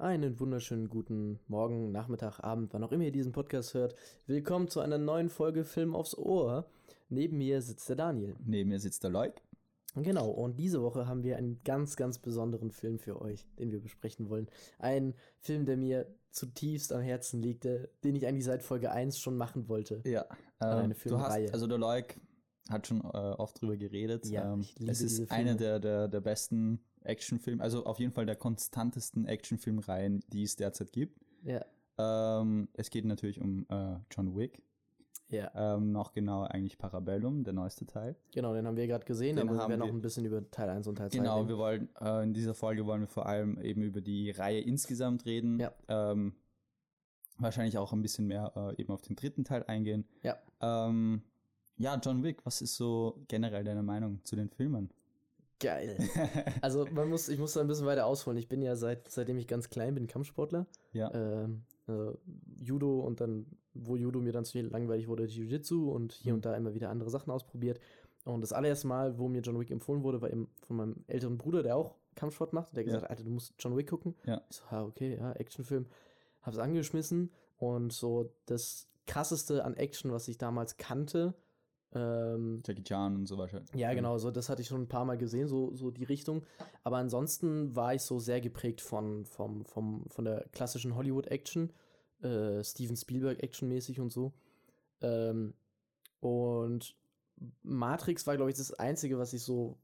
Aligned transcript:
Einen 0.00 0.40
wunderschönen 0.40 0.88
guten 0.88 1.40
Morgen, 1.46 1.92
Nachmittag, 1.92 2.40
Abend, 2.40 2.72
wann 2.72 2.82
auch 2.82 2.90
immer 2.90 3.04
ihr 3.04 3.12
diesen 3.12 3.32
Podcast 3.32 3.74
hört. 3.74 3.94
Willkommen 4.26 4.66
zu 4.66 4.80
einer 4.80 4.96
neuen 4.96 5.28
Folge 5.28 5.62
Film 5.62 5.94
aufs 5.94 6.16
Ohr. 6.16 6.64
Neben 7.10 7.36
mir 7.36 7.60
sitzt 7.60 7.86
der 7.90 7.96
Daniel. 7.96 8.34
Neben 8.42 8.70
mir 8.70 8.80
sitzt 8.80 9.04
der 9.04 9.10
Leuk. 9.10 9.34
Genau, 9.94 10.30
und 10.30 10.58
diese 10.58 10.80
Woche 10.80 11.06
haben 11.06 11.22
wir 11.22 11.36
einen 11.36 11.60
ganz, 11.64 11.96
ganz 11.96 12.18
besonderen 12.18 12.70
Film 12.70 12.98
für 12.98 13.20
euch, 13.20 13.46
den 13.58 13.72
wir 13.72 13.80
besprechen 13.82 14.30
wollen. 14.30 14.48
Ein 14.78 15.12
Film, 15.38 15.66
der 15.66 15.76
mir 15.76 16.06
zutiefst 16.30 16.94
am 16.94 17.02
Herzen 17.02 17.42
liegt, 17.42 17.64
den 17.66 18.16
ich 18.16 18.26
eigentlich 18.26 18.46
seit 18.46 18.62
Folge 18.62 18.92
1 18.92 19.18
schon 19.18 19.36
machen 19.36 19.68
wollte. 19.68 20.00
Ja, 20.06 20.24
ähm, 20.62 20.94
du 21.04 21.20
hast, 21.20 21.52
also 21.52 21.66
der 21.66 21.76
Leuk 21.76 22.14
hat 22.70 22.86
schon 22.86 23.02
äh, 23.02 23.02
oft 23.02 23.60
drüber 23.60 23.76
geredet. 23.76 24.24
Ja, 24.30 24.54
ähm, 24.54 24.60
ich 24.60 24.78
liebe 24.78 24.92
es 24.92 25.02
ist 25.02 25.30
Filme. 25.30 25.56
der, 25.56 25.78
der, 25.78 26.08
der 26.08 26.20
besten 26.22 26.80
Actionfilme, 27.02 27.62
also 27.62 27.84
auf 27.86 27.98
jeden 27.98 28.12
Fall 28.12 28.26
der 28.26 28.36
konstantesten 28.36 29.24
Actionfilmreihen, 29.26 30.20
die 30.28 30.42
es 30.42 30.56
derzeit 30.56 30.92
gibt. 30.92 31.18
Ja, 31.42 31.64
Ähm, 31.98 32.68
es 32.74 32.90
geht 32.90 33.04
natürlich 33.04 33.40
um 33.40 33.66
äh, 33.68 33.96
John 34.10 34.36
Wick. 34.36 34.62
ja. 35.28 35.50
Ähm, 35.54 35.92
noch 35.92 36.12
genau 36.12 36.42
eigentlich 36.42 36.76
Parabellum, 36.78 37.44
der 37.44 37.52
neueste 37.52 37.86
Teil. 37.86 38.16
Genau, 38.32 38.52
den 38.54 38.66
haben 38.66 38.76
wir 38.76 38.86
gerade 38.86 39.04
gesehen, 39.04 39.36
Den 39.36 39.48
aber 39.48 39.56
wir 39.56 39.62
haben 39.62 39.70
werden 39.70 39.84
wir- 39.84 39.92
ein 39.92 40.00
bisschen 40.02 40.24
über 40.24 40.50
Teil 40.50 40.68
1 40.70 40.86
und 40.86 40.96
Teil 40.96 41.10
2 41.10 41.18
Genau, 41.18 41.36
reden. 41.38 41.48
wir 41.48 41.58
wollen 41.58 41.88
äh, 42.00 42.22
in 42.24 42.32
dieser 42.34 42.54
Folge 42.54 42.84
wollen 42.86 43.02
wir 43.02 43.08
vor 43.08 43.26
allem 43.26 43.60
eben 43.60 43.82
über 43.82 44.00
die 44.00 44.30
Reihe 44.30 44.60
insgesamt 44.60 45.24
reden. 45.26 45.58
Ja. 45.60 45.72
Ähm, 45.88 46.34
wahrscheinlich 47.38 47.78
auch 47.78 47.92
ein 47.92 48.02
bisschen 48.02 48.26
mehr 48.26 48.52
äh, 48.56 48.80
eben 48.80 48.92
auf 48.92 49.02
den 49.02 49.16
dritten 49.16 49.44
Teil 49.44 49.64
eingehen. 49.64 50.04
Ja. 50.22 50.36
Ähm, 50.60 51.22
ja, 51.76 51.98
John 52.02 52.22
Wick, 52.22 52.44
was 52.44 52.60
ist 52.60 52.76
so 52.76 53.22
generell 53.28 53.64
deine 53.64 53.82
Meinung 53.82 54.20
zu 54.24 54.36
den 54.36 54.50
Filmen? 54.50 54.90
Geil. 55.60 55.96
Also 56.62 56.86
man 56.90 57.08
muss, 57.08 57.28
ich 57.28 57.38
muss 57.38 57.52
da 57.52 57.60
ein 57.60 57.68
bisschen 57.68 57.86
weiter 57.86 58.06
ausholen. 58.06 58.38
Ich 58.38 58.48
bin 58.48 58.62
ja 58.62 58.74
seit, 58.76 59.10
seitdem 59.10 59.38
ich 59.38 59.46
ganz 59.46 59.68
klein 59.70 59.94
bin, 59.94 60.06
Kampfsportler. 60.06 60.66
ja. 60.92 61.12
Ähm, 61.14 61.62
also 61.86 62.18
Judo 62.56 63.00
und 63.00 63.20
dann, 63.20 63.46
wo 63.74 63.96
Judo 63.96 64.20
mir 64.20 64.32
dann 64.32 64.44
zu 64.44 64.60
langweilig 64.60 65.08
wurde, 65.08 65.24
Jiu-Jitsu 65.24 65.90
und 65.90 66.12
hier 66.12 66.32
Mhm. 66.32 66.36
und 66.38 66.44
da 66.44 66.54
immer 66.56 66.72
wieder 66.74 66.88
andere 66.90 67.10
Sachen 67.10 67.30
ausprobiert. 67.30 67.80
Und 68.24 68.42
das 68.42 68.52
allererste 68.52 68.86
Mal, 68.86 69.18
wo 69.18 69.28
mir 69.28 69.40
John 69.40 69.58
Wick 69.58 69.70
empfohlen 69.70 70.02
wurde, 70.04 70.20
war 70.22 70.30
eben 70.30 70.48
von 70.62 70.76
meinem 70.76 71.04
älteren 71.08 71.36
Bruder, 71.38 71.62
der 71.62 71.76
auch 71.76 71.96
Kampfsport 72.14 72.52
macht. 72.52 72.76
Der 72.76 72.82
hat 72.84 72.88
Ja. 72.88 72.94
gesagt, 72.94 73.10
Alter, 73.10 73.24
du 73.24 73.30
musst 73.30 73.54
John 73.58 73.76
Wick 73.76 73.88
gucken. 73.88 74.14
Ja. 74.24 74.40
Ich 74.50 74.56
so, 74.56 74.62
ah, 74.70 74.84
okay, 74.84 75.16
ja, 75.18 75.32
Actionfilm. 75.32 75.86
Hab's 76.42 76.58
angeschmissen 76.58 77.30
und 77.58 77.92
so 77.92 78.30
das 78.46 78.86
krasseste 79.06 79.64
an 79.64 79.74
Action, 79.76 80.12
was 80.12 80.28
ich 80.28 80.38
damals 80.38 80.76
kannte, 80.76 81.34
ähm, 81.92 82.62
Jackie 82.64 82.84
Chan 82.84 83.16
und 83.16 83.26
so 83.26 83.36
weiter. 83.38 83.62
ja, 83.74 83.92
genau, 83.94 84.18
so 84.18 84.30
das 84.30 84.48
hatte 84.48 84.62
ich 84.62 84.68
schon 84.68 84.82
ein 84.82 84.88
paar 84.88 85.04
Mal 85.04 85.18
gesehen, 85.18 85.48
so, 85.48 85.74
so 85.74 85.90
die 85.90 86.04
Richtung. 86.04 86.44
Aber 86.84 86.98
ansonsten 86.98 87.74
war 87.74 87.94
ich 87.94 88.02
so 88.02 88.18
sehr 88.18 88.40
geprägt 88.40 88.80
von, 88.80 89.24
vom, 89.24 89.64
vom, 89.64 90.04
von 90.08 90.24
der 90.24 90.46
klassischen 90.52 90.94
Hollywood-Action, 90.94 91.72
äh, 92.22 92.62
Steven 92.62 92.96
Spielberg-Action-mäßig 92.96 94.00
und 94.00 94.12
so. 94.12 94.32
Ähm, 95.00 95.54
und 96.20 96.94
Matrix 97.62 98.26
war, 98.26 98.36
glaube 98.36 98.50
ich, 98.50 98.56
das 98.56 98.72
Einzige, 98.72 99.18
was 99.18 99.32
ich 99.32 99.42
so, 99.42 99.78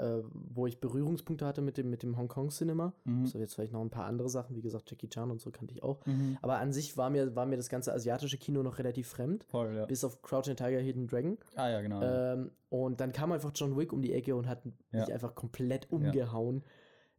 äh, 0.00 0.22
wo 0.32 0.66
ich 0.66 0.80
Berührungspunkte 0.80 1.44
hatte 1.46 1.60
mit 1.62 1.76
dem, 1.76 1.90
mit 1.90 2.02
dem 2.02 2.16
Hongkong-Cinema. 2.16 2.92
Mhm. 3.04 3.26
So 3.26 3.38
jetzt 3.38 3.54
vielleicht 3.54 3.72
noch 3.72 3.80
ein 3.82 3.90
paar 3.90 4.06
andere 4.06 4.28
Sachen, 4.28 4.56
wie 4.56 4.62
gesagt, 4.62 4.90
Jackie 4.90 5.08
Chan 5.08 5.30
und 5.30 5.40
so 5.40 5.50
kannte 5.50 5.74
ich 5.74 5.82
auch. 5.82 6.04
Mhm. 6.06 6.38
Aber 6.42 6.58
an 6.58 6.72
sich 6.72 6.96
war 6.96 7.10
mir, 7.10 7.36
war 7.36 7.46
mir 7.46 7.56
das 7.56 7.68
ganze 7.68 7.92
asiatische 7.92 8.38
Kino 8.38 8.62
noch 8.62 8.78
relativ 8.78 9.08
fremd, 9.08 9.44
Voll, 9.44 9.74
ja. 9.76 9.86
bis 9.86 10.02
auf 10.04 10.22
Crouching 10.22 10.56
Tiger, 10.56 10.78
Hidden 10.80 11.06
Dragon. 11.06 11.38
Ah 11.54 11.68
ja, 11.68 11.80
genau. 11.82 12.00
Ähm, 12.02 12.50
und 12.70 13.00
dann 13.00 13.12
kam 13.12 13.32
einfach 13.32 13.52
John 13.54 13.76
Wick 13.76 13.92
um 13.92 14.00
die 14.02 14.12
Ecke 14.12 14.34
und 14.36 14.48
hat 14.48 14.64
mich 14.64 14.74
Ja. 14.92 15.04
einfach 15.06 15.34
komplett 15.34 15.90
umgehauen. 15.92 16.62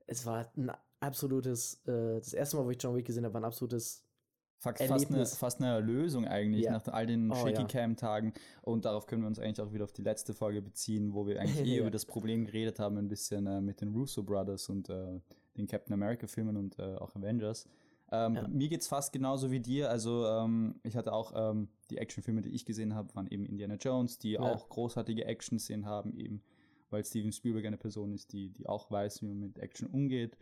Es 0.08 0.26
war 0.26 0.48
ein 0.58 0.72
absolutes, 1.00 1.82
äh, 1.88 2.18
das 2.20 2.34
erste 2.34 2.58
Mal, 2.58 2.66
wo 2.66 2.72
ich 2.72 2.82
John 2.82 2.96
Wick 2.96 3.06
gesehen 3.06 3.26
habe, 3.26 3.34
war 3.34 3.42
ein 3.42 3.46
absolutes, 3.46 4.06
Fast, 4.62 4.84
fast, 4.84 5.12
eine, 5.12 5.26
fast 5.26 5.60
eine 5.60 5.72
Erlösung 5.74 6.28
eigentlich 6.28 6.66
Ja. 6.66 6.74
nach 6.74 6.88
all 6.88 7.08
den 7.08 7.32
Oh, 7.32 7.36
Shaky. 7.36 7.66
Cam 7.66 7.96
Tagen 7.96 8.32
und 8.62 8.86
darauf 8.86 9.08
können 9.08 9.24
wir 9.24 9.28
uns 9.28 9.40
eigentlich 9.40 9.60
auch 9.60 9.74
wieder 9.74 9.86
auf 9.86 9.92
die 9.92 10.04
letzte 10.04 10.36
Folge 10.36 10.62
beziehen, 10.62 11.16
wo 11.16 11.26
wir 11.26 11.40
eigentlich 11.42 11.66
eh 11.68 11.80
über 11.80 11.90
das 11.90 12.06
Problem 12.06 12.46
geredet 12.46 12.78
haben, 12.80 12.98
ein 12.98 13.08
bisschen 13.08 13.48
äh, 13.48 13.60
mit 13.60 13.82
den 13.82 13.90
Russo 13.90 14.22
Brothers 14.22 14.70
und 14.70 14.88
äh, 14.90 15.20
den 15.58 15.66
Captain 15.66 15.94
America 15.96 16.28
Filmen 16.28 16.58
und 16.58 16.78
äh, 16.78 16.94
auch 16.98 17.16
Avengers. 17.16 17.68
Ähm, 18.12 18.36
Ja. 18.36 18.48
Mir 18.48 18.70
geht's 18.70 18.88
fast 18.88 19.12
genauso 19.14 19.50
wie 19.50 19.62
dir. 19.62 19.90
Also 19.90 20.28
ähm, 20.28 20.76
ich 20.84 20.96
hatte 20.96 21.12
auch 21.12 21.32
ähm, 21.36 21.68
die 21.90 21.98
Actionfilme, 21.98 22.42
die 22.42 22.50
ich 22.50 22.64
gesehen 22.66 22.94
habe, 22.94 23.16
waren 23.16 23.26
eben 23.28 23.46
Indiana 23.48 23.76
Jones, 23.76 24.20
die 24.20 24.34
Ja. 24.34 24.42
auch 24.42 24.70
großartige 24.70 25.26
Action-Szenen 25.26 25.88
haben, 25.88 26.14
eben 26.14 26.44
weil 26.92 27.04
Steven 27.04 27.32
Spielberg 27.32 27.66
eine 27.66 27.78
Person 27.78 28.12
ist, 28.14 28.32
die, 28.34 28.50
die 28.50 28.68
auch 28.68 28.92
weiß, 28.92 29.22
wie 29.22 29.28
man 29.28 29.40
mit 29.40 29.58
Action 29.60 29.88
umgeht. 29.88 30.38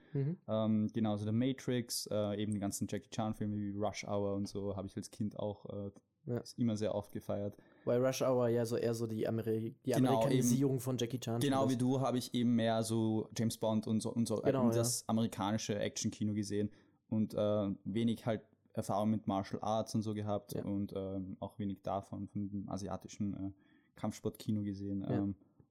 Ähm, 0.47 0.87
genauso 0.93 1.23
der 1.23 1.33
Matrix, 1.33 2.07
äh, 2.11 2.41
eben 2.41 2.53
die 2.53 2.59
ganzen 2.59 2.87
Jackie 2.89 3.09
Chan-Filme 3.09 3.55
wie 3.57 3.71
Rush 3.77 4.03
Hour 4.05 4.35
und 4.35 4.47
so, 4.47 4.75
habe 4.75 4.87
ich 4.87 4.97
als 4.97 5.09
Kind 5.11 5.37
auch 5.39 5.65
äh, 5.67 5.91
Ja. 6.25 6.41
immer 6.57 6.75
sehr 6.75 6.93
oft 6.93 7.11
gefeiert. 7.11 7.55
weil 7.85 8.05
Rush 8.05 8.21
Hour 8.21 8.49
ja 8.49 8.65
so 8.65 8.75
eher 8.75 8.93
so 8.93 9.07
die, 9.07 9.27
Ameri 9.27 9.75
die 9.85 9.91
Genau, 9.91 10.15
Amerikanisierung 10.15 10.79
von 10.79 10.97
Jackie 10.97 11.19
Chan 11.19 11.39
Genau 11.39 11.69
wie 11.69 11.77
du 11.77 12.01
habe 12.01 12.17
ich 12.17 12.33
eben 12.33 12.55
mehr 12.55 12.83
so 12.83 13.29
James 13.37 13.57
Bond 13.57 13.87
und 13.87 14.01
so 14.01 14.11
und 14.13 14.27
so 14.27 14.35
Genau, 14.41 14.65
und 14.67 14.75
das 14.75 15.07
amerikanische 15.07 15.79
Action-Kino 15.79 16.33
gesehen 16.33 16.69
und 17.09 17.33
äh, 17.33 17.69
wenig 17.85 18.25
halt 18.25 18.41
Erfahrung 18.73 19.09
mit 19.09 19.27
Martial 19.27 19.59
Arts 19.63 19.95
und 19.95 20.03
so 20.03 20.13
gehabt 20.13 20.53
Ja. 20.53 20.63
und 20.63 20.93
ähm, 20.95 21.35
auch 21.39 21.57
wenig 21.57 21.81
davon 21.81 22.27
von 22.27 22.47
dem 22.49 22.69
asiatischen 22.69 23.33
äh, 23.33 23.51
Kampfsportkino 23.95 24.61
gesehen. 24.63 25.01
Ja. 25.01 25.27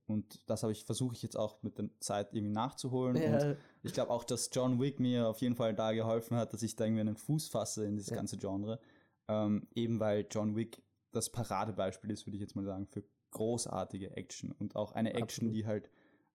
Und 0.09 0.41
das 0.49 0.63
habe 0.63 0.73
ich 0.73 0.85
versuche 0.85 1.15
ich 1.15 1.23
jetzt 1.23 1.37
auch 1.37 1.63
mit 1.63 1.79
der 1.79 1.91
Zeit 2.01 2.33
irgendwie 2.33 2.55
nachzuholen. 2.55 3.17
Und 3.17 3.23
Ja, 3.23 3.57
Ich 3.83 3.93
glaube 3.93 4.11
auch, 4.11 4.25
dass 4.25 4.49
John 4.53 4.81
Wick 4.81 4.99
mir 5.01 5.29
auf 5.29 5.41
jeden 5.43 5.55
Fall 5.55 5.75
da 5.75 5.93
geholfen 5.93 6.37
hat, 6.37 6.53
dass 6.55 6.63
ich 6.63 6.75
da 6.77 6.85
irgendwie 6.85 7.03
einen 7.03 7.17
Fuß 7.17 7.49
fasse 7.49 7.85
in 7.85 7.95
dieses 7.97 8.11
Ja. 8.11 8.17
ganze 8.17 8.39
Genre. 8.39 8.81
Ähm, 9.29 9.69
eben 9.75 10.01
weil 10.01 10.27
John 10.31 10.57
Wick 10.57 10.83
das 11.13 11.31
Paradebeispiel 11.31 12.11
ist, 12.11 12.27
würde 12.27 12.37
ich 12.37 12.41
jetzt 12.41 12.57
mal 12.57 12.65
sagen, 12.65 12.87
für 12.87 13.05
großartige 13.33 14.17
Action 14.17 14.53
und 14.53 14.77
auch 14.77 14.93
eine 14.93 15.11
Action, 15.11 15.49
Absolut. 15.49 15.55
die 15.55 15.67
halt 15.67 15.91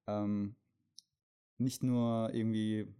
ähm, 0.07 0.55
nicht 1.57 1.81
nur 1.81 2.31
irgendwie 2.33 2.93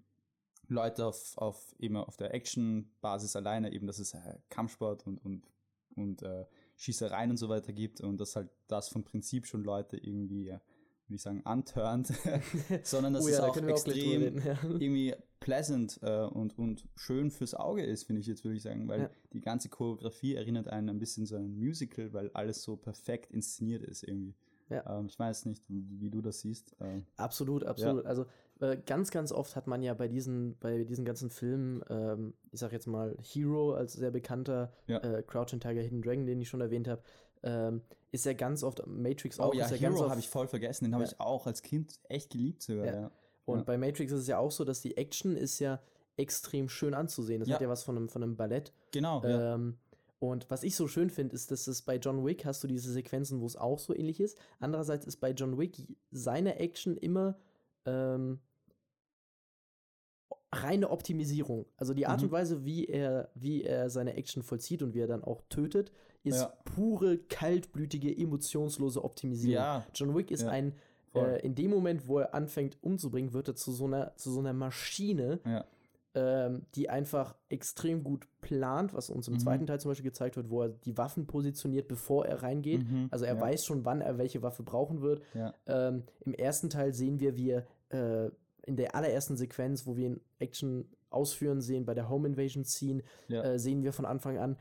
Leute 0.68 1.06
auf, 1.06 1.38
auf 1.38 1.76
eben 1.78 1.98
auf 1.98 2.18
der 2.18 2.34
Action-Basis 2.34 3.36
alleine, 3.36 3.72
eben 3.72 3.86
dass 3.86 4.00
es 4.00 4.14
äh, 4.16 4.40
Kampfsport 4.50 5.06
und, 5.06 5.20
und, 5.24 5.44
und 5.96 6.24
äh, 6.24 6.46
Schießereien 6.76 7.32
und 7.32 7.38
so 7.38 7.50
weiter 7.50 7.74
gibt 7.74 8.02
und 8.02 8.20
dass 8.20 8.36
halt 8.36 8.50
das 8.68 8.90
vom 8.90 9.04
Prinzip 9.04 9.46
schon 9.46 9.64
Leute 9.64 9.98
irgendwie, 9.98 10.48
äh, 10.50 10.60
würde 11.08 11.16
ich 11.16 11.22
sagen, 11.22 11.42
antörnt, 11.46 12.08
sondern 12.84 13.14
dass 13.14 13.26
oh 13.26 13.28
es 13.28 13.36
ja, 13.36 13.42
da 13.42 13.48
auch 13.48 13.56
wir 13.56 13.64
auch 13.64 13.70
extrem 13.70 14.22
reden. 14.22 14.42
Ja. 14.46 14.58
irgendwie 14.64 15.16
pleasant 15.40 16.00
äh, 16.02 16.22
und, 16.22 16.58
und 16.58 16.88
schön 16.96 17.30
fürs 17.30 17.54
Auge 17.54 17.84
ist, 17.84 18.06
finde 18.06 18.22
ich 18.22 18.28
jetzt, 18.28 18.44
würde 18.44 18.56
ich 18.58 18.64
sagen, 18.64 18.88
weil 18.88 19.02
Ja. 19.02 19.10
die 19.34 19.42
ganze 19.42 19.70
Choreografie 19.70 20.36
erinnert 20.36 20.68
einen 20.70 20.90
ein 20.90 21.00
bisschen 21.00 21.26
so 21.26 21.36
an 21.36 21.44
ein 21.46 21.58
Musical, 21.60 22.14
weil 22.14 22.32
alles 22.34 22.64
so 22.64 22.78
perfekt 22.78 23.32
inszeniert 23.32 23.84
ist 23.84 24.04
irgendwie. 24.04 24.36
Ja. 24.70 24.98
Ähm, 25.00 25.08
ich 25.08 25.20
weiß 25.20 25.46
nicht, 25.46 25.64
wie, 25.68 25.86
wie 26.00 26.10
du 26.10 26.22
das 26.22 26.40
siehst. 26.40 26.76
Ähm, 26.80 27.06
Absolut, 27.18 27.66
absolut. 27.66 28.06
Also 28.06 28.26
äh, 28.60 28.78
ganz, 28.86 29.12
ganz 29.12 29.32
oft 29.32 29.56
hat 29.56 29.68
man 29.68 29.82
ja 29.82 29.94
bei 29.94 30.08
diesen, 30.08 30.58
bei 30.60 30.84
diesen 30.84 31.06
ganzen 31.06 31.30
Filmen, 31.30 31.84
ähm, 31.90 32.34
ich 32.52 32.60
sag 32.60 32.72
jetzt 32.72 32.88
mal 32.88 33.18
Hero 33.22 33.74
als 33.74 33.94
sehr 33.94 34.12
bekannter, 34.12 34.72
Ja. 34.88 34.98
äh, 35.00 35.24
Crouching 35.24 35.60
Tiger, 35.60 35.82
Hidden 35.82 36.02
Dragon, 36.02 36.26
den 36.26 36.40
ich 36.42 36.50
schon 36.50 36.62
erwähnt 36.62 36.88
habe, 36.88 37.02
ähm, 37.44 37.82
ist 38.12 38.26
ja 38.26 38.34
ganz 38.34 38.64
oft, 38.64 38.86
Matrix 38.88 39.40
auch, 39.40 39.50
oh 39.50 39.54
ja, 39.54 39.66
ist 39.66 39.72
ja 39.72 39.78
ganz 39.78 39.98
Hero 40.00 40.10
habe 40.10 40.20
ich 40.20 40.30
voll 40.30 40.48
vergessen, 40.48 40.86
den 40.86 40.94
habe 40.94 41.04
Ja. 41.04 41.10
ich 41.12 41.20
auch 41.20 41.46
als 41.48 41.62
Kind 41.62 42.00
echt 42.10 42.30
geliebt 42.32 42.62
sogar. 42.62 42.86
Ja. 42.86 42.94
Ja. 42.94 43.12
und 43.46 43.66
bei 43.66 43.78
Matrix 43.78 44.12
ist 44.12 44.22
es 44.22 44.28
ja 44.28 44.38
auch 44.38 44.52
so, 44.52 44.64
dass 44.64 44.82
die 44.82 44.96
Action 44.98 45.36
ist 45.36 45.60
ja 45.60 45.82
extrem 46.16 46.70
schön 46.70 46.94
anzusehen. 46.94 47.40
Das 47.40 47.50
hat 47.50 47.60
ja 47.62 47.68
was 47.68 47.84
von 47.84 47.98
einem, 47.98 48.08
von 48.08 48.22
einem 48.24 48.36
Ballett. 48.38 48.72
Genau. 48.92 49.24
Ähm, 49.24 49.78
und 50.20 50.50
was 50.50 50.64
ich 50.64 50.76
so 50.76 50.88
schön 50.88 51.10
finde, 51.10 51.36
ist, 51.36 51.52
dass 51.52 51.68
es 51.68 51.82
bei 51.82 51.98
John 51.98 52.24
Wick 52.26 52.46
hast 52.46 52.64
du 52.64 52.68
diese 52.68 52.94
Sequenzen, 52.94 53.42
wo 53.42 53.46
es 53.48 53.58
auch 53.58 53.80
so 53.80 53.94
ähnlich 53.94 54.22
ist. 54.22 54.38
Andererseits 54.60 55.06
ist 55.06 55.18
bei 55.18 55.32
John 55.32 55.58
Wick 55.58 55.76
seine 56.12 56.60
Action 56.60 56.96
immer 56.96 57.36
ähm, 57.86 58.40
reine 60.52 60.90
Optimisierung. 60.92 61.66
Also 61.78 61.94
die 61.94 62.06
Art 62.06 62.20
Mhm. 62.22 62.26
und 62.28 62.32
Weise, 62.32 62.64
wie 62.66 62.86
er, 62.86 63.30
wie 63.34 63.64
er 63.64 63.90
seine 63.90 64.14
Action 64.16 64.44
vollzieht 64.44 64.84
und 64.84 64.94
wie 64.94 65.00
er 65.00 65.08
dann 65.08 65.24
auch 65.24 65.42
tötet, 65.50 65.92
ist 66.24 66.42
Ja. 66.42 66.54
pure, 66.64 67.18
kaltblütige, 67.18 68.16
emotionslose 68.16 69.04
Optimisierung. 69.04 69.56
Ja, 69.56 69.86
John 69.96 70.16
Wick 70.16 70.32
ist 70.32 70.44
Ja, 70.44 70.50
ein, 70.50 70.74
äh, 71.16 71.42
in 71.46 71.56
dem 71.56 71.72
Moment, 71.72 72.08
wo 72.08 72.20
er 72.20 72.34
anfängt 72.34 72.78
umzubringen, 72.82 73.34
wird 73.34 73.48
er 73.48 73.56
zu 73.56 73.72
so 73.72 73.86
einer, 73.86 74.16
zu 74.16 74.32
so 74.32 74.40
einer 74.40 74.54
Maschine, 74.54 75.40
ähm, 76.16 76.68
die 76.76 76.90
einfach 76.92 77.36
extrem 77.50 78.04
gut 78.04 78.28
plant, 78.42 78.94
was 78.94 79.10
uns 79.10 79.28
im 79.28 79.34
Mhm. 79.34 79.40
zweiten 79.40 79.66
Teil 79.66 79.80
zum 79.80 79.90
Beispiel 79.90 80.10
gezeigt 80.12 80.36
wird, 80.38 80.52
wo 80.52 80.62
er 80.62 80.70
die 80.70 80.96
Waffen 80.96 81.26
positioniert, 81.26 81.88
bevor 81.88 82.28
er 82.28 82.44
reingeht. 82.44 82.84
Mhm, 82.88 83.08
Also 83.10 83.26
er 83.26 83.42
weiß 83.42 83.66
schon, 83.66 83.84
wann 83.84 84.02
er 84.02 84.20
welche 84.20 84.44
Waffe 84.44 84.62
brauchen 84.62 85.02
wird. 85.02 85.24
Ähm, 85.66 86.04
Im 86.22 86.36
ersten 86.36 86.70
Teil 86.70 86.94
sehen 86.94 87.20
wir, 87.20 87.36
wie 87.36 87.50
er 87.50 87.66
äh, 87.94 88.32
in 88.66 88.76
der 88.78 88.96
allerersten 88.96 89.36
Sequenz, 89.38 89.86
wo 89.86 89.96
wir 89.98 90.08
ihn 90.08 90.22
Action 90.40 90.86
ausführen 91.10 91.62
sehen, 91.62 91.86
bei 91.86 91.94
der 91.94 92.10
Home 92.10 92.28
Invasion 92.28 92.64
Scene, 92.66 93.04
Ja. 93.28 93.44
äh, 93.44 93.60
sehen 93.60 93.84
wir 93.84 93.94
von 93.94 94.06
Anfang 94.06 94.38
an, 94.38 94.58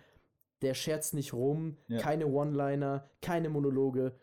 der 0.60 0.74
scherzt 0.74 1.14
nicht 1.14 1.32
rum, 1.32 1.76
Ja. 1.88 1.98
keine 1.98 2.26
One-Liner, 2.26 3.08
keine 3.20 3.48
Monologe. 3.48 4.14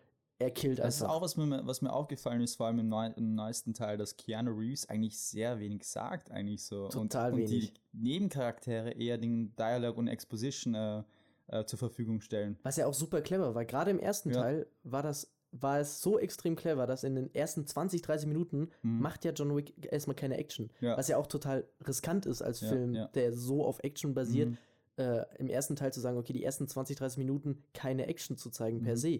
er 0.41 0.51
killt 0.51 0.79
Das 0.79 0.95
ist 0.95 1.01
einfach. 1.01 1.15
auch, 1.17 1.21
was 1.21 1.35
mir, 1.35 1.67
was 1.67 1.81
mir 1.81 1.91
aufgefallen 1.91 2.39
ist, 2.39 2.55
vor 2.55 2.67
allem 2.67 2.79
im, 2.79 2.87
neu, 2.87 3.07
im 3.17 3.35
neuesten 3.35 3.73
Teil, 3.73 3.97
dass 3.97 4.15
Keanu 4.15 4.51
Reeves 4.57 4.87
eigentlich 4.87 5.19
sehr 5.19 5.59
wenig 5.59 5.85
sagt, 5.85 6.31
eigentlich 6.31 6.63
so. 6.63 6.87
Total 6.87 7.33
und, 7.33 7.41
und 7.41 7.49
wenig. 7.49 7.73
die 7.73 7.79
Nebencharaktere 7.91 8.91
eher 8.91 9.17
den 9.17 9.53
Dialog 9.57 9.97
und 9.97 10.07
Exposition 10.07 10.75
äh, 10.75 11.03
äh, 11.47 11.65
zur 11.65 11.77
Verfügung 11.77 12.21
stellen. 12.21 12.57
Was 12.63 12.77
ja 12.77 12.85
auch 12.85 12.93
super 12.93 13.21
clever 13.21 13.53
war. 13.53 13.65
Gerade 13.65 13.91
im 13.91 13.99
ersten 13.99 14.29
Ja. 14.29 14.41
Teil 14.41 14.67
war 14.83 15.03
das 15.03 15.29
war 15.51 15.79
es 15.79 16.01
so 16.01 16.19
extrem 16.19 16.55
clever, 16.55 16.85
dass 16.85 17.03
in 17.03 17.15
den 17.15 17.33
ersten 17.33 17.65
20, 17.65 18.01
30 18.01 18.27
Minuten 18.27 18.69
Mhm. 18.83 19.01
macht 19.01 19.25
ja 19.25 19.31
John 19.31 19.55
Wick 19.55 19.73
erstmal 19.91 20.15
keine 20.15 20.37
Action. 20.37 20.69
Ja. 20.79 20.95
Was 20.97 21.07
ja 21.07 21.17
auch 21.17 21.27
total 21.27 21.65
riskant 21.87 22.25
ist 22.25 22.41
als 22.41 22.61
Ja, 22.61 22.69
Film, 22.69 22.93
ja. 22.95 23.07
der 23.07 23.33
so 23.33 23.65
auf 23.65 23.79
Action 23.83 24.13
basiert, 24.13 24.49
Mhm. 24.49 24.57
äh, 24.97 25.25
im 25.37 25.47
ersten 25.49 25.75
Teil 25.75 25.91
zu 25.93 25.99
sagen, 26.01 26.17
okay, 26.17 26.33
die 26.33 26.43
ersten 26.43 26.67
20, 26.67 26.97
30 26.97 27.17
Minuten 27.17 27.63
keine 27.73 28.07
Action 28.07 28.37
zu 28.37 28.49
zeigen 28.49 28.81
per 28.81 28.93
Mhm. 28.93 28.97
se. 28.97 29.19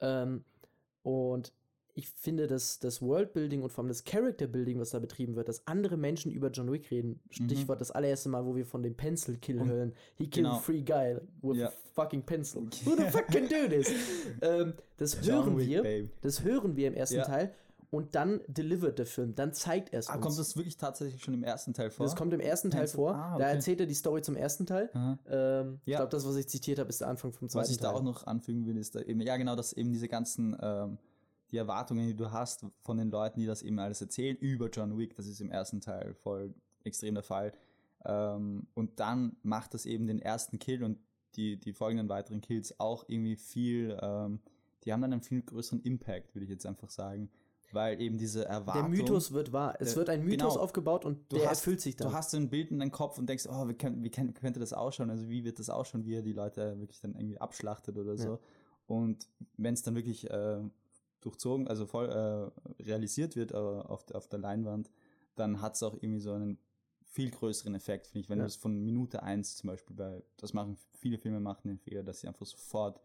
Ähm, 0.00 0.44
und 1.02 1.52
ich 1.98 2.08
finde, 2.10 2.46
dass 2.46 2.78
das 2.78 3.02
Worldbuilding 3.02 3.62
und 3.62 3.70
vor 3.72 3.82
allem 3.82 3.88
das 3.88 4.04
Character-Building, 4.04 4.78
was 4.78 4.90
da 4.90 5.00
betrieben 5.00 5.34
wird, 5.34 5.48
dass 5.48 5.66
andere 5.66 5.96
Menschen 5.96 6.30
über 6.30 6.48
John 6.50 6.70
Wick 6.70 6.90
reden. 6.92 7.18
Stichwort 7.30 7.80
das 7.80 7.90
allererste 7.90 8.28
Mal, 8.28 8.46
wo 8.46 8.54
wir 8.54 8.64
von 8.64 8.82
dem 8.84 8.94
Pencil-Kill 8.94 9.56
Mhm. 9.56 9.62
Und- 9.62 9.68
hören. 9.68 9.92
He 10.14 10.24
killed 10.28 10.44
genau. 10.46 10.56
a 10.56 10.60
free 10.60 10.82
guy 10.82 11.16
with 11.42 11.56
Ja. 11.58 11.68
a 11.68 11.72
fucking 11.94 12.22
pencil. 12.22 12.62
Who 12.84 12.94
the 12.96 13.04
fuck 13.10 13.26
can 13.26 13.48
do 13.48 13.68
this? 13.68 13.90
ähm, 14.42 14.74
das 14.96 15.18
John 15.26 15.44
hören 15.46 15.58
Wick, 15.58 15.68
wir. 15.68 15.82
baby. 15.82 16.08
Das 16.20 16.44
hören 16.44 16.76
wir 16.76 16.86
im 16.88 16.94
ersten 16.94 17.16
Ja. 17.16 17.24
Teil. 17.24 17.52
Und 17.90 18.14
dann 18.14 18.42
delivert 18.48 18.98
der 18.98 19.06
Film. 19.06 19.34
Dann 19.34 19.54
zeigt 19.54 19.94
er 19.94 20.00
es 20.00 20.08
Ah, 20.08 20.16
uns. 20.16 20.22
kommt 20.26 20.38
das 20.38 20.56
wirklich 20.58 20.76
tatsächlich 20.76 21.24
schon 21.24 21.32
im 21.32 21.42
ersten 21.42 21.72
Teil 21.72 21.90
vor? 21.90 22.04
Das 22.04 22.14
kommt 22.14 22.34
im 22.34 22.40
ersten 22.40 22.70
Teil 22.70 22.80
Pencil- 22.82 22.96
vor. 22.96 23.14
Ah, 23.14 23.38
Da 23.38 23.46
okay. 23.46 23.54
erzählt 23.54 23.80
er 23.80 23.86
die 23.86 23.94
Story 23.94 24.20
zum 24.20 24.36
ersten 24.36 24.66
Teil. 24.66 24.90
Ähm, 25.26 25.80
Ich 25.86 25.92
Ja. 25.92 25.96
glaube, 26.00 26.10
das, 26.10 26.26
was 26.26 26.36
ich 26.36 26.46
zitiert 26.48 26.78
habe, 26.78 26.90
ist 26.90 27.00
der 27.00 27.08
Anfang 27.08 27.32
vom 27.32 27.48
zweiten 27.48 27.62
Was 27.62 27.70
ich 27.70 27.78
Teil. 27.78 27.90
da 27.90 27.96
auch 27.96 28.02
noch 28.02 28.26
anfügen 28.26 28.66
will, 28.66 28.76
ist 28.76 28.94
da 28.94 29.00
eben, 29.00 29.22
ja 29.22 29.38
genau, 29.38 29.56
dass 29.56 29.72
eben 29.72 29.90
diese 29.90 30.06
ganzen, 30.06 30.54
ähm, 30.60 30.98
die 31.50 31.56
Erwartungen, 31.56 32.06
die 32.06 32.16
du 32.16 32.30
hast 32.30 32.66
von 32.82 32.96
den 32.98 33.10
Leuten, 33.10 33.40
die 33.40 33.46
das 33.46 33.62
eben 33.62 33.78
alles 33.78 34.00
erzählen 34.00 34.36
über 34.36 34.68
John 34.70 34.96
Wick, 34.98 35.16
das 35.16 35.26
ist 35.26 35.40
im 35.40 35.50
ersten 35.50 35.80
Teil 35.80 36.14
voll 36.14 36.54
extrem 36.84 37.14
der 37.14 37.22
Fall. 37.22 37.52
Ähm, 38.04 38.66
und 38.74 39.00
dann 39.00 39.36
macht 39.42 39.74
das 39.74 39.86
eben 39.86 40.06
den 40.06 40.20
ersten 40.20 40.58
Kill 40.58 40.84
und 40.84 40.98
die, 41.36 41.58
die 41.58 41.72
folgenden 41.72 42.08
weiteren 42.08 42.40
Kills 42.40 42.78
auch 42.80 43.04
irgendwie 43.08 43.36
viel, 43.36 43.98
ähm, 44.00 44.40
die 44.84 44.92
haben 44.92 45.02
dann 45.02 45.12
einen 45.12 45.22
viel 45.22 45.42
größeren 45.42 45.80
Impact, 45.82 46.34
würde 46.34 46.44
ich 46.44 46.50
jetzt 46.50 46.66
einfach 46.66 46.90
sagen. 46.90 47.30
Weil 47.72 48.00
eben 48.00 48.16
diese 48.16 48.40
der 48.40 48.48
Erwartung. 48.48 48.90
Mythos 48.90 49.32
wird 49.32 49.52
wahr. 49.52 49.74
Es 49.78 49.88
Der- 49.90 49.96
wird 49.98 50.08
ein 50.08 50.24
Mythos 50.24 50.54
genau. 50.54 50.64
aufgebaut 50.64 51.04
und 51.04 51.30
Du 51.30 51.36
der 51.36 51.50
hast- 51.50 51.58
erfüllt 51.58 51.82
sich 51.82 51.96
dann. 51.96 52.08
Du 52.08 52.14
hast 52.14 52.30
so 52.30 52.38
ein 52.38 52.48
Bild 52.48 52.70
in 52.70 52.78
deinem 52.78 52.90
Kopf 52.92 53.18
und 53.18 53.28
denkst, 53.28 53.46
oh, 53.46 53.68
wie, 53.68 53.74
kann, 53.74 54.02
wie 54.02 54.08
kann, 54.10 54.32
könnte 54.32 54.58
das 54.58 54.72
ausschauen? 54.72 55.10
Also 55.10 55.28
wie 55.28 55.44
wird 55.44 55.58
das 55.58 55.68
ausschauen, 55.68 56.06
wie 56.06 56.14
er 56.14 56.22
die 56.22 56.32
Leute 56.32 56.78
wirklich 56.80 57.00
dann 57.02 57.14
irgendwie 57.14 57.38
abschlachtet 57.38 57.98
oder 57.98 58.16
so. 58.16 58.38
Und 58.86 59.28
wenn 59.58 59.74
es 59.74 59.82
dann 59.82 59.96
wirklich 59.96 60.30
äh, 60.30 60.60
durchzogen, 61.20 61.68
also 61.68 61.86
voll 61.86 62.08
äh, 62.08 62.82
realisiert 62.82 63.36
wird 63.36 63.52
äh, 63.52 63.56
auf, 63.56 64.04
der- 64.04 64.16
auf 64.16 64.28
der 64.28 64.38
Leinwand, 64.38 64.90
dann 65.34 65.60
hat 65.60 65.74
es 65.74 65.82
auch 65.82 65.94
irgendwie 65.94 66.20
so 66.20 66.32
einen 66.32 66.58
viel 67.04 67.30
größeren 67.30 67.74
Effekt, 67.74 68.06
finde 68.08 68.20
ich. 68.20 68.28
Wenn 68.28 68.38
Ja. 68.38 68.44
du 68.44 68.48
es 68.48 68.56
von 68.56 68.78
Minute 68.84 69.22
1 69.22 69.56
zum 69.56 69.68
Beispiel 69.68 69.96
bei, 69.96 70.22
das 70.36 70.52
machen 70.52 70.76
viele 70.92 71.18
Filme 71.18 71.40
machen 71.40 71.68
den 71.68 71.78
Fehler, 71.78 72.02
dass 72.02 72.20
sie 72.20 72.28
einfach 72.28 72.46
sofort 72.46 73.00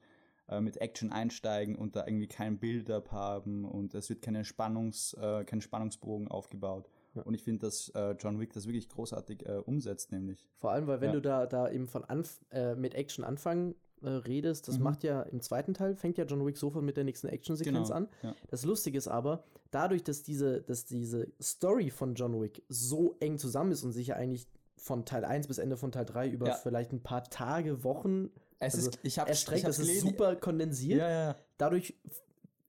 äh, 0.50 0.60
mit 0.60 0.78
Action 0.78 1.12
einsteigen 1.12 1.76
und 1.76 1.96
da 1.96 2.06
irgendwie 2.06 2.28
kein 2.28 2.60
Build-up 2.60 3.12
haben 3.12 3.64
und 3.66 3.94
es 3.96 4.10
wird 4.10 4.22
keine 4.22 4.44
Spannungs, 4.44 5.14
äh, 5.14 5.46
kein 5.46 5.62
Spannungsbogen 5.62 6.28
aufgebaut. 6.28 6.90
Ja. 7.16 7.22
Und 7.22 7.34
ich 7.34 7.44
finde, 7.44 7.66
dass 7.66 7.90
äh, 7.90 8.12
John 8.20 8.40
Wick 8.40 8.52
das 8.54 8.66
wirklich 8.68 8.90
großartig 8.90 9.46
äh, 9.48 9.54
umsetzt, 9.66 10.12
nämlich. 10.12 10.50
Vor 10.58 10.72
allem, 10.72 10.86
weil 10.88 11.00
wenn 11.00 11.10
Ja. 11.12 11.14
du 11.16 11.22
da, 11.22 11.46
da 11.46 11.72
eben 11.72 11.88
von 11.88 12.04
Anf 12.04 12.42
äh, 12.52 12.76
mit 12.76 12.94
Action 12.96 13.24
anfangen 13.24 13.74
äh, 14.04 14.10
redest, 14.10 14.68
das 14.68 14.78
Mhm. 14.78 14.84
macht 14.84 15.04
ja 15.04 15.22
im 15.24 15.42
zweiten 15.42 15.74
Teil, 15.74 15.96
fängt 15.96 16.18
ja 16.18 16.26
John 16.26 16.46
Wick 16.46 16.58
sofort 16.58 16.84
mit 16.84 16.98
der 16.98 17.04
nächsten 17.04 17.28
Action-Sequenz 17.28 17.88
Genau, 17.88 17.98
an. 17.98 18.10
ja. 18.22 18.36
Das 18.50 18.66
Lustige 18.66 18.98
ist 18.98 19.08
aber, 19.08 19.44
dadurch, 19.72 20.04
dass 20.04 20.24
diese, 20.24 20.62
dass 20.62 20.86
diese 20.86 21.28
Story 21.42 21.90
von 21.90 22.16
John 22.16 22.40
Wick 22.42 22.64
so 22.70 23.16
eng 23.20 23.38
zusammen 23.38 23.72
ist 23.72 23.84
und 23.84 23.92
sich 23.94 24.08
ja 24.08 24.16
eigentlich 24.16 24.48
von 24.78 25.06
Teil 25.06 25.24
1 25.26 25.48
bis 25.48 25.58
Ende 25.58 25.78
von 25.78 25.92
Teil 25.92 26.06
3 26.06 26.28
über 26.30 26.48
Ja. 26.48 26.54
vielleicht 26.56 26.92
ein 26.92 27.02
paar 27.02 27.24
Tage, 27.30 27.84
Wochen 27.84 28.30
Es 28.60 28.76
also 28.76 28.90
ist, 28.90 29.00
ich 29.04 29.20
habe 29.20 29.30
erstreckt, 29.30 29.66
das 29.68 29.80
ist 29.80 30.02
super 30.02 30.36
kondensiert. 30.36 31.00
Ja, 31.00 31.36
Dadurch 31.58 31.96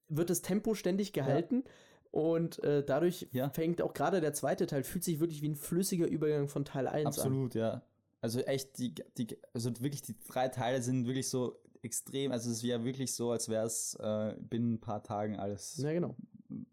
wird 0.08 0.30
das 0.30 0.42
Tempo 0.42 0.74
ständig 0.74 1.12
gehalten. 1.12 1.64
Und 2.10 2.62
äh, 2.62 2.84
dadurch 2.84 3.28
fängt 3.52 3.82
auch 3.82 3.92
gerade 3.92 4.20
der 4.20 4.32
zweite 4.32 4.66
Teil, 4.66 4.84
fühlt 4.84 5.02
sich 5.02 5.18
wirklich 5.18 5.42
wie 5.42 5.48
ein 5.48 5.56
flüssiger 5.56 6.06
Übergang 6.06 6.46
von 6.46 6.64
Teil 6.64 6.86
1 6.86 7.00
an. 7.00 7.06
Absolut, 7.06 7.54
ja. 7.56 7.82
Also 8.24 8.40
echt, 8.40 8.78
die, 8.78 8.94
die, 9.18 9.36
also 9.52 9.70
wirklich 9.82 10.00
die 10.00 10.14
drei 10.26 10.48
Teile 10.48 10.80
sind 10.80 11.06
wirklich 11.06 11.28
so 11.28 11.60
extrem, 11.82 12.32
also 12.32 12.50
es 12.50 12.62
wäre 12.62 12.82
wirklich 12.82 13.12
so, 13.14 13.30
als 13.32 13.50
wäre 13.50 13.66
es 13.66 13.94
äh, 14.00 14.34
binnen 14.40 14.74
ein 14.74 14.80
paar 14.80 15.02
Tagen 15.02 15.38
alles 15.38 15.76
Ja, 15.76 15.92
genau. 15.92 16.16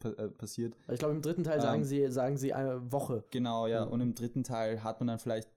äh, 0.06 0.30
passiert. 0.30 0.78
Ich 0.90 1.00
glaube, 1.00 1.14
im 1.14 1.22
dritten 1.22 1.44
Teil 1.44 1.60
sagen 1.60 1.82
Ähm, 1.82 1.86
sie, 1.86 2.10
sagen 2.10 2.38
sie 2.38 2.54
eine 2.54 2.90
Woche. 2.94 3.26
Genau, 3.32 3.68
ja. 3.68 3.86
Mhm. 3.86 3.92
Und 3.92 4.00
im 4.00 4.16
dritten 4.16 4.46
Teil 4.46 4.82
hat 4.82 5.02
man 5.02 5.08
dann 5.08 5.20
vielleicht, 5.20 5.50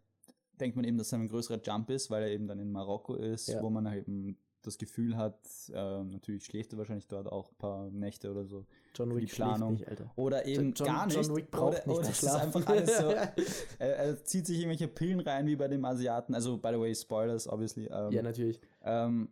denkt 0.59 0.75
man 0.75 0.85
eben, 0.85 0.99
dass 0.99 1.07
es 1.07 1.13
ein 1.15 1.29
größerer 1.29 1.61
Jump 1.63 1.89
ist, 1.91 2.11
weil 2.11 2.25
er 2.25 2.31
eben 2.31 2.49
dann 2.49 2.59
in 2.59 2.73
Marokko 2.73 3.15
ist, 3.15 3.47
Ja. 3.47 3.63
wo 3.63 3.71
man 3.71 3.89
halt 3.89 4.09
eben 4.09 4.37
das 4.67 4.79
Gefühl 4.79 5.17
hat, 5.17 5.39
ähm, 5.73 6.09
natürlich 6.11 6.45
schläft 6.45 6.73
er 6.73 6.79
wahrscheinlich 6.79 7.07
dort 7.07 7.27
auch 7.31 7.51
ein 7.51 7.57
paar 7.57 7.91
Nächte 7.91 8.31
oder 8.31 8.45
so. 8.45 8.67
John 8.95 9.11
für 9.11 9.17
die 9.17 9.23
Wick 9.23 9.31
schläft 9.31 9.51
Planung. 9.51 9.73
nicht, 9.73 9.89
Alter. 9.89 10.13
Oder 10.17 10.47
eben 10.47 10.73
John- 10.73 10.87
gar 10.87 11.07
nicht. 11.07 11.17
John 11.17 11.37
Wick 11.37 11.51
braucht 11.51 11.87
oder, 11.87 12.09
nicht 12.09 12.23
oder 12.23 12.41
einfach 12.41 12.67
alles 12.67 12.99
so. 12.99 13.09
er, 13.09 13.35
er 13.79 14.25
zieht 14.25 14.47
sich 14.47 14.59
irgendwelche 14.59 14.89
Pillen 14.89 15.21
rein, 15.21 15.47
wie 15.47 15.57
bei 15.57 15.69
dem 15.69 15.85
Asiaten. 15.85 16.35
Also, 16.35 16.59
by 16.59 16.71
the 16.73 16.81
way, 16.81 16.95
Spoilers, 16.95 17.49
obviously. 17.49 17.87
Ähm, 17.87 18.13
ja, 18.13 18.23
natürlich. 18.23 18.61
ähm, 18.83 19.29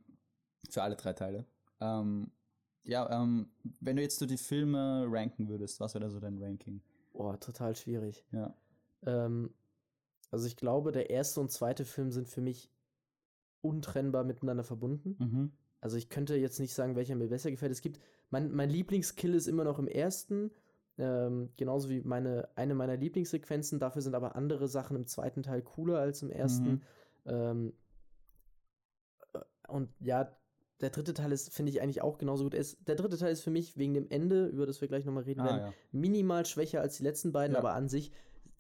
für 0.69 0.83
alle 0.83 0.97
drei 0.97 1.13
Teile. 1.13 1.47
Ähm, 1.81 2.31
ja, 2.85 3.23
ähm, 3.23 3.51
wenn 3.81 3.97
du 3.97 4.03
jetzt 4.03 4.19
so 4.19 4.27
die 4.27 4.37
Filme 4.37 5.07
ranken 5.09 5.49
würdest, 5.49 5.81
was 5.81 5.95
wäre 5.95 6.05
da 6.05 6.11
so 6.11 6.21
dein 6.21 6.39
Ranking? 6.43 6.83
Boah, 7.13 7.39
total 7.39 7.77
schwierig. 7.77 8.25
Ja. 8.33 8.55
Ähm, 9.07 9.55
also 10.31 10.47
ich 10.47 10.57
glaube, 10.57 10.93
der 10.93 11.11
erste 11.11 11.41
und 11.41 11.51
zweite 11.51 11.85
Film 11.85 12.11
sind 12.11 12.29
für 12.29 12.41
mich 12.41 12.71
untrennbar 13.63 14.25
miteinander 14.25 14.65
verbunden. 14.65 15.17
Mhm. 15.19 15.53
Also 15.81 15.97
ich 15.97 16.09
könnte 16.09 16.37
jetzt 16.37 16.61
nicht 16.61 16.75
sagen, 16.75 16.95
welcher 16.95 17.17
mir 17.17 17.29
besser 17.29 17.51
gefällt. 17.51 17.73
Es 17.73 17.81
gibt, 17.81 17.99
mein, 18.31 18.53
mein 18.53 18.71
Lieblingskill 18.71 19.35
ist 19.35 19.47
immer 19.49 19.65
noch 19.65 19.79
im 19.79 19.89
ersten, 19.89 20.51
ähm, 20.99 21.51
genauso 21.57 21.89
wie 21.89 22.03
meine, 22.03 22.49
eine 22.55 22.75
meiner 22.75 22.97
Lieblingssequenzen. 22.97 23.79
Dafür 23.81 24.03
sind 24.03 24.15
aber 24.15 24.37
andere 24.37 24.69
Sachen 24.69 24.97
im 24.97 25.07
zweiten 25.07 25.43
Teil 25.43 25.63
cooler 25.63 25.99
als 25.99 26.23
im 26.23 26.31
ersten. 26.31 26.71
Mhm. 26.71 26.81
Ähm, 27.25 27.73
äh, 29.33 29.41
und 29.69 29.89
ja, 30.01 30.37
der 30.81 30.91
dritte 30.91 31.15
Teil 31.15 31.33
ist, 31.33 31.53
finde 31.55 31.71
ich 31.71 31.81
eigentlich 31.81 32.03
auch 32.03 32.19
genauso 32.19 32.45
gut. 32.45 32.55
Es, 32.55 32.77
der 32.85 32.97
dritte 32.97 33.17
Teil 33.17 33.33
ist 33.33 33.43
für 33.43 33.51
mich 33.51 33.77
wegen 33.77 33.95
dem 33.95 34.09
Ende, 34.11 34.47
über 34.47 34.67
das 34.67 34.81
wir 34.81 34.89
gleich 34.89 35.05
nochmal 35.05 35.23
reden 35.25 35.45
werden, 35.45 35.61
Ah, 35.61 35.67
ja. 35.69 35.75
minimal 35.93 36.45
schwächer 36.47 36.81
als 36.81 36.97
die 36.97 37.05
letzten 37.05 37.33
beiden, 37.33 37.55
Ja. 37.55 37.61
aber 37.61 37.73
an 37.75 37.89
sich 37.89 38.13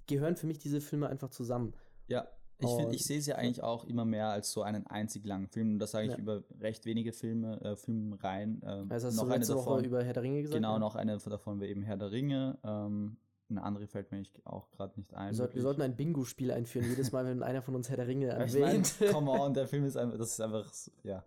gehören 0.06 0.36
für 0.36 0.46
mich 0.46 0.58
diese 0.58 0.80
Filme 0.80 1.08
einfach 1.08 1.30
zusammen. 1.30 1.74
Ja, 2.06 2.28
ich, 2.64 2.76
find, 2.76 2.94
ich 2.94 3.04
sehe 3.04 3.18
ja 3.20 3.36
eigentlich 3.36 3.62
auch 3.62 3.84
immer 3.84 4.04
mehr 4.04 4.28
als 4.28 4.52
so 4.52 4.62
einen 4.62 4.86
einzig 4.86 5.24
langen 5.26 5.48
Film. 5.48 5.72
Und 5.74 5.78
das 5.78 5.90
sage 5.92 6.06
ich 6.06 6.12
Ja. 6.12 6.18
über 6.18 6.42
recht 6.60 6.84
wenige 6.86 7.12
Filme, 7.12 7.60
äh, 7.62 7.76
Filmreihen. 7.76 8.62
Ähm, 8.64 8.86
Also 8.90 9.08
hast 9.08 9.16
noch 9.16 9.24
du 9.24 9.28
eine 9.30 9.38
letzte 9.38 9.54
Woche 9.56 9.64
davon. 9.70 9.84
über 9.84 10.04
Herr 10.04 10.12
der 10.14 10.22
Ringe 10.22 10.42
gesagt? 10.42 10.54
Genau, 10.56 10.74
ja? 10.74 10.78
noch 10.78 10.94
eine 10.96 11.18
davon 11.18 11.60
wäre 11.60 11.70
eben 11.70 11.82
Herr 11.82 11.96
der 11.96 12.10
Ringe. 12.10 12.58
Ähm, 12.64 13.16
eine 13.50 13.62
andere 13.64 13.86
fällt 13.86 14.10
mir 14.12 14.22
auch 14.44 14.70
gerade 14.70 14.98
nicht 14.98 15.12
ein. 15.14 15.28
Wir, 15.30 15.34
sollten, 15.36 15.54
wir 15.56 15.62
sollten 15.62 15.82
ein 15.82 15.94
Bingo-Spiel 15.94 16.50
einführen, 16.52 16.88
jedes 16.88 17.12
Mal, 17.12 17.26
wenn 17.26 17.42
einer 17.42 17.60
von 17.60 17.74
uns 17.74 17.88
Herr 17.90 17.96
der 17.98 18.06
Ringe 18.08 18.28
Ich 18.46 18.54
erwähnt. 18.54 18.94
come 19.10 19.30
on, 19.30 19.52
der 19.52 19.66
Film 19.68 19.84
ist 19.84 19.96
einfach, 19.96 20.16
das 20.16 20.30
ist 20.32 20.40
einfach, 20.40 20.72
ja. 21.02 21.22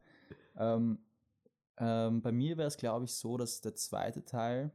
Ähm, 0.58 0.98
ähm, 1.78 2.22
bei 2.22 2.32
mir 2.32 2.58
wäre 2.58 2.68
es, 2.68 2.78
glaube 2.78 3.06
ich, 3.06 3.14
so, 3.14 3.38
dass 3.38 3.62
der 3.62 3.76
zweite 3.76 4.24
Teil, 4.26 4.72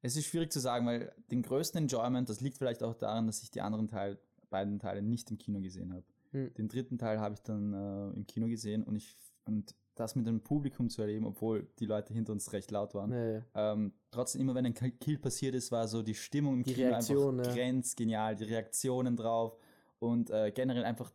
es 0.00 0.16
ist 0.16 0.26
schwierig 0.26 0.50
zu 0.50 0.60
sagen, 0.60 0.86
weil 0.86 1.12
den 1.30 1.42
größten 1.42 1.82
Enjoyment, 1.82 2.28
das 2.28 2.40
liegt 2.40 2.56
vielleicht 2.58 2.82
auch 2.82 2.94
daran, 2.94 3.26
dass 3.26 3.42
ich 3.42 3.50
die 3.50 3.60
anderen 3.60 3.86
Teil, 3.86 4.18
beiden 4.52 4.78
Teile 4.78 5.02
nicht 5.02 5.30
im 5.30 5.38
Kino 5.38 5.60
gesehen 5.60 5.92
habe. 5.92 6.04
Hm. 6.30 6.54
Den 6.54 6.68
dritten 6.68 6.98
Teil 6.98 7.18
habe 7.18 7.34
ich 7.34 7.42
dann 7.42 7.72
äh, 7.74 8.10
im 8.16 8.26
Kino 8.26 8.46
gesehen 8.46 8.84
und 8.84 8.94
ich, 8.94 9.16
und 9.44 9.74
das 9.94 10.16
mit 10.16 10.26
dem 10.26 10.40
Publikum 10.40 10.88
zu 10.88 11.02
erleben, 11.02 11.26
obwohl 11.26 11.68
die 11.78 11.86
Leute 11.86 12.14
hinter 12.14 12.32
uns 12.32 12.52
recht 12.52 12.70
laut 12.70 12.94
waren. 12.94 13.10
Nee. 13.10 13.42
Ähm, 13.54 13.92
trotzdem, 14.10 14.40
immer 14.40 14.54
wenn 14.54 14.64
ein 14.64 14.74
Kill 14.74 15.18
passiert 15.18 15.54
ist, 15.54 15.70
war 15.70 15.86
so 15.88 16.02
die 16.02 16.14
Stimmung 16.14 16.58
im 16.58 16.62
Die 16.62 16.74
Kino 16.74 16.88
Reaktion, 16.88 17.40
einfach 17.40 17.56
ja. 17.56 17.62
grenzgenial, 17.62 18.36
die 18.36 18.44
Reaktionen 18.44 19.16
drauf 19.16 19.58
und 19.98 20.30
äh, 20.30 20.50
generell 20.52 20.84
einfach 20.84 21.12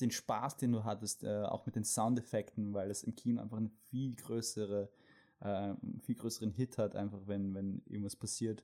den 0.00 0.10
Spaß, 0.10 0.56
den 0.58 0.72
du 0.72 0.84
hattest, 0.84 1.24
äh, 1.24 1.42
auch 1.42 1.66
mit 1.66 1.74
den 1.74 1.84
Soundeffekten, 1.84 2.74
weil 2.74 2.90
es 2.90 3.02
im 3.02 3.16
Kino 3.16 3.40
einfach 3.40 3.56
eine 3.56 3.70
viel 3.90 4.14
größere, 4.14 4.90
äh, 5.40 5.44
einen 5.46 6.00
viel 6.02 6.14
größeren 6.14 6.50
Hit 6.50 6.78
hat, 6.78 6.94
einfach 6.94 7.26
wenn, 7.26 7.54
wenn 7.54 7.82
irgendwas 7.86 8.16
passiert 8.16 8.62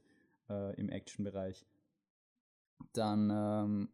äh, 0.48 0.78
im 0.78 0.90
Action-Bereich. 0.90 1.66
Dann 2.92 3.30
ähm, 3.32 3.88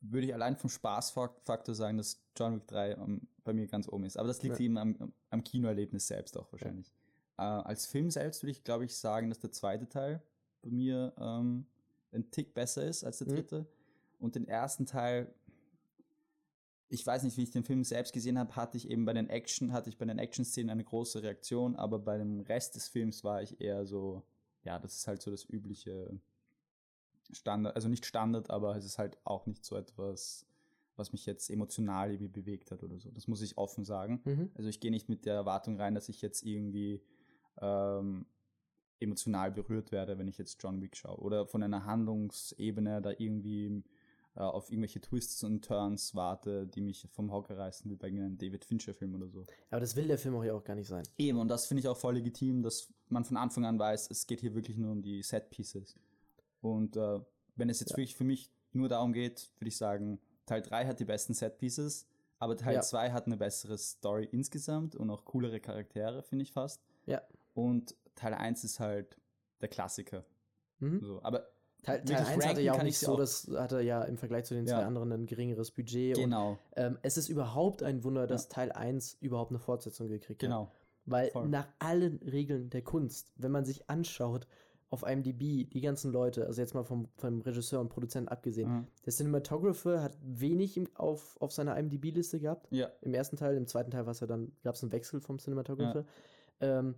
würde 0.00 0.26
ich 0.26 0.34
allein 0.34 0.56
vom 0.56 0.70
Spaßfaktor 0.70 1.74
sagen, 1.74 1.96
dass 1.98 2.22
John 2.36 2.54
Wick 2.56 2.66
3 2.68 2.92
ähm, 2.92 3.26
bei 3.44 3.52
mir 3.52 3.66
ganz 3.66 3.88
oben 3.88 4.04
ist. 4.04 4.16
Aber 4.16 4.28
das 4.28 4.42
liegt 4.42 4.58
Ja. 4.58 4.64
eben 4.64 4.78
am, 4.78 5.12
am 5.30 5.42
Kinoerlebnis 5.42 6.06
selbst 6.06 6.36
auch 6.36 6.50
wahrscheinlich. 6.52 6.92
Äh, 7.36 7.42
als 7.42 7.86
Film 7.86 8.10
selbst 8.10 8.42
würde 8.42 8.52
ich, 8.52 8.64
glaube 8.64 8.84
ich, 8.84 8.96
sagen, 8.96 9.28
dass 9.28 9.38
der 9.40 9.50
zweite 9.52 9.88
Teil 9.88 10.22
bei 10.62 10.70
mir 10.70 11.12
ähm, 11.18 11.66
ein 12.12 12.30
Tick 12.30 12.54
besser 12.54 12.84
ist 12.84 13.04
als 13.04 13.18
der 13.18 13.28
Mhm. 13.28 13.32
dritte. 13.32 13.66
Und 14.18 14.34
den 14.34 14.46
ersten 14.48 14.86
Teil, 14.86 15.32
ich 16.88 17.06
weiß 17.06 17.22
nicht, 17.22 17.36
wie 17.36 17.42
ich 17.42 17.50
den 17.50 17.64
Film 17.64 17.84
selbst 17.84 18.12
gesehen 18.12 18.38
habe, 18.38 18.56
hatte 18.56 18.76
ich 18.76 18.88
eben 18.90 19.04
bei 19.04 19.12
den 19.12 19.28
Action, 19.28 19.72
hatte 19.72 19.90
ich 19.90 19.98
bei 19.98 20.06
den 20.06 20.18
Action-Szenen 20.18 20.70
eine 20.70 20.84
große 20.84 21.22
Reaktion, 21.22 21.76
aber 21.76 21.98
bei 21.98 22.16
dem 22.18 22.40
Rest 22.40 22.74
des 22.76 22.88
Films 22.88 23.24
war 23.24 23.42
ich 23.42 23.60
eher 23.60 23.84
so, 23.84 24.22
ja, 24.62 24.78
das 24.78 24.94
ist 24.94 25.06
halt 25.06 25.20
so 25.22 25.30
das 25.30 25.44
übliche 25.48 26.18
Standard, 27.32 27.74
also 27.74 27.88
nicht 27.88 28.06
Standard, 28.06 28.50
aber 28.50 28.76
es 28.76 28.84
ist 28.84 28.98
halt 28.98 29.18
auch 29.24 29.46
nicht 29.46 29.64
so 29.64 29.76
etwas, 29.76 30.46
was 30.96 31.12
mich 31.12 31.26
jetzt 31.26 31.50
emotional 31.50 32.10
irgendwie 32.10 32.28
bewegt 32.28 32.70
hat 32.70 32.82
oder 32.82 32.98
so. 32.98 33.10
Das 33.10 33.28
muss 33.28 33.42
ich 33.42 33.56
offen 33.56 33.84
sagen. 33.84 34.20
Mhm. 34.24 34.50
Also 34.54 34.68
ich 34.68 34.80
gehe 34.80 34.90
nicht 34.90 35.08
mit 35.08 35.24
der 35.26 35.34
Erwartung 35.34 35.76
rein, 35.80 35.94
dass 35.94 36.08
ich 36.08 36.22
jetzt 36.22 36.44
irgendwie 36.44 37.02
ähm, 37.60 38.26
emotional 39.00 39.52
berührt 39.52 39.92
werde, 39.92 40.18
wenn 40.18 40.28
ich 40.28 40.38
jetzt 40.38 40.62
John 40.62 40.80
Wick 40.80 40.96
schaue. 40.96 41.18
Oder 41.18 41.46
von 41.46 41.62
einer 41.62 41.84
Handlungsebene 41.84 43.00
da 43.00 43.12
irgendwie 43.16 43.84
äh, 44.34 44.40
auf 44.40 44.70
irgendwelche 44.70 45.00
Twists 45.00 45.42
und 45.44 45.64
Turns 45.64 46.14
warte, 46.14 46.66
die 46.66 46.80
mich 46.80 47.06
vom 47.10 47.32
Hocker 47.32 47.58
reißen, 47.58 47.90
wie 47.90 47.96
bei 47.96 48.08
einem 48.08 48.38
David 48.38 48.64
Fincher-Film 48.64 49.14
oder 49.14 49.28
so. 49.28 49.44
Aber 49.70 49.80
das 49.80 49.96
will 49.96 50.08
der 50.08 50.18
Film 50.18 50.34
auch 50.36 50.44
ja 50.44 50.54
auch 50.54 50.64
gar 50.64 50.74
nicht 50.74 50.88
sein. 50.88 51.04
Eben, 51.16 51.38
und 51.38 51.48
das 51.48 51.66
finde 51.66 51.80
ich 51.80 51.88
auch 51.88 51.96
voll 51.96 52.14
legitim, 52.14 52.62
dass 52.62 52.92
man 53.08 53.24
von 53.24 53.36
Anfang 53.36 53.64
an 53.64 53.78
weiß, 53.78 54.10
es 54.10 54.26
geht 54.26 54.40
hier 54.40 54.54
wirklich 54.54 54.76
nur 54.76 54.92
um 54.92 55.02
die 55.02 55.22
Set-Pieces. 55.22 55.96
Und 56.60 56.96
äh, 56.96 57.20
wenn 57.56 57.68
es 57.70 57.80
jetzt 57.80 57.90
Ja. 57.90 57.96
wirklich 57.96 58.16
für 58.16 58.24
mich 58.24 58.50
nur 58.72 58.88
darum 58.88 59.12
geht, 59.12 59.50
würde 59.58 59.68
ich 59.68 59.76
sagen, 59.76 60.20
Teil 60.46 60.62
3 60.62 60.86
hat 60.86 61.00
die 61.00 61.04
besten 61.04 61.34
Set-Pieces, 61.34 62.06
aber 62.38 62.56
Teil 62.56 62.74
Ja. 62.76 62.80
2 62.82 63.12
hat 63.12 63.26
eine 63.26 63.36
bessere 63.36 63.76
Story 63.78 64.28
insgesamt 64.30 64.94
und 64.96 65.10
auch 65.10 65.24
coolere 65.24 65.60
Charaktere, 65.60 66.22
finde 66.22 66.42
ich 66.44 66.52
fast. 66.52 66.82
Ja. 67.06 67.22
Und 67.54 67.94
Teil 68.14 68.34
1 68.34 68.64
ist 68.64 68.80
halt 68.80 69.18
der 69.60 69.68
Klassiker. 69.68 70.24
Mhm. 70.78 71.00
So. 71.00 71.20
Aber 71.22 71.48
Teil, 71.82 72.04
Teil 72.04 72.24
1 72.24 72.46
hatte 72.46 72.60
ja 72.60 72.72
auch 72.74 72.82
nicht 72.82 72.98
so, 72.98 73.16
das 73.16 73.48
hatte 73.56 73.80
ja 73.80 74.02
im 74.02 74.16
Vergleich 74.18 74.44
zu 74.44 74.54
den 74.54 74.66
Ja. 74.66 74.78
zwei 74.78 74.84
anderen 74.86 75.12
ein 75.12 75.26
geringeres 75.26 75.70
Budget. 75.70 76.16
genau, 76.16 76.50
Und 76.50 76.58
ähm, 76.76 76.98
es 77.02 77.16
ist 77.16 77.28
überhaupt 77.28 77.82
ein 77.82 78.02
Wunder, 78.04 78.26
dass 78.26 78.48
Teil 78.48 78.72
1 78.72 79.16
überhaupt 79.20 79.50
eine 79.52 79.58
Fortsetzung 79.60 80.08
gekriegt 80.08 80.42
hat. 80.42 80.48
genau. 80.48 80.72
Weil 81.04 81.30
Voll. 81.30 81.48
nach 81.48 81.66
allen 81.78 82.18
Regeln 82.18 82.68
der 82.68 82.82
Kunst, 82.82 83.32
wenn 83.36 83.50
man 83.50 83.64
sich 83.64 83.88
anschaut, 83.88 84.46
auf 84.90 85.02
IMDb, 85.06 85.68
die 85.70 85.80
ganzen 85.80 86.12
Leute, 86.12 86.46
also 86.46 86.60
jetzt 86.60 86.74
mal 86.74 86.82
vom, 86.84 87.08
vom 87.16 87.40
Regisseur 87.42 87.80
und 87.80 87.88
Produzenten 87.90 88.28
abgesehen, 88.28 88.70
Mhm. 88.70 88.86
der 89.04 89.12
Cinematographer 89.12 90.02
hat 90.02 90.16
wenig 90.22 90.80
auf, 90.98 91.36
auf 91.40 91.52
seiner 91.52 91.76
IMDb-Liste 91.78 92.40
gehabt. 92.40 92.68
Ja, 92.70 92.88
Im 93.02 93.12
ersten 93.14 93.36
Teil, 93.36 93.56
im 93.56 93.66
zweiten 93.66 93.90
Teil 93.90 94.06
war 94.06 94.12
es 94.12 94.20
ja 94.20 94.26
dann, 94.26 94.52
gab 94.62 94.74
es 94.76 94.82
einen 94.82 94.92
Wechsel 94.92 95.20
vom 95.20 95.38
Cinematographer. 95.38 96.04
Ähm, 96.60 96.94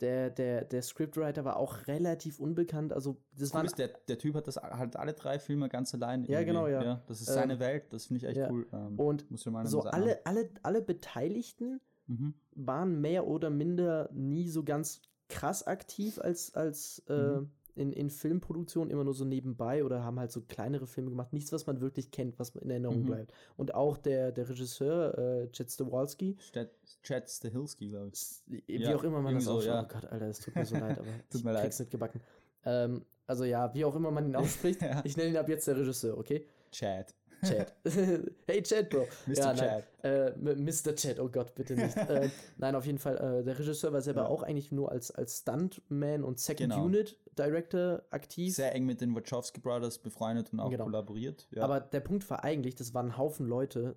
der, 0.00 0.30
der, 0.30 0.64
der 0.64 0.80
Scriptwriter 0.82 1.44
war 1.44 1.56
auch 1.56 1.86
relativ 1.86 2.40
unbekannt. 2.40 2.92
Also, 2.92 3.18
das 3.38 3.54
cool 3.54 3.66
ist, 3.66 3.78
der, 3.78 3.88
der 4.08 4.18
Typ 4.18 4.34
hat 4.34 4.48
das 4.48 4.56
halt 4.56 4.96
alle 4.96 5.12
drei 5.12 5.38
Filme 5.38 5.68
ganz 5.68 5.94
allein. 5.94 6.24
Ja, 6.24 6.42
genau, 6.42 6.66
ja. 6.68 7.02
Das 7.06 7.20
ist 7.20 7.28
Ähm, 7.28 7.34
seine 7.34 7.60
Welt, 7.60 7.92
das 7.92 8.06
finde 8.06 8.18
ich 8.18 8.24
echt 8.24 8.38
ja. 8.38 8.50
cool. 8.50 8.66
Ähm, 8.72 8.98
Und 8.98 9.30
muss 9.30 9.44
ich 9.44 9.52
mal 9.52 9.66
so 9.66 9.82
alle, 9.82 10.24
alle, 10.24 10.48
alle 10.62 10.82
Beteiligten 10.82 11.80
Mhm. 12.06 12.34
waren 12.56 13.00
mehr 13.00 13.28
oder 13.28 13.50
minder 13.50 14.10
nie 14.12 14.48
so 14.48 14.64
ganz 14.64 15.00
krass 15.30 15.66
aktiv 15.66 16.18
als, 16.18 16.54
als 16.54 17.02
äh, 17.08 17.12
Mhm. 17.40 17.50
in, 17.76 17.92
in 17.92 18.10
Filmproduktion, 18.10 18.90
immer 18.90 19.04
nur 19.04 19.14
so 19.14 19.24
nebenbei 19.24 19.84
oder 19.84 20.02
haben 20.04 20.18
halt 20.18 20.32
so 20.32 20.42
kleinere 20.42 20.86
Filme 20.86 21.08
gemacht. 21.10 21.32
Nichts, 21.32 21.52
was 21.52 21.66
man 21.66 21.80
wirklich 21.80 22.10
kennt, 22.10 22.38
was 22.38 22.50
in 22.56 22.68
Erinnerung 22.68 23.00
Mhm. 23.02 23.06
bleibt. 23.06 23.32
Und 23.56 23.74
auch 23.74 23.96
der, 23.96 24.32
der 24.32 24.48
Regisseur, 24.48 25.16
äh, 25.16 25.48
Chet 25.52 25.70
Stawalski, 25.70 26.36
Chad, 26.52 26.68
Chad 27.02 27.30
Stahelski, 27.30 27.88
glaube 27.88 28.08
ich. 28.08 28.14
s- 28.14 28.42
wie 28.46 28.62
Ja, 28.66 28.94
auch 28.96 29.04
immer 29.04 29.22
man 29.22 29.34
das 29.36 29.44
so, 29.44 29.52
ausspricht. 29.52 29.74
ja. 29.74 29.82
Oh 29.84 29.88
Gott, 29.88 30.04
Alter, 30.12 30.26
es 30.28 30.40
tut 30.40 30.54
mir 30.56 30.66
so 30.66 30.76
leid, 30.76 30.98
aber 30.98 31.06
Tut 31.30 31.40
ich 31.40 31.44
mir 31.44 31.52
leid. 31.52 31.62
krieg's 31.62 31.78
nicht 31.78 31.90
gebacken. 31.92 32.20
Ähm, 32.64 33.06
also 33.26 33.44
ja, 33.44 33.72
wie 33.72 33.84
auch 33.84 33.94
immer 33.94 34.10
man 34.10 34.26
ihn 34.26 34.36
ausspricht, 34.76 34.82
Ja. 34.82 35.00
ich 35.04 35.16
nenne 35.16 35.30
ihn 35.30 35.36
ab 35.36 35.48
jetzt 35.48 35.66
der 35.68 35.76
Regisseur, 35.76 36.18
okay? 36.18 36.44
Chad. 36.72 37.14
Chat. 37.44 37.74
hey 38.46 38.62
Chat, 38.62 38.90
Bro. 38.90 39.06
Mr. 39.26 39.34
Ja, 39.34 39.46
nein. 39.46 39.56
Chad. 39.56 39.84
Äh, 40.02 40.32
Mr. 40.36 40.94
Chat, 40.94 41.18
oh 41.20 41.28
Gott, 41.28 41.54
bitte 41.54 41.74
nicht. 41.74 41.96
äh, 41.96 42.28
nein, 42.58 42.74
auf 42.74 42.86
jeden 42.86 42.98
Fall, 42.98 43.16
äh, 43.16 43.44
der 43.44 43.58
Regisseur 43.58 43.92
war 43.92 44.00
selber 44.02 44.22
Ja. 44.22 44.28
auch 44.28 44.42
eigentlich 44.42 44.72
nur 44.72 44.90
als, 44.92 45.10
als 45.10 45.38
Stuntman 45.38 46.22
und 46.24 46.38
Second 46.38 46.72
Genau. 46.72 46.84
Unit 46.84 47.16
Director 47.38 48.02
aktiv. 48.10 48.54
Sehr 48.54 48.74
eng 48.74 48.84
mit 48.86 49.00
den 49.00 49.14
Wachowski 49.14 49.60
Brothers 49.60 49.98
befreundet 49.98 50.52
und 50.52 50.60
auch 50.60 50.70
Genau. 50.70 50.84
kollaboriert. 50.84 51.46
Ja. 51.52 51.62
Aber 51.62 51.80
der 51.80 52.00
Punkt 52.00 52.28
war 52.30 52.44
eigentlich, 52.44 52.74
das 52.74 52.92
waren 52.94 53.06
ein 53.12 53.16
Haufen 53.18 53.46
Leute, 53.46 53.96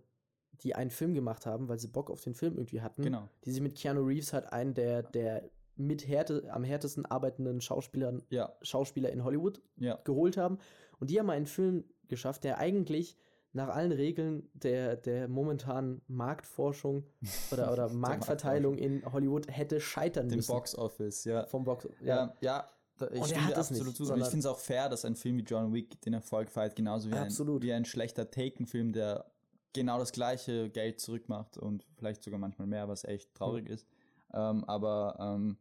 die 0.61 0.75
einen 0.75 0.91
Film 0.91 1.13
gemacht 1.13 1.45
haben, 1.45 1.67
weil 1.67 1.79
sie 1.79 1.87
Bock 1.87 2.09
auf 2.09 2.21
den 2.21 2.35
Film 2.35 2.55
irgendwie 2.57 2.81
hatten. 2.81 3.01
genau. 3.01 3.27
Die 3.43 3.51
sich 3.51 3.61
mit 3.61 3.75
Keanu 3.75 4.01
Reeves 4.03 4.31
halt 4.33 4.53
einen 4.53 4.73
der, 4.73 5.03
der 5.03 5.49
mit 5.75 6.07
Härte, 6.07 6.43
am 6.51 6.63
härtesten 6.63 7.05
arbeitenden 7.07 7.59
Schauspielern, 7.59 8.21
Ja, 8.29 8.53
Schauspieler 8.61 9.09
in 9.11 9.23
Hollywood 9.23 9.59
ja. 9.77 9.99
geholt 10.03 10.37
haben. 10.37 10.59
Und 10.99 11.09
die 11.09 11.19
haben 11.19 11.31
einen 11.31 11.47
Film 11.47 11.83
geschafft, 12.07 12.43
der 12.43 12.59
eigentlich 12.59 13.17
nach 13.53 13.69
allen 13.69 13.91
Regeln 13.91 14.49
der, 14.53 14.95
der 14.95 15.27
momentanen 15.27 16.01
Marktforschung 16.07 17.03
oder, 17.51 17.71
oder 17.71 17.89
Marktverteilung 17.89 18.77
in 18.77 19.03
Hollywood 19.11 19.47
hätte 19.49 19.79
scheitern 19.79 20.27
Dem 20.27 20.37
müssen. 20.37 20.51
Box 20.51 20.75
Office, 20.75 21.23
ja. 21.25 21.45
Vom 21.45 21.63
Box. 21.63 21.87
Ja, 22.03 22.33
ja. 22.41 22.67
Da, 22.97 23.07
ich 23.07 23.21
Und 23.21 23.25
stimme 23.27 23.41
es 23.41 23.47
nicht, 23.47 23.57
absolut 23.57 23.95
zu. 23.95 24.03
Ich 24.03 24.25
finde 24.25 24.39
es 24.39 24.45
auch 24.45 24.59
fair, 24.59 24.87
dass 24.89 25.03
ein 25.05 25.15
Film 25.15 25.37
wie 25.37 25.43
John 25.43 25.73
Wick 25.73 25.99
den 26.01 26.13
Erfolg 26.13 26.49
feiert, 26.51 26.75
genauso 26.75 27.09
wie, 27.09 27.15
ein, 27.15 27.23
Absolut. 27.23 27.63
wie 27.63 27.73
ein 27.73 27.85
schlechter 27.85 28.29
Taken-Film, 28.29 28.93
der 28.93 29.25
genau 29.73 29.97
das 29.97 30.11
gleiche 30.11 30.69
Geld 30.69 30.99
zurückmacht 30.99 31.57
und 31.57 31.85
vielleicht 31.95 32.23
sogar 32.23 32.39
manchmal 32.39 32.67
mehr, 32.67 32.87
was 32.87 33.03
echt 33.03 33.33
traurig 33.33 33.65
Hm. 33.67 33.73
ist. 33.73 33.87
Ähm, 34.33 34.63
aber 34.65 35.15
ähm, 35.19 35.57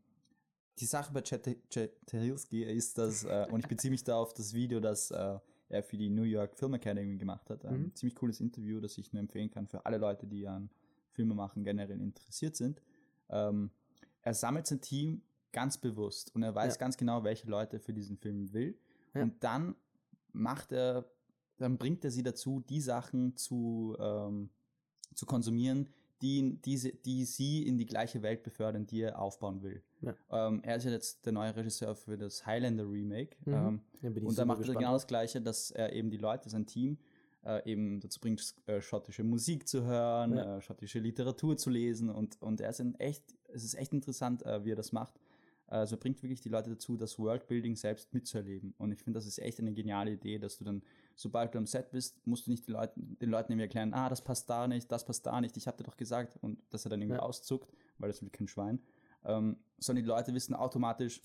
die 0.79 0.87
Sache 0.87 1.13
bei 1.13 1.23
Chet 1.23 1.47
ist, 1.47 2.99
dass, 2.99 3.25
äh, 3.25 3.47
und 3.51 3.61
ich 3.61 3.69
beziehe 3.69 3.91
mich 3.91 4.05
da 4.05 4.17
auf 4.17 4.35
das 4.35 4.53
Video, 4.53 4.81
das 4.81 5.11
äh, 5.11 5.39
er 5.73 5.83
für 5.83 5.97
die 5.97 6.11
New 6.11 6.23
York 6.25 6.57
Film 6.57 6.75
Academy 6.75 7.17
gemacht 7.17 7.49
hat. 7.51 7.65
Ein 7.65 7.83
Mhm. 7.85 7.95
ziemlich 7.95 8.15
cooles 8.15 8.41
Interview, 8.41 8.81
das 8.81 8.99
ich 8.99 9.13
nur 9.13 9.21
empfehlen 9.21 9.51
kann 9.51 9.67
für 9.67 9.85
alle 9.87 9.99
Leute, 9.99 10.27
die 10.27 10.47
an 10.47 10.71
Filme 11.11 11.35
machen 11.35 11.65
generell 11.65 12.01
interessiert 12.01 12.57
sind. 12.57 12.81
Ähm, 13.29 13.71
er 14.23 14.35
sammelt 14.35 14.67
sein 14.67 14.81
Team 14.81 15.23
ganz 15.53 15.77
bewusst 15.79 16.35
und 16.35 16.43
er 16.43 16.55
weiß 16.55 16.75
Ja. 16.75 16.79
ganz 16.81 16.97
genau, 16.97 17.25
welche 17.25 17.49
Leute 17.49 17.77
er 17.77 17.81
für 17.81 17.93
diesen 17.93 18.17
Film 18.17 18.53
will. 18.53 18.79
Ja. 19.15 19.23
Und 19.23 19.43
dann 19.45 19.75
macht 20.33 20.73
er, 20.73 21.05
dann 21.59 21.77
bringt 21.77 22.05
er 22.05 22.11
sie 22.11 22.23
dazu, 22.23 22.61
die 22.61 22.81
Sachen 22.81 23.37
zu, 23.37 23.97
ähm, 24.01 24.49
zu 25.15 25.27
konsumieren, 25.27 25.89
die, 26.23 26.59
diese, 26.65 26.93
die 26.93 27.25
sie 27.25 27.67
in 27.67 27.77
die 27.77 27.87
gleiche 27.87 28.23
Welt 28.23 28.43
befördern, 28.45 28.87
die 28.87 29.03
er 29.03 29.21
aufbauen 29.21 29.63
will. 29.63 29.83
Ja. 30.01 30.15
Ähm, 30.31 30.61
er 30.63 30.77
ist 30.77 30.85
ja 30.85 30.91
jetzt 30.93 31.27
der 31.27 31.33
neue 31.33 31.55
Regisseur 31.55 31.95
für 31.95 32.17
das 32.17 32.47
Highlander 32.47 32.85
Remake. 32.89 33.37
Mhm. 33.45 33.53
Ähm, 33.55 33.81
Ja, 34.01 34.11
und 34.11 34.39
da 34.39 34.45
macht 34.45 34.67
er 34.67 34.75
genau 34.75 34.93
das 34.95 35.07
Gleiche, 35.07 35.41
dass 35.41 35.71
er 35.71 35.93
eben 35.93 36.11
die 36.11 36.17
Leute, 36.17 36.49
sein 36.49 36.67
Team, 36.67 36.99
äh, 37.45 37.71
eben 37.71 38.01
dazu 38.01 38.21
bringt, 38.21 38.55
äh, 38.67 38.81
schottische 38.81 39.25
Musik 39.25 39.67
zu 39.67 39.85
hören, 39.85 40.37
Ja. 40.37 40.59
äh, 40.59 40.61
schottische 40.61 41.01
Literatur 41.01 41.57
zu 41.57 41.71
lesen 41.71 42.09
und, 42.09 42.41
und 42.41 42.61
er 42.61 42.71
ist 42.71 42.81
ein 42.81 42.95
echt, 43.01 43.25
es 43.53 43.65
ist 43.65 43.75
echt 43.75 43.93
interessant, 43.93 44.45
äh, 44.47 44.65
wie 44.65 44.73
er 44.73 44.77
das 44.77 44.93
macht. 44.93 45.15
Also 45.73 45.97
bringt 45.97 46.23
wirklich 46.23 46.43
die 46.43 46.51
Leute 46.51 46.69
dazu, 46.69 46.99
das 46.99 47.19
Worldbuilding 47.19 47.77
selbst 47.77 48.13
mitzuerleben. 48.13 48.75
Und 48.77 48.93
ich 48.93 49.03
finde, 49.03 49.17
das 49.19 49.27
ist 49.27 49.39
echt 49.39 49.59
eine 49.59 49.73
geniale 49.73 50.11
Idee, 50.11 50.39
dass 50.39 50.59
du 50.59 50.65
dann, 50.65 50.83
sobald 51.15 51.55
du 51.55 51.59
am 51.59 51.67
Set 51.67 51.91
bist, 51.91 52.27
musst 52.27 52.47
du 52.47 52.51
nicht 52.51 52.67
den 52.69 52.75
Leuten, 52.75 53.17
den 53.19 53.31
Leuten 53.31 53.53
irgendwie 53.53 53.65
erklären, 53.65 53.95
ah, 53.95 54.11
das 54.11 54.23
passt 54.23 54.51
da 54.51 54.69
nicht, 54.69 54.93
das 54.93 55.05
passt 55.07 55.25
da 55.25 55.41
nicht, 55.41 55.57
ich 55.57 55.67
habe 55.67 55.79
dir 55.79 55.85
doch 55.85 55.97
gesagt, 55.97 56.37
und 56.43 56.59
dass 56.69 56.85
er 56.85 56.91
dann 56.91 57.01
irgendwie 57.01 57.17
Ja. 57.21 57.23
auszuckt, 57.23 57.73
weil 57.99 58.09
das 58.11 58.21
will 58.21 58.29
kein 58.29 58.49
Schwein. 58.49 58.81
Ähm, 59.25 59.57
sondern 59.79 60.05
die 60.05 60.09
Leute 60.09 60.35
wissen 60.35 60.55
automatisch, 60.55 61.23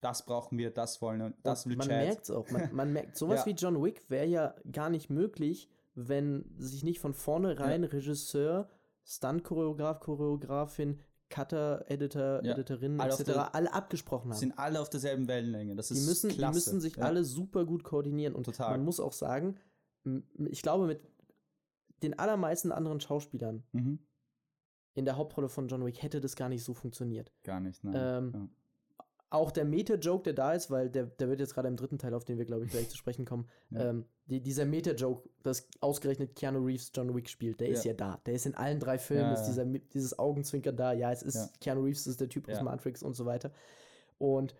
das 0.00 0.24
brauchen 0.24 0.58
wir, 0.58 0.70
das 0.70 1.02
wollen 1.02 1.18
wir, 1.18 1.34
das 1.42 1.66
will 1.66 1.74
man 1.74 1.88
merkt 1.88 2.22
es 2.22 2.30
auch. 2.30 2.48
Man, 2.50 2.68
man 2.72 2.92
merkt, 2.92 3.16
sowas 3.18 3.40
Ja. 3.40 3.46
wie 3.46 3.56
John 3.56 3.82
Wick 3.82 4.08
wäre 4.08 4.26
ja 4.26 4.54
gar 4.70 4.90
nicht 4.90 5.10
möglich, 5.10 5.68
wenn 5.94 6.44
sich 6.56 6.84
nicht 6.84 7.00
von 7.00 7.14
vornherein 7.14 7.82
Regisseur, 7.82 8.70
Stunt-Choreograf, 9.04 9.98
Choreografin, 10.00 11.00
Cutter, 11.30 11.84
Editor, 11.90 12.42
Ja. 12.44 12.52
Editorin 12.54 13.00
Alle 13.00 13.12
etc. 13.12 13.30
alle 13.52 13.72
abgesprochen 13.72 14.30
haben. 14.30 14.38
sind 14.38 14.58
alle 14.58 14.80
auf 14.80 14.88
derselben 14.90 15.28
Wellenlänge. 15.28 15.76
Das 15.76 15.88
Die 15.88 15.94
ist 15.94 16.06
müssen, 16.06 16.30
die 16.30 16.36
klasse. 16.36 16.54
müssen 16.54 16.80
sich 16.80 16.96
Ja. 16.96 17.04
alle 17.04 17.24
super 17.24 17.64
gut 17.66 17.84
koordinieren. 17.84 18.34
Und 18.34 18.44
Total. 18.44 18.70
man 18.72 18.84
muss 18.84 18.98
auch 19.00 19.12
sagen, 19.12 19.56
ich 20.48 20.62
glaube, 20.62 20.86
mit 20.86 21.00
den 22.02 22.18
allermeisten 22.18 22.72
anderen 22.72 23.00
Schauspielern 23.00 23.62
Mhm. 23.72 23.98
in 24.94 25.04
der 25.04 25.16
Hauptrolle 25.16 25.48
von 25.48 25.68
John 25.68 25.84
Wick 25.84 26.02
hätte 26.02 26.20
das 26.20 26.34
gar 26.36 26.48
nicht 26.48 26.64
so 26.64 26.72
funktioniert. 26.74 27.32
Gar 27.44 27.60
nicht, 27.60 27.84
nein. 27.84 27.94
Ähm, 28.34 28.50
Auch 29.30 29.50
der 29.50 29.64
Meta-Joke, 29.66 30.22
der 30.24 30.32
da 30.32 30.54
ist, 30.54 30.70
weil 30.70 30.88
der, 30.88 31.04
der 31.04 31.28
wird 31.28 31.40
jetzt 31.40 31.52
gerade 31.54 31.68
im 31.68 31.76
dritten 31.76 31.98
Teil, 31.98 32.14
auf 32.14 32.24
den 32.24 32.38
wir, 32.38 32.46
glaube 32.46 32.64
ich, 32.64 32.70
gleich 32.70 32.88
zu 32.88 32.96
sprechen 32.96 33.26
kommen, 33.26 33.46
Ja. 33.70 33.90
ähm, 33.90 34.06
die, 34.26 34.40
dieser 34.40 34.64
Meta-Joke, 34.64 35.28
dass 35.42 35.68
ausgerechnet 35.80 36.34
Keanu 36.34 36.64
Reeves 36.64 36.90
John 36.94 37.14
Wick 37.14 37.28
spielt, 37.28 37.60
der 37.60 37.68
ist 37.68 37.84
Ja. 37.84 37.90
ja 37.92 37.96
da. 37.96 38.20
Der 38.24 38.34
ist 38.34 38.46
in 38.46 38.54
allen 38.54 38.80
drei 38.80 38.98
Filmen, 38.98 39.24
Ja, 39.24 39.34
ist 39.34 39.40
ja. 39.42 39.64
dieser, 39.64 39.64
dieses 39.92 40.18
Augenzwinkern 40.18 40.76
da. 40.76 40.92
Ja, 40.92 41.12
es 41.12 41.22
ist 41.22 41.34
Ja. 41.34 41.48
Keanu 41.60 41.82
Reeves, 41.82 42.06
ist 42.06 42.20
der 42.20 42.28
Typ 42.30 42.48
aus 42.48 42.56
Ja. 42.56 42.62
Matrix 42.62 43.02
und 43.02 43.14
so 43.14 43.26
weiter. 43.26 43.52
Und 44.16 44.54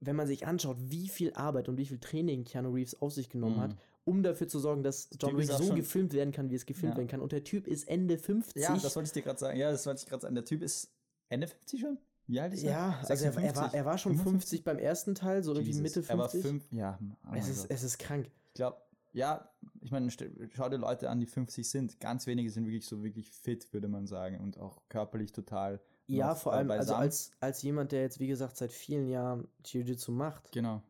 wenn 0.00 0.16
man 0.16 0.26
sich 0.26 0.46
anschaut, 0.46 0.76
wie 0.80 1.08
viel 1.08 1.32
Arbeit 1.34 1.68
und 1.68 1.76
wie 1.76 1.86
viel 1.86 1.98
Training 1.98 2.44
Keanu 2.44 2.70
Reeves 2.72 3.00
auf 3.02 3.12
sich 3.12 3.28
genommen 3.28 3.56
Mhm. 3.56 3.60
hat, 3.60 3.76
um 4.04 4.22
dafür 4.22 4.46
zu 4.48 4.58
sorgen, 4.58 4.82
dass 4.84 5.10
John 5.20 5.36
Wick 5.36 5.50
so 5.50 5.74
gefilmt 5.74 6.12
werden 6.14 6.32
kann, 6.32 6.48
wie 6.50 6.54
es 6.54 6.64
gefilmt 6.64 6.94
Ja. 6.94 6.98
werden 6.98 7.08
kann. 7.08 7.20
Und 7.20 7.32
der 7.32 7.44
Typ 7.44 7.66
ist 7.66 7.88
Ende 7.88 8.16
50. 8.18 8.62
ja, 8.62 8.74
das 8.76 8.94
wollte 8.96 9.08
ich 9.08 9.12
dir 9.12 9.22
gerade 9.22 9.38
sagen. 9.38 9.58
Ja, 9.58 9.70
das 9.70 9.84
wollte 9.86 10.00
ich 10.02 10.06
gerade 10.08 10.22
sagen. 10.22 10.34
Der 10.34 10.44
Typ 10.44 10.62
ist 10.62 10.90
Ende 11.28 11.46
50 11.48 11.80
schon? 11.80 11.98
Wie 12.26 12.40
alt 12.40 12.52
ist 12.54 12.64
er? 12.64 12.70
Ja, 12.70 13.00
also 13.06 13.24
er, 13.24 13.36
er, 13.36 13.56
war, 13.56 13.74
er 13.74 13.84
war 13.84 13.98
schon 13.98 14.16
50 14.16 14.64
beim 14.64 14.78
ersten 14.78 15.14
Teil, 15.14 15.42
so 15.44 15.52
irgendwie 15.52 15.68
Jesus. 15.70 15.82
Mitte 15.82 16.02
50. 16.02 16.10
Er 16.10 16.18
war 16.18 16.28
fünf, 16.28 16.72
ja. 16.72 16.98
oh 17.30 17.34
es, 17.34 17.48
ist, 17.48 17.62
Gott. 17.62 17.70
es 17.70 17.82
ist 17.84 17.98
krank. 17.98 18.30
ich 18.48 18.54
glaube, 18.54 18.78
ja, 19.12 19.48
ich 19.80 19.90
meine, 19.90 20.10
schau 20.10 20.68
dir 20.68 20.76
Leute 20.76 21.08
an, 21.08 21.20
die 21.20 21.26
50 21.26 21.68
sind. 21.68 22.00
Ganz 22.00 22.26
wenige 22.26 22.50
sind 22.50 22.66
wirklich 22.66 22.84
so 22.84 23.02
wirklich 23.02 23.30
fit, 23.30 23.72
würde 23.72 23.88
man 23.88 24.06
sagen. 24.06 24.40
Und 24.40 24.58
auch 24.58 24.82
körperlich 24.88 25.32
total. 25.32 25.80
Ja, 26.06 26.34
vor 26.34 26.52
äh, 26.52 26.56
allem, 26.56 26.70
also 26.70 26.94
als, 26.94 27.30
als 27.40 27.62
jemand, 27.62 27.92
der 27.92 28.02
jetzt, 28.02 28.20
wie 28.20 28.26
gesagt, 28.26 28.56
seit 28.56 28.72
vielen 28.72 29.08
Jahren 29.08 29.48
Jiu-Jitsu 29.64 30.12
macht, 30.12 30.52
Genau. 30.52 30.82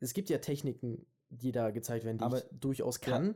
es 0.00 0.14
gibt 0.14 0.30
ja 0.30 0.38
Techniken, 0.38 1.04
die 1.30 1.50
da 1.50 1.70
gezeigt 1.70 2.04
werden, 2.04 2.18
die 2.18 2.24
Aber- 2.24 2.38
ich 2.38 2.44
durchaus 2.52 3.00
kann. 3.00 3.34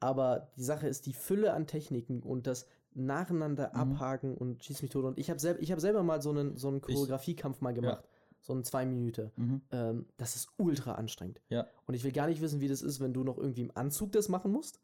Aber 0.00 0.48
die 0.56 0.62
Sache 0.62 0.86
ist, 0.88 1.06
die 1.06 1.12
Fülle 1.12 1.52
an 1.52 1.66
Techniken 1.66 2.22
und 2.22 2.46
das 2.46 2.66
nacheinander 2.94 3.70
Mhm. 3.74 3.80
abhaken 3.80 4.34
und 4.36 4.64
schieß 4.64 4.82
mich 4.82 4.90
tot. 4.90 5.04
Und 5.04 5.18
ich 5.18 5.30
habe 5.30 5.38
selb, 5.40 5.60
ich 5.62 5.70
hab 5.72 5.80
selber 5.80 6.02
mal 6.02 6.20
so 6.22 6.30
einen, 6.30 6.56
so 6.56 6.68
einen 6.68 6.80
Choreografiekampf 6.80 7.60
mal 7.60 7.72
gemacht. 7.74 8.04
So 8.40 8.52
einen 8.52 8.64
zwei 8.64 8.86
Minuten. 8.86 9.30
Mhm. 9.36 9.60
Ähm, 9.72 10.06
das 10.16 10.36
ist 10.36 10.48
ultra 10.58 10.92
anstrengend. 10.92 11.40
Ja. 11.48 11.66
Und 11.86 11.94
ich 11.94 12.04
will 12.04 12.12
gar 12.12 12.28
nicht 12.28 12.40
wissen, 12.40 12.60
wie 12.60 12.68
das 12.68 12.82
ist, 12.82 13.00
wenn 13.00 13.12
du 13.12 13.24
noch 13.24 13.36
irgendwie 13.36 13.62
im 13.62 13.72
Anzug 13.74 14.12
das 14.12 14.28
machen 14.28 14.52
musst. 14.52 14.80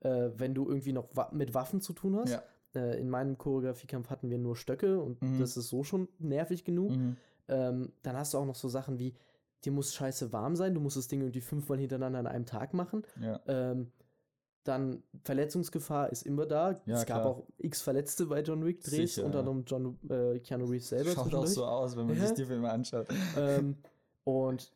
Äh, 0.00 0.30
wenn 0.36 0.54
du 0.54 0.68
irgendwie 0.68 0.92
noch 0.92 1.08
wa 1.14 1.28
mit 1.32 1.54
Waffen 1.54 1.80
zu 1.80 1.92
tun 1.92 2.16
hast. 2.16 2.30
Ja. 2.30 2.42
Äh, 2.74 3.00
in 3.00 3.08
meinem 3.10 3.36
Choreografiekampf 3.38 4.10
hatten 4.10 4.30
wir 4.30 4.38
nur 4.38 4.54
Stöcke 4.56 5.00
und 5.00 5.20
Mhm. 5.22 5.38
das 5.40 5.56
ist 5.56 5.68
so 5.68 5.82
schon 5.82 6.06
nervig 6.18 6.64
genug. 6.64 6.90
Mhm. 6.92 7.16
Ähm, 7.48 7.92
dann 8.02 8.14
hast 8.16 8.34
du 8.34 8.38
auch 8.38 8.44
noch 8.46 8.54
so 8.54 8.68
Sachen 8.68 8.98
wie, 8.98 9.14
dir 9.64 9.72
muss 9.72 9.94
scheiße 9.94 10.32
warm 10.32 10.54
sein, 10.54 10.74
du 10.74 10.80
musst 10.80 10.96
das 10.98 11.08
Ding 11.08 11.20
irgendwie 11.22 11.40
fünfmal 11.40 11.78
hintereinander 11.78 12.18
an 12.20 12.26
einem 12.26 12.46
Tag 12.46 12.74
machen. 12.74 13.02
Ja. 13.20 13.40
Ähm, 13.48 13.90
dann 14.64 15.02
Verletzungsgefahr 15.24 16.10
ist 16.10 16.22
immer 16.26 16.46
da. 16.46 16.72
Ja, 16.86 16.96
es 16.96 17.06
gab 17.06 17.22
klar. 17.22 17.26
auch 17.26 17.46
x 17.58 17.80
Verletzte 17.80 18.26
bei 18.26 18.42
John 18.42 18.64
Wick 18.64 18.82
Drehs, 18.82 19.14
Sicher, 19.14 19.24
unter 19.26 19.38
anderem 19.40 19.64
John, 19.66 19.98
äh, 20.10 20.38
Keanu 20.40 20.66
Reeves 20.66 20.88
selber. 20.88 21.10
Schaut 21.12 21.34
auch 21.34 21.46
so 21.46 21.64
aus, 21.64 21.96
wenn 21.96 22.06
man 22.06 22.16
Ja. 22.16 22.26
sich 22.26 22.34
die 22.36 22.44
Filme 22.44 22.70
anschaut. 22.70 23.06
ähm, 23.36 23.76
und 24.24 24.72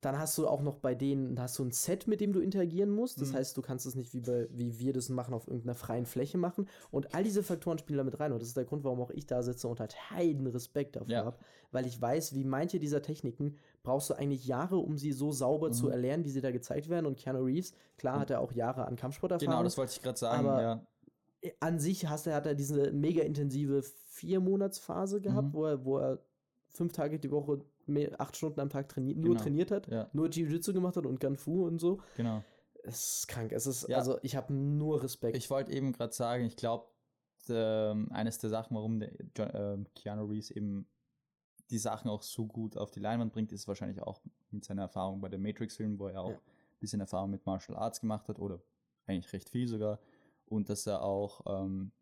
dann 0.00 0.18
hast 0.18 0.38
du 0.38 0.46
auch 0.46 0.62
noch 0.62 0.76
bei 0.76 0.94
denen, 0.94 1.40
hast 1.40 1.58
du 1.58 1.64
ein 1.64 1.72
Set, 1.72 2.06
mit 2.06 2.20
dem 2.20 2.32
du 2.32 2.40
interagieren 2.40 2.90
musst. 2.90 3.20
Das 3.20 3.30
Mhm. 3.32 3.36
heißt, 3.36 3.56
du 3.56 3.62
kannst 3.62 3.84
es 3.84 3.94
nicht 3.96 4.14
wie, 4.14 4.20
bei, 4.20 4.48
wie 4.52 4.78
wir 4.78 4.92
das 4.92 5.08
machen, 5.08 5.34
auf 5.34 5.48
irgendeiner 5.48 5.74
freien 5.74 6.06
Fläche 6.06 6.38
machen. 6.38 6.68
Und 6.90 7.14
all 7.14 7.24
diese 7.24 7.42
Faktoren 7.42 7.78
spielen 7.78 7.98
damit 7.98 8.20
rein. 8.20 8.32
Und 8.32 8.40
das 8.40 8.48
ist 8.48 8.56
der 8.56 8.64
Grund, 8.64 8.84
warum 8.84 9.00
auch 9.00 9.10
ich 9.10 9.26
da 9.26 9.42
sitze 9.42 9.66
und 9.66 9.80
halt 9.80 9.96
heiden 10.10 10.46
Respekt 10.46 10.94
dafür 10.96 11.12
Ja. 11.12 11.24
habe. 11.24 11.38
Weil 11.72 11.84
ich 11.86 12.00
weiß, 12.00 12.34
wie 12.34 12.44
manche 12.44 12.78
dieser 12.78 13.02
Techniken 13.02 13.56
brauchst 13.82 14.10
du 14.10 14.14
eigentlich 14.14 14.46
Jahre, 14.46 14.78
um 14.78 14.96
sie 14.98 15.12
so 15.12 15.32
sauber 15.32 15.72
zu 15.72 15.86
Mhm. 15.86 15.92
erlernen, 15.92 16.24
wie 16.24 16.30
sie 16.30 16.40
da 16.40 16.50
gezeigt 16.52 16.88
werden. 16.88 17.06
Und 17.06 17.16
Keanu 17.18 17.42
Reeves, 17.44 17.72
klar 17.96 18.14
Und- 18.14 18.20
hat 18.20 18.30
er 18.30 18.40
auch 18.40 18.52
Jahre 18.52 18.86
an 18.86 18.94
Kampfsporterfahrung. 18.96 19.50
Genau, 19.52 19.64
das 19.64 19.76
wollte 19.76 19.92
ich 19.92 20.02
gerade 20.02 20.18
sagen. 20.18 20.46
Aber- 20.46 20.62
ja. 20.62 20.86
an 21.60 21.78
sich 21.78 22.08
hast 22.08 22.26
er, 22.26 22.34
hat 22.34 22.46
er 22.46 22.54
diese 22.56 22.90
mega 22.90 23.22
intensive 23.22 23.82
Vier-Monats-Phase 24.08 25.20
gehabt, 25.20 25.48
Mhm. 25.48 25.52
wo, 25.54 25.64
er, 25.66 25.84
wo 25.84 25.98
er 25.98 26.18
fünf 26.68 26.92
Tage 26.92 27.18
die 27.18 27.30
Woche, 27.30 27.60
mehr, 27.88 28.20
acht 28.20 28.36
Stunden 28.36 28.60
am 28.60 28.68
Tag 28.70 28.88
traini 28.88 29.14
nur 29.14 29.30
Genau. 29.34 29.42
trainiert 29.42 29.70
hat, 29.70 29.88
ja, 29.88 30.08
nur 30.12 30.28
Jiu-Jitsu 30.28 30.72
gemacht 30.72 30.96
hat 30.96 31.06
und 31.06 31.20
Gunfu 31.20 31.66
und 31.66 31.78
so. 31.78 32.00
genau. 32.16 32.42
Es 32.84 33.18
ist 33.20 33.28
krank. 33.28 33.52
Es 33.52 33.66
ist, 33.66 33.88
Ja. 33.88 33.98
also 33.98 34.18
ich 34.22 34.36
habe 34.36 34.52
nur 34.54 35.02
Respekt. 35.02 35.36
Ich 35.36 35.50
wollte 35.50 35.72
eben 35.72 35.92
gerade 35.92 36.12
sagen, 36.14 36.44
ich 36.44 36.56
glaube, 36.56 36.86
ähm, 37.48 38.10
eines 38.12 38.38
der 38.38 38.50
Sachen, 38.50 38.76
warum 38.76 39.00
der 39.00 39.54
ähm, 39.54 39.86
Keanu 39.94 40.24
Reeves 40.26 40.50
eben 40.50 40.86
die 41.70 41.78
Sachen 41.78 42.08
auch 42.08 42.22
so 42.22 42.46
gut 42.46 42.76
auf 42.78 42.90
die 42.90 43.00
Leinwand 43.00 43.32
bringt, 43.32 43.52
ist 43.52 43.68
wahrscheinlich 43.68 44.00
auch 44.02 44.22
mit 44.50 44.64
seiner 44.64 44.82
Erfahrung 44.82 45.20
bei 45.20 45.28
den 45.28 45.42
Matrix-Filmen, 45.42 45.98
wo 45.98 46.06
er 46.08 46.22
auch 46.22 46.30
Ja. 46.30 46.36
ein 46.36 46.78
bisschen 46.80 47.00
Erfahrung 47.00 47.30
mit 47.30 47.44
Martial 47.46 47.76
Arts 47.76 48.00
gemacht 48.00 48.28
hat 48.28 48.38
oder 48.38 48.60
eigentlich 49.06 49.32
recht 49.32 49.48
viel 49.50 49.66
sogar. 49.68 49.98
Und 50.46 50.68
dass 50.70 50.86
er 50.86 51.02
auch 51.02 51.42
ähm, 51.46 51.92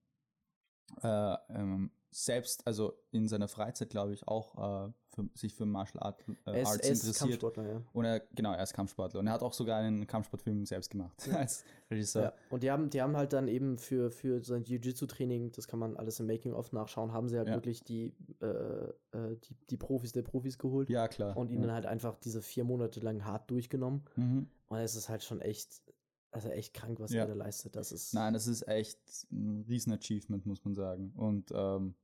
äh, 1.02 1.34
ähm, 1.48 1.90
selbst, 2.10 2.66
also 2.66 2.96
in 3.10 3.28
seiner 3.28 3.48
Freizeit, 3.48 3.90
glaube 3.90 4.12
ich, 4.14 4.26
auch 4.28 4.88
äh, 4.88 4.92
für, 5.16 5.28
sich 5.34 5.54
für 5.54 5.64
Martial 5.66 6.02
Art, 6.02 6.22
äh, 6.46 6.62
Arts 6.62 6.76
er 6.76 6.92
ist 6.92 7.02
interessiert. 7.04 7.16
Kampfsportler, 7.18 7.66
ja. 7.68 7.82
Und 7.94 8.04
er, 8.04 8.20
genau, 8.34 8.52
er 8.52 8.62
ist 8.62 8.74
Kampfsportler. 8.74 9.20
Und 9.20 9.26
er 9.26 9.32
hat 9.32 9.42
auch 9.42 9.54
sogar 9.54 9.78
einen 9.80 10.06
Kampfsportfilm 10.06 10.64
selbst 10.66 10.90
gemacht 10.90 11.26
Ja. 11.26 11.36
als 11.38 11.64
Regisseur. 11.90 12.22
ja. 12.22 12.32
Und 12.50 12.62
die 12.62 12.70
haben, 12.70 12.90
die 12.90 13.00
haben 13.00 13.16
halt 13.16 13.32
dann 13.32 13.48
eben 13.48 13.78
für, 13.78 14.10
für 14.10 14.42
sein 14.44 14.62
Jiu-Jitsu-Training, 14.62 15.52
das 15.52 15.66
kann 15.66 15.78
man 15.78 15.96
alles 15.96 16.20
im 16.20 16.26
Making-of 16.26 16.72
nachschauen, 16.72 17.12
haben 17.12 17.28
sie 17.28 17.38
halt 17.38 17.48
Ja. 17.48 17.54
wirklich 17.54 17.82
die, 17.82 18.12
äh, 18.40 18.46
äh, 18.46 19.36
die, 19.42 19.56
die 19.70 19.76
Profis 19.76 20.12
der 20.12 20.22
Profis 20.22 20.58
geholt 20.58 20.90
Ja, 20.90 21.08
klar. 21.08 21.36
und 21.36 21.50
ihnen 21.50 21.72
halt 21.72 21.86
einfach 21.86 22.18
diese 22.18 22.42
vier 22.42 22.64
Monate 22.64 23.00
lang 23.00 23.24
hart 23.24 23.50
durchgenommen. 23.50 24.02
Mhm. 24.16 24.46
Und 24.68 24.78
es 24.78 24.94
ist 24.94 25.08
halt 25.08 25.22
schon 25.24 25.40
echt, 25.40 25.82
also 26.30 26.50
echt 26.50 26.74
krank, 26.74 27.00
was 27.00 27.12
er 27.12 27.26
da 27.26 27.32
leistet. 27.34 27.74
Das 27.76 27.90
ist. 27.92 28.12
Nein, 28.12 28.34
das 28.34 28.46
ist 28.46 28.68
echt 28.68 28.98
ein 29.32 29.64
Riesen-Achievement, 29.66 30.44
muss 30.44 30.62
man 30.64 30.74
sagen. 30.74 31.12
Und 31.16 31.50
ähm, 31.54 31.94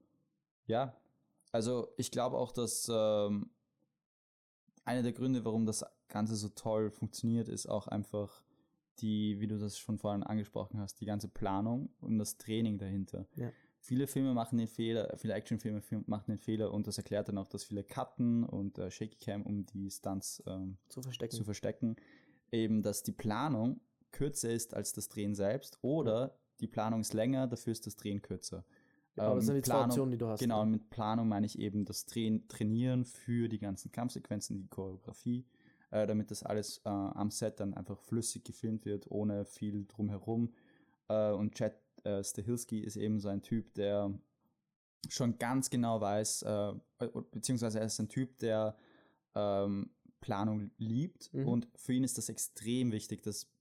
ja, 0.66 0.96
also 1.52 1.88
ich 1.96 2.10
glaube 2.10 2.38
auch, 2.38 2.50
dass 2.50 2.90
ähm, 2.92 3.50
einer 4.84 5.02
der 5.02 5.12
Gründe, 5.12 5.44
warum 5.44 5.66
das 5.66 5.84
Ganze 6.08 6.34
so 6.34 6.48
toll 6.48 6.90
funktioniert, 6.90 7.48
ist 7.48 7.68
auch 7.68 7.86
einfach 7.88 8.42
die, 8.98 9.40
wie 9.40 9.46
du 9.46 9.58
das 9.58 9.78
schon 9.78 9.98
vorhin 9.98 10.22
angesprochen 10.22 10.80
hast, 10.80 11.00
die 11.00 11.06
ganze 11.06 11.28
Planung 11.28 11.90
und 12.00 12.18
das 12.18 12.36
Training 12.36 12.78
dahinter. 12.78 13.26
Ja. 13.36 13.50
Viele 13.78 14.06
Filme 14.06 14.32
machen 14.32 14.58
den 14.58 14.68
Fehler, 14.68 15.12
viele 15.16 15.34
Actionfilme 15.34 15.80
film- 15.80 16.04
machen 16.06 16.30
den 16.30 16.38
Fehler 16.38 16.72
und 16.72 16.86
das 16.86 16.98
erklärt 16.98 17.28
dann 17.28 17.38
auch, 17.38 17.48
dass 17.48 17.64
viele 17.64 17.82
cutten 17.82 18.44
und 18.44 18.78
äh, 18.78 18.90
Shaky 18.90 19.16
Cam, 19.16 19.42
um 19.42 19.66
die 19.66 19.90
Stunts 19.90 20.42
ähm, 20.46 20.78
zu 20.88 21.02
verstecken. 21.02 21.36
zu 21.36 21.44
verstecken, 21.44 21.96
eben, 22.52 22.82
dass 22.82 23.02
die 23.02 23.12
Planung 23.12 23.80
kürzer 24.12 24.50
ist 24.50 24.74
als 24.74 24.92
das 24.92 25.08
Drehen 25.08 25.34
selbst 25.34 25.78
oder 25.82 26.38
die 26.60 26.68
Planung 26.68 27.00
ist 27.00 27.12
länger, 27.12 27.48
dafür 27.48 27.72
ist 27.72 27.86
das 27.86 27.96
Drehen 27.96 28.22
kürzer. 28.22 28.64
Aber 29.16 29.34
das 29.36 29.44
Ähm, 29.44 29.46
sind 29.48 29.54
die 29.56 29.62
zwei 29.62 29.72
Planung- 29.74 29.90
Optionen, 29.90 30.10
die 30.12 30.18
du 30.18 30.26
hast. 30.28 30.40
Genau, 30.40 30.64
mit 30.64 30.88
Planung 30.90 31.28
meine 31.28 31.46
ich 31.46 31.58
eben 31.58 31.84
das 31.84 32.06
Train 32.06 32.46
Trainieren 32.48 33.04
für 33.04 33.48
die 33.48 33.58
ganzen 33.58 33.92
Kampfsequenzen, 33.92 34.58
die 34.58 34.68
Choreografie, 34.68 35.44
äh, 35.90 36.06
damit 36.06 36.30
das 36.30 36.42
alles 36.42 36.78
äh, 36.84 36.88
am 36.88 37.30
Set 37.30 37.60
dann 37.60 37.74
einfach 37.74 37.98
flüssig 37.98 38.44
gefilmt 38.44 38.84
wird, 38.86 39.10
ohne 39.10 39.44
viel 39.44 39.84
drumherum. 39.86 40.54
Äh, 41.08 41.32
und 41.32 41.54
Chad 41.54 41.74
äh, 42.04 42.24
Stahelski 42.24 42.80
ist 42.80 42.96
eben 42.96 43.20
so 43.20 43.28
ein 43.28 43.42
Typ, 43.42 43.74
der 43.74 44.12
schon 45.08 45.36
ganz 45.38 45.68
genau 45.68 46.00
weiß, 46.00 46.42
äh, 46.42 46.72
beziehungsweise 47.32 47.80
er 47.80 47.86
ist 47.86 47.98
ein 48.00 48.08
Typ, 48.08 48.38
der 48.38 48.76
ähm, 49.34 49.90
Planung 50.20 50.70
liebt 50.78 51.34
Mhm. 51.34 51.48
und 51.48 51.68
für 51.74 51.92
ihn 51.92 52.04
ist 52.04 52.16
das 52.16 52.28
extrem 52.28 52.92
wichtig, 52.92 53.22
dass 53.22 53.51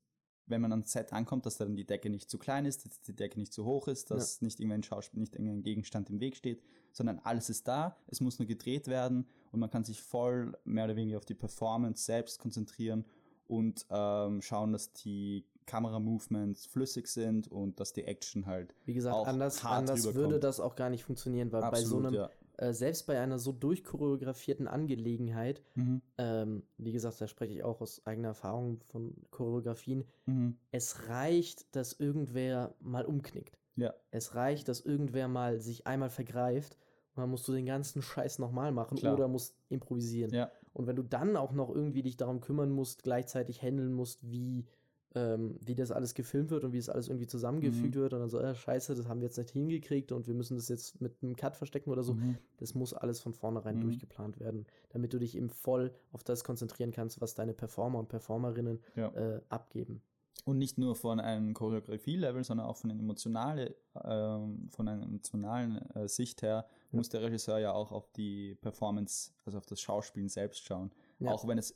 wenn 0.52 0.62
man 0.62 0.72
ans 0.72 0.92
Set 0.92 1.14
ankommt, 1.14 1.46
dass 1.46 1.58
dann 1.58 1.76
die 1.76 1.86
Decke 1.86 2.10
nicht 2.10 2.30
zu 2.30 2.38
klein 2.38 2.66
ist, 2.66 2.86
dass 2.86 3.02
die 3.02 3.16
Decke 3.16 3.40
nicht 3.40 3.54
zu 3.54 3.66
hoch 3.66 3.88
ist, 3.88 4.12
dass 4.12 4.42
nicht 4.42 4.60
irgendein 4.60 4.84
Schauspiel, 4.84 5.20
nicht 5.20 5.34
irgendein 5.34 5.64
Gegenstand 5.64 6.10
im 6.10 6.20
Weg 6.20 6.36
steht, 6.36 6.62
sondern 6.92 7.20
alles 7.20 7.50
ist 7.50 7.68
da, 7.68 7.98
es 8.08 8.22
muss 8.22 8.38
nur 8.38 8.48
gedreht 8.48 8.88
werden 8.88 9.28
und 9.52 9.60
man 9.60 9.70
kann 9.70 9.84
sich 9.84 10.02
voll 10.02 10.58
mehr 10.66 10.86
oder 10.86 10.96
weniger 10.96 11.18
auf 11.18 11.26
die 11.26 11.34
Performance 11.34 12.04
selbst 12.04 12.40
konzentrieren 12.40 13.06
und 13.48 13.86
ähm, 13.90 14.42
schauen, 14.42 14.72
dass 14.72 14.94
die 14.94 15.46
Kameramovements 15.66 16.66
flüssig 16.66 17.08
sind 17.08 17.48
und 17.48 17.80
dass 17.80 17.94
die 17.94 18.04
Action 18.04 18.46
halt 18.46 18.74
Wie 18.86 18.94
gesagt, 18.94 19.28
anders, 19.28 19.64
anders 19.64 20.14
würde 20.14 20.40
das 20.40 20.60
auch 20.60 20.76
gar 20.76 20.90
nicht 20.90 21.04
funktionieren, 21.04 21.52
weil 21.52 21.62
bei 21.70 21.82
so 21.82 21.98
einem, 21.98 22.14
ja. 22.14 22.30
Äh, 22.62 22.74
selbst 22.74 23.08
bei 23.08 23.20
einer 23.20 23.40
so 23.40 23.52
durchchoreografierten 23.52 24.68
Angelegenheit, 24.68 25.62
Mhm. 25.76 26.02
ähm, 26.18 26.64
wie 26.78 26.92
gesagt, 26.92 27.20
da 27.20 27.28
spreche 27.28 27.54
ich 27.54 27.64
auch 27.64 27.82
aus 27.82 28.06
eigener 28.06 28.30
Erfahrung 28.30 28.82
von 28.84 29.16
Choreografien, 29.32 30.06
Mhm. 30.26 30.58
es 30.72 31.08
reicht, 31.10 31.76
dass 31.76 31.94
irgendwer 31.94 32.76
mal 32.80 33.06
umknickt. 33.06 33.58
Ja. 33.76 33.94
Es 34.12 34.36
reicht, 34.36 34.68
dass 34.68 34.82
irgendwer 34.82 35.28
mal 35.28 35.60
sich 35.60 35.88
einmal 35.88 36.10
vergreift 36.10 36.78
und 37.16 37.22
dann 37.22 37.30
musst 37.30 37.48
du 37.48 37.54
den 37.54 37.66
ganzen 37.66 38.02
Scheiß 38.02 38.40
nochmal 38.40 38.72
machen 38.72 38.98
Klar. 38.98 39.16
oder 39.16 39.28
musst 39.28 39.56
improvisieren. 39.70 40.32
Ja. 40.34 40.52
Und 40.74 40.88
wenn 40.88 40.96
du 40.96 41.04
dann 41.04 41.36
auch 41.36 41.52
noch 41.54 41.70
irgendwie 41.74 42.02
dich 42.04 42.16
darum 42.16 42.40
kümmern 42.42 42.72
musst, 42.72 43.04
gleichzeitig 43.04 43.62
handeln 43.62 43.92
musst, 43.94 44.30
wie, 44.30 44.66
ähm, 45.14 45.58
wie 45.62 45.76
das 45.76 45.92
alles 45.92 46.14
gefilmt 46.14 46.52
wird 46.52 46.64
und 46.64 46.72
wie 46.74 46.78
es 46.78 46.90
alles 46.90 47.08
irgendwie 47.10 47.28
zusammengefügt 47.28 47.96
Mhm. 47.96 48.00
wird 48.00 48.14
und 48.14 48.20
dann 48.22 48.30
so, 48.30 48.40
äh, 48.40 48.56
scheiße, 48.56 48.96
das 48.96 49.08
haben 49.08 49.20
wir 49.20 49.28
jetzt 49.28 49.38
nicht 49.38 49.50
hingekriegt 49.52 50.12
und 50.12 50.28
wir 50.28 50.34
müssen 50.34 50.56
das 50.56 50.70
jetzt 50.70 51.02
mit 51.02 51.22
einem 51.22 51.36
Cut 51.36 51.56
verstecken 51.58 51.90
oder 51.90 52.04
so. 52.04 52.14
Mhm. 52.14 52.38
Das 52.58 52.76
muss 52.76 52.94
alles 52.94 53.20
von 53.20 53.34
vornherein 53.34 53.78
Mhm. 53.78 53.82
durchgeplant 53.82 54.40
werden, 54.40 54.66
damit 54.90 55.14
du 55.14 55.20
dich 55.20 55.36
eben 55.36 55.50
voll 55.50 55.94
auf 56.14 56.24
das 56.24 56.44
konzentrieren 56.44 56.92
kannst, 56.92 57.20
was 57.20 57.36
deine 57.36 57.54
Performer 57.54 58.00
und 58.00 58.08
Performerinnen 58.10 58.80
Ja. 58.96 59.10
äh, 59.10 59.42
abgeben. 59.50 60.02
Und 60.46 60.58
nicht 60.58 60.78
nur 60.80 60.96
von 60.96 61.20
einem 61.20 61.54
Choreografie-Level, 61.54 62.44
sondern 62.44 62.66
auch 62.66 62.78
von, 62.78 62.90
einer 62.90 63.00
emotionale, 63.00 63.76
ähm, 64.04 64.70
von 64.72 64.88
einer 64.88 65.04
emotionalen 65.04 65.78
äh, 65.94 66.08
Sicht 66.08 66.42
her 66.42 66.66
Ja. 66.92 66.98
muss 66.98 67.10
der 67.10 67.22
Regisseur 67.22 67.60
ja 67.60 67.74
auch 67.74 67.92
auf 67.92 68.10
die 68.14 68.56
Performance, 68.56 69.34
also 69.46 69.58
auf 69.58 69.66
das 69.68 69.82
Schauspielen 69.82 70.30
selbst 70.30 70.64
schauen. 70.64 70.92
Ja. 71.20 71.32
Auch 71.32 71.48
wenn 71.48 71.58
es 71.60 71.76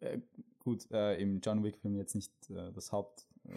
äh, 0.00 0.18
gut 0.58 0.90
äh, 0.90 1.20
im 1.20 1.40
John 1.40 1.62
Wick-Film 1.62 1.94
jetzt 1.96 2.14
nicht 2.14 2.32
äh, 2.50 2.72
das 2.72 2.92
Haupt, 2.92 3.26
äh, 3.44 3.50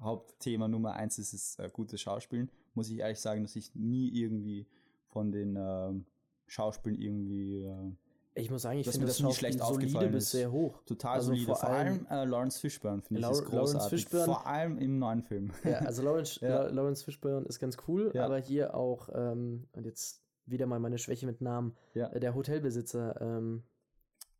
Hauptthema 0.00 0.68
Nummer 0.68 0.94
eins 0.94 1.18
ist, 1.18 1.32
ist 1.32 1.58
äh, 1.58 1.68
gutes 1.72 2.00
Schauspielen, 2.00 2.50
muss 2.74 2.90
ich 2.90 2.98
ehrlich 2.98 3.20
sagen, 3.20 3.42
dass 3.42 3.56
ich 3.56 3.74
nie 3.74 4.08
irgendwie 4.10 4.66
von 5.08 5.32
den 5.32 5.56
ähm, 5.58 6.04
Schauspielen 6.46 6.98
irgendwie 7.00 7.64
äh, 7.64 7.92
Ich 8.34 8.50
muss 8.50 8.62
sagen, 8.62 8.78
ich 8.78 8.88
finde 8.88 9.06
das 9.06 9.18
Schauspiel 9.18 9.38
schlecht 9.50 9.58
solide 9.60 9.86
aufgefallen 9.86 10.12
bis 10.12 10.24
ist. 10.24 10.30
sehr 10.32 10.52
hoch. 10.52 10.82
total 10.84 11.14
Also 11.14 11.28
solide. 11.28 11.46
vor 11.46 11.56
Vor, 11.56 11.68
allem 11.70 12.06
äh, 12.10 12.24
Lawrence 12.24 12.60
Fishburne 12.60 13.02
finde 13.02 13.20
ich 13.20 13.26
Lau- 13.26 13.32
ist 13.32 13.40
Lawrence 13.50 13.72
großartig. 13.74 13.90
Fishburne- 14.06 14.24
Vor 14.24 14.46
allem 14.46 14.78
im 14.78 14.98
neuen 14.98 15.22
Film. 15.22 15.50
Ja, 15.64 15.78
also 15.78 16.02
Lawrence, 16.02 16.38
Ja. 16.42 16.48
La- 16.64 16.68
Lawrence 16.70 17.04
Fishburne 17.04 17.46
ist 17.46 17.58
ganz 17.58 17.76
cool, 17.88 18.10
Ja. 18.14 18.24
aber 18.24 18.38
hier 18.38 18.74
auch, 18.74 19.08
ähm, 19.14 19.66
und 19.72 19.84
jetzt 19.86 20.22
wieder 20.46 20.66
mal 20.66 20.78
meine 20.78 20.98
Schwäche 20.98 21.26
mit 21.26 21.40
Namen, 21.40 21.76
Ja. 21.94 22.08
äh, 22.08 22.20
der 22.20 22.34
Hotelbesitzer, 22.34 23.20
ähm, 23.20 23.64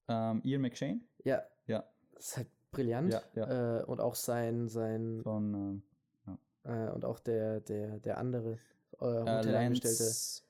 ähm, 0.09 0.41
Ian 0.45 0.63
McShane? 0.63 1.01
ja, 1.25 1.43
Ja. 1.67 1.85
das 2.15 2.27
ist 2.29 2.37
halt 2.39 2.49
brillant. 2.71 3.13
Ja, 3.13 3.23
ja. 3.35 3.81
Äh, 3.81 3.85
und 3.85 4.01
auch 4.01 4.15
sein, 4.15 4.69
sein 4.69 5.21
Von 5.23 5.83
äh, 6.65 6.91
und 6.91 7.05
auch 7.05 7.19
der, 7.21 7.61
der, 7.61 7.99
der 8.01 8.19
andere 8.19 8.59
äh, 9.01 9.05
äh, 9.07 9.39
Hotelangestellte. 9.39 10.03
Lance, 10.05 10.43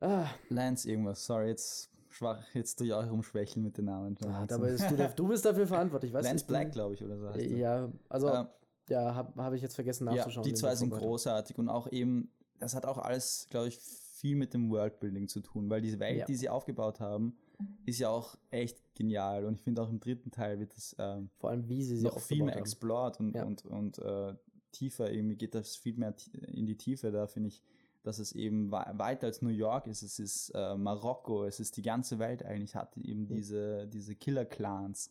Ah, 0.00 0.26
Lance 0.50 0.88
irgendwas. 0.90 1.24
Sorry, 1.24 1.48
jetzt 1.48 1.90
schwach, 2.10 2.42
jetzt 2.54 2.76
tue 2.76 2.88
ich 2.88 2.92
auch 2.92 3.08
rumschwächeln 3.10 3.64
mit 3.64 3.78
den 3.78 3.86
Namen. 3.86 4.16
ah, 4.26 4.44
dabei 4.46 4.70
bist 4.72 4.90
du, 4.90 4.96
du 5.16 5.28
bist 5.28 5.44
dafür 5.44 5.66
verantwortlich, 5.66 6.12
weißt 6.12 6.24
Lance 6.28 6.42
ich 6.42 6.46
bin- 6.46 6.52
Black, 6.54 6.72
glaube 6.72 6.94
ich, 6.94 7.02
oder 7.04 7.18
so 7.18 7.28
heißt. 7.30 7.40
Ja, 7.50 7.90
also, 8.08 8.28
Ähm, 8.28 8.46
ja, 8.88 9.14
habe 9.14 9.42
hab 9.42 9.52
ich 9.54 9.62
jetzt 9.62 9.74
vergessen 9.74 10.06
Ja, 10.08 10.14
nachzuschauen. 10.16 10.44
die 10.44 10.50
in 10.50 10.56
zwei 10.56 10.74
sind 10.74 10.90
großartig 10.90 11.58
und 11.58 11.68
auch 11.68 11.90
eben, 11.90 12.30
das 12.58 12.74
hat 12.74 12.84
auch 12.86 12.98
alles, 12.98 13.46
glaube 13.50 13.68
ich, 13.68 13.78
viel 13.78 14.36
mit 14.36 14.54
dem 14.54 14.70
Worldbuilding 14.70 15.28
zu 15.28 15.40
tun, 15.40 15.68
weil 15.70 15.80
diese 15.80 15.98
Welt, 15.98 16.18
Ja. 16.18 16.24
die 16.26 16.36
sie 16.36 16.48
aufgebaut 16.48 17.00
haben, 17.00 17.36
ist 17.84 17.98
ja 18.00 18.08
auch 18.10 18.36
echt 18.50 18.78
genial 18.94 19.44
und 19.44 19.54
ich 19.54 19.62
finde 19.62 19.82
auch 19.82 19.88
im 19.88 20.00
dritten 20.00 20.30
Teil 20.30 20.58
wird 20.58 20.74
das 20.74 20.94
ähm, 20.98 21.30
Vor 21.38 21.50
allem, 21.50 21.68
wie 21.68 21.82
sie 21.82 21.96
sie 21.96 22.04
noch 22.04 22.18
viel 22.20 22.42
mehr 22.44 22.56
explored 22.56 23.18
und, 23.20 23.34
Ja. 23.34 23.44
und, 23.44 23.64
und 23.64 23.98
äh, 23.98 24.34
tiefer, 24.72 25.10
irgendwie 25.10 25.36
geht 25.36 25.54
das 25.54 25.76
viel 25.76 25.96
mehr 25.96 26.14
ti- 26.14 26.30
in 26.36 26.66
die 26.66 26.76
Tiefe, 26.76 27.10
da 27.10 27.26
finde 27.26 27.48
ich, 27.48 27.62
dass 28.02 28.18
es 28.18 28.32
eben 28.32 28.70
wei- 28.70 28.92
weiter 28.94 29.26
als 29.26 29.40
New 29.42 29.48
York 29.48 29.86
ist, 29.86 30.02
es 30.02 30.18
ist 30.18 30.50
äh, 30.54 30.76
Marokko, 30.76 31.44
es 31.44 31.58
ist 31.60 31.76
die 31.76 31.82
ganze 31.82 32.18
Welt 32.18 32.44
eigentlich, 32.44 32.76
hat 32.76 32.96
eben 32.98 33.26
diese, 33.26 33.86
diese 33.88 34.14
Killer-Clans. 34.14 35.10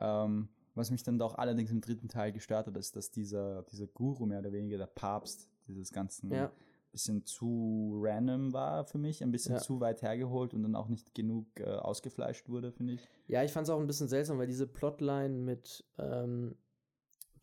Ähm, 0.00 0.48
was 0.74 0.90
mich 0.90 1.02
dann 1.02 1.18
doch 1.18 1.34
allerdings 1.36 1.70
im 1.70 1.80
dritten 1.82 2.08
Teil 2.08 2.32
gestört 2.32 2.66
hat, 2.66 2.76
ist, 2.78 2.96
dass 2.96 3.10
dieser, 3.10 3.62
dieser 3.64 3.86
Guru 3.86 4.24
mehr 4.26 4.38
oder 4.38 4.52
weniger, 4.52 4.78
der 4.78 4.86
Papst 4.86 5.48
dieses 5.68 5.92
ganzen 5.92 6.32
Ja. 6.32 6.50
Bisschen 6.92 7.24
zu 7.24 7.98
random 8.02 8.52
war 8.52 8.84
für 8.84 8.98
mich, 8.98 9.22
ein 9.22 9.32
bisschen 9.32 9.54
Ja. 9.56 9.60
zu 9.60 9.80
weit 9.80 10.02
hergeholt 10.02 10.54
und 10.54 10.62
dann 10.62 10.74
auch 10.76 10.88
nicht 10.88 11.14
genug 11.14 11.46
äh, 11.58 11.64
ausgefleischt 11.64 12.48
wurde, 12.48 12.70
finde 12.72 12.94
ich. 12.94 13.00
Ja, 13.26 13.42
ich 13.42 13.50
fand 13.52 13.66
es 13.66 13.70
auch 13.70 13.80
ein 13.80 13.86
bisschen 13.86 14.08
seltsam, 14.08 14.38
weil 14.38 14.46
diese 14.46 14.66
Plotline 14.66 15.34
mit 15.34 15.84
ähm, 15.98 16.54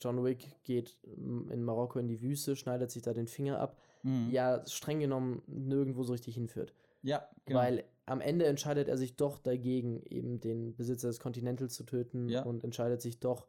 John 0.01 0.23
Wick 0.23 0.63
geht 0.63 0.97
ähm, 1.05 1.49
in 1.51 1.63
Marokko 1.63 1.99
in 1.99 2.07
die 2.07 2.21
Wüste, 2.21 2.55
schneidet 2.55 2.91
sich 2.91 3.01
da 3.01 3.13
den 3.13 3.27
Finger 3.27 3.59
ab, 3.59 3.77
Mhm. 4.03 4.29
ja, 4.31 4.65
streng 4.65 5.01
genommen 5.01 5.41
nirgendwo 5.47 6.03
so 6.03 6.13
richtig 6.13 6.35
hinführt. 6.35 6.73
ja 7.01 7.27
genau. 7.45 7.59
Weil 7.59 7.83
am 8.05 8.21
Ende 8.21 8.45
entscheidet 8.45 8.87
er 8.87 8.97
sich 8.97 9.15
doch 9.17 9.37
dagegen, 9.39 10.01
eben 10.03 10.39
den 10.39 10.75
Besitzer 10.75 11.07
des 11.09 11.19
Continentals 11.19 11.73
zu 11.73 11.83
töten 11.83 12.29
Ja. 12.29 12.43
und 12.43 12.63
entscheidet 12.63 13.01
sich 13.01 13.19
doch 13.19 13.45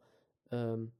ähm, 0.51 0.91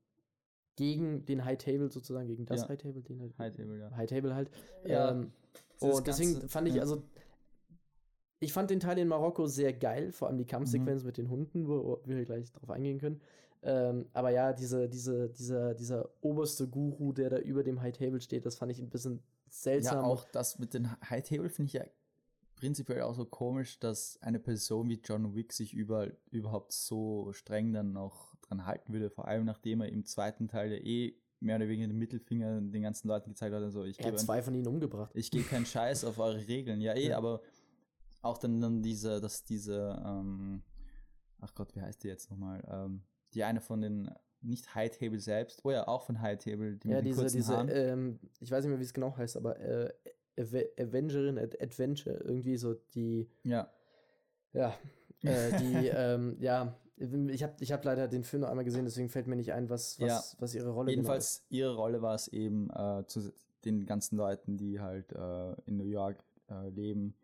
gegen 0.75 1.25
den 1.25 1.43
High 1.45 1.57
Table 1.57 1.89
sozusagen, 1.91 2.27
gegen 2.27 2.45
das 2.45 2.61
Ja. 2.61 2.69
High 2.69 2.77
Table, 2.81 3.01
den 3.01 3.33
High 3.37 3.55
Table, 3.55 3.79
ja. 3.79 3.91
High 3.95 4.09
Table 4.09 4.33
halt. 4.35 4.49
Ja, 4.85 5.11
Ähm, 5.11 5.31
und 5.79 6.07
deswegen 6.07 6.33
Ganze- 6.33 6.49
fand 6.49 6.67
ich, 6.67 6.75
ja. 6.75 6.81
also, 6.81 7.03
ich 8.39 8.53
fand 8.53 8.69
den 8.71 8.79
Teil 8.79 8.97
in 8.97 9.07
Marokko 9.07 9.45
sehr 9.47 9.73
geil, 9.73 10.11
vor 10.11 10.27
allem 10.27 10.37
die 10.37 10.43
Mhm. 10.45 10.49
Kampfsequenz 10.49 11.03
mit 11.03 11.17
den 11.17 11.29
Hunden, 11.29 11.67
wo 11.67 12.01
wir 12.05 12.25
gleich 12.25 12.51
drauf 12.51 12.69
eingehen 12.71 12.99
können. 12.99 13.21
Ähm, 13.63 14.07
aber 14.13 14.31
ja, 14.31 14.53
diese, 14.53 14.89
diese, 14.89 15.29
dieser, 15.29 15.75
dieser 15.75 16.09
oberste 16.21 16.67
Guru, 16.67 17.13
der 17.13 17.29
da 17.29 17.37
über 17.37 17.63
dem 17.63 17.79
High 17.81 17.95
Table 17.95 18.19
steht, 18.19 18.45
das 18.47 18.55
fand 18.55 18.71
ich 18.71 18.79
ein 18.79 18.89
bisschen 18.89 19.21
seltsam. 19.49 19.97
Ja, 19.97 20.03
auch 20.03 20.25
das 20.31 20.57
mit 20.57 20.73
den 20.73 20.89
High 21.09 21.23
Table 21.23 21.49
finde 21.49 21.67
ich 21.67 21.73
ja 21.73 21.83
prinzipiell 22.55 23.01
auch 23.01 23.13
so 23.15 23.25
komisch, 23.25 23.79
dass 23.79 24.19
eine 24.21 24.39
Person 24.39 24.87
wie 24.89 24.99
John 25.03 25.35
Wick 25.35 25.51
sich 25.53 25.73
überall 25.73 26.15
überhaupt 26.31 26.71
so 26.71 27.31
streng 27.33 27.73
dann 27.73 27.91
noch 27.91 28.30
dran 28.51 28.65
halten 28.65 28.93
würde, 28.93 29.09
vor 29.09 29.27
allem 29.27 29.45
nachdem 29.45 29.81
er 29.81 29.89
im 29.89 30.05
zweiten 30.05 30.47
Teil 30.47 30.71
ja 30.71 30.77
eh 30.77 31.15
mehr 31.39 31.55
oder 31.55 31.67
weniger 31.67 31.87
den 31.87 31.97
Mittelfinger 31.97 32.61
den 32.61 32.83
ganzen 32.83 33.07
Leuten 33.07 33.29
gezeigt 33.29 33.55
hat, 33.55 33.63
also 33.63 33.83
ich 33.83 33.99
er 33.99 34.07
hat 34.11 34.19
zwei 34.19 34.41
von 34.43 34.53
ihnen 34.53 34.67
umgebracht. 34.67 35.11
ich 35.15 35.31
gebe 35.31 35.45
keinen 35.45 35.65
Scheiß 35.65 36.03
auf 36.03 36.19
eure 36.19 36.45
Regeln. 36.47 36.81
Ja, 36.81 36.93
eh, 36.93 37.09
Ja. 37.09 37.17
aber 37.17 37.41
auch 38.21 38.37
dann, 38.37 38.61
dann 38.61 38.83
diese, 38.83 39.19
dass 39.19 39.43
diese, 39.43 39.99
ähm, 40.05 40.61
ach 41.39 41.55
Gott, 41.55 41.75
wie 41.75 41.81
heißt 41.81 42.03
die 42.03 42.09
jetzt 42.09 42.29
nochmal? 42.29 42.61
Ähm, 42.69 43.01
die 43.33 43.43
eine 43.43 43.59
von 43.61 43.81
den, 43.81 44.11
nicht 44.41 44.75
High 44.75 44.95
Table 44.95 45.19
selbst, 45.19 45.61
oh 45.63 45.71
ja, 45.71 45.87
auch 45.87 46.03
von 46.03 46.21
High 46.21 46.37
Table, 46.37 46.75
die 46.77 46.89
Ja, 46.89 47.01
diese, 47.01 47.25
diese, 47.27 47.55
ähm, 47.55 48.19
ich 48.39 48.51
weiß 48.51 48.63
nicht 48.63 48.69
mehr, 48.69 48.79
wie 48.79 48.83
es 48.83 48.93
genau 48.93 49.15
heißt, 49.17 49.37
aber 49.37 49.59
äh, 49.59 49.91
Ave- 50.37 50.69
Avengerin, 50.79 51.39
Ad 51.39 51.57
Adventure, 51.59 52.17
irgendwie 52.17 52.57
so 52.57 52.75
die, 52.93 53.27
ja, 53.43 53.71
ja, 54.53 54.75
äh, 55.23 55.51
die, 55.59 55.87
ähm, 55.95 56.37
ja, 56.39 56.75
ich 57.29 57.43
habe 57.43 57.53
ich 57.59 57.71
hab 57.71 57.83
leider 57.83 58.07
den 58.07 58.23
Film 58.23 58.41
nur 58.41 58.49
einmal 58.49 58.65
gesehen, 58.65 58.85
deswegen 58.85 59.09
fällt 59.09 59.27
mir 59.27 59.35
nicht 59.35 59.53
ein, 59.53 59.69
was, 59.69 59.99
was, 59.99 60.07
Ja. 60.07 60.23
was 60.39 60.55
ihre 60.55 60.69
Rolle 60.69 60.91
Jedenfalls 60.91 61.43
ihre 61.49 61.75
Rolle 61.75 62.01
war 62.01 62.15
es 62.15 62.27
eben, 62.27 62.69
äh, 62.69 63.03
zu 63.07 63.33
den 63.65 63.85
ganzen 63.85 64.17
Leuten, 64.17 64.57
die 64.57 64.79
halt 64.79 65.11
äh, 65.13 65.53
in 65.65 65.77
New 65.77 65.85
York 65.85 66.23
äh, 66.49 66.69
leben 66.69 67.15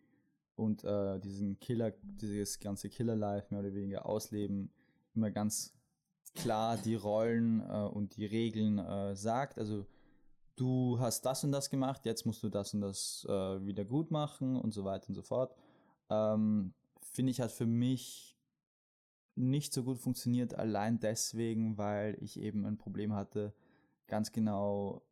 und 0.55 0.83
äh, 0.83 1.19
diesen 1.19 1.59
Killer, 1.59 1.93
dieses 2.01 2.59
ganze 2.59 2.89
Killer-Life 2.89 3.47
mehr 3.51 3.59
oder 3.61 3.73
weniger 3.73 4.05
ausleben, 4.05 4.71
immer 5.15 5.31
ganz 5.31 5.73
klar 6.35 6.77
die 6.77 6.95
Rollen 6.95 7.61
äh, 7.61 7.87
und 7.87 8.17
die 8.17 8.25
Regeln 8.25 8.79
äh, 8.79 9.15
sagt. 9.15 9.57
Also 9.57 9.85
du 10.55 10.99
hast 10.99 11.21
das 11.25 11.43
und 11.43 11.51
das 11.51 11.69
gemacht, 11.69 12.05
jetzt 12.05 12.25
musst 12.25 12.43
du 12.43 12.49
das 12.49 12.73
und 12.73 12.81
das 12.81 13.25
äh, 13.29 13.65
wieder 13.65 13.85
gut 13.85 14.11
machen 14.11 14.55
und 14.55 14.73
so 14.73 14.83
weiter 14.83 15.09
und 15.09 15.15
so 15.15 15.21
fort. 15.23 15.55
Ähm, 16.09 16.73
Finde 17.01 17.31
ich, 17.31 17.41
hat 17.41 17.51
für 17.51 17.65
mich 17.65 18.36
nicht 19.37 19.73
so 19.73 19.83
gut 19.83 19.99
funktioniert, 19.99 20.55
allein 20.55 20.99
deswegen, 20.99 21.77
weil 21.77 22.17
ich 22.21 22.39
eben 22.39 22.65
ein 22.65 22.77
Problem 22.77 23.13
hatte, 23.13 23.53
ganz 24.07 24.31
genau 24.31 25.03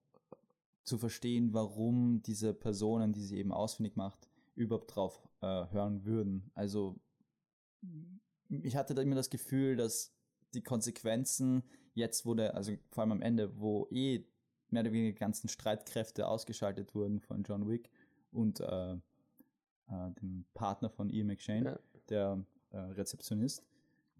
zu 0.83 0.97
verstehen, 0.97 1.53
warum 1.53 2.21
diese 2.23 2.53
Personen, 2.53 3.13
die 3.13 3.23
sie 3.23 3.37
eben 3.37 3.51
ausfindig 3.51 3.95
macht, 3.95 4.29
überhaupt 4.55 4.95
drauf 4.95 5.27
äh, 5.41 5.65
hören 5.71 6.05
würden. 6.05 6.51
Also 6.53 6.99
ich 8.49 8.75
hatte 8.75 8.93
da 8.93 9.01
immer 9.01 9.15
das 9.15 9.29
Gefühl, 9.29 9.75
dass 9.75 10.13
die 10.53 10.63
Konsequenzen 10.63 11.63
jetzt 11.93 12.25
wurde, 12.25 12.53
also 12.53 12.73
vor 12.91 13.01
allem 13.01 13.13
am 13.13 13.21
Ende, 13.21 13.59
wo 13.59 13.87
eh 13.91 14.25
mehr 14.69 14.81
oder 14.81 14.91
weniger 14.91 15.13
die 15.13 15.19
ganzen 15.19 15.49
Streitkräfte 15.49 16.27
ausgeschaltet 16.27 16.95
wurden 16.95 17.19
von 17.19 17.43
John 17.43 17.67
Wick 17.67 17.89
und 18.31 18.59
äh, 18.59 18.93
äh, 18.93 18.99
dem 20.21 20.45
Partner 20.53 20.89
von 20.89 21.09
Ian 21.09 21.27
McShane, 21.27 21.65
Ja. 21.65 21.79
der 22.09 22.45
äh, 22.71 22.77
Rezeptionist. 22.77 23.63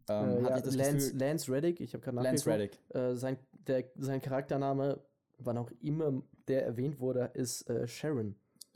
Äh, 0.08 0.14
Ähm, 0.14 0.44
hatte 0.44 0.50
ja, 0.50 0.58
ich 0.58 0.64
das 0.64 0.76
Lance, 0.76 1.08
Gefühl, 1.12 1.20
Lance 1.20 1.52
Reddick, 1.52 1.82
ich 1.82 1.94
habe 1.94 2.04
gerade 2.04 2.18
Lance 2.18 2.50
nachgeguckt. 2.50 2.80
Reddick. 2.94 2.96
Äh, 2.96 3.16
sein, 3.16 3.38
der, 3.68 3.86
sein 3.98 4.22
Charaktername, 4.22 5.00
wann 5.40 5.58
auch 5.58 5.72
immer 5.82 6.22
der 6.48 6.66
erwähnt 6.66 7.00
wurde, 7.00 7.32
ist 7.34 7.68
äh, 7.70 7.88
Sharon, 7.88 8.36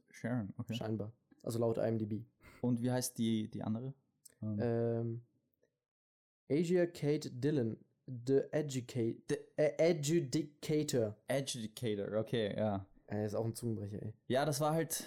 Sharon, 0.09 0.53
okay. 0.57 0.73
scheinbar. 0.73 1.11
Also 1.43 1.59
laut 1.59 1.77
IMDb. 1.77 2.25
Und 2.61 2.81
wie 2.81 2.91
heißt 2.91 3.17
die, 3.17 3.47
die 3.49 3.61
andere? 3.61 3.93
Ähm, 4.41 4.59
Ähm, 4.59 5.21
Asia 6.49 6.87
Kate 6.87 7.29
Dillon, 7.29 7.77
The 8.07 8.41
Educate, 8.51 9.21
the, 9.29 9.35
äh, 9.55 9.71
Educator. 9.77 11.15
Educator, 11.27 12.17
okay, 12.17 12.55
ja. 12.57 12.85
Er 13.05 13.25
ist 13.25 13.35
auch 13.35 13.45
ein 13.45 13.53
Zungenbrecher, 13.55 14.01
ey. 14.01 14.13
Ja, 14.27 14.45
das 14.45 14.59
war 14.59 14.73
halt, 14.73 15.03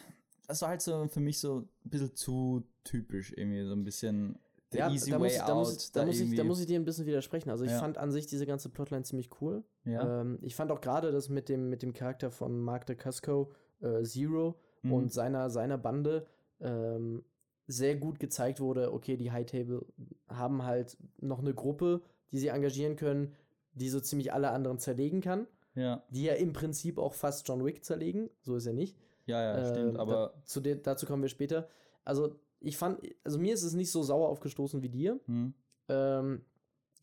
das 0.47 0.63
war 0.63 0.69
halt 0.71 0.83
so 0.83 1.07
für 1.09 1.21
mich 1.21 1.39
so 1.41 1.59
ein 1.61 1.69
bisschen 1.91 2.15
zu 2.15 2.63
typisch 2.85 3.33
irgendwie, 3.37 3.65
so 3.65 3.73
ein 3.73 3.85
bisschen 3.85 4.39
the 4.73 4.79
ja, 4.79 4.91
easy 4.91 5.11
da, 5.11 5.17
way 5.21 5.25
muss, 5.29 5.35
ich- 5.37 5.43
out. 5.43 5.49
da, 5.49 5.55
muss 5.55 5.77
ich, 5.77 5.93
da, 5.93 6.05
muss 6.05 6.21
ich, 6.21 6.35
da 6.37 6.45
muss 6.45 6.61
ich 6.61 6.67
dir 6.67 6.79
ein 6.81 6.85
bisschen 6.85 7.07
widersprechen. 7.07 7.51
Also 7.51 7.65
ich 7.65 7.71
Ja. 7.71 7.79
fand 7.79 7.99
an 7.99 8.11
sich 8.11 8.27
diese 8.27 8.47
ganze 8.47 8.69
Plotline 8.69 9.05
ziemlich 9.05 9.31
cool. 9.41 9.63
ja. 9.85 10.21
Ähm, 10.23 10.39
ich 10.43 10.55
fand 10.55 10.71
auch 10.71 10.81
gerade 10.81 11.13
das 11.13 11.29
mit 11.29 11.49
dem, 11.49 11.69
mit 11.71 11.83
dem 11.83 11.93
Charakter 11.93 12.31
von 12.31 12.61
Mark 12.61 12.87
DeCusco, 12.87 13.53
äh, 13.81 14.03
Zero, 14.03 14.57
Mhm. 14.83 14.93
und 14.93 15.13
seiner, 15.13 15.49
seiner 15.51 15.79
Bande 15.79 16.27
ähm, 16.61 17.25
sehr 17.69 17.95
gut 17.97 18.19
gezeigt 18.19 18.61
wurde, 18.61 18.93
okay, 18.93 19.17
die 19.17 19.31
High 19.31 19.47
Table 19.47 19.85
haben 20.29 20.65
halt 20.65 20.97
noch 21.21 21.39
eine 21.41 21.55
Gruppe, 21.55 22.03
die 22.33 22.39
sie 22.39 22.49
engagieren 22.49 22.97
können, 22.97 23.35
die 23.75 23.89
so 23.89 24.01
ziemlich 24.01 24.33
alle 24.33 24.51
anderen 24.51 24.79
zerlegen 24.79 25.21
kann, 25.21 25.47
ja, 25.75 26.03
die 26.11 26.25
ja 26.25 26.35
im 26.35 26.53
Prinzip 26.53 26.99
auch 26.99 27.15
fast 27.15 27.47
John 27.49 27.65
Wick 27.65 27.85
zerlegen, 27.85 28.29
so 28.41 28.57
ist 28.57 28.67
er 28.67 28.73
nicht. 28.75 28.97
ja, 29.27 29.41
ja, 29.57 29.65
stimmt, 29.71 29.95
Ähm, 29.95 30.01
aber 30.01 30.33
da, 30.37 30.43
zu 30.45 30.61
de, 30.61 30.81
dazu 30.83 31.07
kommen 31.07 31.23
wir 31.23 31.29
später. 31.29 31.69
Also 32.05 32.35
ich 32.65 32.77
fand, 32.77 33.01
also 33.25 33.39
mir 33.39 33.55
ist 33.55 33.63
es 33.63 33.75
nicht 33.75 33.91
so 33.91 34.03
sauer 34.03 34.29
aufgestoßen 34.29 34.83
wie 34.83 34.89
dir. 34.89 35.21
hm, 35.27 35.55
Ähm, 35.89 36.45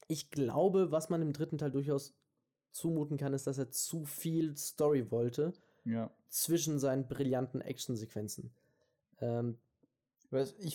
ich 0.07 0.31
glaube, 0.31 0.91
was 0.91 1.09
man 1.09 1.21
im 1.21 1.33
dritten 1.33 1.57
Teil 1.57 1.71
durchaus 1.71 2.15
zumuten 2.71 3.17
kann, 3.17 3.33
ist, 3.33 3.45
dass 3.47 3.57
er 3.57 3.69
zu 3.71 4.05
viel 4.05 4.55
Story 4.57 5.11
wollte 5.11 5.53
ja. 5.85 6.09
zwischen 6.29 6.79
seinen 6.79 7.07
brillanten 7.07 7.61
Actionsequenzen. 7.61 8.51
Ähm, 9.21 9.57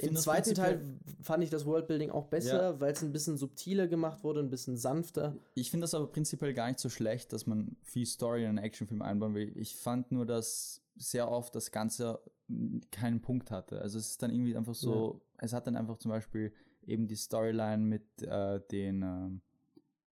Im 0.01 0.16
zweiten 0.16 0.55
Teil 0.55 0.99
fand 1.23 1.44
ich 1.44 1.51
das 1.51 1.64
Worldbuilding 1.64 2.11
auch 2.11 2.27
besser, 2.27 2.81
weil 2.81 2.92
es 2.92 3.03
ein 3.03 3.12
bisschen 3.12 3.37
subtiler 3.37 3.87
gemacht 3.87 4.25
wurde, 4.25 4.40
ein 4.40 4.51
bisschen 4.51 4.77
sanfter. 4.77 5.37
Ich 5.55 5.70
finde 5.70 5.85
das 5.85 5.94
aber 5.94 6.09
prinzipiell 6.09 6.53
gar 6.55 6.66
nicht 6.68 6.81
so 6.81 6.88
schlecht, 6.88 7.33
dass 7.33 7.47
man 7.47 7.77
viel 7.83 8.05
Story 8.07 8.42
in 8.42 8.49
einen 8.51 8.59
Actionfilm 8.59 9.03
einbauen 9.03 9.35
will. 9.35 9.57
Ich 9.57 9.77
fand 9.77 10.11
nur, 10.11 10.27
dass 10.27 10.84
sehr 10.97 11.31
oft 11.31 11.55
das 11.55 11.71
Ganze 11.71 12.21
keinen 12.91 13.21
Punkt 13.21 13.51
hatte. 13.51 13.81
Also 13.81 13.99
es 13.99 14.11
ist 14.11 14.23
dann 14.23 14.31
irgendwie 14.31 14.57
einfach 14.57 14.75
so, 14.75 15.23
es 15.39 15.53
hat 15.53 15.67
dann 15.67 15.77
einfach 15.77 15.99
zum 15.99 16.11
Beispiel 16.11 16.53
eben 16.87 17.07
die 17.07 17.17
Storyline 17.17 17.83
mit 17.83 18.23
äh, 18.23 18.61
den, 18.71 19.03
ähm, 19.03 19.41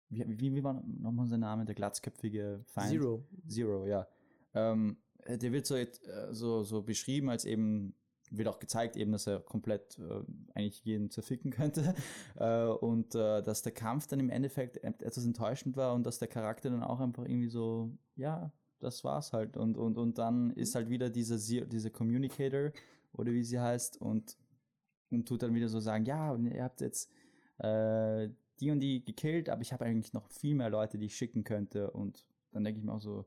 wie, 0.09 0.25
wie, 0.40 0.55
wie 0.55 0.64
war 0.64 0.83
nochmal 0.87 1.27
sein 1.27 1.40
Name, 1.40 1.64
der 1.64 1.75
glatzköpfige 1.75 2.64
Feind? 2.66 2.90
Zero. 2.90 3.25
Zero, 3.47 3.87
ja. 3.87 4.07
Ähm, 4.55 4.97
der 5.27 5.53
wird 5.53 5.66
so, 5.66 5.77
jetzt, 5.77 6.07
äh, 6.09 6.33
so, 6.33 6.64
so 6.64 6.83
beschrieben 6.83 7.29
als 7.31 7.45
eben 7.45 7.95
wird 8.31 8.49
auch 8.49 8.59
gezeigt, 8.59 8.97
eben, 8.97 9.12
dass 9.12 9.27
er 9.27 9.40
komplett 9.40 9.99
äh, 9.99 10.23
eigentlich 10.55 10.83
jeden 10.85 11.11
zerficken 11.11 11.51
könnte. 11.51 11.95
äh, 12.37 12.64
und 12.64 13.14
äh, 13.14 13.42
dass 13.42 13.62
der 13.62 13.73
Kampf 13.73 14.07
dann 14.07 14.21
im 14.21 14.31
Endeffekt 14.31 14.83
etwas 14.83 15.25
enttäuschend 15.25 15.77
war 15.77 15.95
und 15.95 16.05
dass 16.05 16.18
der 16.18 16.29
Charakter 16.29 16.71
dann 16.71 16.83
auch 16.83 17.01
einfach 17.01 17.25
irgendwie 17.25 17.49
so, 17.49 17.90
ja, 18.16 18.51
das 18.83 19.05
war's 19.05 19.33
halt. 19.33 19.57
Und, 19.57 19.77
und, 19.77 19.99
und 19.99 20.18
dann 20.18 20.51
ist 20.51 20.75
halt 20.75 20.88
wieder 20.88 21.11
dieser, 21.11 21.37
dieser 21.66 21.90
Communicator 21.90 22.73
oder 23.12 23.33
wie 23.33 23.45
sie 23.45 23.61
heißt 23.61 24.01
und, 24.01 24.37
und 25.11 25.27
tut 25.29 25.42
dann 25.42 25.55
wieder 25.55 25.68
so 25.68 25.81
sagen, 25.81 26.05
ja, 26.05 26.33
und 26.33 26.47
ihr 26.47 26.62
habt 26.62 26.81
jetzt 26.81 27.11
äh, 27.59 28.29
die 28.61 28.71
und 28.71 28.81
die 28.81 29.05
gekillt, 29.05 29.49
aber 29.49 29.62
ich 29.62 29.73
habe 29.73 29.85
eigentlich 29.85 30.12
noch 30.12 30.29
viel 30.29 30.55
mehr 30.55 30.71
Leute, 30.71 30.99
die 30.99 31.07
ich 31.07 31.16
schicken 31.16 31.45
könnte. 31.45 31.90
Und 31.90 32.27
dann 32.53 32.64
denke 32.64 32.79
ich 32.79 32.85
mir 32.85 32.92
auch 32.92 33.01
so, 33.01 33.27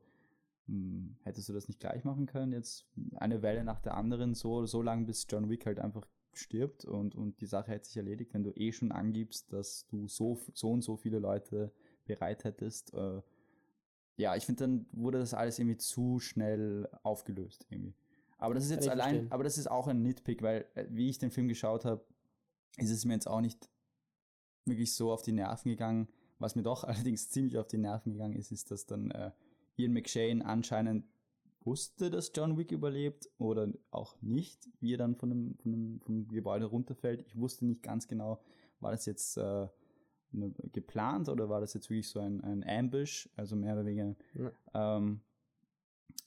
hm, 0.67 1.17
hättest 1.23 1.49
du 1.49 1.53
das 1.53 1.67
nicht 1.67 1.79
gleich 1.79 2.03
machen 2.03 2.25
können? 2.25 2.51
Jetzt 2.51 2.85
eine 3.15 3.41
Welle 3.41 3.63
nach 3.63 3.79
der 3.79 3.95
anderen, 3.95 4.33
so, 4.33 4.65
so 4.65 4.81
lange 4.81 5.05
bis 5.05 5.27
John 5.29 5.49
Wick 5.49 5.65
halt 5.65 5.79
einfach 5.79 6.07
stirbt 6.33 6.85
und, 6.85 7.15
und 7.15 7.39
die 7.39 7.45
Sache 7.45 7.71
hätte 7.71 7.85
sich 7.85 7.97
erledigt, 7.97 8.33
wenn 8.33 8.43
du 8.43 8.51
eh 8.51 8.71
schon 8.71 8.91
angibst, 8.91 9.53
dass 9.53 9.87
du 9.87 10.07
so, 10.07 10.39
so 10.53 10.71
und 10.71 10.81
so 10.81 10.97
viele 10.97 11.19
Leute 11.19 11.71
bereit 12.05 12.43
hättest. 12.43 12.93
Äh, 12.93 13.21
ja, 14.17 14.35
ich 14.35 14.45
finde, 14.45 14.63
dann 14.63 14.85
wurde 14.91 15.19
das 15.19 15.33
alles 15.33 15.59
irgendwie 15.59 15.77
zu 15.77 16.19
schnell 16.19 16.89
aufgelöst 17.03 17.65
irgendwie. 17.69 17.95
Aber 18.37 18.53
das 18.53 18.65
ist 18.65 18.71
jetzt 18.71 18.89
allein, 18.89 19.09
verstehen. 19.15 19.31
aber 19.31 19.43
das 19.43 19.57
ist 19.57 19.69
auch 19.69 19.87
ein 19.87 20.01
Nitpick, 20.01 20.41
weil 20.41 20.65
äh, 20.75 20.85
wie 20.89 21.09
ich 21.09 21.19
den 21.19 21.31
Film 21.31 21.47
geschaut 21.47 21.85
habe, 21.85 22.05
ist 22.77 22.91
es 22.91 23.05
mir 23.05 23.13
jetzt 23.13 23.27
auch 23.27 23.41
nicht 23.41 23.69
wirklich 24.65 24.93
so 24.93 25.11
auf 25.11 25.21
die 25.21 25.31
Nerven 25.31 25.69
gegangen. 25.69 26.07
Was 26.39 26.55
mir 26.55 26.63
doch 26.63 26.83
allerdings 26.85 27.29
ziemlich 27.29 27.57
auf 27.57 27.67
die 27.67 27.77
Nerven 27.77 28.13
gegangen 28.13 28.35
ist, 28.35 28.51
ist, 28.51 28.71
dass 28.71 28.85
dann 28.85 29.11
äh, 29.11 29.31
Ian 29.77 29.93
McShane 29.93 30.45
anscheinend 30.45 31.05
wusste, 31.63 32.09
dass 32.09 32.31
John 32.33 32.57
Wick 32.57 32.71
überlebt 32.71 33.29
oder 33.37 33.69
auch 33.89 34.15
nicht, 34.21 34.69
wie 34.79 34.93
er 34.93 34.97
dann 34.97 35.15
von 35.15 35.29
dem, 35.29 35.57
von 35.57 35.71
dem, 35.71 35.99
vom 36.01 36.27
Gebäude 36.27 36.65
runterfällt. 36.65 37.23
Ich 37.25 37.37
wusste 37.37 37.65
nicht 37.65 37.81
ganz 37.81 38.07
genau, 38.07 38.41
war 38.79 38.91
das 38.91 39.05
jetzt 39.05 39.37
äh, 39.37 39.67
geplant 40.71 41.29
oder 41.29 41.49
war 41.49 41.61
das 41.61 41.73
jetzt 41.73 41.89
wirklich 41.89 42.09
so 42.09 42.19
ein, 42.19 42.41
ein 42.41 42.63
Ambush, 42.67 43.29
also 43.35 43.55
mehr 43.55 43.73
oder 43.73 43.85
weniger 43.85 44.15
ja. 44.33 44.97
ähm, 44.97 45.21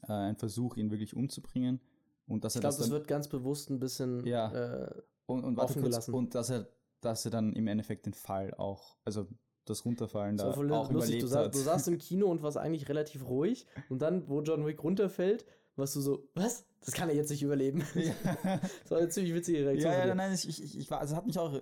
äh, 0.09 0.13
ein 0.13 0.37
Versuch, 0.37 0.77
ihn 0.77 0.91
wirklich 0.91 1.15
umzubringen. 1.15 1.81
Und 2.27 2.45
dass 2.45 2.55
ich 2.55 2.61
glaube, 2.61 2.77
das, 2.77 2.85
das, 2.85 2.91
wird 2.91 3.09
ganz 3.09 3.29
bewusst 3.29 3.71
ein 3.71 3.79
bisschen 3.79 4.25
ja. 4.27 4.53
äh, 4.53 5.03
und, 5.27 5.45
und 5.45 5.59
offen 5.59 5.83
gelassen. 5.83 6.15
Und 6.15 6.35
dass 6.35 6.51
er, 6.51 6.69
dass 7.01 7.25
er 7.25 7.31
dann 7.31 7.53
im 7.55 7.67
Endeffekt 7.67 8.07
den 8.07 8.15
Fall 8.15 8.55
auch, 8.55 8.97
also 9.05 9.27
das 9.65 9.85
Runterfallen 9.85 10.37
da 10.37 10.53
so 10.53 10.63
auch 10.75 10.91
lustig. 10.91 11.17
überlebt 11.21 11.23
du, 11.23 11.37
hat. 11.37 11.55
du 11.55 11.59
saßt 11.59 11.89
im 11.89 11.99
Kino 11.99 12.31
und 12.31 12.43
warst 12.43 12.57
eigentlich 12.57 12.89
relativ 12.89 13.29
ruhig 13.29 13.67
und 13.89 14.01
dann, 14.01 14.29
wo 14.29 14.41
John 14.43 14.67
Wick 14.67 14.83
runterfällt, 14.83 15.45
warst 15.77 15.97
du 15.97 16.01
so, 16.01 16.29
was? 16.35 16.65
Das 16.85 16.95
kann 16.95 17.09
er 17.09 17.15
jetzt 17.15 17.31
nicht 17.31 17.43
überleben. 17.43 17.85
Ja. 17.95 18.15
das 18.83 18.91
war 18.91 18.99
eine 18.99 19.09
ziemlich 19.09 19.35
witzige 19.35 19.67
Reaktion. 19.67 19.93
Ja, 19.93 20.07
ja, 20.07 20.15
nein, 20.15 20.33
ich, 20.33 20.49
ich, 20.49 20.79
ich 20.79 20.91
war, 20.91 21.01
also 21.01 21.17
hat 21.17 21.27
mich 21.27 21.39
auch 21.39 21.61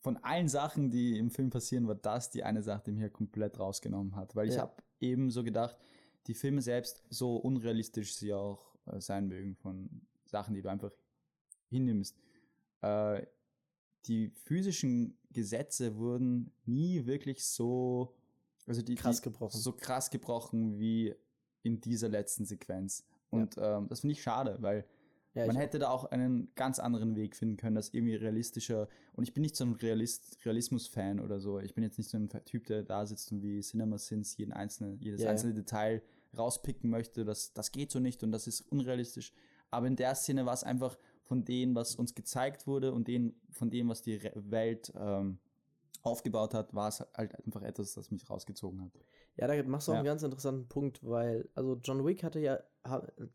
von 0.00 0.16
allen 0.18 0.48
Sachen, 0.48 0.90
die 0.90 1.18
im 1.18 1.30
Film 1.30 1.50
passieren, 1.50 1.86
war 1.86 1.94
das 1.94 2.30
die 2.30 2.42
eine 2.42 2.62
Sache, 2.62 2.84
die 2.86 2.92
mich 2.92 3.12
komplett 3.12 3.58
rausgenommen 3.58 4.16
hat. 4.16 4.34
Weil 4.34 4.48
ich 4.48 4.54
ja. 4.54 4.62
habe 4.62 4.82
eben 4.98 5.30
so 5.30 5.44
gedacht, 5.44 5.76
die 6.26 6.34
Filme 6.34 6.62
selbst, 6.62 7.04
so 7.10 7.36
unrealistisch 7.36 8.14
sie 8.14 8.32
auch 8.32 8.74
äh, 8.86 9.00
sein 9.00 9.28
mögen, 9.28 9.56
von 9.56 10.02
Sachen, 10.24 10.54
die 10.54 10.62
du 10.62 10.70
einfach 10.70 10.92
hinnimmst, 11.68 12.16
äh, 12.82 13.26
die 14.06 14.30
physischen 14.30 15.18
Gesetze 15.30 15.96
wurden 15.96 16.52
nie 16.64 17.04
wirklich 17.04 17.44
so, 17.44 18.16
also 18.66 18.80
die, 18.80 18.94
krass 18.94 19.20
gebrochen. 19.20 19.60
so 19.60 19.72
krass 19.72 20.10
gebrochen 20.10 20.78
wie 20.78 21.14
in 21.62 21.80
dieser 21.80 22.08
letzten 22.08 22.46
Sequenz. 22.46 23.04
Und 23.28 23.56
ja. 23.56 23.78
ähm, 23.78 23.88
das 23.88 24.00
finde 24.00 24.12
ich 24.12 24.22
schade, 24.22 24.56
weil 24.60 24.86
ja, 25.34 25.46
man 25.46 25.56
hätte 25.56 25.78
da 25.78 25.90
auch 25.90 26.06
einen 26.06 26.52
ganz 26.56 26.80
anderen 26.80 27.14
Weg 27.14 27.36
finden 27.36 27.56
können, 27.56 27.76
das 27.76 27.90
irgendwie 27.90 28.16
realistischer. 28.16 28.88
Und 29.12 29.22
ich 29.24 29.32
bin 29.32 29.42
nicht 29.42 29.54
so 29.54 29.64
ein 29.64 29.74
Realist, 29.74 30.38
Realismus-Fan 30.44 31.20
oder 31.20 31.40
so. 31.40 31.60
Ich 31.60 31.74
bin 31.74 31.84
jetzt 31.84 31.98
nicht 31.98 32.10
so 32.10 32.16
ein 32.16 32.28
Typ, 32.46 32.66
der 32.66 32.82
da 32.82 33.06
sitzt 33.06 33.30
und 33.30 33.42
wie 33.42 33.60
Cinema 33.60 33.96
Sins 33.98 34.36
jeden 34.36 34.52
einzelne, 34.52 34.96
jedes 35.00 35.22
ja, 35.22 35.30
einzelne 35.30 35.54
Detail 35.54 36.02
rauspicken 36.36 36.90
möchte. 36.90 37.24
Das, 37.24 37.52
das 37.52 37.70
geht 37.70 37.92
so 37.92 38.00
nicht 38.00 38.24
und 38.24 38.32
das 38.32 38.48
ist 38.48 38.60
unrealistisch. 38.72 39.32
Aber 39.70 39.86
in 39.86 39.94
der 39.94 40.16
Szene 40.16 40.46
war 40.46 40.54
es 40.54 40.64
einfach 40.64 40.98
von 41.22 41.44
dem, 41.44 41.76
was 41.76 41.94
uns 41.94 42.16
gezeigt 42.16 42.66
wurde 42.66 42.92
und 42.92 43.06
dem, 43.06 43.36
von 43.52 43.70
dem, 43.70 43.88
was 43.88 44.02
die 44.02 44.20
Welt 44.34 44.92
ähm, 44.98 45.38
aufgebaut 46.02 46.54
hat, 46.54 46.74
war 46.74 46.88
es 46.88 47.00
halt 47.14 47.36
einfach 47.44 47.62
etwas, 47.62 47.94
das 47.94 48.10
mich 48.10 48.28
rausgezogen 48.28 48.82
hat. 48.82 48.92
Ja, 49.36 49.46
da 49.46 49.62
machst 49.62 49.86
du 49.86 49.92
auch 49.92 49.94
ja. 49.94 50.00
einen 50.00 50.06
ganz 50.06 50.24
interessanten 50.24 50.66
Punkt, 50.66 51.04
weil, 51.04 51.48
also 51.54 51.78
John 51.84 52.04
Wick 52.04 52.24
hatte 52.24 52.40
ja, 52.40 52.58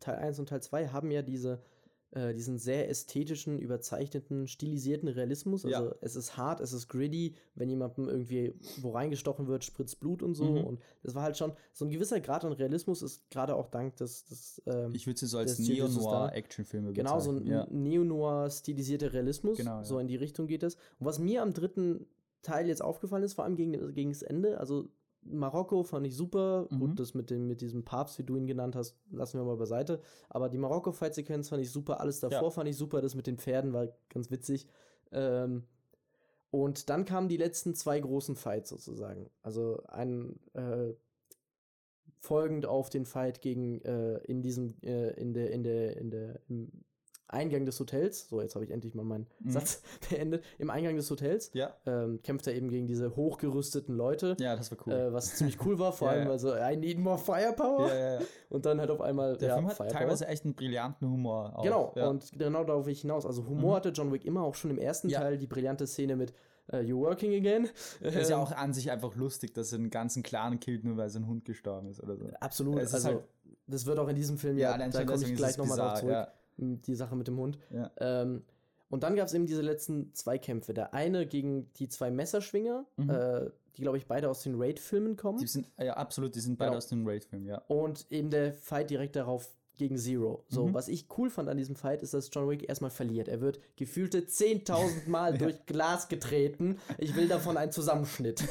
Teil 0.00 0.16
1 0.16 0.38
und 0.40 0.48
Teil 0.50 0.62
2 0.62 0.88
haben 0.88 1.10
ja 1.10 1.22
diese 1.22 1.62
äh, 2.12 2.34
diesen 2.34 2.58
sehr 2.58 2.88
ästhetischen, 2.88 3.58
überzeichneten, 3.58 4.46
stilisierten 4.46 5.08
Realismus. 5.08 5.64
Also 5.64 5.86
ja. 5.86 5.94
es 6.00 6.16
ist 6.16 6.36
hart, 6.36 6.60
es 6.60 6.72
ist 6.72 6.88
gritty, 6.88 7.34
wenn 7.54 7.68
jemandem 7.68 8.08
irgendwie 8.08 8.54
wo 8.78 8.90
reingestochen 8.90 9.48
wird, 9.48 9.64
spritzt 9.64 10.00
Blut 10.00 10.22
und 10.22 10.34
so. 10.34 10.44
Mhm. 10.44 10.64
Und 10.64 10.80
das 11.02 11.14
war 11.14 11.22
halt 11.22 11.36
schon 11.36 11.52
so 11.72 11.84
ein 11.84 11.90
gewisser 11.90 12.20
Grad 12.20 12.44
an 12.44 12.52
Realismus 12.52 13.02
ist 13.02 13.28
gerade 13.30 13.54
auch 13.54 13.66
dank 13.68 13.96
des, 13.96 14.24
des 14.24 14.62
ähm, 14.66 14.94
Ich 14.94 15.06
würde 15.06 15.18
sie 15.18 15.26
so 15.26 15.38
als 15.38 15.58
Neo-Noir-Actionfilme. 15.58 16.92
Genau, 16.92 17.20
so 17.20 17.32
ein 17.32 17.46
ja. 17.46 17.66
Neo-Noir 17.70 18.50
stilisierter 18.50 19.12
Realismus. 19.12 19.58
Genau, 19.58 19.82
so 19.82 19.98
in 19.98 20.08
die 20.08 20.16
Richtung 20.16 20.46
geht 20.46 20.62
es. 20.62 20.76
Und 20.98 21.06
was 21.06 21.18
mir 21.18 21.42
am 21.42 21.52
dritten 21.52 22.06
Teil 22.42 22.68
jetzt 22.68 22.82
aufgefallen 22.82 23.24
ist, 23.24 23.34
vor 23.34 23.44
allem 23.44 23.56
gegen, 23.56 23.92
gegen 23.92 24.10
das 24.10 24.22
Ende, 24.22 24.58
also 24.58 24.88
Marokko 25.30 25.82
fand 25.82 26.06
ich 26.06 26.16
super. 26.16 26.66
Mhm. 26.70 26.78
Gut, 26.78 27.00
das 27.00 27.14
mit, 27.14 27.30
dem, 27.30 27.46
mit 27.46 27.60
diesem 27.60 27.84
Papst, 27.84 28.18
wie 28.18 28.24
du 28.24 28.36
ihn 28.36 28.46
genannt 28.46 28.76
hast, 28.76 28.96
lassen 29.10 29.38
wir 29.38 29.44
mal 29.44 29.56
beiseite. 29.56 30.00
Aber 30.28 30.48
die 30.48 30.58
Marokko-Fight-Sequenz 30.58 31.48
fand 31.48 31.62
ich 31.62 31.70
super. 31.70 32.00
Alles 32.00 32.20
davor 32.20 32.42
ja. 32.42 32.50
fand 32.50 32.68
ich 32.68 32.76
super. 32.76 33.00
Das 33.00 33.14
mit 33.14 33.26
den 33.26 33.38
Pferden 33.38 33.72
war 33.72 33.88
ganz 34.08 34.30
witzig. 34.30 34.66
Ähm, 35.12 35.64
und 36.50 36.88
dann 36.88 37.04
kamen 37.04 37.28
die 37.28 37.36
letzten 37.36 37.74
zwei 37.74 38.00
großen 38.00 38.36
Fights 38.36 38.70
sozusagen. 38.70 39.28
Also 39.42 39.82
ein 39.88 40.38
äh, 40.54 40.94
folgend 42.18 42.66
auf 42.66 42.90
den 42.90 43.04
Fight 43.04 43.40
gegen 43.40 43.80
äh, 43.82 44.18
in 44.24 44.42
diesem 44.42 44.74
äh, 44.82 45.10
in 45.20 45.34
der 45.34 45.50
in 45.50 45.62
der 45.62 45.96
in 45.96 46.10
der 46.10 46.40
im 46.48 46.70
Eingang 47.28 47.66
des 47.66 47.80
Hotels, 47.80 48.28
so 48.28 48.40
jetzt 48.40 48.54
habe 48.54 48.64
ich 48.64 48.70
endlich 48.70 48.94
mal 48.94 49.04
meinen 49.04 49.26
mhm. 49.40 49.50
Satz 49.50 49.82
beendet, 50.10 50.44
im 50.58 50.70
Eingang 50.70 50.96
des 50.96 51.10
Hotels 51.10 51.50
ja. 51.54 51.74
ähm, 51.84 52.20
kämpft 52.22 52.46
er 52.46 52.54
eben 52.54 52.68
gegen 52.68 52.86
diese 52.86 53.16
hochgerüsteten 53.16 53.94
Leute. 53.94 54.36
Ja, 54.38 54.54
das 54.54 54.70
war 54.70 54.78
cool. 54.86 54.92
Äh, 54.92 55.12
was 55.12 55.34
ziemlich 55.36 55.64
cool 55.64 55.78
war, 55.78 55.92
vor 55.92 56.08
ja, 56.08 56.14
allem, 56.14 56.28
weil 56.28 56.38
so, 56.38 56.54
I 56.54 56.76
need 56.76 56.98
more 56.98 57.18
firepower. 57.18 57.92
Ja, 57.92 58.18
und 58.48 58.64
dann 58.64 58.80
halt 58.80 58.90
auf 58.90 59.00
einmal. 59.00 59.36
Der 59.36 59.54
Film 59.54 59.66
hat 59.66 59.76
Firepower. 59.76 59.98
teilweise 59.98 60.28
echt 60.28 60.44
einen 60.44 60.54
brillanten 60.54 61.08
Humor. 61.08 61.52
Auch. 61.56 61.62
Genau, 61.62 61.92
und 62.08 62.30
genau 62.38 62.64
darauf 62.64 62.86
will 62.86 62.92
ich 62.92 63.00
hinaus. 63.00 63.26
Also 63.26 63.46
Humor 63.46 63.72
mhm. 63.72 63.76
hatte 63.76 63.88
John 63.90 64.12
Wick 64.12 64.24
immer 64.24 64.42
auch 64.42 64.54
schon 64.54 64.70
im 64.70 64.78
ersten 64.78 65.08
Teil, 65.08 65.38
die 65.38 65.46
brillante 65.46 65.86
Szene 65.86 66.16
mit 66.16 66.32
uh, 66.72 66.76
You're 66.76 66.98
working 66.98 67.34
again. 67.34 67.68
Das 68.00 68.14
ist 68.14 68.30
ja 68.30 68.36
ähm, 68.36 68.42
auch 68.42 68.52
an 68.52 68.72
sich 68.72 68.90
einfach 68.90 69.16
lustig, 69.16 69.52
dass 69.54 69.72
er 69.72 69.78
einen 69.78 69.90
ganzen 69.90 70.22
Clan 70.22 70.60
killt, 70.60 70.84
nur 70.84 70.96
weil 70.96 71.10
sein 71.10 71.26
Hund 71.26 71.44
gestorben 71.44 71.88
ist 71.88 72.02
oder 72.02 72.16
so. 72.16 72.28
Absolut. 72.40 72.78
also, 72.78 73.04
halt, 73.04 73.24
das 73.66 73.84
wird 73.84 73.98
auch 73.98 74.08
in 74.08 74.14
diesem 74.14 74.38
Film 74.38 74.58
ja, 74.58 74.76
da 74.78 75.04
komme 75.04 75.24
ich 75.24 75.34
gleich 75.34 75.58
nochmal 75.58 75.78
drauf 75.78 76.00
zurück 76.00 76.28
die 76.58 76.94
Sache 76.94 77.16
mit 77.16 77.28
dem 77.28 77.38
Hund. 77.38 77.58
Ja. 77.70 77.90
Ähm, 77.98 78.44
und 78.88 79.02
dann 79.02 79.16
gab 79.16 79.26
es 79.26 79.34
eben 79.34 79.46
diese 79.46 79.62
letzten 79.62 80.14
zwei 80.14 80.38
Kämpfe. 80.38 80.72
Der 80.72 80.94
eine 80.94 81.26
gegen 81.26 81.72
die 81.74 81.88
zwei 81.88 82.10
Messerschwinger, 82.10 82.86
mhm. 82.96 83.10
äh, 83.10 83.50
die, 83.76 83.82
glaube 83.82 83.98
ich, 83.98 84.06
beide 84.06 84.30
aus 84.30 84.42
den 84.42 84.54
Raid-Filmen 84.56 85.16
kommen. 85.16 85.38
Die 85.38 85.46
sind, 85.46 85.70
ja, 85.78 85.94
absolut, 85.94 86.34
die 86.34 86.40
sind 86.40 86.56
beide 86.56 86.70
genau. 86.70 86.78
aus 86.78 86.86
den 86.86 87.06
Raid-Filmen, 87.06 87.46
ja. 87.46 87.58
Und 87.66 88.06
eben 88.10 88.30
der 88.30 88.52
Fight 88.52 88.90
direkt 88.90 89.16
darauf 89.16 89.50
gegen 89.76 89.96
Zero. 89.98 90.44
So, 90.48 90.66
mhm. 90.66 90.74
was 90.74 90.88
ich 90.88 91.06
cool 91.16 91.30
fand 91.30 91.48
an 91.48 91.56
diesem 91.56 91.76
Fight 91.76 92.02
ist, 92.02 92.14
dass 92.14 92.30
John 92.32 92.48
Wick 92.48 92.68
erstmal 92.68 92.90
verliert. 92.90 93.28
Er 93.28 93.40
wird 93.40 93.60
gefühlte 93.76 94.20
10.000 94.20 95.08
Mal 95.08 95.32
ja. 95.32 95.38
durch 95.38 95.66
Glas 95.66 96.08
getreten. 96.08 96.78
Ich 96.98 97.14
will 97.16 97.28
davon 97.28 97.56
einen 97.56 97.72
Zusammenschnitt. 97.72 98.42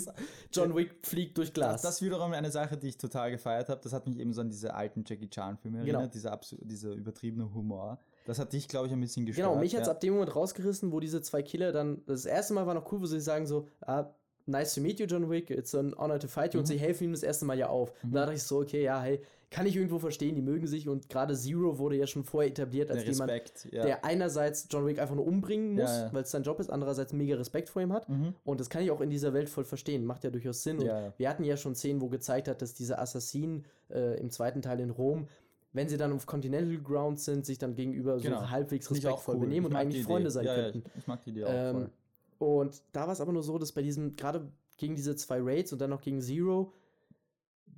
John 0.52 0.74
Wick 0.74 0.94
fliegt 1.02 1.38
durch 1.38 1.52
Glas. 1.52 1.82
Das, 1.82 1.82
das 1.82 2.02
wiederum 2.02 2.32
eine 2.32 2.50
Sache, 2.50 2.76
die 2.76 2.88
ich 2.88 2.98
total 2.98 3.30
gefeiert 3.30 3.68
habe. 3.68 3.80
Das 3.82 3.92
hat 3.92 4.06
mich 4.06 4.18
eben 4.18 4.32
so 4.32 4.40
an 4.40 4.48
diese 4.48 4.74
alten 4.74 5.04
Jackie 5.06 5.28
Chan 5.28 5.56
Filme 5.58 5.84
genau. 5.84 5.98
erinnert, 5.98 6.14
dieser, 6.14 6.38
dieser 6.60 6.92
übertriebene 6.92 7.52
Humor. 7.54 7.98
Das 8.26 8.38
hat 8.38 8.52
dich, 8.52 8.68
glaube 8.68 8.86
ich, 8.86 8.92
ein 8.92 9.00
bisschen 9.00 9.26
gestört. 9.26 9.48
Genau, 9.48 9.60
mich 9.60 9.74
hat 9.74 9.82
es 9.82 9.88
ja. 9.88 9.92
ab 9.92 10.00
dem 10.00 10.14
Moment 10.14 10.34
rausgerissen, 10.34 10.92
wo 10.92 11.00
diese 11.00 11.22
zwei 11.22 11.42
Killer 11.42 11.72
dann, 11.72 12.02
das 12.06 12.26
erste 12.26 12.54
Mal 12.54 12.66
war 12.66 12.74
noch 12.74 12.90
cool, 12.92 13.00
wo 13.00 13.06
sie 13.06 13.20
sagen 13.20 13.46
so, 13.46 13.66
ah, 13.80 14.10
nice 14.46 14.74
to 14.74 14.80
meet 14.80 15.00
you, 15.00 15.06
John 15.06 15.30
Wick, 15.30 15.50
it's 15.50 15.74
an 15.74 15.94
honor 15.96 16.18
to 16.18 16.28
fight 16.28 16.54
you, 16.54 16.58
mhm. 16.58 16.62
und 16.62 16.66
sie 16.66 16.78
helfen 16.78 17.04
ihm 17.04 17.12
das 17.12 17.22
erste 17.22 17.44
Mal 17.44 17.58
ja 17.58 17.68
auf. 17.68 17.92
Mhm. 18.02 18.08
Und 18.08 18.14
da 18.14 18.20
dachte 18.20 18.36
ich 18.36 18.42
so, 18.42 18.60
okay, 18.60 18.82
ja, 18.82 19.00
hey, 19.00 19.20
kann 19.50 19.66
ich 19.66 19.74
irgendwo 19.74 19.98
verstehen, 19.98 20.36
die 20.36 20.42
mögen 20.42 20.68
sich 20.68 20.88
und 20.88 21.08
gerade 21.08 21.34
Zero 21.34 21.78
wurde 21.78 21.96
ja 21.96 22.06
schon 22.06 22.22
vorher 22.22 22.50
etabliert 22.50 22.90
als 22.90 23.04
jemand, 23.04 23.32
ja. 23.72 23.82
der 23.84 24.04
einerseits 24.04 24.68
John 24.70 24.86
Wick 24.86 25.00
einfach 25.00 25.16
nur 25.16 25.26
umbringen 25.26 25.72
muss, 25.72 25.90
ja, 25.90 26.06
ja. 26.06 26.12
weil 26.12 26.22
es 26.22 26.30
sein 26.30 26.44
Job 26.44 26.60
ist, 26.60 26.70
andererseits 26.70 27.12
mega 27.12 27.36
Respekt 27.36 27.68
vor 27.68 27.82
ihm 27.82 27.92
hat. 27.92 28.08
Mhm. 28.08 28.34
Und 28.44 28.60
das 28.60 28.70
kann 28.70 28.82
ich 28.82 28.92
auch 28.92 29.00
in 29.00 29.10
dieser 29.10 29.32
Welt 29.32 29.48
voll 29.48 29.64
verstehen, 29.64 30.04
macht 30.04 30.22
ja 30.22 30.30
durchaus 30.30 30.62
Sinn. 30.62 30.78
Und 30.78 30.88
wir 31.16 31.28
hatten 31.28 31.42
ja 31.42 31.56
schon 31.56 31.74
Szenen, 31.74 32.00
wo 32.00 32.08
gezeigt 32.08 32.46
hat, 32.46 32.62
dass 32.62 32.74
diese 32.74 32.98
Assassinen 32.98 33.64
äh, 33.90 34.20
im 34.20 34.30
zweiten 34.30 34.62
Teil 34.62 34.80
in 34.80 34.90
Rom 34.90 35.26
wenn 35.72 35.88
sie 35.88 35.96
dann 35.96 36.12
auf 36.12 36.26
Continental 36.26 36.78
Ground 36.78 37.20
sind, 37.20 37.46
sich 37.46 37.58
dann 37.58 37.74
gegenüber 37.74 38.18
genau. 38.18 38.40
so 38.40 38.50
halbwegs 38.50 38.90
respektvoll 38.90 39.36
cool. 39.36 39.42
benehmen 39.42 39.66
und 39.66 39.76
eigentlich 39.76 40.04
Freunde 40.04 40.30
sein 40.30 40.44
könnten. 40.44 40.82
ich 40.98 41.06
mag 41.06 41.22
die 41.22 41.30
Idee 41.30 41.44
auch 41.44 41.50
ähm, 41.52 41.90
Und 42.38 42.82
da 42.92 43.02
war 43.02 43.12
es 43.12 43.20
aber 43.20 43.32
nur 43.32 43.42
so, 43.42 43.56
dass 43.56 43.70
bei 43.70 43.82
diesem, 43.82 44.16
gerade 44.16 44.50
gegen 44.78 44.96
diese 44.96 45.14
zwei 45.14 45.38
Raids 45.40 45.72
und 45.72 45.80
dann 45.80 45.90
noch 45.90 46.00
gegen 46.00 46.20
Zero, 46.20 46.72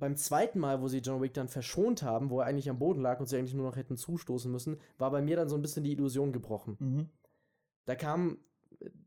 beim 0.03 0.17
zweiten 0.17 0.59
Mal, 0.59 0.81
wo 0.81 0.89
sie 0.89 0.97
John 0.97 1.21
Wick 1.21 1.33
dann 1.33 1.47
verschont 1.47 2.03
haben, 2.03 2.29
wo 2.29 2.41
er 2.41 2.45
eigentlich 2.45 2.69
am 2.69 2.77
Boden 2.77 2.99
lag 3.01 3.21
und 3.21 3.25
sie 3.27 3.37
eigentlich 3.37 3.53
nur 3.53 3.65
noch 3.67 3.77
hätten 3.77 3.95
zustoßen 3.95 4.51
müssen, 4.51 4.75
war 4.97 5.09
bei 5.11 5.21
mir 5.21 5.37
dann 5.37 5.47
so 5.47 5.55
ein 5.55 5.61
bisschen 5.61 5.85
die 5.85 5.93
Illusion 5.93 6.33
gebrochen. 6.33 6.75
Mhm. 6.77 7.09
Da 7.85 7.95
kam, 7.95 8.37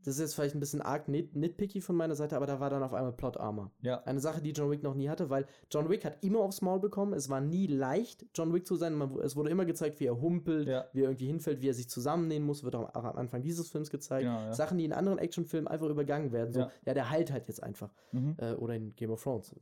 das 0.02 0.14
ist 0.14 0.20
jetzt 0.20 0.34
vielleicht 0.34 0.54
ein 0.54 0.60
bisschen 0.60 0.80
arg 0.80 1.06
nit 1.08 1.36
nitpicky 1.36 1.82
von 1.82 1.96
meiner 1.96 2.14
Seite, 2.14 2.34
aber 2.34 2.46
da 2.46 2.60
war 2.60 2.70
dann 2.70 2.82
auf 2.82 2.94
einmal 2.94 3.12
Plot 3.12 3.36
Armor. 3.36 3.72
Ja. 3.82 4.02
Eine 4.04 4.20
Sache, 4.20 4.40
die 4.40 4.52
John 4.52 4.70
Wick 4.70 4.82
noch 4.82 4.94
nie 4.94 5.10
hatte, 5.10 5.28
weil 5.28 5.44
John 5.70 5.90
Wick 5.90 6.02
hat 6.06 6.24
immer 6.24 6.40
aufs 6.40 6.62
Maul 6.62 6.80
bekommen. 6.80 7.12
Es 7.12 7.28
war 7.28 7.42
nie 7.42 7.66
leicht, 7.66 8.24
John 8.34 8.54
Wick 8.54 8.66
zu 8.66 8.76
sein. 8.76 8.94
Man, 8.94 9.18
es 9.18 9.36
wurde 9.36 9.50
immer 9.50 9.66
gezeigt, 9.66 10.00
wie 10.00 10.06
er 10.06 10.18
humpelt, 10.18 10.66
Ja. 10.66 10.86
wie 10.94 11.00
er 11.00 11.10
irgendwie 11.10 11.26
hinfällt, 11.26 11.60
wie 11.60 11.68
er 11.68 11.74
sich 11.74 11.90
zusammennehmen 11.90 12.46
muss. 12.46 12.64
Wird 12.64 12.74
auch 12.74 12.94
am 12.94 13.16
Anfang 13.16 13.42
dieses 13.42 13.68
Films 13.68 13.90
gezeigt. 13.90 14.22
Genau, 14.24 14.40
ja. 14.40 14.52
Sachen, 14.54 14.78
die 14.78 14.86
in 14.86 14.94
anderen 14.94 15.18
Actionfilmen 15.18 15.68
einfach 15.68 15.88
übergangen 15.90 16.32
werden. 16.32 16.54
So, 16.54 16.60
ja. 16.60 16.70
Ja. 16.86 16.94
der 16.94 17.10
heilt 17.10 17.30
halt 17.30 17.46
jetzt 17.48 17.62
einfach. 17.62 17.92
Mhm. 18.12 18.36
Äh, 18.38 18.54
oder 18.54 18.74
in 18.74 18.96
Game 18.96 19.10
of 19.10 19.22
Thrones. 19.22 19.54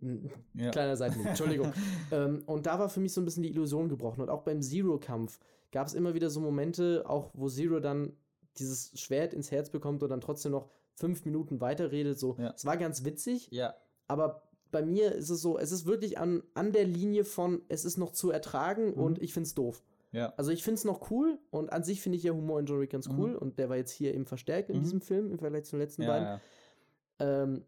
Ein 0.00 0.30
Ja. 0.54 0.70
Kleiner 0.70 0.96
Seitenhieb, 0.96 1.26
Entschuldigung. 1.26 1.72
ähm, 2.12 2.42
und 2.46 2.66
da 2.66 2.78
war 2.78 2.88
für 2.88 3.00
mich 3.00 3.12
so 3.12 3.20
ein 3.20 3.24
bisschen 3.24 3.42
die 3.42 3.50
Illusion 3.50 3.88
gebrochen. 3.88 4.20
Und 4.20 4.30
auch 4.30 4.42
beim 4.42 4.62
Zero-Kampf 4.62 5.38
gab 5.72 5.86
es 5.86 5.94
immer 5.94 6.14
wieder 6.14 6.30
so 6.30 6.40
Momente, 6.40 7.04
auch 7.06 7.30
wo 7.34 7.48
Zero 7.48 7.80
dann 7.80 8.12
dieses 8.58 8.98
Schwert 8.98 9.34
ins 9.34 9.50
Herz 9.50 9.70
bekommt 9.70 10.02
und 10.02 10.08
dann 10.08 10.20
trotzdem 10.20 10.52
noch 10.52 10.68
fünf 10.94 11.24
Minuten 11.24 11.60
weiterredet. 11.60 12.18
So, 12.18 12.36
Ja. 12.38 12.52
es 12.56 12.64
war 12.64 12.76
ganz 12.76 13.04
witzig, 13.04 13.48
Ja. 13.50 13.74
aber 14.08 14.42
bei 14.70 14.82
mir 14.84 15.12
ist 15.12 15.30
es 15.30 15.40
so, 15.40 15.58
es 15.58 15.72
ist 15.72 15.86
wirklich 15.86 16.18
an, 16.18 16.42
an 16.54 16.72
der 16.72 16.84
Linie 16.84 17.24
von, 17.24 17.62
es 17.68 17.84
ist 17.84 17.96
noch 17.96 18.10
zu 18.12 18.30
ertragen 18.30 18.88
Mhm. 18.88 18.94
und 19.02 19.22
ich 19.22 19.32
find's 19.32 19.54
doof. 19.54 19.82
Ja. 20.12 20.32
Also 20.36 20.50
ich 20.50 20.62
find's 20.64 20.84
noch 20.84 21.10
cool 21.10 21.38
und 21.50 21.72
an 21.72 21.84
sich 21.84 22.00
finde 22.00 22.16
ich 22.18 22.24
ja 22.24 22.32
Humor 22.32 22.60
in 22.60 22.66
John 22.66 22.80
Wick 22.80 22.90
ganz 22.90 23.08
Mhm. 23.08 23.18
cool 23.18 23.34
und 23.36 23.58
der 23.58 23.68
war 23.68 23.76
jetzt 23.76 23.92
hier 23.92 24.12
eben 24.14 24.26
verstärkt 24.26 24.70
in 24.70 24.78
Mhm. 24.78 24.82
diesem 24.82 25.00
Film 25.00 25.30
im 25.30 25.38
Vergleich 25.38 25.64
zu 25.64 25.72
den 25.76 25.80
letzten 25.80 26.02
Ja, 26.02 26.08
beiden. 26.08 26.26
ja. 26.26 26.40
Ähm, 27.20 27.64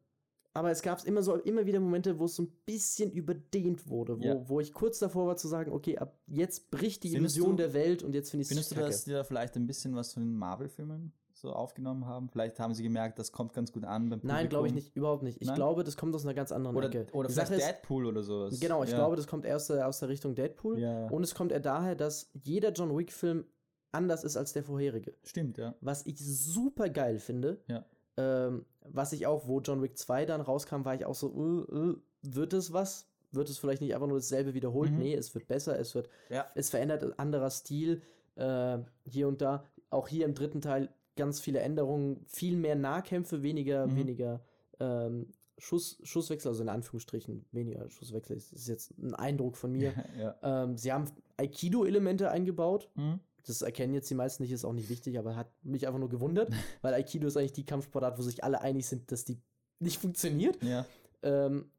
aber 0.52 0.70
es 0.70 0.82
gab 0.82 1.04
immer 1.04 1.22
so 1.22 1.36
immer 1.36 1.66
wieder 1.66 1.80
Momente, 1.80 2.18
wo 2.18 2.24
es 2.24 2.34
so 2.36 2.42
ein 2.44 2.52
bisschen 2.66 3.10
überdehnt 3.12 3.88
wurde, 3.88 4.18
wo, 4.18 4.24
Ja. 4.24 4.48
wo 4.48 4.60
ich 4.60 4.72
kurz 4.72 4.98
davor 4.98 5.26
war 5.26 5.36
zu 5.36 5.48
sagen, 5.48 5.72
okay, 5.72 5.98
ab 5.98 6.18
jetzt 6.26 6.70
bricht 6.70 7.02
die 7.04 7.10
Findest 7.10 7.36
Illusion 7.36 7.56
du- 7.56 7.62
der 7.62 7.72
Welt 7.74 8.02
und 8.02 8.14
jetzt 8.14 8.30
finde 8.30 8.42
ich 8.42 8.48
Findest 8.48 8.72
du, 8.72 8.74
dass 8.76 9.04
die 9.04 9.12
da 9.12 9.24
vielleicht 9.24 9.56
ein 9.56 9.66
bisschen 9.66 9.94
was 9.94 10.12
von 10.12 10.22
den 10.24 10.34
Marvel-Filmen 10.36 11.12
so 11.32 11.52
aufgenommen 11.52 12.04
haben? 12.06 12.28
Vielleicht 12.28 12.58
haben 12.60 12.74
sie 12.74 12.82
gemerkt, 12.82 13.18
das 13.18 13.32
kommt 13.32 13.54
ganz 13.54 13.72
gut 13.72 13.84
an 13.84 14.10
beim 14.10 14.20
Nein, 14.22 14.48
glaube 14.48 14.66
ich 14.66 14.72
Publikum? 14.72 14.74
nicht, 14.74 14.96
überhaupt 14.96 15.22
nicht. 15.22 15.40
Ich 15.40 15.46
Nein? 15.46 15.56
glaube, 15.56 15.84
das 15.84 15.96
kommt 15.96 16.14
aus 16.14 16.24
einer 16.24 16.34
ganz 16.34 16.52
anderen 16.52 16.76
Oder, 16.76 16.88
Ecke. 16.88 17.06
oder 17.12 17.28
Die 17.28 17.34
vielleicht 17.34 17.48
Sache 17.48 17.60
ist- 17.60 17.66
Deadpool 17.66 18.06
oder 18.06 18.22
sowas. 18.22 18.58
Genau, 18.60 18.82
ich 18.82 18.90
ja. 18.90 18.96
glaube, 18.96 19.16
das 19.16 19.26
kommt 19.26 19.44
erst 19.46 19.70
äh, 19.70 19.80
aus 19.82 20.00
der 20.00 20.08
Richtung 20.10 20.34
Deadpool 20.34 20.78
Ja, 20.78 21.06
und 21.08 21.22
es 21.22 21.34
kommt 21.34 21.52
eher 21.52 21.60
daher, 21.60 21.94
dass 21.94 22.28
jeder 22.42 22.72
John 22.72 22.94
Wick 22.96 23.12
Film 23.12 23.44
anders 23.92 24.22
ist 24.24 24.36
als 24.36 24.52
der 24.52 24.62
vorherige. 24.64 25.14
stimmt, 25.24 25.58
ja. 25.58 25.74
Was 25.80 26.04
ich 26.06 26.18
super 26.18 26.88
geil 26.90 27.18
finde, 27.18 27.60
Ja. 27.68 27.84
ähm, 28.16 28.66
was 28.92 29.12
ich 29.12 29.26
auch, 29.26 29.46
wo 29.46 29.60
John 29.60 29.82
Wick 29.82 29.96
2 29.98 30.26
dann 30.26 30.40
rauskam, 30.40 30.84
war 30.84 30.94
ich 30.94 31.04
auch 31.06 31.14
so, 31.14 31.66
äh, 31.70 31.76
äh, 31.76 31.96
wird 32.22 32.52
es 32.52 32.72
was? 32.72 33.06
Wird 33.32 33.48
es 33.48 33.58
vielleicht 33.58 33.80
nicht 33.80 33.94
einfach 33.94 34.08
nur 34.08 34.18
dasselbe 34.18 34.54
wiederholt? 34.54 34.90
Mhm. 34.90 34.98
Nee, 34.98 35.14
es 35.14 35.34
wird 35.34 35.46
besser, 35.46 35.78
es 35.78 35.94
wird, 35.94 36.08
Ja. 36.30 36.46
es 36.54 36.70
verändert 36.70 37.02
ein 37.04 37.18
anderer 37.18 37.50
Stil 37.50 38.02
äh, 38.36 38.78
hier 39.06 39.28
und 39.28 39.40
da. 39.40 39.64
Auch 39.90 40.08
hier 40.08 40.24
im 40.24 40.34
dritten 40.34 40.60
Teil 40.60 40.88
ganz 41.16 41.40
viele 41.40 41.60
Änderungen, 41.60 42.24
viel 42.26 42.56
mehr 42.56 42.74
Nahkämpfe, 42.76 43.42
weniger, 43.42 43.86
Mhm. 43.86 43.96
weniger 43.96 44.40
ähm, 44.80 45.26
Schuss, 45.58 45.98
Schusswechsel, 46.04 46.48
also 46.48 46.62
in 46.62 46.70
Anführungsstrichen 46.70 47.44
weniger 47.52 47.88
Schusswechsel. 47.90 48.36
Das 48.36 48.50
ist 48.50 48.66
jetzt 48.66 48.96
ein 48.98 49.14
Eindruck 49.14 49.56
von 49.58 49.72
mir. 49.72 49.92
ja. 50.18 50.36
Ähm, 50.42 50.76
sie 50.78 50.90
haben 50.92 51.04
Aikido-Elemente 51.36 52.30
eingebaut. 52.30 52.88
Mhm. 52.94 53.20
Das 53.46 53.62
erkennen 53.62 53.94
jetzt 53.94 54.08
die 54.10 54.14
meisten 54.14 54.42
nicht, 54.42 54.52
ist 54.52 54.64
auch 54.64 54.72
nicht 54.72 54.88
wichtig, 54.88 55.18
aber 55.18 55.36
hat 55.36 55.50
mich 55.62 55.86
einfach 55.86 55.98
nur 56.00 56.08
gewundert, 56.08 56.50
weil 56.82 56.94
Aikido 56.94 57.26
ist 57.28 57.36
eigentlich 57.36 57.52
die 57.52 57.64
Kampfsportart, 57.64 58.18
wo 58.18 58.22
sich 58.22 58.44
alle 58.44 58.60
einig 58.60 58.86
sind, 58.86 59.10
dass 59.12 59.24
die 59.24 59.38
nicht 59.78 59.98
funktioniert. 60.00 60.62
Ja. 60.62 60.84
Ähm, 61.22 61.70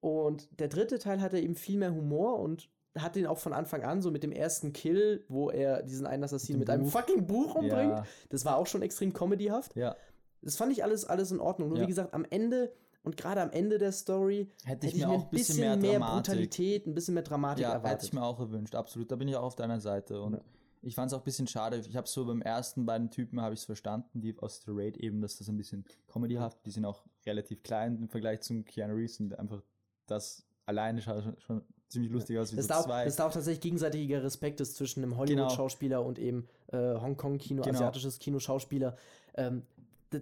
und 0.00 0.48
der 0.58 0.68
dritte 0.68 0.98
Teil 0.98 1.20
hatte 1.20 1.38
eben 1.38 1.54
viel 1.54 1.78
mehr 1.78 1.94
Humor 1.94 2.38
und 2.40 2.68
hat 2.98 3.16
den 3.16 3.26
auch 3.26 3.38
von 3.38 3.52
Anfang 3.52 3.82
an, 3.84 4.02
so 4.02 4.10
mit 4.10 4.22
dem 4.22 4.32
ersten 4.32 4.72
Kill, 4.72 5.24
wo 5.28 5.48
er 5.50 5.82
diesen 5.82 6.06
einen 6.06 6.24
Assassinen 6.24 6.58
Mit 6.58 6.68
mit, 6.68 6.74
einem 6.74 6.86
fucking 6.86 7.26
Buch 7.26 7.54
umbringt. 7.54 7.92
Ja. 7.92 8.04
Das 8.28 8.44
war 8.44 8.56
auch 8.56 8.66
schon 8.66 8.82
extrem 8.82 9.12
comedyhaft. 9.12 9.74
ja. 9.76 9.96
Das 10.44 10.56
fand 10.56 10.72
ich 10.72 10.82
alles, 10.82 11.04
alles 11.04 11.30
in 11.30 11.38
Ordnung. 11.38 11.68
Nur 11.68 11.78
Ja. 11.78 11.84
wie 11.84 11.88
gesagt, 11.88 12.12
am 12.14 12.26
Ende 12.28 12.72
und 13.04 13.16
gerade 13.16 13.40
am 13.40 13.50
Ende 13.52 13.78
der 13.78 13.92
Story 13.92 14.50
Hätte 14.64 14.88
ich 14.88 14.94
hätte 14.94 15.06
mir 15.06 15.12
auch 15.12 15.22
ein 15.24 15.30
bisschen 15.30 15.60
mehr 15.60 15.76
Dramatik. 15.76 16.32
Brutalität, 16.32 16.86
ein 16.88 16.94
bisschen 16.94 17.14
mehr 17.14 17.22
Dramatik 17.22 17.62
Ja, 17.62 17.68
hätte 17.74 17.84
erwartet. 17.84 18.08
ich 18.08 18.12
mir 18.12 18.24
auch 18.24 18.40
erwünscht, 18.40 18.74
absolut. 18.74 19.10
Da 19.12 19.14
bin 19.16 19.28
ich 19.28 19.36
auch 19.36 19.44
auf 19.44 19.54
deiner 19.54 19.78
Seite. 19.80 20.20
Und 20.20 20.32
Ja. 20.34 20.40
Ich 20.82 20.94
fand 20.94 21.10
es 21.10 21.14
auch 21.14 21.20
ein 21.20 21.24
bisschen 21.24 21.46
schade. 21.46 21.78
Ich 21.88 21.96
habe 21.96 22.08
so 22.08 22.24
beim 22.26 22.42
ersten 22.42 22.84
beiden 22.86 23.10
Typen 23.10 23.40
habe 23.40 23.54
ich 23.54 23.60
es 23.60 23.66
verstanden, 23.66 24.20
die 24.20 24.36
aus 24.38 24.60
der 24.64 24.74
Raid 24.76 24.96
eben, 24.98 25.20
dass 25.20 25.38
das 25.38 25.48
ein 25.48 25.56
bisschen 25.56 25.84
comedyhaft, 26.08 26.58
die 26.66 26.70
sind 26.70 26.84
auch 26.84 27.04
relativ 27.24 27.62
klein 27.62 27.96
im 27.96 28.08
Vergleich 28.08 28.40
zum 28.40 28.64
Keanu 28.64 28.94
Reeves 28.94 29.20
und 29.20 29.38
einfach 29.38 29.62
das 30.06 30.44
alleine 30.66 31.00
schaut 31.00 31.24
schon, 31.42 31.62
ziemlich 31.88 32.10
lustig 32.10 32.38
aus 32.38 32.52
wie 32.52 32.56
dass 32.56 32.66
so 32.66 32.68
da, 32.68 32.78
auch, 32.80 32.84
zwei. 32.84 33.04
dass 33.04 33.16
da 33.16 33.26
auch 33.26 33.32
tatsächlich 33.32 33.60
gegenseitiger 33.60 34.22
Respekt 34.22 34.60
ist 34.60 34.76
zwischen 34.76 35.02
einem 35.02 35.16
Hollywood-Schauspieler 35.16 36.04
und 36.04 36.18
eben 36.18 36.48
äh, 36.68 36.76
Hongkong-Kino, 36.78 37.62
Genau. 37.62 37.76
asiatisches 37.76 38.18
Kino-Schauspieler. 38.18 38.96
Ähm, 39.34 39.62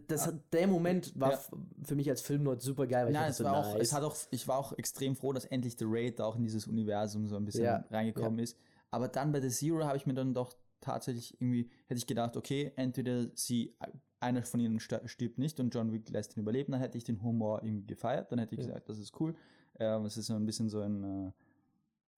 das, 0.06 0.32
der 0.52 0.68
Moment 0.68 1.18
war 1.18 1.32
Ja. 1.32 1.40
für 1.82 1.96
mich 1.96 2.08
als 2.08 2.20
Filmnerd 2.20 2.62
super 2.62 2.86
geil, 2.86 3.06
weil 3.06 3.12
Nein, 3.12 3.24
ich 3.30 3.38
es 3.40 3.44
war 3.44 3.56
auch, 3.56 3.72
nice. 3.74 3.82
es 3.82 3.92
hat 3.92 4.04
auch, 4.04 4.14
ich 4.30 4.46
war 4.46 4.58
auch 4.58 4.72
extrem 4.78 5.16
froh, 5.16 5.32
dass 5.32 5.44
endlich 5.46 5.74
der 5.76 5.88
Raid 5.90 6.20
auch 6.20 6.36
in 6.36 6.44
dieses 6.44 6.66
Universum 6.68 7.26
so 7.26 7.36
ein 7.36 7.44
bisschen 7.44 7.64
Ja, 7.64 7.84
reingekommen 7.90 8.38
ist. 8.38 8.56
Aber 8.90 9.08
dann 9.08 9.32
bei 9.32 9.40
The 9.40 9.48
Zero 9.48 9.84
habe 9.84 9.96
ich 9.96 10.06
mir 10.06 10.14
dann 10.14 10.34
doch 10.34 10.52
tatsächlich 10.80 11.34
irgendwie, 11.40 11.70
hätte 11.86 11.98
ich 11.98 12.06
gedacht, 12.06 12.36
okay, 12.36 12.72
entweder 12.76 13.26
sie, 13.34 13.74
einer 14.18 14.42
von 14.42 14.60
ihnen 14.60 14.80
stirbt 14.80 15.38
nicht 15.38 15.60
und 15.60 15.74
John 15.74 15.92
Wick 15.92 16.08
lässt 16.10 16.36
ihn 16.36 16.40
überleben, 16.40 16.72
dann 16.72 16.80
hätte 16.80 16.98
ich 16.98 17.04
den 17.04 17.22
Humor 17.22 17.62
irgendwie 17.62 17.86
gefeiert, 17.86 18.32
dann 18.32 18.38
hätte 18.38 18.54
ich 18.54 18.60
Ja. 18.60 18.66
gesagt, 18.66 18.88
das 18.88 18.98
ist 18.98 19.18
cool. 19.20 19.34
Ähm, 19.78 20.04
es 20.04 20.16
ist 20.16 20.26
so 20.26 20.34
ein 20.34 20.44
bisschen 20.46 20.68
so 20.68 20.80
ein, 20.80 21.04
äh, 21.28 21.32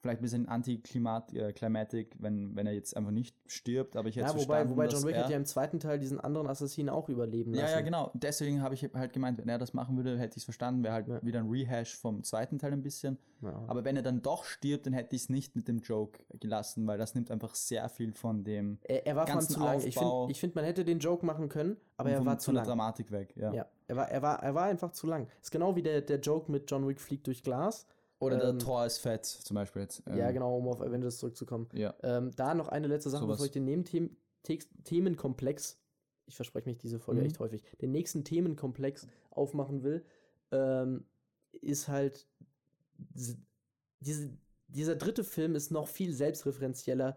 vielleicht 0.03 0.21
ein 0.21 0.23
bisschen 0.23 0.49
Anti-Climatic, 0.49 2.15
äh, 2.15 2.19
wenn, 2.19 2.55
wenn 2.57 2.67
er 2.67 2.73
jetzt 2.73 2.97
einfach 2.97 3.12
nicht 3.12 3.37
stirbt, 3.47 3.97
aber 3.97 4.09
ich 4.09 4.17
hätte 4.17 4.29
ja, 4.29 4.35
wobei, 4.37 4.69
wobei 4.69 4.87
John 4.88 5.05
Wick 5.05 5.17
hat 5.17 5.31
ja 5.31 5.37
im 5.37 5.47
zweiten 5.47 5.79
Teil 5.79 5.99
diesen 5.99 6.21
anderen 6.21 6.49
Assassinen 6.49 6.88
auch 6.88 7.09
überleben 7.09 7.55
ja, 7.55 7.62
lassen. 7.62 7.75
ja, 7.75 7.81
genau. 7.83 8.11
Deswegen 8.15 8.62
habe 8.62 8.75
ich 8.75 8.83
halt 8.95 9.12
gemeint, 9.12 9.38
wenn 9.38 9.49
er 9.49 9.59
das 9.59 9.73
machen 9.75 9.97
würde, 9.97 10.19
hätte 10.19 10.33
ich 10.37 10.38
es 10.38 10.45
verstanden. 10.45 10.83
Wäre 10.83 10.95
halt 10.95 11.09
Ja. 11.09 11.23
wieder 11.23 11.38
ein 11.41 11.49
Rehash 11.49 11.97
vom 11.97 12.23
zweiten 12.25 12.59
Teil 12.59 12.73
ein 12.73 12.83
bisschen. 12.83 13.19
Ja. 13.41 13.62
Aber 13.69 13.85
wenn 13.85 13.97
er 13.97 14.03
dann 14.03 14.23
doch 14.23 14.45
stirbt, 14.45 14.87
dann 14.87 14.93
hätte 14.93 15.15
ich 15.17 15.23
es 15.23 15.29
nicht 15.29 15.55
mit 15.57 15.69
dem 15.69 15.79
Joke 15.79 16.21
gelassen, 16.41 16.87
weil 16.87 16.99
das 16.99 17.15
nimmt 17.15 17.31
einfach 17.31 17.55
sehr 17.55 17.88
viel 17.88 18.12
von 18.12 18.45
dem 18.45 18.79
er, 18.83 19.07
er 19.07 19.17
war 19.17 19.25
ganzen 19.27 19.55
zu 19.55 19.61
lang. 19.61 19.81
Ich 19.85 19.97
Aufbau- 19.97 20.21
finde, 20.23 20.33
ich 20.33 20.41
find, 20.41 20.55
man 20.55 20.65
hätte 20.65 20.85
den 20.85 20.99
Joke 20.99 21.25
machen 21.25 21.49
können, 21.49 21.77
aber 21.97 22.11
er 22.11 22.25
war 22.27 22.38
zu 22.38 22.47
von 22.47 22.55
der 22.55 22.62
lang. 22.65 22.69
Dramatik 22.69 23.11
weg. 23.12 23.35
Ja. 23.37 23.53
Ja, 23.53 23.67
er 23.87 23.97
war, 23.97 24.09
er, 24.11 24.23
war, 24.23 24.43
er 24.43 24.55
war 24.55 24.65
einfach 24.65 24.91
zu 24.93 25.07
lang. 25.07 25.29
Ist 25.41 25.51
genau 25.51 25.77
wie 25.77 25.83
der, 25.83 26.01
der 26.01 26.19
Joke 26.21 26.51
mit 26.51 26.71
John 26.71 26.87
Wick 26.88 27.01
fliegt 27.01 27.27
durch 27.27 27.43
Glas. 27.43 27.87
Oder 28.23 28.37
Ähm, 28.37 28.59
der 28.59 28.59
Tor 28.59 28.87
ist 28.87 28.99
fett, 28.99 29.25
zum 29.27 29.55
Beispiel 29.55 29.83
jetzt. 29.83 30.03
ja, 30.07 30.29
Ähm, 30.29 30.35
genau, 30.35 30.57
um 30.57 30.69
auf 30.69 30.81
Avengers 30.81 31.19
zurückzukommen. 31.19 31.69
Ja. 31.75 31.95
Ähm, 32.03 32.31
da 32.37 32.55
noch 32.55 32.69
eine 32.69 32.87
letzte 32.87 33.11
Sache, 33.11 33.23
Sowas. 33.23 33.35
bevor 33.37 33.47
ich 33.47 33.53
den 33.53 33.65
Nebenthemen- 33.65 34.17
Themenkomplex, 34.85 35.79
ich 36.27 36.37
verspreche 36.37 36.69
mich 36.69 36.79
diese 36.79 36.99
Folge 36.99 37.21
Mhm. 37.21 37.27
echt 37.27 37.39
häufig, 37.39 37.63
den 37.81 37.93
nächsten 37.93 38.25
Themenkomplex 38.25 39.07
aufmachen 39.31 39.83
will, 39.83 40.05
ähm, 40.51 41.05
ist 41.61 41.89
halt 41.89 42.27
diese, 42.97 43.37
diese, 44.01 44.31
dieser 44.69 44.97
dritte 44.97 45.25
Film 45.25 45.55
ist 45.55 45.71
noch 45.71 45.89
viel 45.89 46.13
selbstreferenzieller 46.13 47.17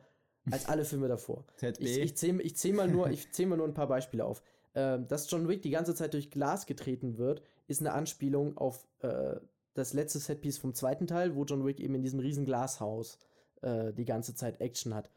als 0.51 0.67
alle 0.67 0.85
Filme 0.85 1.07
davor. 1.07 1.45
ZB. 1.57 1.81
Ich, 1.81 1.97
ich 1.99 2.17
zähle 2.17 2.41
ich 2.43 2.55
zähl 2.55 2.73
mal, 2.73 2.87
nur- 2.87 3.09
ich 3.09 3.31
zähl 3.31 3.47
mal 3.47 3.57
nur 3.57 3.67
ein 3.67 3.73
paar 3.73 3.87
Beispiele 3.87 4.23
auf. 4.25 4.43
Ähm, 4.75 5.07
dass 5.07 5.29
John 5.31 5.47
Wick 5.47 5.61
die 5.61 5.69
ganze 5.69 5.95
Zeit 5.95 6.13
durch 6.13 6.29
Glas 6.29 6.65
getreten 6.65 7.17
wird, 7.17 7.41
ist 7.67 7.79
eine 7.81 7.93
Anspielung 7.93 8.57
auf 8.57 8.87
äh, 8.99 9.37
das 9.75 9.93
letzte 9.93 10.17
Setpiece 10.19 10.57
vom 10.57 10.73
zweiten 10.73 11.05
Teil, 11.05 11.35
wo 11.35 11.43
John 11.45 11.63
Wick 11.65 11.79
eben 11.79 11.93
in 11.95 12.01
diesem 12.01 12.19
riesen 12.19 12.43
Glashaus 12.45 13.19
äh, 13.61 13.93
die 13.93 14.05
ganze 14.05 14.33
Zeit 14.33 14.59
Action 14.61 14.93
hat. 14.95 15.11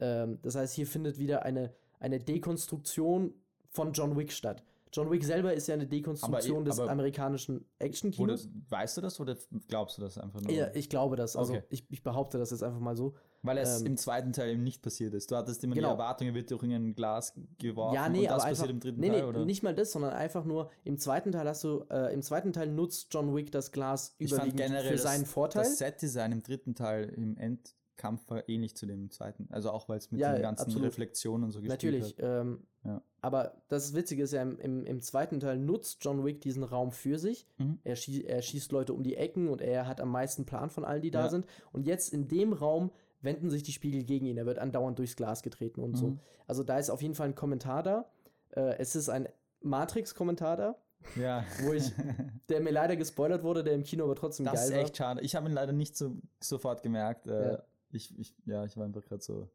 Ähm, 0.00 0.38
das 0.42 0.54
heißt, 0.54 0.74
hier 0.74 0.86
findet 0.86 1.18
wieder 1.18 1.42
eine, 1.44 1.72
eine 2.00 2.18
Dekonstruktion 2.20 3.34
von 3.70 3.92
John 3.92 4.16
Wick 4.16 4.32
statt. 4.32 4.62
John 4.92 5.10
Wick 5.10 5.24
selber 5.24 5.52
ist 5.52 5.66
ja 5.66 5.74
eine 5.74 5.86
Dekonstruktion 5.88 6.58
Aber- 6.58 6.64
des 6.66 6.78
aber- 6.78 6.90
amerikanischen 6.90 7.64
Actionkinos. 7.80 8.48
weißt 8.68 8.96
du 8.96 9.00
das 9.00 9.18
oder 9.18 9.36
glaubst 9.66 9.98
du 9.98 10.02
das 10.02 10.16
einfach 10.18 10.40
nur? 10.40 10.52
Ja, 10.52 10.68
ich 10.74 10.88
glaube 10.88 11.16
das. 11.16 11.34
Also 11.36 11.54
Okay. 11.54 11.64
ich, 11.70 11.84
ich 11.90 12.02
behaupte 12.04 12.38
das 12.38 12.50
jetzt 12.52 12.62
einfach 12.62 12.78
mal 12.80 12.96
so. 12.96 13.14
Weil 13.44 13.58
es 13.58 13.80
ähm, 13.82 13.86
im 13.88 13.96
zweiten 13.96 14.32
Teil 14.32 14.50
eben 14.54 14.64
nicht 14.64 14.82
passiert 14.82 15.14
ist. 15.14 15.30
Du 15.30 15.36
hattest 15.36 15.62
immer 15.62 15.74
Genau. 15.74 15.88
die 15.88 15.92
Erwartung, 15.92 16.26
er 16.28 16.34
wird 16.34 16.50
durch 16.50 16.62
ein 16.64 16.94
Glas 16.94 17.34
geworfen 17.58 17.94
Ja, 17.94 18.08
nee, 18.08 18.20
und 18.20 18.24
das 18.24 18.32
aber 18.32 18.38
passiert 18.50 18.58
einfach, 18.58 18.70
im 18.70 18.80
dritten 18.80 19.00
nee, 19.00 19.08
nee, 19.10 19.20
Teil, 19.20 19.24
oder? 19.28 19.44
nicht 19.44 19.62
mal 19.62 19.74
das, 19.74 19.92
sondern 19.92 20.12
einfach 20.14 20.44
nur 20.44 20.70
im 20.82 20.98
zweiten 20.98 21.30
Teil 21.30 21.46
hast 21.48 21.62
du, 21.62 21.84
äh, 21.90 22.12
im 22.12 22.22
zweiten 22.22 22.52
Teil 22.52 22.68
nutzt 22.70 23.08
John 23.12 23.34
Wick 23.36 23.52
das 23.52 23.70
Glas 23.70 24.14
Ich 24.18 24.30
fand 24.30 24.44
überwiegend 24.44 24.60
generell 24.60 24.86
für 24.88 24.92
das- 24.94 25.02
seinen 25.02 25.26
Vorteil. 25.26 25.62
Das 25.62 25.78
Set-Design 25.78 26.32
im 26.32 26.42
dritten 26.42 26.74
Teil 26.74 27.08
im 27.10 27.36
Endkampf 27.36 28.28
war 28.30 28.48
ähnlich 28.48 28.76
zu 28.76 28.86
dem 28.86 29.10
zweiten. 29.10 29.46
Also 29.50 29.70
auch, 29.70 29.88
weil 29.88 29.98
es 29.98 30.10
mit 30.10 30.20
Ja, 30.20 30.32
den 30.32 30.42
ganzen 30.42 30.64
absolut. 30.64 30.88
Reflexionen 30.88 31.44
und 31.44 31.50
so 31.52 31.60
gespielt 31.60 31.70
Natürlich. 31.82 32.16
hat. 32.18 32.40
Ähm, 32.42 32.66
Ja. 32.86 33.00
Aber 33.22 33.62
das 33.68 33.94
Witzige 33.94 34.24
ist 34.24 34.32
ja, 34.34 34.42
im, 34.42 34.58
im, 34.58 34.84
im 34.84 35.00
zweiten 35.00 35.40
Teil 35.40 35.58
nutzt 35.58 36.04
John 36.04 36.22
Wick 36.22 36.42
diesen 36.42 36.62
Raum 36.62 36.92
für 36.92 37.18
sich. 37.18 37.46
Mhm. 37.56 37.78
Er, 37.82 37.96
schie 37.96 38.24
er 38.24 38.42
schießt 38.42 38.72
Leute 38.72 38.92
um 38.92 39.02
die 39.02 39.16
Ecken 39.16 39.48
und 39.48 39.62
er 39.62 39.86
hat 39.86 40.02
am 40.02 40.10
meisten 40.10 40.44
Plan 40.44 40.68
von 40.68 40.84
allen, 40.84 41.00
die 41.00 41.10
da 41.10 41.22
Ja. 41.24 41.28
sind. 41.30 41.46
Und 41.72 41.86
jetzt 41.86 42.12
in 42.12 42.28
dem 42.28 42.52
Raum 42.52 42.90
wenden 43.24 43.50
sich 43.50 43.62
die 43.62 43.72
Spiegel 43.72 44.04
gegen 44.04 44.26
ihn. 44.26 44.36
Er 44.36 44.46
wird 44.46 44.58
andauernd 44.58 44.98
durchs 44.98 45.16
Glas 45.16 45.42
getreten 45.42 45.80
und 45.82 45.96
so. 45.96 46.08
Mhm. 46.08 46.20
Also 46.46 46.62
da 46.62 46.78
ist 46.78 46.90
auf 46.90 47.02
jeden 47.02 47.14
Fall 47.14 47.28
ein 47.28 47.34
Kommentar 47.34 47.82
da. 47.82 48.10
Äh, 48.50 48.76
es 48.78 48.94
ist 48.96 49.08
ein 49.08 49.28
Matrix-Kommentar 49.62 50.56
da. 50.56 50.76
Ja. 51.16 51.44
Wo 51.62 51.72
ich, 51.72 51.92
der 52.48 52.60
mir 52.60 52.70
leider 52.70 52.96
gespoilert 52.96 53.42
wurde, 53.42 53.62
der 53.64 53.74
im 53.74 53.82
Kino 53.82 54.04
aber 54.04 54.14
trotzdem 54.14 54.46
das 54.46 54.54
geil 54.54 54.64
ist 54.68 54.72
war. 54.74 54.80
echt 54.80 54.96
schade. 54.96 55.20
Ich 55.22 55.34
habe 55.34 55.48
ihn 55.48 55.52
leider 55.54 55.72
nicht 55.72 55.96
so 55.96 56.16
sofort 56.42 56.82
gemerkt. 56.82 57.26
Äh, 57.26 57.52
Ja. 57.52 57.62
ich, 57.92 58.18
ich, 58.18 58.34
ja, 58.46 58.64
ich 58.64 58.76
war 58.76 58.84
einfach 58.84 59.04
gerade 59.04 59.22
so, 59.22 59.48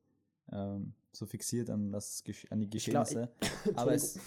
ähm, 0.51 0.93
so 1.11 1.25
fixiert 1.25 1.69
an, 1.69 1.91
das, 1.91 2.23
an 2.49 2.59
die 2.59 2.69
glaub, 2.69 2.71
Geschehnisse. 3.05 3.29
aber, 3.75 3.93
es, 3.93 4.19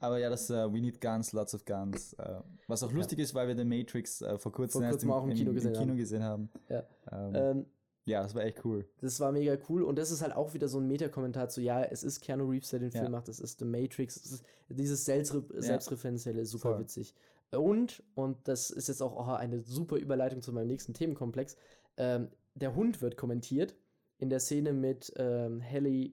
aber 0.00 0.18
ja, 0.18 0.28
das 0.28 0.50
äh, 0.50 0.72
We 0.72 0.80
Need 0.80 1.00
Guns, 1.00 1.32
Lots 1.32 1.54
of 1.54 1.64
Guns. 1.64 2.14
Äh, 2.14 2.40
was 2.66 2.82
auch 2.82 2.90
Ja. 2.90 2.96
lustig 2.96 3.18
ist, 3.20 3.34
weil 3.34 3.46
wir 3.48 3.56
The 3.56 3.64
Matrix 3.64 4.22
äh, 4.22 4.36
vor 4.38 4.50
kurzem, 4.52 4.80
Vor 4.80 4.82
erst 4.86 4.94
kurzem 4.98 5.10
auch 5.12 5.24
im 5.24 5.34
Kino 5.34 5.52
gesehen 5.52 5.76
haben. 5.78 5.96
gesehen 5.96 6.22
haben. 6.24 6.50
Ja. 6.68 6.82
Ähm, 7.12 7.34
Ähm, 7.34 7.66
ja, 8.06 8.22
das 8.22 8.34
war 8.34 8.44
echt 8.44 8.64
cool. 8.64 8.88
das 9.00 9.20
war 9.20 9.32
mega 9.32 9.58
cool 9.68 9.82
und 9.82 9.98
das 9.98 10.10
ist 10.10 10.22
halt 10.22 10.34
auch 10.34 10.54
wieder 10.54 10.68
so 10.68 10.78
ein 10.78 10.86
Meta-Kommentar 10.86 11.48
zu, 11.48 11.60
ja, 11.60 11.82
es 11.82 12.02
ist 12.02 12.20
Keanu 12.20 12.48
Reeves, 12.48 12.70
der 12.70 12.80
den 12.80 12.90
Ja. 12.90 13.00
Film 13.00 13.12
macht, 13.12 13.28
es 13.28 13.40
ist 13.40 13.58
The 13.58 13.64
Matrix, 13.64 14.16
es 14.16 14.32
ist 14.32 14.44
dieses 14.68 15.04
Selbstre 15.04 15.44
Selbstreferenzielle 15.50 16.40
ist 16.40 16.50
super 16.50 16.70
Voll. 16.70 16.80
witzig. 16.80 17.14
Und, 17.52 18.02
und 18.14 18.48
das 18.48 18.70
ist 18.70 18.88
jetzt 18.88 19.02
auch 19.02 19.16
oh, 19.16 19.32
eine 19.32 19.60
super 19.60 19.96
Überleitung 19.96 20.40
zu 20.42 20.52
meinem 20.52 20.68
nächsten 20.68 20.94
Themenkomplex, 20.94 21.56
ähm, 21.96 22.28
der 22.54 22.74
Hund 22.74 23.02
wird 23.02 23.16
kommentiert 23.16 23.74
in 24.18 24.30
der 24.30 24.40
Szene 24.40 24.72
mit 24.72 25.12
ähm, 25.16 25.62
Halle, 25.62 26.12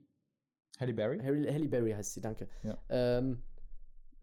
Halle 0.78 0.94
Berry? 0.94 1.18
Halle, 1.20 1.52
Halle 1.52 1.68
Berry 1.68 1.92
heißt 1.92 2.14
sie, 2.14 2.20
danke. 2.20 2.48
Ja. 2.62 2.78
Ähm, 2.88 3.42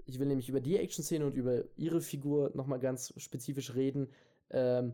ich 0.06 0.20
will 0.20 0.28
nämlich 0.28 0.50
über 0.50 0.60
die 0.60 0.78
Action-Szene 0.78 1.26
und 1.26 1.34
über 1.36 1.64
ihre 1.78 2.02
Figur 2.02 2.52
nochmal 2.54 2.80
ganz 2.80 3.14
spezifisch 3.18 3.76
reden. 3.76 4.10
Ähm, 4.50 4.94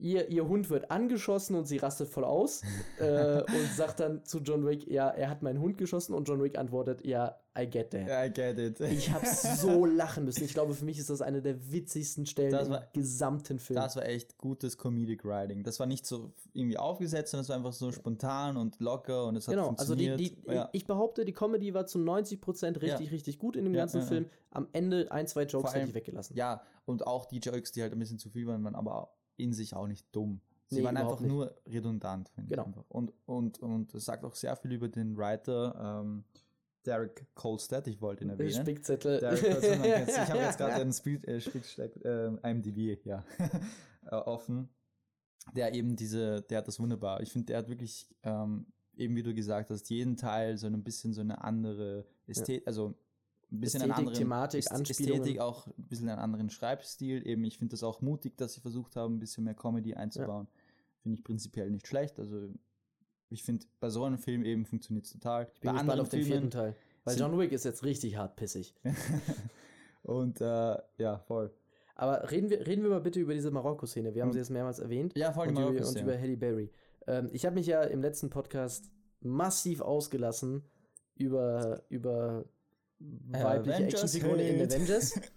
ihr, 0.00 0.28
ihr 0.30 0.48
Hund 0.48 0.70
wird 0.70 0.90
angeschossen 0.90 1.54
und 1.56 1.66
sie 1.66 1.76
rastet 1.76 2.08
voll 2.08 2.24
aus 2.24 2.62
äh, 2.98 3.42
und 3.42 3.72
sagt 3.76 4.00
dann 4.00 4.24
zu 4.24 4.38
John 4.38 4.66
Wick, 4.66 4.86
ja, 4.90 5.08
er 5.08 5.30
hat 5.30 5.42
meinen 5.42 5.60
Hund 5.60 5.78
geschossen 5.78 6.14
und 6.14 6.26
John 6.28 6.42
Wick 6.42 6.58
antwortet, 6.58 7.04
ja, 7.06 7.36
I 7.58 7.66
get 7.68 7.90
that. 7.90 8.02
I 8.08 8.32
get 8.32 8.58
it. 8.58 8.80
Ich 8.80 9.10
habe 9.10 9.26
so 9.26 9.84
lachen 9.84 10.24
müssen. 10.24 10.44
Ich 10.44 10.54
glaube, 10.54 10.72
für 10.72 10.84
mich 10.84 10.98
ist 11.00 11.10
das 11.10 11.20
eine 11.20 11.42
der 11.42 11.72
witzigsten 11.72 12.24
Stellen 12.24 12.52
Das 12.52 12.68
im 12.68 12.74
war- 12.74 12.86
gesamten 12.92 13.58
Film. 13.58 13.74
Das 13.76 13.96
war 13.96 14.06
echt 14.06 14.38
gutes 14.38 14.78
Comedic 14.78 15.24
Writing. 15.24 15.64
Das 15.64 15.80
war 15.80 15.86
nicht 15.86 16.06
so 16.06 16.32
irgendwie 16.52 16.78
aufgesetzt, 16.78 17.32
sondern 17.32 17.42
es 17.42 17.48
war 17.48 17.56
einfach 17.56 17.72
so 17.72 17.90
spontan 17.90 18.56
und 18.56 18.78
locker 18.80 19.26
und 19.26 19.34
es 19.36 19.48
hat 19.48 19.54
Genau, 19.56 19.74
also 19.76 19.96
die, 19.96 20.06
funktioniert. 20.08 20.46
die, 20.46 20.54
ja. 20.54 20.68
ich 20.72 20.86
behaupte, 20.86 21.24
die 21.24 21.32
Comedy 21.32 21.74
war 21.74 21.86
zu 21.86 21.98
90% 21.98 22.80
richtig, 22.80 23.10
richtig 23.10 23.38
gut 23.38 23.56
in 23.56 23.64
dem 23.64 23.74
Ja, 23.74 23.80
ganzen 23.80 23.96
ja, 23.98 24.02
ja. 24.04 24.08
Film. 24.08 24.26
Am 24.52 24.68
Ende 24.72 25.10
ein, 25.10 25.26
zwei 25.26 25.42
Jokes 25.42 25.62
Vor 25.62 25.70
hätte 25.70 25.80
allem- 25.80 25.88
ich 25.88 25.94
weggelassen. 25.96 26.36
ja, 26.36 26.62
und 26.84 27.04
auch 27.06 27.26
die 27.26 27.38
Jokes, 27.38 27.72
die 27.72 27.82
halt 27.82 27.92
ein 27.92 27.98
bisschen 27.98 28.18
zu 28.18 28.30
viel 28.30 28.46
waren, 28.46 28.62
waren 28.64 28.74
aber 28.76 29.10
in 29.42 29.52
sich 29.52 29.74
auch 29.74 29.86
nicht 29.86 30.06
dumm. 30.12 30.40
Sie 30.68 30.76
Nee, 30.76 30.84
waren 30.84 30.96
einfach 30.96 31.20
nicht. 31.20 31.30
nur 31.30 31.54
redundant, 31.66 32.28
finde 32.28 32.50
Genau. 32.50 32.62
ich 32.62 32.68
einfach. 32.68 32.84
Und, 32.88 33.12
und, 33.26 33.58
und 33.60 33.94
es 33.94 34.04
sagt 34.04 34.24
auch 34.24 34.34
sehr 34.36 34.54
viel 34.56 34.72
über 34.72 34.88
den 34.88 35.16
Writer 35.16 36.00
ähm, 36.02 36.24
Derek 36.86 37.26
Kolstad, 37.34 37.86
ich 37.88 38.00
wollte 38.00 38.24
ihn 38.24 38.30
erwähnen. 38.30 38.52
Spickzettel. 38.52 39.18
Derek 39.20 39.42
ich 39.42 40.18
habe 40.18 40.38
jetzt 40.38 40.58
gerade 40.58 40.78
den 40.84 40.92
Spiel, 40.92 41.22
äh, 41.28 41.40
Spielsteck, 41.40 41.96
äh, 42.04 42.28
IMDb, 42.48 43.04
ja, 43.04 43.24
äh, 44.06 44.14
offen. 44.14 44.68
Der 45.54 45.74
eben 45.74 45.96
diese, 45.96 46.42
der 46.42 46.58
hat 46.58 46.68
das 46.68 46.78
wunderbar. 46.78 47.20
Ich 47.20 47.32
finde, 47.32 47.46
der 47.46 47.58
hat 47.58 47.68
wirklich, 47.68 48.06
ähm, 48.22 48.66
eben 48.94 49.16
wie 49.16 49.22
du 49.22 49.34
gesagt 49.34 49.70
hast, 49.70 49.90
jeden 49.90 50.16
Teil 50.16 50.56
so 50.56 50.66
ein 50.68 50.84
bisschen 50.84 51.12
so 51.12 51.20
eine 51.22 51.42
andere 51.42 52.06
Ästhetik, 52.26 52.66
also 52.66 52.94
ein 53.52 53.60
bisschen 53.60 53.82
einen 53.82 53.90
Ästhetik, 53.90 54.06
anderen 54.08 54.18
Thematik. 54.18 54.66
Ästhetik, 54.66 55.40
auch 55.40 55.66
ein 55.66 55.88
bisschen 55.88 56.08
einen 56.08 56.20
anderen 56.20 56.50
Schreibstil. 56.50 57.26
Eben, 57.26 57.44
ich 57.44 57.58
finde 57.58 57.72
das 57.72 57.82
auch 57.82 58.00
mutig, 58.00 58.36
dass 58.36 58.54
sie 58.54 58.60
versucht 58.60 58.96
haben, 58.96 59.16
ein 59.16 59.18
bisschen 59.18 59.44
mehr 59.44 59.54
Comedy 59.54 59.94
einzubauen. 59.94 60.46
Finde 61.02 61.18
ich 61.18 61.24
prinzipiell 61.24 61.70
nicht 61.70 61.86
schlecht. 61.86 62.18
Also 62.18 62.48
ich 63.28 63.42
finde, 63.42 63.66
bei 63.80 63.90
so 63.90 64.04
einem 64.04 64.18
Film 64.18 64.44
eben 64.44 64.64
funktioniert 64.66 65.06
es 65.06 65.12
total. 65.12 65.48
Ich 65.54 65.60
bin 65.60 65.72
bei 65.72 65.78
gespannt 65.78 66.00
auf 66.00 66.08
den 66.08 66.20
vierten 66.22 66.32
Filmen 66.32 66.50
Teil. 66.50 66.76
Weil 67.04 67.18
John 67.18 67.38
Wick 67.38 67.52
ist 67.52 67.64
jetzt 67.64 67.84
richtig 67.84 68.16
hart 68.16 68.36
pissig. 68.36 68.74
und 70.02 70.40
äh, 70.40 70.76
ja, 70.98 71.18
voll. 71.26 71.54
Aber 71.94 72.30
reden 72.30 72.50
wir, 72.50 72.66
reden 72.66 72.82
wir 72.82 72.90
mal 72.90 73.00
bitte 73.00 73.20
über 73.20 73.34
diese 73.34 73.50
Marokko-Szene. 73.50 74.14
Wir 74.14 74.22
haben 74.22 74.28
Und- 74.28 74.32
sie 74.34 74.38
jetzt 74.38 74.50
mehrmals 74.50 74.78
erwähnt. 74.78 75.16
Ja, 75.16 75.32
voll 75.32 75.48
die 75.48 75.54
und, 75.54 75.74
über, 75.76 75.86
und 75.86 76.00
über 76.00 76.18
Halle 76.18 76.36
Berry. 76.36 76.70
Ähm, 77.06 77.28
ich 77.32 77.44
habe 77.46 77.54
mich 77.54 77.66
ja 77.66 77.82
im 77.82 78.00
letzten 78.02 78.30
Podcast 78.30 78.90
massiv 79.20 79.80
ausgelassen 79.80 80.64
über, 81.14 81.82
über 81.88 82.44
weibliche 83.00 83.76
Avengers 83.76 84.02
Actionfiguren 84.04 84.40
in 84.40 84.60
Hate. 84.60 84.74
Avengers. 84.76 85.20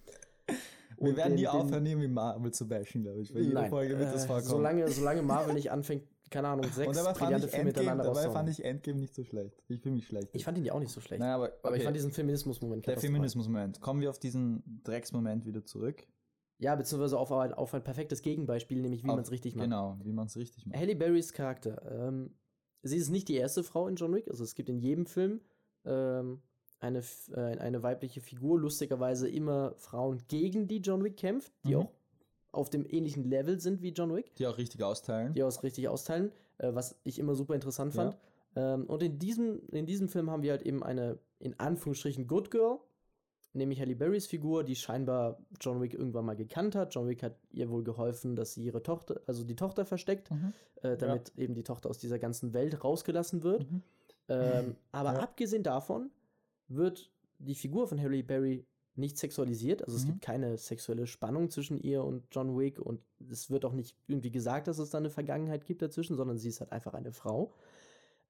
Wir 0.97 1.09
Und 1.09 1.18
werden 1.18 1.30
den- 1.32 1.36
nie 1.41 1.47
aufhören, 1.47 1.86
irgendwie 1.86 2.07
Marvel 2.07 2.51
zu 2.53 2.68
bashen, 2.68 3.01
glaube 3.03 3.22
ich. 3.22 3.34
Bei 3.34 3.39
jeder 3.39 3.61
Nein, 3.61 3.70
Folge 3.70 3.97
wird 3.97 4.14
das 4.14 4.24
äh, 4.24 4.28
vorkommen. 4.28 4.47
solange, 4.49 4.88
solange 4.91 5.22
Marvel 5.22 5.53
nicht 5.55 5.72
anfängt, 5.72 6.03
keine 6.30 6.47
Ahnung, 6.47 6.66
sechs 6.72 6.88
und 6.88 6.95
dabei 6.95 7.14
brillante 7.14 7.47
Filme 7.47 7.66
miteinander 7.66 8.03
dabei 8.05 8.30
fand 8.30 8.49
ich 8.49 8.64
Endgame 8.64 8.99
nicht 8.99 9.14
so 9.14 9.24
schlecht. 9.24 9.61
Ich 9.68 9.82
fühle 9.82 9.95
mich 9.95 10.05
schlecht. 10.07 10.30
Ich 10.34 10.45
fand 10.45 10.57
ihn 10.57 10.66
ja 10.66 10.74
auch 10.74 10.80
nicht 10.80 10.91
so 10.91 11.01
schlecht. 11.01 11.20
naja, 11.20 11.36
aber, 11.36 11.51
Aber 11.61 11.72
ich 11.76 11.80
okay. 11.82 11.84
fand 11.84 11.95
diesen 11.97 12.11
Feminismus-Moment 12.11 12.88
Der. 12.88 12.97
Feminismus-Moment. 12.99 13.82
Kommen 13.82 14.01
wir 14.01 14.09
auf 14.09 14.20
diesen 14.20 14.82
Drecksmoment 14.84 15.45
wieder 15.45 15.66
zurück. 15.66 16.07
Ja, 16.59 16.76
beziehungsweise 16.76 17.18
auf 17.20 17.32
ein, 17.32 17.53
auf 17.53 17.74
ein 17.74 17.84
perfektes 17.84 18.22
Gegenbeispiel, 18.22 18.80
nämlich 18.82 19.03
wie 19.03 19.07
man 19.07 19.20
es 19.20 19.32
richtig 19.32 19.55
macht. 19.55 19.66
Genau, 19.66 19.97
wie 20.03 20.14
man 20.14 20.28
es 20.28 20.38
richtig 20.38 20.66
macht. 20.66 20.78
Halle 20.78 20.95
Berrys 20.95 21.34
Charakter. 21.34 21.82
Ähm, 22.07 22.32
sie 22.84 22.97
ist 22.97 23.09
nicht 23.09 23.28
die 23.28 23.36
erste 23.36 23.64
Frau 23.64 23.88
in 23.88 23.95
John 23.95 24.14
Wick. 24.14 24.28
Also 24.30 24.43
es 24.43 24.55
gibt 24.55 24.70
in 24.70 24.80
jedem 24.80 25.05
Film 25.05 25.41
ähm, 25.86 26.41
eine, 26.84 27.02
äh, 27.36 27.40
eine 27.58 27.82
weibliche 27.84 28.22
Figur. 28.22 28.60
Lustigerweise 28.60 29.28
immer 29.30 29.74
Frauen, 29.78 30.22
gegen 30.28 30.68
die 30.68 30.78
John 30.78 31.04
Wick 31.04 31.18
kämpft, 31.18 31.52
die 31.66 31.76
Mhm. 31.76 31.82
auch 31.82 31.92
auf 32.52 32.70
dem 32.70 32.86
ähnlichen 32.88 33.24
Level 33.24 33.60
sind 33.60 33.82
wie 33.82 33.90
John 33.90 34.14
Wick, 34.16 34.36
Die 34.36 34.46
auch 34.46 34.58
richtig 34.58 34.84
austeilen. 34.84 35.34
die 35.34 35.44
auch 35.44 35.64
richtig 35.64 35.88
austeilen, 35.88 36.32
äh, 36.60 36.74
was 36.74 36.96
ich 37.04 37.18
immer 37.20 37.34
super 37.36 37.56
interessant 37.56 37.96
Ja. 37.96 38.04
fand. 38.04 38.18
Ähm, 38.56 38.86
und 38.86 39.02
in 39.02 39.18
diesem, 39.18 39.62
in 39.72 39.86
diesem 39.88 40.08
Film 40.10 40.30
haben 40.30 40.44
wir 40.44 40.52
halt 40.52 40.62
eben 40.62 40.84
eine, 40.84 41.18
in 41.40 41.60
Anführungsstrichen, 41.60 42.28
Good 42.28 42.52
Girl, 42.52 42.78
nämlich 43.54 43.80
Halle 43.80 43.96
Berrys 43.96 44.28
Figur, 44.28 44.64
die 44.64 44.76
scheinbar 44.76 45.40
John 45.60 45.82
Wick 45.82 45.94
irgendwann 45.96 46.26
mal 46.26 46.36
gekannt 46.36 46.76
hat. 46.76 46.94
John 46.94 47.08
Wick 47.08 47.24
hat 47.24 47.36
ihr 47.52 47.70
wohl 47.72 47.84
geholfen, 47.84 48.36
dass 48.36 48.54
sie 48.54 48.64
ihre 48.66 48.84
Tochter, 48.84 49.22
also 49.26 49.44
die 49.44 49.56
Tochter 49.56 49.86
versteckt, 49.86 50.30
Mhm. 50.32 50.54
äh, 50.84 50.96
damit 50.98 51.32
eben 51.38 51.56
die 51.56 51.64
Tochter 51.64 51.90
aus 51.90 51.98
dieser 51.98 52.20
ganzen 52.20 52.54
Welt 52.54 52.84
rausgelassen 52.84 53.42
wird. 53.44 53.70
Mhm. 53.72 53.82
Ähm, 54.30 54.76
aber 54.92 55.14
Ja. 55.14 55.20
abgesehen 55.22 55.64
davon 55.64 56.12
wird 56.68 57.11
die 57.39 57.55
Figur 57.55 57.88
von 57.88 57.99
Halle 58.01 58.24
Berry 58.24 58.66
nicht 58.95 59.18
sexualisiert. 59.18 59.84
Also 59.84 59.97
es 59.97 60.03
Mhm. 60.03 60.07
gibt 60.09 60.22
keine 60.22 60.57
sexuelle 60.57 61.07
Spannung 61.07 61.49
zwischen 61.49 61.80
ihr 61.80 62.03
und 62.03 62.24
John 62.32 62.57
Wick 62.57 62.80
und 62.80 63.01
es 63.30 63.49
wird 63.49 63.66
auch 63.66 63.74
nicht 63.74 63.95
irgendwie 64.07 64.30
gesagt, 64.32 64.68
dass 64.68 64.78
es 64.78 64.91
da 64.91 64.99
eine 64.99 65.09
Vergangenheit 65.09 65.66
gibt 65.66 65.82
dazwischen, 65.82 66.16
sondern 66.16 66.38
sie 66.38 66.49
ist 66.49 66.59
halt 66.59 66.72
einfach 66.72 66.93
eine 66.93 67.11
Frau. 67.11 67.53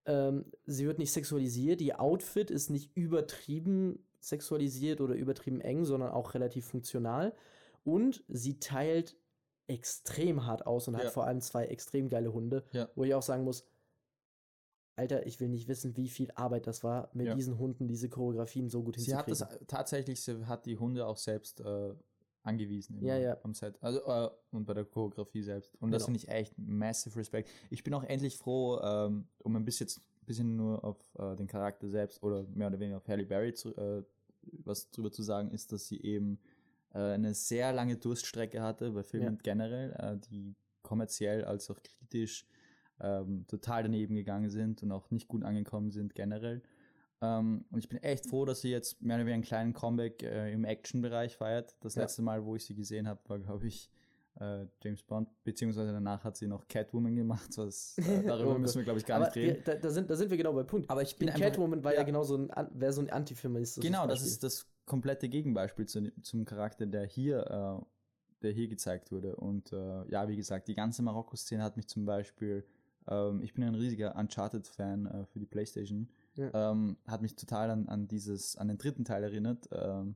Ähm, 0.05 0.45
sie 0.65 0.85
wird 0.85 0.99
nicht 0.99 1.11
sexualisiert. 1.11 1.81
Ihr 1.81 1.99
Outfit 2.01 2.49
ist 2.51 2.69
nicht 2.69 2.95
übertrieben 2.95 3.99
sexualisiert 4.19 5.01
oder 5.01 5.15
übertrieben 5.15 5.59
eng, 5.59 5.83
sondern 5.83 6.11
auch 6.11 6.33
relativ 6.33 6.65
funktional. 6.65 7.33
Und 7.83 8.23
sie 8.29 8.57
teilt 8.59 9.17
extrem 9.67 10.45
hart 10.45 10.65
aus 10.65 10.87
und 10.87 10.93
Ja. 10.93 11.01
hat 11.01 11.11
vor 11.11 11.25
allem 11.25 11.41
zwei 11.41 11.65
extrem 11.65 12.07
geile 12.09 12.31
Hunde, 12.33 12.63
Ja. 12.71 12.89
wo 12.95 13.03
ich 13.03 13.13
auch 13.13 13.21
sagen 13.21 13.43
muss, 13.43 13.65
Alter, 14.95 15.25
ich 15.25 15.39
will 15.39 15.49
nicht 15.49 15.67
wissen, 15.67 15.97
wie 15.97 16.07
viel 16.07 16.29
Arbeit 16.35 16.67
das 16.67 16.83
war, 16.83 17.09
mit 17.13 17.27
Ja. 17.27 17.33
diesen 17.35 17.57
Hunden 17.57 17.87
diese 17.87 18.09
Choreografien 18.09 18.69
so 18.69 18.83
gut 18.83 18.99
Sie 18.99 19.15
hat 19.15 19.29
das 19.29 19.39
hinzukriegen. 19.39 19.67
tatsächlich, 19.67 20.21
sie 20.21 20.45
hat 20.45 20.65
die 20.65 20.77
Hunde 20.77 21.05
auch 21.07 21.17
selbst 21.17 21.61
äh, 21.61 21.93
angewiesen 22.43 22.97
im- 22.97 23.05
Ja, 23.05 23.17
ja. 23.17 23.37
am 23.43 23.53
Set. 23.53 23.75
Also 23.81 24.01
äh, 24.05 24.29
und 24.51 24.65
bei 24.65 24.73
der 24.73 24.85
Choreografie 24.85 25.41
selbst. 25.41 25.73
Und 25.81 25.91
das 25.91 26.03
Genau. 26.03 26.17
finde 26.17 26.17
ich 26.19 26.27
echt 26.27 26.57
massive 26.59 27.17
Respect. 27.17 27.49
Ich 27.71 27.83
bin 27.83 27.93
auch 27.93 28.03
endlich 28.03 28.37
froh, 28.37 28.79
ähm, 28.83 29.27
um 29.39 29.55
ein 29.55 29.65
bisschen, 29.65 29.87
bisschen 30.25 30.55
nur 30.55 30.83
auf 30.83 30.97
äh, 31.17 31.35
den 31.37 31.47
Charakter 31.47 31.87
selbst 31.89 32.21
oder 32.21 32.43
mehr 32.53 32.67
oder 32.67 32.79
weniger 32.79 32.97
auf 32.97 33.07
Halle 33.07 33.25
Berry 33.25 33.53
zu, 33.53 33.75
äh, 33.75 34.03
was 34.63 34.91
drüber 34.91 35.11
zu 35.11 35.23
sagen, 35.23 35.51
ist, 35.51 35.71
dass 35.71 35.87
sie 35.87 36.01
eben 36.01 36.37
äh, 36.93 36.99
eine 36.99 37.33
sehr 37.33 37.73
lange 37.73 37.97
Durststrecke 37.97 38.61
hatte 38.61 38.91
bei 38.91 39.03
Filmen 39.03 39.39
generell, 39.41 39.91
äh, 39.97 40.17
die 40.29 40.53
kommerziell 40.83 41.45
als 41.45 41.71
auch 41.71 41.81
kritisch 41.81 42.45
ähm, 42.99 43.45
total 43.47 43.83
daneben 43.83 44.15
gegangen 44.15 44.49
sind 44.49 44.83
und 44.83 44.91
auch 44.91 45.09
nicht 45.11 45.27
gut 45.27 45.43
angekommen 45.43 45.91
sind 45.91 46.15
generell. 46.15 46.61
Ähm, 47.21 47.65
und 47.71 47.79
ich 47.79 47.89
bin 47.89 48.01
echt 48.03 48.27
froh, 48.27 48.45
dass 48.45 48.61
sie 48.61 48.69
jetzt 48.71 49.01
mehr 49.01 49.15
oder 49.15 49.25
weniger 49.25 49.35
einen 49.35 49.43
kleinen 49.43 49.73
Comeback 49.73 50.23
äh, 50.23 50.51
im 50.51 50.65
Action-Bereich 50.65 51.37
feiert. 51.37 51.75
Das 51.81 51.95
Ja. 51.95 52.01
letzte 52.03 52.21
Mal, 52.21 52.45
wo 52.45 52.55
ich 52.55 52.65
sie 52.65 52.75
gesehen 52.75 53.07
habe, 53.07 53.19
war, 53.29 53.39
glaube 53.39 53.67
ich, 53.67 53.89
äh, 54.39 54.65
James 54.83 55.03
Bond, 55.03 55.29
beziehungsweise 55.43 55.91
danach 55.93 56.23
hat 56.23 56.35
sie 56.37 56.47
noch 56.47 56.67
Catwoman 56.67 57.15
gemacht. 57.15 57.49
Was, 57.55 57.97
äh, 57.99 58.23
darüber 58.27 58.55
Oh 58.55 58.57
müssen 58.59 58.77
wir, 58.79 58.83
glaube 58.83 58.99
ich, 58.99 59.05
gar 59.05 59.17
Aber 59.17 59.27
nicht 59.27 59.35
reden. 59.37 59.61
da, 59.63 59.75
da, 59.75 59.89
sind, 59.89 60.09
da 60.09 60.15
sind 60.15 60.31
wir 60.31 60.37
genau 60.37 60.53
bei 60.53 60.63
Punkt. 60.63 60.89
Aber 60.89 61.01
ich 61.03 61.15
bin 61.15 61.29
einfach- 61.29 61.39
Catwoman 61.41 61.83
war 61.83 61.93
ja, 61.93 61.99
ja. 61.99 62.03
genau 62.03 62.23
so 62.23 62.37
ein, 62.37 62.49
wäre 62.73 62.91
so 62.93 63.01
ein 63.01 63.09
Antifeminist. 63.09 63.79
Genau, 63.81 64.07
das 64.07 64.23
ist 64.25 64.43
das 64.43 64.65
komplette 64.85 65.29
Gegenbeispiel 65.29 65.85
zu, 65.85 66.11
zum 66.23 66.45
Charakter, 66.45 66.85
der 66.87 67.05
hier, 67.05 67.79
äh, 67.81 67.85
der 68.41 68.51
hier 68.51 68.67
gezeigt 68.67 69.11
wurde. 69.11 69.35
Und 69.35 69.71
äh, 69.71 70.09
ja, 70.09 70.27
wie 70.27 70.35
gesagt, 70.35 70.67
die 70.67 70.73
ganze 70.73 71.03
Marokko-Szene 71.03 71.63
hat 71.63 71.77
mich 71.77 71.87
zum 71.87 72.03
Beispiel, 72.05 72.65
ähm, 73.07 73.41
ich 73.41 73.53
bin 73.53 73.63
ein 73.63 73.75
riesiger 73.75 74.15
Uncharted-Fan 74.15 75.05
äh, 75.05 75.25
für 75.25 75.39
die 75.39 75.45
Playstation, 75.45 76.09
Ja. 76.35 76.71
ähm, 76.71 76.97
hat 77.07 77.21
mich 77.21 77.35
total 77.35 77.69
an, 77.69 77.87
an 77.89 78.07
dieses, 78.07 78.55
an 78.57 78.67
den 78.67 78.77
dritten 78.77 79.05
Teil 79.05 79.23
erinnert, 79.23 79.67
ähm, 79.71 80.15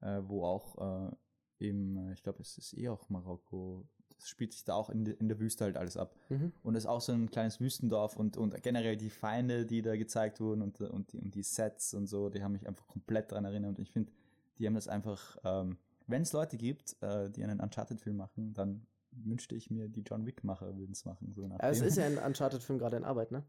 äh, 0.00 0.20
wo 0.24 0.44
auch 0.44 1.08
äh, 1.10 1.64
eben, 1.66 1.96
äh, 1.96 2.12
ich 2.12 2.22
glaube, 2.22 2.40
es 2.42 2.58
ist 2.58 2.76
eh 2.76 2.88
auch 2.88 3.08
Marokko, 3.08 3.86
das 4.14 4.28
spielt 4.28 4.52
sich 4.52 4.64
da 4.64 4.74
auch 4.74 4.90
in, 4.90 5.04
de, 5.04 5.14
in 5.14 5.28
der 5.28 5.38
Wüste 5.38 5.64
halt 5.64 5.76
alles 5.76 5.96
ab. 5.96 6.16
Mhm. 6.28 6.52
Und 6.62 6.74
es 6.74 6.84
ist 6.84 6.88
auch 6.88 7.00
so 7.00 7.12
ein 7.12 7.30
kleines 7.30 7.60
Wüstendorf 7.60 8.16
und, 8.16 8.36
und 8.36 8.60
generell 8.62 8.96
die 8.96 9.10
Feinde, 9.10 9.64
die 9.64 9.80
da 9.80 9.96
gezeigt 9.96 10.40
wurden 10.40 10.62
und, 10.62 10.80
und, 10.80 11.12
die, 11.12 11.18
und 11.20 11.34
die 11.34 11.42
Sets 11.44 11.94
und 11.94 12.06
so, 12.08 12.28
die 12.28 12.42
haben 12.42 12.52
mich 12.52 12.66
einfach 12.66 12.86
komplett 12.88 13.30
daran 13.30 13.44
erinnert. 13.44 13.78
Und 13.78 13.82
ich 13.82 13.92
finde, 13.92 14.10
die 14.58 14.66
haben 14.66 14.74
das 14.74 14.88
einfach, 14.88 15.36
ähm, 15.44 15.78
wenn 16.08 16.22
es 16.22 16.32
Leute 16.32 16.56
gibt, 16.56 16.96
äh, 17.00 17.30
die 17.30 17.44
einen 17.44 17.60
Uncharted-Film 17.60 18.16
machen, 18.16 18.54
dann 18.54 18.86
wünschte 19.24 19.54
ich 19.54 19.70
mir, 19.70 19.88
die 19.88 20.02
John 20.02 20.26
Wick-Macher 20.26 20.76
würden 20.76 20.92
es 20.92 21.04
machen. 21.04 21.32
So 21.34 21.46
Ja, 21.46 21.56
es 21.68 21.80
ist 21.80 21.96
ja 21.96 22.04
ein 22.06 22.18
Uncharted-Film 22.18 22.78
gerade 22.78 22.96
in 22.96 23.04
Arbeit, 23.04 23.32
ne? 23.32 23.44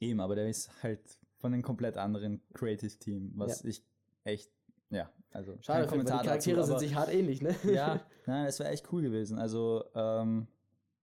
Eben, 0.00 0.20
aber 0.20 0.34
der 0.34 0.48
ist 0.48 0.70
halt 0.82 1.00
von 1.38 1.52
einem 1.52 1.62
komplett 1.62 1.96
anderen 1.96 2.42
Creative 2.54 2.98
Team, 2.98 3.32
was 3.34 3.64
ich 3.64 3.82
echt, 4.24 4.50
ja, 4.90 5.10
also 5.30 5.56
Schade, 5.60 5.90
weil 5.90 6.00
die 6.00 6.04
Charaktere 6.06 6.56
dazu, 6.56 6.66
sind 6.66 6.74
aber- 6.74 6.78
sich 6.80 6.94
hart 6.94 7.12
ähnlich, 7.12 7.40
ne? 7.42 7.54
ja, 7.64 8.04
nein, 8.26 8.46
es 8.46 8.58
wäre 8.58 8.70
echt 8.70 8.92
cool 8.92 9.02
gewesen. 9.02 9.38
Also, 9.38 9.84
ähm, 9.94 10.46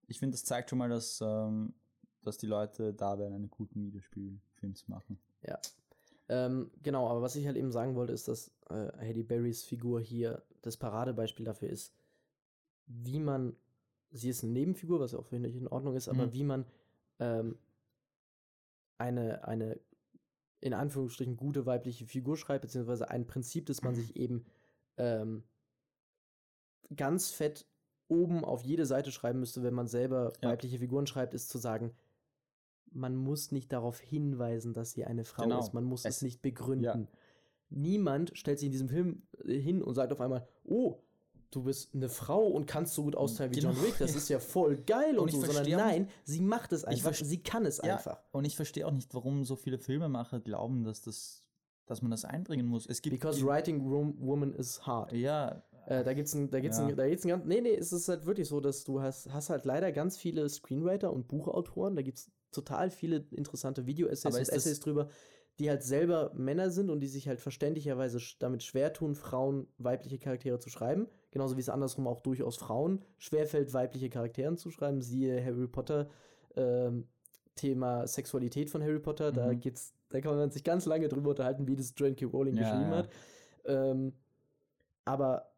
ich 0.07 0.19
finde, 0.19 0.35
das 0.35 0.43
zeigt 0.43 0.69
schon 0.69 0.79
mal, 0.79 0.89
dass, 0.89 1.21
ähm, 1.21 1.73
dass 2.23 2.37
die 2.37 2.47
Leute 2.47 2.93
da 2.93 3.17
wären, 3.17 3.33
einen 3.33 3.49
guten 3.49 3.83
Videospielfilm 3.85 4.75
zu 4.75 4.89
machen. 4.91 5.19
Ähm, 6.29 6.71
genau, 6.81 7.09
aber 7.09 7.21
was 7.21 7.35
ich 7.35 7.45
halt 7.45 7.57
eben 7.57 7.71
sagen 7.71 7.95
wollte, 7.95 8.13
ist, 8.13 8.27
dass 8.27 8.49
äh, 8.69 8.91
Halle 8.97 9.23
Berrys 9.23 9.63
Figur 9.63 9.99
hier 9.99 10.41
das 10.61 10.77
Paradebeispiel 10.77 11.45
dafür 11.45 11.69
ist, 11.69 11.93
wie 12.87 13.19
man, 13.19 13.55
sie 14.13 14.29
ist 14.29 14.43
eine 14.43 14.53
Nebenfigur, 14.53 14.99
was 14.99 15.11
ja 15.11 15.19
auch 15.19 15.25
völlig 15.25 15.55
in 15.55 15.67
Ordnung 15.67 15.95
ist, 15.95 16.07
aber 16.07 16.27
Mhm. 16.27 16.33
wie 16.33 16.43
man 16.43 16.65
ähm, 17.19 17.57
eine, 18.97 19.45
eine 19.47 19.79
in 20.61 20.73
Anführungsstrichen 20.73 21.35
gute 21.35 21.65
weibliche 21.65 22.05
Figur 22.05 22.37
schreibt, 22.37 22.61
beziehungsweise 22.61 23.09
ein 23.09 23.27
Prinzip, 23.27 23.65
das 23.65 23.81
man 23.81 23.95
sich 23.95 24.15
eben 24.15 24.45
ähm, 24.97 25.43
ganz 26.95 27.31
fett 27.31 27.65
oben 28.07 28.45
auf 28.45 28.63
jede 28.63 28.85
Seite 28.85 29.11
schreiben 29.11 29.39
müsste, 29.39 29.63
wenn 29.63 29.73
man 29.73 29.87
selber 29.87 30.31
Ja. 30.41 30.49
weibliche 30.49 30.79
Figuren 30.79 31.07
schreibt, 31.07 31.33
ist 31.33 31.49
zu 31.49 31.57
sagen, 31.57 31.93
man 32.91 33.15
muss 33.15 33.51
nicht 33.51 33.73
darauf 33.73 33.99
hinweisen, 33.99 34.73
dass 34.73 34.91
sie 34.91 35.03
eine 35.05 35.23
Frau 35.25 35.43
Genau. 35.43 35.59
ist. 35.59 35.73
Man 35.73 35.83
muss 35.83 36.05
es, 36.05 36.17
Es- 36.17 36.21
nicht 36.21 36.41
begründen. 36.41 36.83
ja. 36.83 37.07
Niemand 37.69 38.37
stellt 38.37 38.59
sich 38.59 38.67
in 38.67 38.71
diesem 38.71 38.89
Film 38.89 39.23
äh, 39.45 39.57
hin 39.59 39.81
und 39.81 39.95
sagt 39.95 40.13
auf 40.13 40.21
einmal, 40.21 40.47
oh, 40.63 41.01
du 41.55 41.63
bist 41.63 41.93
eine 41.93 42.09
Frau 42.09 42.45
und 42.47 42.65
kannst 42.65 42.93
so 42.93 43.03
gut 43.03 43.15
austeilen 43.15 43.51
wie 43.53 43.59
John 43.59 43.73
Genau, 43.75 43.85
Wick. 43.85 43.97
Das 43.99 44.15
ist 44.15 44.29
ja 44.29 44.39
voll 44.39 44.77
geil 44.77 45.17
und, 45.17 45.23
Und 45.23 45.31
so, 45.31 45.41
sondern 45.41 45.69
nein, 45.71 46.09
sie 46.23 46.41
macht 46.41 46.71
es 46.73 46.83
einfach. 46.85 47.13
Sie 47.13 47.41
kann 47.43 47.65
es 47.65 47.77
Ja, 47.77 47.95
einfach. 47.95 48.21
und 48.31 48.45
ich 48.45 48.55
verstehe 48.55 48.87
auch 48.87 48.91
nicht, 48.91 49.13
warum 49.13 49.43
so 49.45 49.55
viele 49.55 49.77
Filmemacher 49.79 50.39
glauben, 50.39 50.83
dass 50.83 51.01
das, 51.01 51.43
dass 51.85 52.01
man 52.01 52.11
das 52.11 52.25
einbringen 52.25 52.65
muss. 52.65 52.85
Es 52.85 53.01
gibt 53.01 53.15
Because 53.19 53.45
writing 53.45 53.81
room 53.87 54.15
woman 54.19 54.53
is 54.53 54.85
hard. 54.85 55.11
ja, 55.13 55.63
Äh, 55.85 56.03
da 56.05 56.13
gibt's 56.13 56.33
ein, 56.33 56.49
da 56.49 56.59
gibt's 56.61 56.77
Ja. 56.77 56.87
ein, 56.87 56.95
da 56.95 57.07
gibt's 57.07 57.25
ein 57.25 57.29
ganz, 57.29 57.45
nee, 57.45 57.59
nee, 57.59 57.75
es 57.75 57.91
ist 57.91 58.07
halt 58.07 58.25
wirklich 58.25 58.47
so, 58.47 58.61
dass 58.61 58.85
du 58.85 59.01
hast, 59.01 59.31
hast 59.33 59.49
halt 59.49 59.65
leider 59.65 59.91
ganz 59.91 60.17
viele 60.17 60.47
Screenwriter 60.47 61.11
und 61.11 61.27
Buchautoren, 61.27 61.95
da 61.97 62.01
gibt's 62.01 62.31
total 62.51 62.89
viele 62.89 63.25
interessante 63.31 63.85
Video-Essays 63.85 64.33
und 64.33 64.49
Essays 64.49 64.79
drüber, 64.79 65.09
die 65.59 65.69
halt 65.69 65.83
selber 65.83 66.31
Männer 66.35 66.69
sind 66.71 66.89
und 66.89 66.99
die 67.01 67.07
sich 67.07 67.27
halt 67.27 67.41
verständlicherweise 67.41 68.19
damit 68.39 68.63
schwer 68.63 68.93
tun, 68.93 69.13
Frauen 69.13 69.67
weibliche 69.77 70.19
Charaktere 70.19 70.57
zu 70.59 70.69
schreiben. 70.69 71.07
Genauso 71.33 71.57
wie 71.57 71.61
es 71.61 71.69
andersrum 71.69 72.05
auch 72.05 72.21
durchaus 72.21 72.57
Frauen 72.57 73.03
schwerfällt, 73.17 73.73
weibliche 73.73 74.07
Charaktere 74.07 74.55
zu 74.55 74.69
schreiben. 74.69 75.01
Siehe 75.01 75.43
Harry 75.43 75.67
Potter, 75.67 76.07
ähm, 76.55 77.07
Thema 77.55 78.05
Sexualität 78.05 78.69
von 78.69 78.83
Harry 78.83 78.99
Potter, 78.99 79.31
da 79.31 79.47
Mhm. 79.51 79.59
geht's, 79.59 79.95
da 80.09 80.21
kann 80.21 80.35
man 80.35 80.51
sich 80.51 80.63
ganz 80.63 80.85
lange 80.85 81.07
drüber 81.07 81.31
unterhalten, 81.31 81.67
wie 81.67 81.75
das 81.75 81.91
Joanne 81.97 82.15
K. 82.15 82.25
Rowling 82.27 82.55
Ja, 82.55 82.61
geschrieben 82.61 82.91
ja. 82.91 82.97
hat. 82.97 83.09
Ähm, 83.65 84.13
aber 85.05 85.51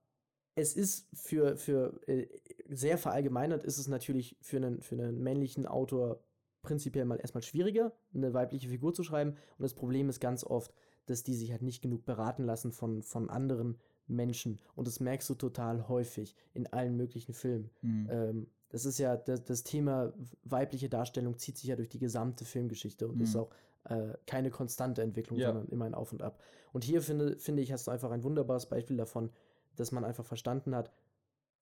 es 0.56 0.78
ist 0.78 1.10
für, 1.14 1.58
für 1.58 2.00
äh, 2.08 2.28
sehr 2.70 2.98
verallgemeinert 2.98 3.66
ist 3.66 3.78
es 3.78 3.90
natürlich 3.90 4.38
für 4.40 4.56
einen, 4.58 4.82
für 4.82 4.96
einen 4.96 5.22
männlichen 5.22 5.66
Autor 5.66 6.22
prinzipiell 6.62 7.04
mal 7.04 7.20
erstmal 7.20 7.44
schwieriger, 7.44 7.92
eine 8.14 8.34
weibliche 8.34 8.70
Figur 8.70 8.94
zu 8.94 9.04
schreiben. 9.04 9.32
Und 9.32 9.64
das 9.64 9.74
Problem 9.74 10.08
ist 10.08 10.22
ganz 10.22 10.46
oft, 10.46 10.74
dass 11.06 11.24
die 11.24 11.36
sich 11.36 11.52
halt 11.52 11.64
nicht 11.64 11.82
genug 11.82 12.06
beraten 12.06 12.44
lassen 12.46 12.72
von, 12.72 13.04
von 13.04 13.30
anderen 13.30 13.78
Menschen. 14.08 14.60
Und 14.76 14.88
das 14.88 15.00
merkst 15.00 15.30
du 15.30 15.36
total 15.36 15.88
häufig 15.88 16.36
in 16.54 16.68
allen 16.68 16.96
möglichen 16.96 17.34
Filmen. 17.34 17.70
Mhm. 17.82 18.08
Ähm, 18.10 18.48
das 18.70 18.86
ist 18.86 18.98
ja, 18.98 19.16
das, 19.16 19.44
das 19.44 19.64
Thema 19.64 20.14
weibliche 20.44 20.90
Darstellung 20.90 21.38
zieht 21.38 21.58
sich 21.58 21.70
ja 21.70 21.76
durch 21.76 21.90
die 21.90 22.00
gesamte 22.00 22.46
Filmgeschichte 22.46 23.08
und 23.08 23.22
ist 23.22 23.34
Mhm. 23.36 23.42
auch 23.42 23.50
äh, 23.88 24.14
keine 24.26 24.50
konstante 24.50 25.04
Entwicklung, 25.04 25.38
Ja. 25.38 25.48
sondern 25.50 25.68
immer 25.68 25.86
ein 25.86 25.94
Auf 25.94 26.12
und 26.12 26.24
Ab. 26.24 26.42
Und 26.74 26.84
hier 26.84 27.02
finde, 27.04 27.38
finde 27.38 27.62
ich, 27.62 27.72
hast 27.72 27.86
du 27.88 27.92
einfach 27.92 28.10
ein 28.12 28.24
wunderbares 28.24 28.66
Beispiel 28.66 28.98
davon, 28.98 29.30
dass 29.76 29.92
man 29.92 30.04
einfach 30.04 30.26
verstanden 30.26 30.74
hat, 30.76 30.92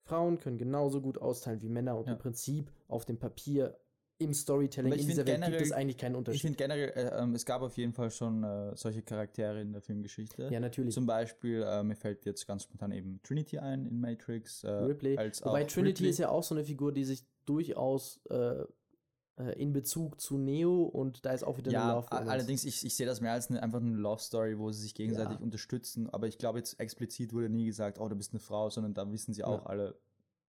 Frauen 0.04 0.38
können 0.38 0.56
genauso 0.58 1.00
gut 1.02 1.18
austeilen 1.18 1.60
wie 1.62 1.68
Männer 1.68 1.96
und 1.98 2.06
Ja. 2.06 2.12
im 2.14 2.18
Prinzip 2.18 2.70
auf 2.88 3.04
dem 3.04 3.18
Papier 3.18 3.76
im 4.18 4.32
Storytelling 4.32 4.92
ich 4.92 5.00
in 5.02 5.06
dieser 5.08 5.26
Welt 5.26 5.44
gibt 5.44 5.60
es 5.60 5.72
eigentlich 5.72 5.98
keinen 5.98 6.12
Ich 6.12 6.18
Unterschied. 6.18 6.40
finde 6.42 6.56
generell, 6.56 6.88
äh, 6.90 7.20
ähm, 7.22 7.34
es 7.34 7.44
gab 7.44 7.62
auf 7.62 7.76
jeden 7.76 7.92
Fall 7.92 8.10
schon 8.10 8.44
äh, 8.44 8.76
solche 8.76 9.02
Charaktere 9.02 9.60
in 9.60 9.72
der 9.72 9.82
Filmgeschichte. 9.82 10.48
Ja, 10.50 10.60
natürlich. 10.60 10.94
Zum 10.94 11.06
Beispiel, 11.06 11.62
äh, 11.62 11.82
mir 11.82 11.96
fällt 11.96 12.24
jetzt 12.24 12.46
ganz 12.46 12.62
spontan 12.62 12.92
eben 12.92 13.20
Trinity 13.22 13.58
ein 13.58 13.86
in 13.86 14.00
Matrix. 14.00 14.62
Äh, 14.64 14.70
Ripley. 14.70 15.16
Als 15.18 15.44
Wobei 15.44 15.64
Trinity 15.64 15.90
Ripley. 16.04 16.10
ist 16.10 16.18
ja 16.18 16.28
auch 16.28 16.44
so 16.44 16.54
eine 16.54 16.64
Figur, 16.64 16.92
die 16.92 17.04
sich 17.04 17.24
durchaus 17.44 18.20
äh, 18.30 18.62
äh, 19.36 19.60
in 19.60 19.72
Bezug 19.72 20.20
zu 20.20 20.38
Neo 20.38 20.84
und 20.84 21.26
da 21.26 21.32
ist 21.32 21.42
auch 21.42 21.58
wieder 21.58 21.70
eine 21.70 21.78
Ja, 21.80 21.94
Love 21.96 22.06
a- 22.12 22.18
Romance. 22.18 22.30
allerdings, 22.30 22.64
ich, 22.64 22.84
ich 22.86 22.94
sehe 22.94 23.06
das 23.06 23.20
mehr 23.20 23.32
als 23.32 23.50
eine, 23.50 23.62
einfach 23.64 23.80
eine 23.80 23.96
Love 23.96 24.22
Story, 24.22 24.56
wo 24.58 24.70
sie 24.70 24.82
sich 24.82 24.94
gegenseitig 24.94 25.38
Ja. 25.38 25.42
unterstützen. 25.44 26.08
Aber 26.08 26.28
ich 26.28 26.38
glaube, 26.38 26.58
jetzt 26.58 26.78
explizit 26.78 27.32
wurde 27.32 27.48
nie 27.48 27.66
gesagt, 27.66 27.98
oh, 27.98 28.08
du 28.08 28.14
bist 28.14 28.32
eine 28.32 28.38
Frau, 28.40 28.70
sondern 28.70 28.94
da 28.94 29.10
wissen 29.10 29.34
sie 29.34 29.42
auch 29.42 29.62
Ja. 29.62 29.66
alle, 29.66 29.98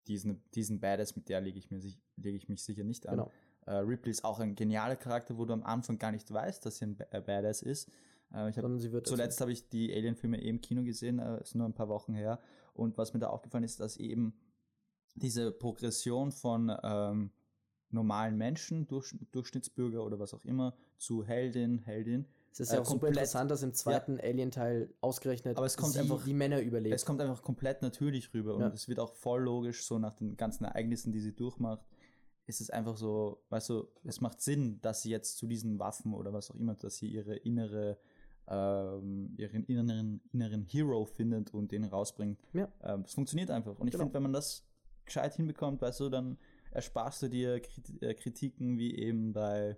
diesen, 0.07 0.41
diesen 0.55 0.79
Badass, 0.79 1.15
mit 1.17 1.27
der 1.27 1.41
lege 1.41 1.59
ich, 1.59 1.69
mir 1.69 1.79
lege 2.15 2.37
ich 2.37 2.47
mich 2.47 2.63
sicher 2.63 2.85
nicht 2.85 3.05
an. 3.07 3.17
Genau. 3.17 3.31
Äh, 3.69 3.75
Ripley 3.81 4.09
ist 4.09 4.25
auch 4.25 4.39
ein 4.39 4.55
genialer 4.55 4.95
Charakter, 4.95 5.37
wo 5.37 5.45
du 5.45 5.53
am 5.53 5.61
Anfang 5.63 5.99
gar 5.99 6.11
nicht 6.11 6.33
weißt, 6.33 6.65
dass 6.65 6.79
sie 6.79 6.85
ein 6.85 6.97
äh, 7.11 7.21
Badass 7.21 7.61
ist. 7.61 7.87
Äh, 8.33 8.49
ich 8.49 8.57
hab, 8.57 8.65
zuletzt 9.05 9.41
habe 9.41 9.51
ich 9.51 9.69
die 9.69 9.93
Alien-Filme 9.93 10.41
eh 10.41 10.49
im 10.49 10.59
Kino 10.59 10.83
gesehen, 10.83 11.19
äh, 11.19 11.39
ist 11.41 11.53
nur 11.53 11.67
ein 11.67 11.73
paar 11.75 11.87
Wochen 11.87 12.15
her. 12.15 12.39
Und 12.73 12.97
was 12.97 13.13
mir 13.13 13.19
da 13.19 13.27
aufgefallen 13.27 13.63
ist, 13.63 13.79
dass 13.79 13.97
eben 13.97 14.33
diese 15.13 15.51
Progression 15.51 16.31
von 16.31 16.75
ähm, 16.81 17.31
normalen 17.91 18.37
Menschen, 18.37 18.87
Durch, 18.87 19.15
Durchschnittsbürger 19.31 20.03
oder 20.03 20.17
was 20.19 20.33
auch 20.33 20.45
immer, 20.45 20.75
zu 20.97 21.23
Heldin, 21.23 21.77
Heldin, 21.79 22.25
Es 22.51 22.61
ist 22.61 22.71
ja 22.71 22.77
äh, 22.77 22.81
auch 22.81 22.85
super 22.85 22.91
komplett- 23.07 23.17
interessant, 23.17 23.51
dass 23.51 23.61
im 23.61 23.73
zweiten 23.75 24.19
Alien-Teil 24.19 24.91
ausgerechnet 25.01 25.57
Aber 25.57 25.65
es 25.67 25.77
kommt 25.77 25.93
sie 25.93 25.99
einfach- 25.99 26.23
die 26.23 26.33
Männer 26.33 26.59
überlebt. 26.61 26.95
es 26.95 27.05
kommt 27.05 27.21
einfach 27.21 27.43
komplett 27.43 27.81
natürlich 27.83 28.33
rüber 28.33 28.55
und 28.55 28.61
Ja. 28.61 28.67
es 28.69 28.87
wird 28.87 28.99
auch 28.99 29.13
voll 29.13 29.41
logisch, 29.43 29.83
so 29.85 29.99
nach 29.99 30.13
den 30.15 30.37
ganzen 30.37 30.63
Ereignissen, 30.65 31.11
die 31.11 31.19
sie 31.19 31.35
durchmacht, 31.35 31.85
ist 32.49 32.61
es 32.61 32.69
einfach 32.69 32.97
so, 32.97 33.43
weißt 33.49 33.69
du, 33.69 33.87
es 34.03 34.19
macht 34.21 34.41
Sinn, 34.41 34.81
dass 34.81 35.03
sie 35.03 35.11
jetzt 35.11 35.37
zu 35.37 35.47
diesen 35.47 35.79
Waffen 35.79 36.13
oder 36.13 36.33
was 36.33 36.49
auch 36.51 36.55
immer, 36.55 36.73
dass 36.75 36.97
sie 36.97 37.07
ihre 37.07 37.35
innere, 37.35 37.97
ähm, 38.47 39.33
ihren 39.37 39.63
inneren, 39.65 40.21
inneren 40.33 40.63
Hero 40.65 41.05
findet 41.05 41.53
und 41.53 41.71
den 41.71 41.85
rausbringt. 41.85 42.39
Ja. 42.53 42.67
Ähm, 42.83 43.03
das 43.03 43.13
funktioniert 43.13 43.51
einfach. 43.51 43.77
Und 43.79 43.87
ich 43.87 43.91
Genau. 43.93 44.03
finde, 44.05 44.13
wenn 44.15 44.23
man 44.23 44.33
das 44.33 44.65
gescheit 45.05 45.35
hinbekommt, 45.35 45.81
weißt 45.81 45.99
du, 46.01 46.09
dann 46.09 46.37
ersparst 46.71 47.21
du 47.23 47.29
dir 47.29 47.61
äh, 48.01 48.13
Kritiken 48.15 48.77
wie 48.77 48.95
eben 48.95 49.31
bei 49.33 49.77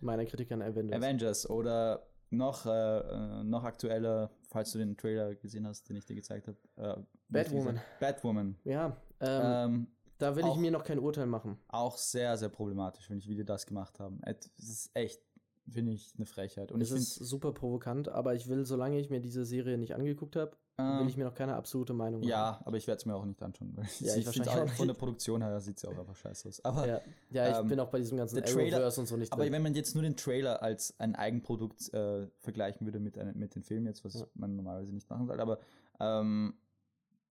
Meiner 0.00 0.24
Kritik 0.24 0.50
an 0.52 0.62
Avengers. 0.62 0.96
Avengers 1.02 1.50
oder 1.50 2.06
noch, 2.30 2.64
äh, 2.64 2.70
äh, 2.70 3.44
noch 3.44 3.64
aktueller, 3.64 4.30
falls 4.48 4.72
du 4.72 4.78
den 4.78 4.96
Trailer 4.96 5.34
gesehen 5.34 5.66
hast, 5.66 5.88
den 5.88 5.96
ich 5.96 6.06
dir 6.06 6.14
gezeigt 6.16 6.48
habe. 6.48 6.56
Äh, 6.76 7.02
Batwoman. 7.28 7.80
Batwoman. 8.00 8.56
ja, 8.64 8.96
ähm, 9.20 9.42
Ähm, 9.44 9.86
da 10.22 10.36
will 10.36 10.44
ich 10.44 10.50
auch- 10.50 10.56
mir 10.56 10.70
noch 10.70 10.84
kein 10.84 10.98
Urteil 10.98 11.26
machen. 11.26 11.58
auch 11.68 11.96
sehr, 11.98 12.36
sehr 12.38 12.48
problematisch, 12.48 13.06
finde 13.06 13.22
ich, 13.22 13.28
wie 13.28 13.34
die 13.34 13.44
das 13.44 13.66
gemacht 13.66 13.98
haben. 14.00 14.20
Et- 14.24 14.50
Das 14.56 14.68
ist 14.68 14.90
echt, 14.94 15.20
finde 15.68 15.92
ich, 15.92 16.12
eine 16.16 16.26
Frechheit. 16.26 16.72
Und 16.72 16.80
es 16.80 16.90
ich 16.90 16.96
ist 16.98 17.14
super 17.16 17.52
provokant, 17.52 18.08
aber 18.08 18.34
ich 18.34 18.48
will, 18.48 18.64
solange 18.66 18.98
ich 18.98 19.10
mir 19.10 19.20
diese 19.20 19.44
Serie 19.44 19.78
nicht 19.78 19.94
angeguckt 19.94 20.36
habe, 20.36 20.56
finde, 20.76 21.00
will 21.00 21.08
ich 21.08 21.16
mir 21.18 21.24
noch 21.24 21.34
keine 21.34 21.54
absolute 21.54 21.92
Meinung 21.92 22.22
ja, 22.22 22.60
aber 22.64 22.76
ich 22.78 22.86
werde 22.86 22.98
es 22.98 23.06
mir 23.06 23.14
auch 23.14 23.24
nicht 23.26 23.40
anschauen. 23.42 23.72
Weil 23.76 23.84
Ja, 24.00 24.16
ich 24.16 24.26
ich 24.26 24.32
finde 24.32 24.50
auch 24.50 24.68
von 24.70 24.88
der. 24.88 24.94
Produktion 24.94 25.42
her 25.42 25.60
sieht 25.60 25.76
es 25.76 25.82
ja 25.82 25.90
auch 25.90 25.98
einfach 25.98 26.16
scheiße 26.16 26.48
aus. 26.48 26.64
Aber, 26.64 26.86
Ja, 26.88 27.00
ja 27.30 27.50
ich 27.50 27.56
Ähm, 27.58 27.68
bin 27.68 27.78
auch 27.78 27.90
bei 27.90 27.98
diesem 27.98 28.16
ganzen 28.18 28.42
Trailer- 28.42 28.84
und 28.86 29.06
so 29.06 29.16
nicht 29.16 29.32
aber 29.32 29.42
drin. 29.44 29.52
wenn 29.52 29.62
man 29.62 29.74
jetzt 29.74 29.94
nur 29.94 30.02
den 30.02 30.16
Trailer 30.16 30.62
als 30.62 30.98
ein 30.98 31.14
Eigenprodukt 31.14 31.92
äh, 31.94 32.26
vergleichen 32.38 32.86
würde 32.86 32.98
mit, 33.00 33.16
einem, 33.18 33.38
mit 33.38 33.54
dem 33.54 33.62
Film 33.62 33.86
jetzt, 33.86 34.04
was 34.04 34.14
Ja. 34.14 34.26
man 34.34 34.56
normalerweise 34.56 34.92
nicht 34.94 35.08
machen 35.10 35.26
sollte, 35.26 35.42
aber 35.42 35.58
ähm, 36.00 36.54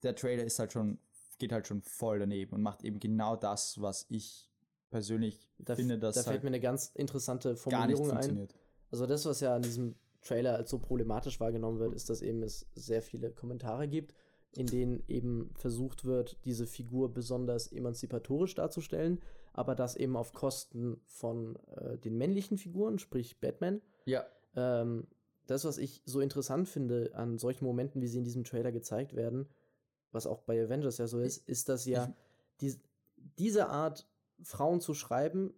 der 0.03 0.15
Trailer 0.15 0.43
ist 0.43 0.57
halt 0.59 0.71
schon, 0.71 0.97
geht 1.41 1.51
halt 1.51 1.67
schon 1.67 1.81
voll 1.81 2.19
daneben 2.19 2.53
und 2.53 2.61
macht 2.61 2.83
eben 2.83 2.99
genau 2.99 3.35
das, 3.35 3.81
was 3.81 4.05
ich 4.09 4.49
persönlich 4.91 5.49
Da, 5.57 5.75
finde, 5.75 5.97
dass 5.97 6.15
da 6.15 6.21
fällt 6.21 6.35
halt 6.35 6.43
mir 6.43 6.49
eine 6.49 6.59
ganz 6.59 6.91
interessante 6.93 7.55
Formulierung 7.55 8.11
ein. 8.11 8.47
Also 8.91 9.07
das, 9.07 9.25
was 9.25 9.39
ja 9.39 9.55
an 9.55 9.63
diesem 9.63 9.95
Trailer 10.21 10.55
als 10.55 10.69
so 10.69 10.77
problematisch 10.77 11.39
wahrgenommen 11.39 11.79
wird, 11.79 11.95
ist, 11.95 12.09
dass 12.09 12.21
eben 12.21 12.43
es 12.43 12.69
sehr 12.75 13.01
viele 13.01 13.31
Kommentare 13.31 13.87
gibt, 13.87 14.13
in 14.53 14.67
denen 14.67 15.03
eben 15.07 15.51
versucht 15.55 16.05
wird, 16.05 16.37
diese 16.45 16.67
Figur 16.67 17.13
besonders 17.13 17.71
emanzipatorisch 17.71 18.53
darzustellen, 18.53 19.19
aber 19.53 19.75
das 19.75 19.95
eben 19.95 20.15
auf 20.15 20.33
Kosten 20.33 21.01
von 21.05 21.57
äh, 21.75 21.97
den 21.97 22.17
männlichen 22.17 22.57
Figuren, 22.57 22.99
sprich 22.99 23.39
Batman. 23.39 23.81
Ja. 24.05 24.25
Ähm, 24.55 25.07
das, 25.47 25.65
was 25.65 25.77
ich 25.77 26.03
so 26.05 26.19
interessant 26.19 26.67
finde 26.67 27.11
an 27.15 27.37
solchen 27.37 27.65
Momenten, 27.65 28.01
wie 28.01 28.07
sie 28.07 28.19
in 28.19 28.23
diesem 28.23 28.43
Trailer 28.43 28.71
gezeigt 28.71 29.15
werden, 29.15 29.47
was 30.11 30.27
auch 30.27 30.41
bei 30.41 30.61
Avengers 30.63 30.97
ja 30.97 31.07
so 31.07 31.19
ist, 31.19 31.47
ist, 31.47 31.69
dass 31.69 31.85
ja 31.85 32.13
die, 32.61 32.75
diese 33.37 33.69
Art, 33.69 34.07
Frauen 34.43 34.81
zu 34.81 34.93
schreiben, 34.93 35.53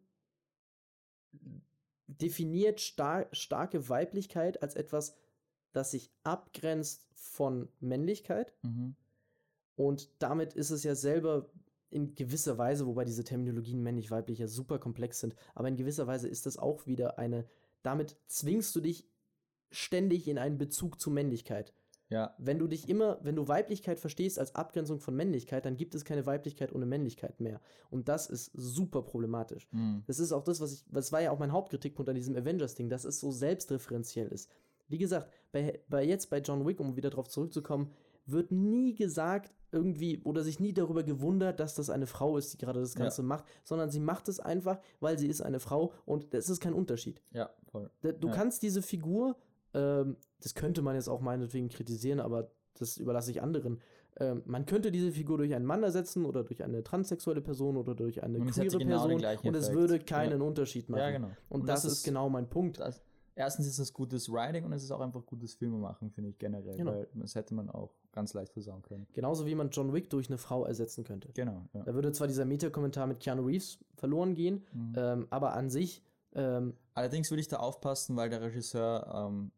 definiert 2.08 2.80
star 2.80 3.28
starke 3.32 3.88
Weiblichkeit 3.90 4.62
als 4.62 4.76
etwas 4.76 5.16
das 5.74 5.92
sich 5.92 6.12
abgrenzt 6.24 7.08
von 7.14 7.68
Männlichkeit. 7.80 8.54
Mhm. 8.62 8.96
Und 9.76 10.10
damit 10.20 10.54
ist 10.54 10.70
es 10.70 10.84
ja 10.84 10.96
selber 10.96 11.50
in 11.90 12.16
gewisser 12.16 12.58
Weise, 12.58 12.88
wobei 12.88 13.06
diese 13.06 13.24
Terminologien 13.24 13.82
männlich-weiblich 13.84 14.40
ja 14.40 14.48
super 14.48 14.80
komplex 14.80 15.20
sind, 15.20 15.36
aber 15.54 15.68
in 15.68 15.76
gewisser 15.76 16.08
Weise 16.08 16.28
ist 16.28 16.46
das 16.46 16.58
auch 16.58 16.88
wieder 16.88 17.20
eine, 17.20 17.46
damit 17.82 18.18
zwingst 18.28 18.76
du 18.76 18.82
dich 18.82 19.08
ständig 19.72 20.28
in 20.28 20.38
einen 20.38 20.58
Bezug 20.58 21.00
zu 21.00 21.12
Männlichkeit. 21.12 21.74
Ja. 22.14 22.36
Wenn 22.38 22.60
du 22.60 22.68
dich 22.68 22.88
immer, 22.88 23.18
wenn 23.24 23.36
du 23.36 23.48
Weiblichkeit 23.48 24.00
verstehst 24.00 24.38
als 24.38 24.54
Abgrenzung 24.56 25.00
von 25.00 25.16
Männlichkeit, 25.16 25.66
dann 25.66 25.76
gibt 25.78 25.96
es 25.96 26.06
keine 26.06 26.26
Weiblichkeit 26.26 26.72
ohne 26.74 26.86
Männlichkeit 26.86 27.40
mehr. 27.42 27.60
Und 27.90 28.08
das 28.08 28.28
ist 28.30 28.52
super 28.54 29.02
problematisch. 29.02 29.68
Mhm. 29.72 30.04
Das 30.06 30.20
ist 30.20 30.32
auch 30.32 30.44
das, 30.44 30.62
was 30.62 30.74
ich, 30.74 30.86
das 30.92 31.12
war 31.12 31.22
ja 31.22 31.32
auch 31.32 31.40
mein 31.40 31.52
Hauptkritikpunkt 31.52 32.08
an 32.10 32.16
diesem 32.16 32.36
Avengers-Ding, 32.36 32.88
dass 32.90 33.04
es 33.04 33.20
so 33.20 33.32
selbstreferenziell 33.32 34.28
ist. 34.28 34.50
Wie 34.88 34.98
gesagt, 35.00 35.32
bei, 35.52 35.80
bei 35.90 36.04
jetzt 36.06 36.30
bei 36.30 36.38
John 36.40 36.66
Wick, 36.68 36.80
um 36.80 36.96
wieder 36.96 37.10
darauf 37.10 37.28
zurückzukommen, 37.30 37.90
wird 38.26 38.52
nie 38.52 38.94
gesagt, 38.96 39.52
irgendwie, 39.72 40.22
oder 40.24 40.44
sich 40.44 40.60
nie 40.60 40.72
darüber 40.74 41.02
gewundert, 41.04 41.60
dass 41.60 41.74
das 41.74 41.90
eine 41.90 42.06
Frau 42.06 42.38
ist, 42.38 42.54
die 42.54 42.58
gerade 42.58 42.80
das 42.80 42.94
Ja. 42.94 43.00
Ganze 43.02 43.24
macht, 43.24 43.46
sondern 43.64 43.90
sie 43.90 44.00
macht 44.00 44.30
es 44.30 44.40
einfach, 44.40 44.80
weil 45.00 45.18
sie 45.18 45.28
ist 45.28 45.42
eine 45.42 45.60
Frau 45.60 45.94
und 46.06 46.32
es 46.34 46.48
ist 46.50 46.60
kein 46.62 46.74
Unterschied. 46.74 47.22
Ja, 47.32 47.50
voll. 47.72 47.90
Du 48.02 48.28
Ja. 48.28 48.34
kannst 48.34 48.62
diese 48.62 48.82
Figur, 48.84 49.36
ähm, 49.74 50.18
das 50.42 50.54
könnte 50.56 50.82
man 50.82 50.96
jetzt 50.96 51.08
auch 51.08 51.22
meinetwegen 51.22 51.70
kritisieren, 51.70 52.20
aber 52.20 52.52
das 52.78 52.98
überlasse 52.98 53.32
ich 53.32 53.42
anderen. 53.42 53.80
Ähm, 54.20 54.44
man 54.46 54.66
könnte 54.66 54.92
diese 54.92 55.12
Figur 55.12 55.38
durch 55.38 55.54
einen 55.56 55.66
Mann 55.66 55.82
ersetzen 55.82 56.26
oder 56.26 56.44
durch 56.44 56.64
eine 56.64 56.84
transsexuelle 56.84 57.42
Person 57.42 57.78
oder 57.78 57.96
durch 57.96 58.22
eine 58.22 58.40
Und 58.40 58.50
es 58.50 58.56
queere 58.56 58.78
genau 58.78 59.08
Person 59.08 59.26
und 59.44 59.56
es 59.56 59.72
würde 59.72 60.00
keinen 60.00 60.42
Unterschied 60.42 60.90
machen. 60.90 61.02
Ja, 61.02 61.12
genau. 61.12 61.32
Und, 61.50 61.68
das, 61.68 61.84
ist 61.86 62.04
genau 62.04 62.30
mein 62.30 62.48
Punkt. 62.48 62.80
das, 62.80 63.02
erstens 63.36 63.66
ist 63.66 63.80
das 63.80 63.92
gutes 63.92 64.32
Writing 64.32 64.66
und 64.66 64.74
es 64.74 64.84
ist 64.84 64.92
auch 64.92 65.00
einfach 65.00 65.26
gutes 65.26 65.56
Filmemachen, 65.56 66.12
finde 66.12 66.30
ich 66.30 66.38
generell. 66.38 66.78
Genau. 66.78 66.92
Weil 66.92 67.08
das 67.16 67.34
hätte 67.34 67.56
man 67.56 67.70
auch 67.72 67.96
ganz 68.12 68.36
leicht 68.36 68.54
versauen 68.54 68.84
können. 68.84 69.08
Genauso 69.14 69.48
wie 69.48 69.56
man 69.56 69.70
John 69.72 69.94
Wick 69.94 70.12
durch 70.12 70.28
eine 70.30 70.38
Frau 70.38 70.66
ersetzen 70.66 71.04
könnte. 71.04 71.30
Genau, 71.34 71.68
ja. 71.74 71.82
Da 71.82 71.96
würde 71.96 72.12
zwar 72.12 72.28
dieser 72.28 72.46
Meta-Kommentar 72.46 73.08
mit 73.08 73.20
Keanu 73.20 73.48
Reeves 73.48 73.80
verloren 73.96 74.36
gehen, 74.36 74.64
Mhm. 74.74 74.94
ähm, 74.96 75.28
aber 75.32 75.54
an 75.54 75.70
sich, 75.72 76.04
ähm, 76.36 76.76
Allerdings 76.96 77.32
würde 77.32 77.42
ich 77.42 77.48
da 77.48 77.58
aufpassen, 77.58 78.16
weil 78.16 78.30
der 78.30 78.42
Regisseur 78.42 79.28
ähm, 79.32 79.52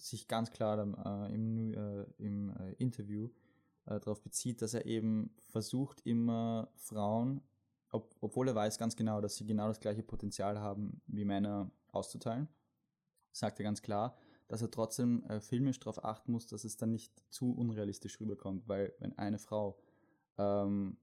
sich 0.00 0.28
ganz 0.28 0.50
klar 0.50 0.78
äh, 0.78 1.34
im, 1.34 1.74
äh, 1.74 2.04
im 2.18 2.50
äh, 2.56 2.72
Interview 2.74 3.28
äh, 3.86 4.00
darauf 4.00 4.22
bezieht, 4.22 4.62
dass 4.62 4.74
er 4.74 4.86
eben 4.86 5.34
versucht, 5.46 6.00
immer 6.06 6.70
Frauen, 6.76 7.42
ob, 7.90 8.14
obwohl 8.20 8.48
er 8.48 8.54
weiß 8.54 8.78
ganz 8.78 8.96
genau, 8.96 9.20
dass 9.20 9.36
sie 9.36 9.46
genau 9.46 9.68
das 9.68 9.80
gleiche 9.80 10.02
Potenzial 10.02 10.60
haben 10.60 11.00
wie 11.06 11.24
Männer, 11.24 11.70
auszuteilen, 11.92 12.48
sagt 13.32 13.58
er 13.58 13.64
ganz 13.64 13.82
klar, 13.82 14.16
dass 14.46 14.62
er 14.62 14.70
trotzdem 14.70 15.24
äh, 15.24 15.40
filmisch 15.40 15.80
darauf 15.80 16.04
achten 16.04 16.32
muss, 16.32 16.46
dass 16.46 16.64
es 16.64 16.76
dann 16.76 16.90
nicht 16.90 17.12
zu 17.30 17.52
unrealistisch 17.52 18.20
rüberkommt, 18.20 18.68
weil 18.68 18.94
wenn 19.00 19.16
eine 19.18 19.38
Frau 19.38 19.80
ähm, 20.38 20.98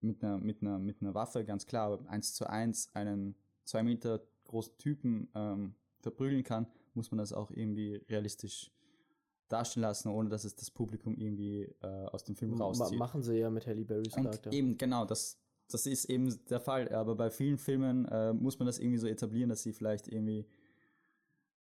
mit, 0.00 0.22
einer, 0.22 0.38
mit, 0.38 0.62
einer, 0.62 0.78
mit 0.78 1.00
einer 1.00 1.14
Waffe 1.14 1.44
ganz 1.44 1.66
klar 1.66 1.98
eins 2.08 2.34
zu 2.34 2.48
eins 2.48 2.94
einen 2.94 3.34
zwei 3.64 3.82
Meter 3.82 4.20
großen 4.44 4.76
Typen 4.78 5.28
ähm, 5.34 5.74
verprügeln 6.00 6.44
kann, 6.44 6.66
muss 6.96 7.10
man 7.10 7.18
das 7.18 7.32
auch 7.32 7.50
irgendwie 7.50 7.96
realistisch 8.08 8.70
darstellen 9.48 9.82
lassen, 9.82 10.08
ohne 10.08 10.28
dass 10.28 10.44
es 10.44 10.56
das 10.56 10.70
Publikum 10.70 11.16
irgendwie 11.16 11.72
äh, 11.82 11.86
aus 11.86 12.24
dem 12.24 12.34
Film 12.34 12.54
rauszieht. 12.54 12.98
machen 12.98 13.22
sie 13.22 13.36
ja 13.38 13.48
mit 13.50 13.66
Halle 13.66 13.84
Berrys 13.84 14.14
Und 14.16 14.24
Charakter. 14.24 14.52
eben, 14.52 14.76
genau, 14.76 15.04
das, 15.04 15.38
das 15.70 15.86
ist 15.86 16.06
eben 16.06 16.36
der 16.46 16.58
Fall. 16.60 16.88
Aber 16.92 17.14
bei 17.14 17.30
vielen 17.30 17.58
Filmen 17.58 18.06
äh, 18.06 18.32
muss 18.32 18.58
man 18.58 18.66
das 18.66 18.78
irgendwie 18.80 18.98
so 18.98 19.06
etablieren, 19.06 19.48
dass 19.48 19.62
sie 19.62 19.72
vielleicht 19.72 20.08
irgendwie 20.08 20.46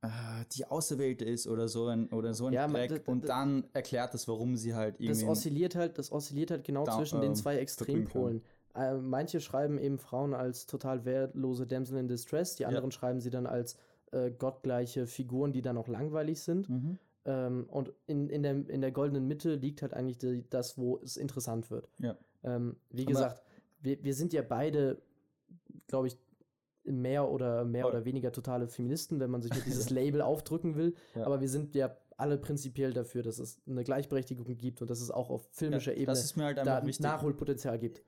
äh, 0.03 0.09
die 0.53 0.67
Auserwählte 0.67 1.25
ist 1.25 1.47
oder 1.47 1.69
so 1.69 1.87
ein, 1.87 2.09
oder 2.11 2.35
so 2.35 2.47
ein 2.47 2.53
Ja, 2.53 2.67
Dreck 2.69 3.07
und 3.07 3.29
dann 3.29 3.65
erklärt 3.73 4.15
das, 4.15 4.29
warum 4.29 4.57
sie 4.57 4.75
halt 4.75 4.97
Das 4.99 5.19
irgendwie. 5.19 5.27
oszilliert 5.27 5.75
halt, 5.75 5.99
das 5.99 6.13
oszilliert 6.13 6.51
halt 6.51 6.65
genau 6.65 6.85
Da- 6.85 6.97
zwischen 6.99 7.21
den 7.21 7.31
ähm, 7.33 7.37
zwei 7.37 7.57
Extrempolen. 7.57 8.43
Äh, 8.75 8.95
manche 8.95 9.41
schreiben 9.41 9.79
eben 9.79 9.99
Frauen 9.99 10.33
als 10.33 10.67
total 10.67 11.05
wertlose 11.05 11.67
Damsel 11.67 11.99
in 11.99 12.09
Distress, 12.09 12.55
die 12.57 12.67
anderen 12.67 12.93
schreiben 12.93 13.21
sie 13.21 13.31
dann 13.31 13.47
als 13.47 13.77
äh, 14.13 14.31
gottgleiche 14.31 15.07
Figuren, 15.07 15.53
die 15.53 15.63
dann 15.63 15.77
auch 15.77 15.89
langweilig 15.89 16.41
sind. 16.41 16.69
Mhm. 16.69 16.99
Ähm, 17.25 17.67
und 17.69 17.93
in, 18.07 18.29
in, 18.29 18.43
der, 18.43 18.69
in 18.69 18.81
der 18.81 18.93
goldenen 18.93 19.27
Mitte 19.27 19.55
liegt 19.55 19.83
halt 19.83 19.93
eigentlich 19.95 20.19
die, 20.19 20.45
das, 20.49 20.79
wo 20.79 20.99
es 20.99 21.17
interessant 21.17 21.71
wird. 21.71 21.89
Ja. 21.99 22.17
Ähm, 22.43 22.77
wie 22.91 23.03
Aber- 23.03 23.13
gesagt, 23.13 23.43
wir, 23.83 24.03
wir 24.03 24.15
sind 24.15 24.33
ja 24.33 24.43
beide, 24.43 25.01
glaube 25.87 26.07
ich, 26.09 26.19
mehr 26.85 27.29
oder 27.31 27.65
mehr 27.65 27.83
Voll. 27.83 27.93
oder 27.93 28.05
weniger 28.05 28.33
totale 28.33 28.67
Feministen, 28.69 29.21
wenn 29.21 29.31
man 29.31 29.43
sich 29.43 29.55
mit 29.55 29.67
dieses 29.67 29.91
Label 29.91 30.23
aufdrücken 30.23 30.77
will. 30.77 30.95
Ja. 31.15 31.27
Aber 31.27 31.41
wir 31.41 31.49
sind 31.49 31.75
ja 31.75 31.95
alle 32.21 32.39
prinzipiell 32.39 32.93
dafür, 32.93 33.23
dass 33.23 33.39
es 33.39 33.61
eine 33.67 33.83
Gleichberechtigung 33.83 34.57
gibt 34.57 34.81
und 34.83 34.91
dass 34.91 35.01
es 35.01 35.11
auch 35.11 35.31
auf 35.31 35.49
filmischer 35.53 35.93
Ja, 35.93 35.97
Ebene 35.99 36.07
das 36.07 36.37
halt 36.37 36.59
da 36.59 36.87
wichtig. 36.87 37.03
Nachholpotenzial 37.05 37.79
gibt. 37.79 38.03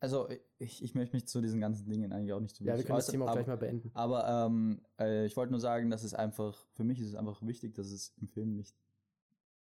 Also 0.00 0.28
ich, 0.58 0.82
ich 0.82 0.94
möchte 0.94 1.16
mich 1.16 1.26
zu 1.26 1.40
diesen 1.40 1.60
ganzen 1.60 1.88
Dingen 1.88 2.12
eigentlich 2.12 2.32
auch 2.32 2.40
nicht 2.40 2.54
so 2.56 2.64
Ja, 2.64 2.76
wir 2.76 2.84
können 2.84 2.96
das 2.96 3.06
äußern, 3.06 3.12
Thema 3.12 3.24
auch 3.24 3.28
aber, 3.30 3.36
gleich 3.38 3.46
mal 3.48 3.56
beenden. 3.56 3.90
aber 3.94 4.46
ähm, 4.46 4.80
äh, 5.00 5.26
ich 5.26 5.36
wollte 5.36 5.50
nur 5.52 5.60
sagen, 5.60 5.90
dass 5.90 6.04
es 6.04 6.14
einfach, 6.14 6.66
für 6.72 6.84
mich 6.84 7.00
ist 7.00 7.08
es 7.08 7.14
einfach 7.14 7.42
wichtig, 7.42 7.74
dass 7.74 7.90
es 7.90 8.14
im 8.20 8.28
Film 8.28 8.54
nicht 8.54 8.76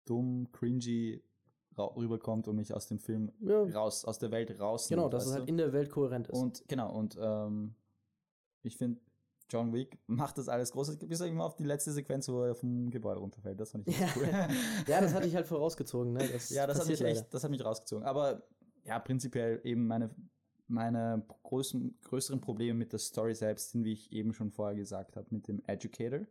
dumm, 0.05 0.51
cringy 0.51 1.23
rüberkommt 1.77 2.47
und 2.47 2.55
mich 2.55 2.73
aus 2.73 2.87
dem 2.87 2.99
Film 2.99 3.31
Ja, 3.41 3.63
raus, 3.63 4.05
aus 4.05 4.17
der 4.19 4.31
Welt 4.31 4.59
raus. 4.59 4.87
genau, 4.87 5.09
dass 5.09 5.25
es 5.25 5.33
halt 5.33 5.47
in 5.49 5.57
der 5.57 5.73
Welt 5.73 5.89
kohärent 5.89 6.27
ist. 6.29 6.37
Und 6.39 6.63
genau, 6.67 6.93
und 6.97 7.17
ähm, 7.19 7.75
ich 8.63 8.77
finde, 8.77 8.99
John 9.49 9.73
Wick 9.73 9.97
macht 10.07 10.37
das 10.37 10.49
alles 10.49 10.71
groß. 10.71 10.97
Bis 10.97 11.19
immer 11.21 11.45
auf 11.45 11.55
die 11.55 11.63
letzte 11.63 11.91
Sequenz, 11.91 12.27
wo 12.29 12.41
er 12.43 12.55
vom 12.55 12.89
Gebäude 12.89 13.19
runterfällt. 13.19 13.59
Das 13.59 13.71
fand 13.71 13.87
ich 13.87 13.99
Ja. 13.99 14.07
cool. 14.15 14.27
ja, 14.87 15.01
das 15.01 15.13
hatte 15.13 15.27
ich 15.27 15.35
halt 15.35 15.47
vorausgezogen. 15.47 16.13
Ne? 16.13 16.27
Das 16.31 16.49
ja, 16.49 16.65
das 16.67 16.79
hat 16.79 16.87
mich 16.87 16.99
leider. 16.99 17.19
echt, 17.19 17.33
das 17.33 17.43
hat 17.43 17.51
mich 17.51 17.63
rausgezogen. 17.63 18.05
Aber 18.05 18.43
ja, 18.83 18.97
prinzipiell 18.99 19.61
eben 19.63 19.85
meine, 19.87 20.09
meine 20.67 21.23
größten, 21.43 21.97
größeren 22.03 22.41
Probleme 22.41 22.79
mit 22.79 22.91
der 22.91 22.99
Story 22.99 23.35
selbst 23.35 23.71
sind, 23.71 23.83
wie 23.85 23.93
ich 23.93 24.11
eben 24.11 24.33
schon 24.33 24.51
vorher 24.51 24.75
gesagt 24.75 25.15
habe, 25.15 25.27
mit 25.29 25.47
dem 25.47 25.61
Educator. 25.67 26.21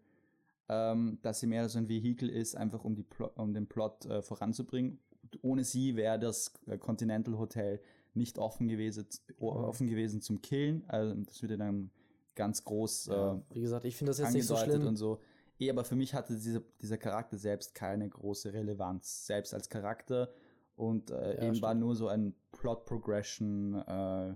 Ähm, 0.69 1.19
dass 1.23 1.41
sie 1.41 1.47
mehr 1.47 1.69
so 1.69 1.79
ein 1.79 1.89
Vehikel 1.91 2.29
ist, 2.31 2.57
einfach 2.57 2.85
um, 2.85 2.95
die 2.97 3.03
Plo 3.03 3.29
um 3.37 3.53
den 3.53 3.67
Plot 3.69 4.07
äh, 4.07 4.23
voranzubringen. 4.23 4.99
Ohne 5.43 5.62
sie 5.62 5.95
wäre 5.95 6.19
das 6.19 6.53
äh, 6.67 6.79
Continental 6.79 7.39
Hotel 7.39 7.81
nicht 8.15 8.39
offen 8.39 8.67
gewesen, 8.69 9.07
Mhm. 9.39 9.47
offen 9.47 9.87
gewesen 9.89 10.23
zum 10.23 10.41
Killen. 10.41 10.83
Also 10.89 11.15
das 11.23 11.43
würde 11.43 11.59
dann 11.59 11.91
ganz 12.35 12.64
groß 12.64 13.07
Ja, 13.07 13.35
äh, 13.35 13.41
wie 13.51 13.61
gesagt, 13.61 13.85
ich 13.85 13.97
finde 13.97 14.11
das 14.11 14.18
jetzt 14.18 14.32
nicht 14.32 14.47
so 14.47 14.57
schlimm. 14.57 14.87
und 14.87 14.97
so. 14.97 15.20
Eh, 15.61 15.70
aber 15.70 15.85
für 15.85 15.95
mich 15.97 16.14
hatte 16.14 16.35
diese, 16.35 16.62
dieser 16.80 16.99
Charakter 16.99 17.37
selbst 17.39 17.74
keine 17.74 18.09
große 18.09 18.53
Relevanz, 18.53 19.26
selbst 19.26 19.55
als 19.55 19.68
Charakter. 19.68 20.32
Und 20.76 21.11
äh, 21.11 21.37
Ja, 21.37 21.43
eben 21.45 21.62
war 21.62 21.70
stimmt. 21.70 21.80
nur 21.80 21.95
so 21.95 22.09
ein 22.09 22.35
Plot-Progression 22.53 23.74
äh, 23.87 24.30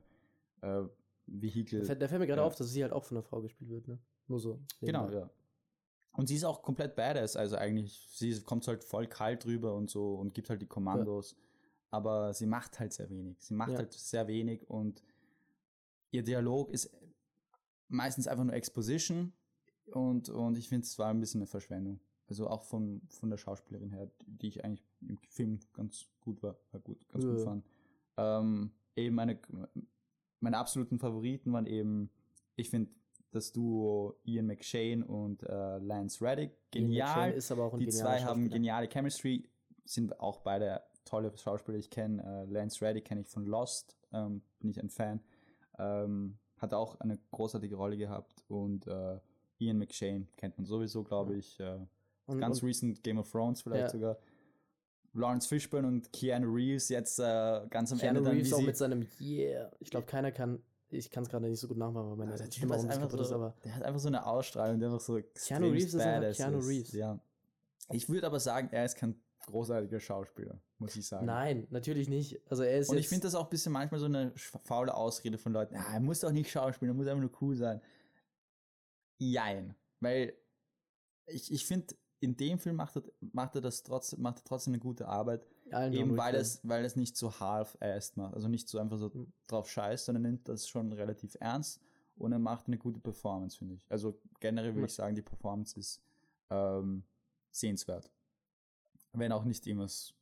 äh, 0.62 0.88
Vehikel. 1.26 1.80
Da 1.80 1.86
fällt, 1.86 2.03
da 2.03 2.09
fällt 2.09 2.20
mir 2.20 2.26
gerade 2.26 2.42
Ja. 2.42 2.46
auf, 2.46 2.55
dass 2.55 2.70
sie 2.70 2.82
halt 2.82 2.92
auch 2.92 3.05
von 3.05 3.16
einer 3.16 3.24
Frau 3.24 3.40
gespielt 3.42 3.70
wird. 3.70 3.88
Ne? 3.88 3.99
Nur 4.28 4.38
so. 4.40 4.61
Genau, 4.80 5.03
nebenbei. 5.07 5.20
ja. 5.26 5.30
Und 6.12 6.26
sie 6.28 6.36
ist 6.36 6.44
auch 6.44 6.62
komplett 6.62 6.96
badass, 6.96 7.36
also 7.36 7.57
eigentlich, 7.57 8.09
sie 8.12 8.40
kommt 8.42 8.66
halt 8.66 8.82
voll 8.82 9.07
kalt 9.07 9.44
rüber 9.46 9.74
und 9.74 9.88
so 9.90 10.14
und 10.14 10.34
gibt 10.34 10.51
halt 10.51 10.61
die 10.62 10.66
Kommandos. 10.66 11.36
Aber 11.90 12.32
sie 12.34 12.46
macht 12.46 12.80
halt 12.80 12.92
sehr 12.92 13.09
wenig. 13.11 13.36
Sie 13.40 13.55
macht 13.55 13.70
Ja. 13.72 13.78
halt 13.78 13.92
sehr 13.92 14.26
wenig 14.28 14.68
und 14.68 15.03
ihr 16.11 16.22
Dialog 16.22 16.70
ist 16.70 16.90
meistens 17.89 18.26
einfach 18.26 18.45
nur 18.45 18.55
Exposition 18.55 19.32
und, 19.93 20.28
und 20.28 20.57
ich 20.59 20.68
finde 20.68 20.84
es 20.84 20.99
war 20.99 21.09
ein 21.09 21.20
bisschen 21.20 21.41
eine 21.41 21.47
Verschwendung. 21.47 22.01
Also 22.28 22.47
auch 22.49 22.62
von, 22.62 23.01
von 23.09 23.30
der 23.30 23.39
Schauspielerin 23.39 23.91
her, 23.91 24.11
die 24.26 24.49
ich 24.49 24.62
eigentlich 24.64 24.84
im 25.01 25.16
Film 25.18 25.61
ganz 25.72 26.07
gut 26.20 26.43
war, 26.43 26.59
war 26.72 26.80
gut, 26.80 27.09
ganz 27.09 27.24
gut 27.24 27.39
Ja. 27.39 27.45
fand. 27.45 27.64
Ähm, 28.18 28.70
eben 28.97 29.14
meine, 29.14 29.39
meine 30.41 30.59
absoluten 30.59 30.99
Favoriten 30.99 31.53
waren 31.53 31.66
eben, 31.66 32.11
ich 32.57 32.68
finde 32.68 32.91
das 33.30 33.53
Duo 33.53 34.18
Ian 34.24 34.47
McShane 34.47 35.05
und 35.07 35.43
äh, 35.43 35.78
Lance 35.78 36.22
Reddick 36.24 36.51
Ian 36.74 36.86
genial. 36.86 37.07
McShane 37.07 37.32
ist 37.34 37.51
aber 37.51 37.64
auch 37.64 37.72
ein 37.72 37.80
Die 37.80 37.89
zwei 37.89 38.22
haben 38.22 38.51
geniale 38.51 38.89
Chemistry, 38.89 39.49
sind 39.84 40.20
auch 40.20 40.41
beide 40.41 40.82
tolle 41.05 41.34
Schauspieler. 41.36 41.78
Ich 41.78 41.89
kenne 41.89 42.22
äh, 42.22 42.53
Lance 42.53 42.84
Reddick, 42.84 43.07
kenne 43.07 43.22
ich 43.22 43.28
von 43.28 43.47
Lost, 43.47 43.97
ähm, 44.12 44.43
bin 44.59 44.70
ich 44.70 44.78
ein 44.80 44.91
Fan. 44.91 45.20
Ähm, 45.78 46.39
hat 46.59 46.74
auch 46.74 46.98
eine 47.00 47.18
großartige 47.30 47.76
Rolle 47.76 47.96
gehabt 47.96 48.42
und 48.48 48.86
äh, 48.86 49.18
Ian 49.59 49.78
McShane 49.78 50.26
kennt 50.36 50.56
man 50.56 50.66
sowieso, 50.66 51.02
glaube 51.02 51.36
ich. 51.36 51.59
Äh, 51.61 51.78
Und, 52.26 52.40
ganz 52.40 52.62
und, 52.62 52.68
recent 52.68 53.02
Game 53.02 53.18
of 53.18 53.30
Thrones 53.30 53.62
vielleicht 53.62 53.84
Ja. 53.86 53.90
sogar. 53.90 54.18
Lawrence 55.14 55.48
Fishburne 55.48 55.88
und 55.88 56.12
Keanu 56.12 56.52
Reeves 56.52 56.88
jetzt 56.90 57.18
äh, 57.18 57.66
ganz 57.70 57.90
am 57.90 57.98
Keanu 57.98 58.18
Ende 58.18 58.30
dann, 58.30 58.36
Reeves 58.36 58.52
auch 58.52 58.61
mit 58.61 58.76
seinem 58.76 59.06
Yeah. 59.20 59.70
Ich 59.80 59.90
glaube, 59.90 60.06
keiner 60.06 60.30
kann. 60.30 60.62
Ich 60.90 61.11
kann 61.11 61.22
es 61.24 61.28
gerade 61.28 61.46
nicht 61.48 61.59
so 61.61 61.68
gut 61.68 61.76
nachmachen, 61.76 62.11
weil 62.11 62.16
meine 62.16 62.30
Ja, 62.32 62.36
der 62.38 62.46
Typ 62.46 62.54
Stimme 62.54 62.76
ist 62.76 62.84
einfach 62.84 63.00
kaputt 63.00 63.20
ist, 63.20 63.28
so, 63.28 63.34
aber 63.34 63.54
der 63.64 63.74
hat 63.74 63.82
einfach 63.82 64.00
so 64.00 64.09
eine 64.09 64.24
Ausstrahlung, 64.26 64.78
der 64.78 64.88
einfach 64.90 65.00
so 65.04 65.18
Keanu 65.34 65.66
Reeves 65.70 65.94
ist 65.94 66.00
einfach 66.00 66.36
Keanu 66.36 66.59
ist. 66.59 66.68
Reeves. 66.68 66.92
Ja. 66.92 67.18
Ich 67.90 68.09
würde 68.09 68.26
aber 68.26 68.40
sagen, 68.40 68.68
er 68.70 68.84
ist 68.84 68.96
kein 68.96 69.18
großartiger 69.47 70.01
Schauspieler, 70.01 70.61
muss 70.78 70.97
ich 70.97 71.07
sagen. 71.07 71.26
nein, 71.26 71.66
natürlich 71.70 72.09
nicht. 72.09 72.41
Also 72.51 72.62
er 72.62 72.78
ist 72.78 72.89
Und 72.91 72.99
ich 72.99 73.09
finde 73.09 73.22
das 73.26 73.34
auch 73.34 73.45
ein 73.45 73.51
bisschen 73.51 73.72
manchmal 73.72 74.01
so 74.01 74.07
eine 74.07 74.32
faule 74.64 74.95
Ausrede 74.95 75.39
von 75.39 75.53
Leuten. 75.53 75.74
Ja, 75.74 75.93
er 75.95 76.01
muss 76.01 76.20
doch 76.20 76.32
nicht 76.32 76.51
schauspielen, 76.51 76.95
er 76.95 76.97
muss 76.97 77.07
einfach 77.07 77.22
nur 77.22 77.32
cool 77.43 77.57
sein. 77.57 77.80
Jein. 79.18 79.74
Weil 80.01 80.34
ich, 81.26 81.53
ich 81.53 81.66
finde, 81.66 81.95
in 82.20 82.36
dem 82.36 82.59
Film 82.59 82.76
macht 82.76 82.97
er, 82.97 83.03
macht 83.32 83.55
er 83.55 83.61
das 83.61 83.82
trotzdem, 83.82 84.20
macht 84.22 84.39
er 84.39 84.45
trotzdem 84.45 84.74
eine 84.74 84.80
gute 84.80 85.07
Arbeit, 85.09 85.47
Allen 85.70 85.93
eben 85.93 86.16
weil 86.16 86.34
es, 86.34 86.61
weil 86.62 86.84
es 86.84 86.97
nicht 86.97 87.16
so 87.16 87.39
half-assed 87.41 88.16
macht, 88.16 88.34
also 88.34 88.49
nicht 88.49 88.68
so 88.68 88.78
einfach 88.78 88.99
so 88.99 89.11
Mhm. 89.11 89.32
drauf 89.47 89.68
scheißt, 89.70 90.07
sondern 90.07 90.22
nimmt 90.22 90.49
das 90.49 90.68
schon 90.68 90.93
relativ 90.93 91.36
ernst 91.41 91.80
und 92.16 92.32
er 92.32 92.39
macht 92.39 92.66
eine 92.66 92.78
gute 92.78 93.01
Performance, 93.01 93.59
finde 93.59 93.74
ich. 93.74 93.86
Also 93.91 94.20
generell 94.41 94.70
würde 94.70 94.80
Ja. 94.80 94.86
ich 94.86 94.95
sagen, 94.95 95.14
die 95.14 95.22
Performance 95.22 95.78
ist 95.78 96.03
ähm, 96.51 97.05
sehenswert. 97.51 98.11
Wenn 99.19 99.33
auch 99.33 99.45
nicht 99.45 99.66
irgendwas, 99.66 100.14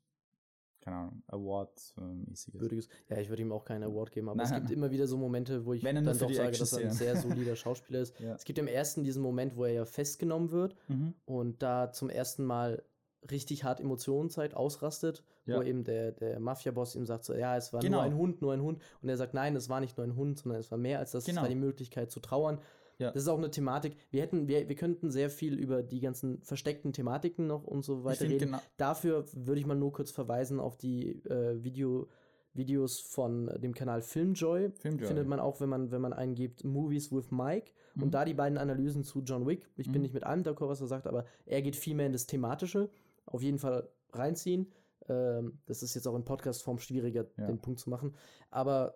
keine 0.80 0.96
Ahnung, 0.96 1.22
Award-mäßiges. 1.28 2.60
würdiges. 2.60 2.88
Ja, 3.08 3.18
ich 3.18 3.28
würde 3.28 3.42
ihm 3.42 3.52
auch 3.52 3.64
keinen 3.64 3.82
Award 3.84 4.12
geben, 4.12 4.28
aber 4.28 4.36
Nein, 4.36 4.46
es 4.46 4.52
gibt 4.52 4.64
nein. 4.66 4.72
immer 4.74 4.90
wieder 4.90 5.06
so 5.06 5.16
Momente, 5.16 5.64
wo 5.66 5.72
ich 5.72 5.82
Wenn 5.82 5.96
dann 5.96 6.04
doch 6.04 6.14
sage, 6.14 6.56
dass 6.56 6.72
er 6.72 6.88
ein 6.88 6.92
sehr 6.94 7.16
solider 7.16 7.56
Schauspieler 7.56 8.00
ist. 8.00 8.18
Ja. 8.20 8.34
Es 8.34 8.44
gibt 8.44 8.58
im 8.58 8.68
ersten 8.68 9.02
diesen 9.04 9.22
Moment, 9.22 9.56
wo 9.56 9.64
er 9.64 9.72
ja 9.72 9.84
festgenommen 9.84 10.50
wird 10.50 10.76
Mhm. 10.88 11.14
und 11.24 11.62
da 11.62 11.92
zum 11.92 12.08
ersten 12.10 12.44
Mal 12.44 12.82
richtig 13.30 13.64
hart 13.64 13.80
Emotionen 13.80 14.30
zeigt, 14.30 14.54
ausrastet, 14.54 15.24
Ja. 15.46 15.56
wo 15.58 15.62
eben 15.62 15.82
der, 15.82 16.12
der 16.12 16.38
Mafia-Boss 16.38 16.94
ihm 16.94 17.06
sagt 17.06 17.24
so, 17.24 17.34
ja, 17.34 17.56
es 17.56 17.72
war 17.72 17.80
Genau. 17.80 17.96
nur 17.98 18.04
ein 18.04 18.14
Hund, 18.16 18.40
nur 18.40 18.52
ein 18.52 18.62
Hund. 18.62 18.80
Und 19.02 19.08
er 19.08 19.16
sagt, 19.16 19.34
nein, 19.34 19.56
es 19.56 19.68
war 19.68 19.80
nicht 19.80 19.96
nur 19.96 20.06
ein 20.06 20.14
Hund, 20.14 20.38
sondern 20.38 20.60
es 20.60 20.70
war 20.70 20.78
mehr 20.78 21.00
als 21.00 21.10
das, 21.10 21.24
Genau. 21.24 21.40
es 21.40 21.42
war 21.42 21.48
die 21.48 21.56
Möglichkeit 21.56 22.10
zu 22.12 22.20
trauern. 22.20 22.60
Ja. 22.98 23.10
Das 23.10 23.22
ist 23.24 23.28
auch 23.28 23.36
eine 23.38 23.50
Thematik. 23.50 23.96
Wir 24.10 24.22
hätten, 24.22 24.48
wir, 24.48 24.68
wir 24.68 24.74
könnten 24.76 25.10
sehr 25.10 25.28
viel 25.30 25.58
über 25.58 25.82
die 25.82 26.00
ganzen 26.00 26.40
versteckten 26.42 26.92
Thematiken 26.92 27.46
noch 27.46 27.64
und 27.64 27.84
so 27.84 28.04
weiter 28.04 28.24
reden. 28.24 28.38
genau, 28.38 28.58
Dafür 28.78 29.24
würde 29.34 29.60
ich 29.60 29.66
mal 29.66 29.74
nur 29.76 29.92
kurz 29.92 30.10
verweisen 30.10 30.58
auf 30.60 30.76
die 30.78 31.22
äh, 31.26 31.62
Video, 31.62 32.08
Videos 32.54 33.00
von 33.00 33.48
dem 33.60 33.74
Kanal 33.74 34.00
Filmjoy. 34.00 34.70
Filmjoy. 34.70 35.06
Findet 35.08 35.28
man 35.28 35.40
auch, 35.40 35.60
wenn 35.60 35.68
man, 35.68 35.90
wenn 35.90 36.00
man 36.00 36.14
eingibt 36.14 36.64
Movies 36.64 37.12
with 37.12 37.30
Mike. 37.30 37.72
Mhm. 37.96 38.02
Und 38.04 38.10
da 38.14 38.24
die 38.24 38.32
beiden 38.34 38.56
Analysen 38.56 39.04
zu 39.04 39.20
John 39.20 39.46
Wick. 39.46 39.68
Ich 39.76 39.86
bin 39.88 39.96
Mhm. 39.96 40.02
nicht 40.02 40.14
mit 40.14 40.24
allem 40.24 40.42
d'accord, 40.42 40.68
was 40.68 40.80
er 40.80 40.86
sagt, 40.86 41.06
aber 41.06 41.26
er 41.44 41.60
geht 41.60 41.76
viel 41.76 41.94
mehr 41.94 42.06
in 42.06 42.12
das 42.12 42.26
Thematische. 42.26 42.88
Auf 43.26 43.42
jeden 43.42 43.58
Fall 43.58 43.90
reinziehen. 44.12 44.72
Ähm, 45.08 45.58
das 45.66 45.82
ist 45.82 45.94
jetzt 45.94 46.08
auch 46.08 46.16
in 46.16 46.24
Podcast-Form 46.24 46.78
schwieriger, 46.78 47.26
Ja. 47.36 47.46
den 47.46 47.60
Punkt 47.60 47.78
zu 47.78 47.90
machen. 47.90 48.14
Aber 48.50 48.94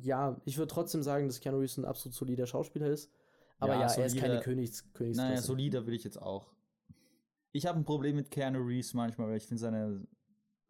ja, 0.00 0.40
ich 0.46 0.56
würde 0.56 0.72
trotzdem 0.72 1.02
sagen, 1.02 1.26
dass 1.28 1.40
Keanu 1.40 1.58
Reeves 1.58 1.76
ein 1.76 1.84
absolut 1.84 2.14
solider 2.14 2.46
Schauspieler 2.46 2.86
ist. 2.86 3.10
Aber 3.62 3.74
Ja, 3.74 3.80
ja, 3.80 3.92
er 3.94 4.06
ist 4.06 4.16
keine 4.16 4.26
solider- 4.34 4.40
Königs 4.42 4.92
Königsklasse. 4.92 5.28
Naja, 5.30 5.40
solider 5.42 5.86
will 5.86 5.94
ich 5.94 6.04
jetzt 6.04 6.20
auch. 6.20 6.52
Ich 7.52 7.66
habe 7.66 7.78
ein 7.78 7.84
Problem 7.84 8.16
mit 8.16 8.30
Keanu 8.30 8.60
Reeves 8.60 8.94
manchmal, 8.94 9.28
weil 9.28 9.36
ich 9.36 9.46
finde 9.46 9.60
seine 9.60 10.06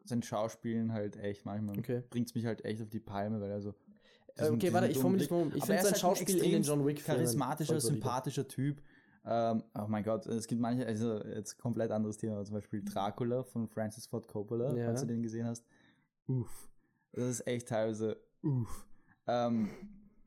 sein 0.05 0.21
Schauspielen 0.21 0.91
halt 0.91 1.15
echt 1.15 1.45
manchmal 1.45 1.79
Okay. 1.79 2.03
bringt 2.09 2.27
es 2.27 2.35
mich 2.35 2.45
halt 2.45 2.65
echt 2.65 2.81
auf 2.81 2.89
die 2.89 2.99
Palme, 2.99 3.39
weil 3.39 3.49
er 3.51 3.61
so 3.61 3.73
Äh, 4.35 4.49
okay, 4.49 4.73
warte, 4.73 4.87
ich 4.87 4.97
formuliere 4.97 5.33
mal 5.33 5.41
um. 5.43 5.47
Ich 5.49 5.53
finde 5.53 5.67
sein 5.67 5.77
halt 5.77 5.93
ein 5.93 5.99
Schauspiel 5.99 6.37
in 6.43 6.51
den 6.51 6.63
John 6.63 6.85
Wick-Filmen 6.85 7.19
charismatischer, 7.21 7.79
sympathischer 7.79 8.47
Typ. 8.47 8.81
Ähm, 9.25 9.63
oh 9.79 9.85
mein 9.87 10.03
Gott, 10.03 10.25
es 10.25 10.47
gibt 10.47 10.59
manche, 10.59 10.85
also 10.85 11.23
jetzt 11.23 11.57
komplett 11.57 11.91
anderes 11.91 12.17
Thema, 12.17 12.43
zum 12.43 12.55
Beispiel 12.55 12.83
Dracula 12.83 13.43
von 13.43 13.67
Francis 13.69 14.05
Ford 14.07 14.27
Coppola, 14.27 14.75
Ja. 14.75 14.87
falls 14.87 15.01
du 15.01 15.07
den 15.07 15.21
gesehen 15.23 15.45
hast. 15.45 15.65
Uff. 16.27 16.69
Das 17.13 17.23
ist 17.29 17.47
echt 17.47 17.69
teilweise 17.69 18.17
uff. 18.41 18.85
Ähm, 19.27 19.69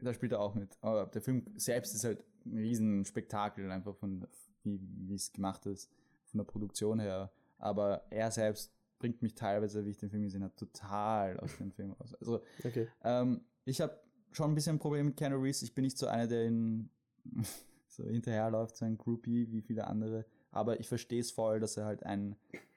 da 0.01 0.15
spielt 0.15 0.33
er 0.33 0.41
auch 0.41 0.55
mit. 0.55 0.79
Aber 0.81 1.07
der 1.07 1.21
Film 1.21 1.45
selbst 1.57 1.95
ist 1.95 2.05
halt 2.05 2.25
ein 2.47 2.57
riesen 2.59 3.05
Spektakel, 3.05 3.71
einfach 3.71 3.95
von 3.97 4.27
wie 4.65 5.15
es 5.15 5.33
gemacht 5.33 5.65
ist, 5.67 5.91
von 6.25 6.39
der 6.39 6.45
Produktion 6.45 6.99
her. 6.99 7.31
Aber 7.59 8.03
er 8.11 8.31
selbst 8.31 8.73
bringt 8.99 9.23
mich 9.23 9.35
teilweise, 9.35 9.85
wie 9.85 9.91
ich 9.91 9.99
den 9.99 10.11
Film 10.11 10.23
gesehen 10.25 10.43
habe, 10.43 10.55
total 10.57 11.39
aus 11.41 11.57
dem 11.59 11.71
Film 11.73 11.95
aus. 11.99 12.15
Also 12.15 12.43
Okay. 12.65 12.89
ähm, 13.05 13.43
ich 13.65 13.81
habe 13.81 13.99
schon 14.33 14.51
ein 14.51 14.55
bisschen 14.55 14.77
ein 14.77 14.79
Problem 14.81 15.07
mit 15.07 15.17
Keanu 15.17 15.37
Reeves. 15.37 15.63
Ich 15.63 15.75
bin 15.75 15.85
nicht 15.85 15.99
so 15.99 16.07
einer, 16.07 16.27
der 16.27 16.47
ihn 16.47 16.91
so 17.89 18.05
hinterherläuft, 18.05 18.77
so 18.77 18.85
ein 18.85 18.99
Groupie 18.99 19.51
wie 19.51 19.63
viele 19.63 19.87
andere. 19.87 20.27
Aber 20.51 20.81
ich 20.81 20.89
verstehe 20.89 21.21
es 21.21 21.31
voll, 21.31 21.61
dass 21.61 21.77
er 21.77 21.85
halt 21.85 22.05
ein 22.05 22.37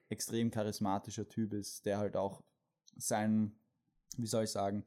extrem 0.09 0.51
charismatischer 0.51 1.27
Typ 1.27 1.53
ist, 1.53 1.85
der 1.85 1.97
halt 1.99 2.15
auch 2.15 2.43
sein, 2.97 3.53
wie 4.17 4.27
soll 4.27 4.43
ich 4.43 4.51
sagen, 4.51 4.83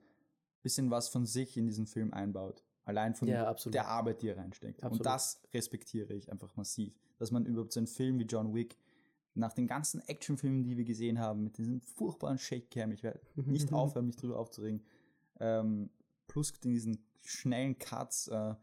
bisschen 0.62 0.90
was 0.90 1.08
von 1.08 1.26
sich 1.26 1.56
in 1.56 1.66
diesen 1.66 1.86
Film 1.86 2.12
einbaut. 2.12 2.62
Allein 2.84 3.14
von 3.14 3.28
Ja, 3.28 3.54
der 3.54 3.86
Arbeit, 3.86 4.22
die 4.22 4.28
er 4.28 4.38
reinsteckt. 4.38 4.82
Absolut. 4.82 5.00
Und 5.00 5.06
das 5.06 5.40
respektiere 5.54 6.14
ich 6.14 6.30
einfach 6.32 6.56
massiv. 6.56 6.98
Dass 7.18 7.30
man 7.30 7.46
überhaupt 7.46 7.72
so 7.72 7.80
einen 7.80 7.86
Film 7.86 8.18
wie 8.18 8.24
John 8.24 8.54
Wick 8.54 8.76
nach 9.34 9.52
den 9.52 9.66
ganzen 9.66 10.00
Actionfilmen, 10.08 10.64
die 10.64 10.76
wir 10.76 10.84
gesehen 10.84 11.18
haben, 11.18 11.44
mit 11.44 11.58
diesem 11.58 11.80
furchtbaren 11.80 12.38
Shake-Cam, 12.38 12.92
ich 12.92 13.02
werde 13.02 13.20
nicht 13.36 13.72
aufhören, 13.72 14.06
mich 14.06 14.16
drüber 14.16 14.38
aufzuregen, 14.38 14.82
ähm, 15.40 15.90
plus 16.26 16.52
diesen 16.52 16.98
schnellen 17.22 17.78
Cuts, 17.78 18.28
äh, 18.28 18.54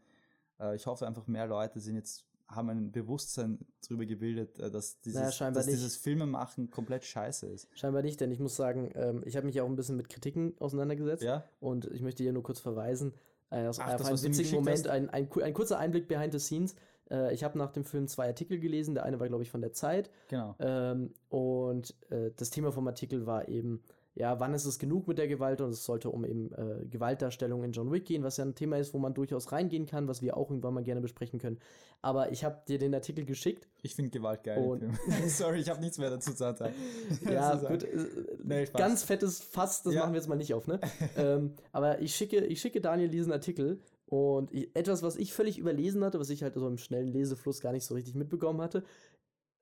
äh, 0.60 0.76
ich 0.76 0.86
hoffe 0.86 1.06
einfach 1.06 1.26
mehr 1.26 1.46
Leute 1.46 1.80
sind 1.80 1.96
jetzt, 1.96 2.24
haben 2.46 2.68
ein 2.68 2.92
Bewusstsein 2.92 3.58
darüber 3.82 4.06
gebildet, 4.06 4.58
äh, 4.58 4.70
dass 4.70 5.00
dieses, 5.00 5.40
Naja, 5.40 5.50
dass 5.50 5.66
nicht. 5.66 5.76
dieses 5.76 5.96
Filmemachen 5.96 6.70
komplett 6.70 7.04
scheiße 7.04 7.46
ist. 7.46 7.68
Scheinbar 7.74 8.02
nicht, 8.02 8.20
denn 8.20 8.30
ich 8.30 8.38
muss 8.40 8.56
sagen, 8.56 8.90
ähm, 8.94 9.22
ich 9.24 9.36
habe 9.36 9.46
mich 9.46 9.54
ja 9.54 9.62
auch 9.62 9.68
ein 9.68 9.76
bisschen 9.76 9.96
mit 9.96 10.08
Kritiken 10.08 10.54
auseinandergesetzt. 10.58 11.22
Ja? 11.22 11.44
Und 11.60 11.86
ich 11.86 12.02
möchte 12.02 12.22
hier 12.22 12.32
nur 12.32 12.42
kurz 12.42 12.60
verweisen. 12.60 13.14
Aus 13.50 13.78
Ach, 13.80 13.96
das, 13.96 14.10
witzigen 14.10 14.32
geschickt 14.32 14.52
Moment, 14.52 14.88
ein, 14.88 15.10
ein, 15.10 15.28
ein 15.42 15.54
kurzer 15.54 15.78
Einblick 15.78 16.06
behind 16.08 16.32
the 16.32 16.38
scenes. 16.38 16.74
Äh, 17.10 17.34
ich 17.34 17.44
habe 17.44 17.58
nach 17.58 17.72
dem 17.72 17.84
Film 17.84 18.06
zwei 18.06 18.28
Artikel 18.28 18.58
gelesen. 18.60 18.94
Der 18.94 19.04
eine 19.04 19.18
war, 19.18 19.28
glaube 19.28 19.42
ich, 19.42 19.50
von 19.50 19.60
der 19.60 19.72
Zeit. 19.72 20.10
Genau. 20.28 20.54
Ähm, 20.60 21.12
und 21.28 21.94
äh, 22.10 22.30
das 22.36 22.50
Thema 22.50 22.72
vom 22.72 22.86
Artikel 22.86 23.26
war 23.26 23.48
eben, 23.48 23.82
ja, 24.14 24.40
wann 24.40 24.54
ist 24.54 24.64
es 24.64 24.78
genug 24.78 25.06
mit 25.06 25.18
der 25.18 25.28
Gewalt? 25.28 25.60
Und 25.60 25.70
es 25.70 25.84
sollte 25.84 26.10
um 26.10 26.24
eben 26.24 26.52
äh, 26.52 26.84
Gewaltdarstellung 26.86 27.62
in 27.62 27.72
John 27.72 27.92
Wick 27.92 28.06
gehen, 28.06 28.22
was 28.24 28.36
ja 28.38 28.44
ein 28.44 28.54
Thema 28.54 28.76
ist, 28.76 28.92
wo 28.92 28.98
man 28.98 29.14
durchaus 29.14 29.52
reingehen 29.52 29.86
kann, 29.86 30.08
was 30.08 30.20
wir 30.20 30.36
auch 30.36 30.50
irgendwann 30.50 30.74
mal 30.74 30.82
gerne 30.82 31.00
besprechen 31.00 31.38
können. 31.38 31.58
Aber 32.02 32.32
ich 32.32 32.44
habe 32.44 32.62
dir 32.66 32.78
den 32.78 32.94
Artikel 32.94 33.24
geschickt. 33.24 33.68
Ich 33.82 33.94
finde 33.94 34.10
Gewalt 34.10 34.42
geil. 34.42 34.90
Sorry, 35.28 35.60
ich 35.60 35.70
habe 35.70 35.80
nichts 35.80 35.98
mehr 35.98 36.10
dazu 36.10 36.32
zu 36.32 36.38
sagen. 36.38 36.74
Ja, 37.30 37.54
gut. 37.54 37.84
Äh, 37.84 38.06
Nee, 38.42 38.64
ganz 38.66 39.04
fettes 39.04 39.40
Fass, 39.40 39.82
das 39.82 39.94
Ja. 39.94 40.00
machen 40.00 40.12
wir 40.12 40.18
jetzt 40.18 40.28
mal 40.28 40.34
nicht 40.36 40.54
auf, 40.54 40.66
ne? 40.66 40.80
ähm, 41.16 41.54
aber 41.72 42.00
ich 42.00 42.14
schicke, 42.16 42.44
ich 42.44 42.60
schicke 42.60 42.80
Daniel 42.80 43.08
diesen 43.10 43.32
Artikel 43.32 43.80
und 44.06 44.52
ich, 44.52 44.74
etwas, 44.74 45.02
was 45.02 45.16
ich 45.16 45.32
völlig 45.32 45.58
überlesen 45.58 46.02
hatte, 46.02 46.18
was 46.18 46.30
ich 46.30 46.42
halt 46.42 46.54
so 46.54 46.66
im 46.66 46.78
schnellen 46.78 47.08
Lesefluss 47.08 47.60
gar 47.60 47.72
nicht 47.72 47.84
so 47.84 47.94
richtig 47.94 48.16
mitbekommen 48.16 48.60
hatte, 48.60 48.82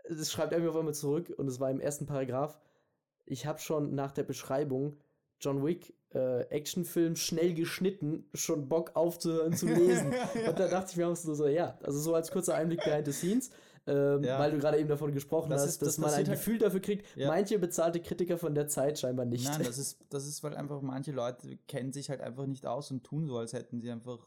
das 0.09 0.31
schreibt 0.33 0.53
er 0.55 0.61
mir 0.61 0.71
auf 0.71 0.77
einmal 0.77 0.95
zurück 0.95 1.33
und 1.37 1.49
es 1.49 1.61
war 1.61 1.71
im 1.71 1.81
ersten 1.81 2.07
Paragraph. 2.07 2.59
Ich 3.31 3.47
habe 3.47 3.59
schon 3.59 3.95
nach 3.95 4.13
der 4.13 4.23
Beschreibung 4.25 4.97
John 5.41 5.65
Wick 5.65 5.95
äh, 6.15 6.41
Actionfilm 6.45 7.15
schnell 7.17 7.55
geschnitten, 7.55 8.25
schon 8.35 8.69
Bock 8.69 8.93
aufzuhören 8.95 9.53
zu 9.53 9.67
lesen. 9.67 10.13
und 10.49 10.59
da 10.59 10.69
dachte 10.69 10.91
ich 10.93 10.97
mir 10.97 11.07
auch 11.09 11.17
so, 11.17 11.35
so, 11.35 11.47
ja, 11.47 11.79
also 11.83 11.99
so 12.01 12.15
als 12.15 12.31
kurzer 12.31 12.55
Einblick 12.55 12.83
behind 12.83 13.07
the 13.07 13.13
scenes. 13.13 13.51
Ähm, 13.87 14.23
Ja. 14.25 14.39
Weil 14.39 14.51
du 14.51 14.59
gerade 14.59 14.79
eben 14.79 14.89
davon 14.89 15.13
gesprochen 15.13 15.51
Das 15.51 15.63
hast, 15.63 15.69
ist- 15.71 15.83
dass 15.83 15.89
das 15.91 15.99
man 15.99 16.11
ein 16.11 16.17
halt- 16.17 16.31
Gefühl 16.31 16.59
dafür 16.59 16.81
kriegt. 16.81 17.07
Ja. 17.17 17.29
Manche 17.29 17.59
bezahlte 17.59 18.01
Kritiker 18.01 18.37
von 18.39 18.55
der 18.55 18.69
Zeit 18.69 18.99
scheinbar 18.99 19.25
nicht. 19.27 19.45
Nein, 19.49 19.63
das 19.65 19.79
ist, 19.79 19.99
das 20.11 20.27
ist, 20.27 20.43
weil 20.43 20.55
einfach 20.57 20.81
manche 20.83 21.13
Leute 21.13 21.57
kennen 21.69 21.93
sich 21.93 22.11
halt 22.11 22.21
einfach 22.21 22.47
nicht 22.47 22.67
aus 22.67 22.91
und 22.91 23.05
tun 23.05 23.27
so, 23.27 23.37
als 23.39 23.53
hätten 23.53 23.81
sie 23.81 23.91
einfach 23.91 24.19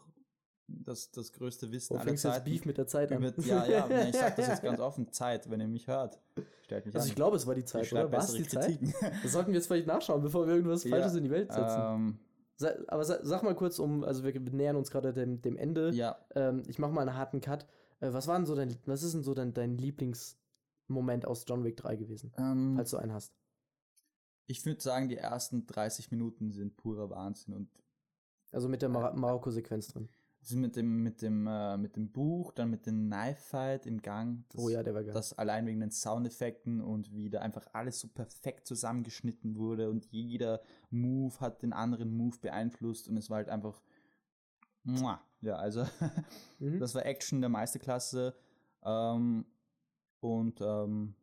das, 0.86 1.12
das 1.12 1.32
größte 1.34 1.72
Wissen 1.72 1.94
Wo 1.94 1.98
aller 1.98 2.06
du 2.06 2.12
jetzt 2.12 2.22
Zeiten. 2.22 2.46
Beef 2.50 2.66
mit 2.66 2.78
der 2.78 2.88
Zeit 2.88 3.12
an? 3.12 3.24
Über, 3.24 3.44
ja, 3.46 3.66
ja, 3.66 3.88
ich 4.08 4.16
sag 4.16 4.36
das 4.36 4.48
jetzt 4.48 4.64
ganz 4.64 4.80
offen. 4.80 5.12
Zeit, 5.12 5.50
wenn 5.50 5.60
ihr 5.62 5.68
mich 5.68 5.88
hört, 5.88 6.20
stellt 6.64 6.86
mich 6.86 6.96
Also 6.96 7.06
an. 7.06 7.10
ich 7.10 7.16
glaube, 7.16 7.36
es 7.38 7.48
war 7.48 7.56
die 7.56 7.66
Zeit, 7.66 7.86
ich 7.86 7.92
oder? 7.94 8.12
War 8.12 8.20
es 8.20 8.34
die 8.34 8.48
Zeit? 8.48 8.66
Kritiken. 8.66 8.94
Das 9.24 9.32
sollten 9.32 9.50
wir 9.52 9.56
jetzt 9.56 9.68
vielleicht 9.68 9.88
nachschauen, 9.88 10.22
bevor 10.22 10.48
wir 10.48 10.56
irgendwas 10.56 10.84
Ja, 10.84 10.92
Falsches 10.92 11.16
in 11.16 11.24
die 11.24 11.32
Welt 11.32 11.52
setzen. 11.52 11.80
ähm, 11.80 12.20
aber 12.88 13.04
sa 13.04 13.20
sag 13.24 13.42
mal 13.44 13.56
kurz 13.56 13.80
um, 13.80 14.04
also 14.04 14.24
wir 14.24 14.40
nähern 14.40 14.76
uns 14.76 14.92
gerade 14.92 15.14
dem, 15.14 15.42
dem 15.42 15.58
Ende. 15.58 15.92
ja, 15.94 16.18
Ähm, 16.36 16.64
ich 16.68 16.78
mache 16.80 16.92
mal 16.92 17.02
einen 17.08 17.18
harten 17.18 17.42
Cut. 17.42 17.66
Äh, 18.02 18.14
was 18.14 18.28
war 18.28 18.38
denn 18.38 18.46
so 18.46 18.56
dein, 18.56 18.76
was 18.86 19.02
ist 19.04 19.14
denn 19.14 19.24
so 19.24 19.34
dein, 19.34 19.54
dein 19.54 19.78
Lieblingsmoment 19.78 21.26
aus 21.26 21.46
John 21.48 21.64
Wick 21.64 21.78
3 21.78 21.96
gewesen, 21.96 22.32
ähm, 22.38 22.74
falls 22.76 22.92
du 22.92 22.98
einen 22.98 23.14
hast? 23.14 23.34
ich 24.48 24.66
würde 24.66 24.82
sagen, 24.82 25.08
die 25.08 25.16
ersten 25.18 25.66
30 25.66 26.12
Minuten 26.12 26.52
sind 26.52 26.76
purer 26.76 27.10
Wahnsinn 27.10 27.54
und 27.54 27.70
Also 28.52 28.68
mit 28.68 28.82
der 28.82 28.90
Mar 28.90 29.14
Marokko-Sequenz 29.16 29.88
drin. 29.88 30.10
Das 30.42 30.52
mit 30.54 30.76
dem, 30.76 31.04
mit 31.04 31.22
dem, 31.22 31.48
äh, 31.48 31.78
mit 31.78 31.96
dem 31.96 32.12
Buch, 32.12 32.52
dann 32.52 32.70
mit 32.72 32.86
dem 32.88 33.08
Knife 33.08 33.42
Fight 33.42 33.86
im 33.86 34.02
Gang. 34.02 34.44
Das, 34.50 34.62
oh 34.62 34.70
ja, 34.70 34.82
der 34.84 34.94
war 34.94 35.04
geil. 35.04 35.14
Das 35.14 35.38
allein 35.38 35.68
wegen 35.68 35.80
den 35.80 35.92
Soundeffekten 35.92 36.82
und 36.82 37.14
wie 37.14 37.30
da 37.30 37.42
einfach 37.42 37.68
alles 37.74 38.00
so 38.00 38.08
perfekt 38.08 38.66
zusammengeschnitten 38.66 39.56
wurde 39.56 39.90
und 39.90 40.06
jeder 40.08 40.62
Move 40.90 41.40
hat 41.40 41.62
den 41.62 41.74
anderen 41.74 42.12
Move 42.16 42.38
beeinflusst 42.42 43.08
und 43.08 43.18
es 43.18 43.30
war 43.30 43.38
halt 43.38 43.50
einfach. 43.50 43.82
Muah. 44.84 45.22
Ja, 45.42 45.56
also 45.56 45.86
Mhm. 46.60 46.80
das 46.80 46.94
war 46.96 47.06
Action 47.06 47.42
der 47.42 47.50
Meisterklasse. 47.50 48.36
Ähm, 48.84 49.46
und 50.20 50.62
ähm, 50.62 51.16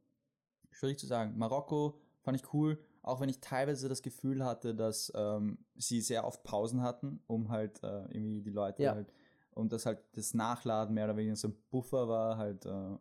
schwierig 0.70 0.98
zu 0.98 1.06
sagen. 1.06 1.36
Marokko 1.38 2.00
fand 2.22 2.36
ich 2.36 2.52
cool, 2.52 2.78
auch 3.08 3.20
wenn 3.20 3.28
ich 3.28 3.40
teilweise 3.40 3.88
das 3.88 4.02
Gefühl 4.02 4.44
hatte, 4.44 4.74
dass 4.74 5.12
ähm, 5.14 5.58
sie 5.76 6.00
sehr 6.00 6.24
oft 6.26 6.42
Pausen 6.44 6.82
hatten, 6.82 7.20
um 7.26 7.48
halt 7.50 7.82
äh, 7.82 8.02
irgendwie 8.12 8.42
die 8.42 8.50
Leute 8.50 8.82
Ja. 8.84 8.94
halt 8.94 9.12
und 9.50 9.72
dass 9.72 9.86
halt 9.86 9.98
das 10.12 10.34
Nachladen 10.34 10.94
mehr 10.94 11.06
oder 11.06 11.16
weniger 11.16 11.36
so 11.36 11.48
ein 11.48 11.56
Buffer 11.70 12.08
war, 12.08 12.36
halt 12.36 12.64
äh, 12.66 12.96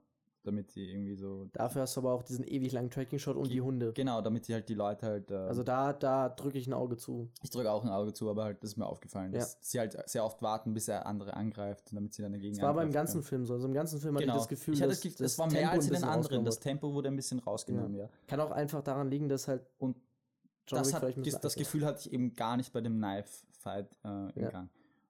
damit 0.47 0.73
die 0.75 0.89
irgendwie 0.89 1.15
so. 1.15 1.45
Dafür 1.53 1.83
hast 1.83 1.95
du 1.95 2.01
aber 2.01 2.13
auch 2.13 2.23
diesen 2.23 2.43
ewig 2.47 2.71
langen 2.71 2.89
Tracking-Shot 2.89 3.35
und 3.35 3.51
die 3.51 3.61
Hunde. 3.61 3.93
Genau, 3.93 4.21
damit 4.21 4.47
die 4.47 4.53
halt 4.53 4.67
die 4.69 4.73
Leute 4.73 5.05
halt. 5.05 5.29
Äh, 5.31 5.35
Also 5.35 5.63
da, 5.63 5.93
da 5.93 6.29
drücke 6.29 6.57
ich 6.57 6.65
ein 6.67 6.73
Auge 6.73 6.97
zu. 6.97 7.29
ich 7.43 7.49
drücke 7.49 7.71
auch 7.71 7.83
ein 7.83 7.89
Auge 7.89 8.13
zu, 8.13 8.29
aber 8.29 8.45
halt, 8.45 8.63
das 8.63 8.71
ist 8.71 8.77
mir 8.77 8.85
aufgefallen, 8.85 9.33
Ja. 9.33 9.39
dass 9.39 9.57
sie 9.61 9.79
halt 9.79 9.95
sehr 10.09 10.23
oft 10.25 10.41
warten, 10.41 10.73
bis 10.73 10.87
er 10.87 11.05
andere 11.05 11.35
angreift, 11.35 11.89
damit 11.93 12.13
sie 12.13 12.21
dann 12.23 12.31
dagegen 12.31 12.55
Es 12.55 12.61
war 12.61 12.69
beim 12.73 12.87
angreifen 12.87 12.93
ganzen 12.93 13.13
können. 13.15 13.23
Film 13.23 13.45
so. 13.45 13.53
Also 13.53 13.67
im 13.67 13.73
ganzen 13.73 13.99
Film 13.99 14.15
Genau. 14.15 14.33
hatte 14.33 14.37
ich 14.39 14.43
das 14.43 14.49
Gefühl, 14.49 14.73
ich 14.73 14.81
hatte 14.81 14.89
dass 14.91 15.01
das, 15.01 15.15
das 15.17 15.37
war 15.37 15.47
mehr 15.51 15.59
Tempo 15.61 15.73
als 15.75 15.87
in 15.87 15.93
den 15.93 16.03
anderen. 16.03 16.45
Das. 16.45 16.59
Tempo 16.59 16.93
wurde 16.93 17.09
ein 17.09 17.15
bisschen 17.15 17.39
rausgenommen, 17.39 17.95
ja. 17.95 18.09
Kann 18.27 18.39
auch 18.39 18.51
einfach 18.51 18.81
daran 18.81 19.09
liegen, 19.09 19.29
dass 19.29 19.47
halt 19.47 19.61
Und 19.77 19.97
John 20.67 20.79
das, 20.79 20.93
hat, 20.93 21.03
das 21.03 21.53
ist. 21.53 21.55
Gefühl 21.57 21.85
hatte 21.85 21.99
ich 22.01 22.11
eben 22.11 22.33
gar 22.35 22.57
nicht 22.57 22.73
bei 22.73 22.81
dem 22.81 22.97
Knife-Fight 22.97 23.97
äh, 24.03 24.07
im 24.07 24.43
Ja. 24.43 24.49
Gang. 24.49 24.69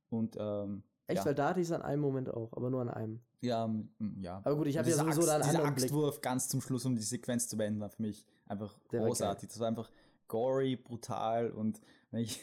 Und 0.09 0.35
ähm, 0.39 0.83
Echt, 1.07 1.19
ja. 1.19 1.25
weil 1.25 1.35
da 1.35 1.49
hatte 1.49 1.61
ich 1.61 1.67
es 1.67 1.71
an 1.71 1.81
einem 1.81 2.01
Moment 2.01 2.29
auch, 2.29 2.51
aber 2.53 2.69
nur 2.69 2.81
an 2.81 2.89
einem. 2.89 3.21
Ja, 3.39 3.73
ja. 4.19 4.41
Aber 4.43 4.57
gut, 4.57 4.67
ich 4.67 4.77
habe 4.77 4.89
ja 4.89 4.95
sowieso 4.95 5.21
Axt, 5.21 5.29
da 5.29 5.35
einen 5.35 5.43
anderen 5.43 5.73
Blick. 5.73 5.85
Axtwurf 5.85 6.21
ganz 6.21 6.49
zum 6.49 6.59
Schluss, 6.59 6.85
um 6.85 6.95
die 6.95 7.01
Sequenz 7.01 7.47
zu 7.47 7.55
beenden, 7.55 7.79
war 7.79 7.89
für 7.89 8.01
mich 8.01 8.25
einfach 8.45 8.77
Der 8.91 8.99
war 8.99 9.07
großartig. 9.07 9.47
Das 9.47 9.59
war 9.59 9.67
einfach 9.69 9.89
gory, 10.27 10.75
brutal 10.75 11.51
und 11.51 11.79
wenn 12.11 12.21
ich, 12.23 12.41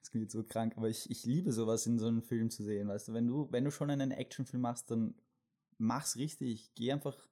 das 0.00 0.10
klingt 0.10 0.24
jetzt 0.24 0.32
so 0.32 0.42
krank, 0.42 0.74
aber 0.76 0.88
ich, 0.88 1.08
ich 1.08 1.24
liebe 1.24 1.52
sowas 1.52 1.86
in 1.86 1.98
so 1.98 2.06
einem 2.06 2.22
Film 2.22 2.50
zu 2.50 2.64
sehen, 2.64 2.88
weißt 2.88 3.08
du, 3.08 3.12
wenn 3.12 3.26
du, 3.26 3.48
wenn 3.50 3.64
du 3.64 3.70
schon 3.70 3.90
einen 3.90 4.10
Actionfilm 4.10 4.62
machst, 4.62 4.90
dann 4.90 5.14
mach's 5.78 6.16
richtig, 6.16 6.74
geh 6.74 6.92
einfach, 6.92 7.28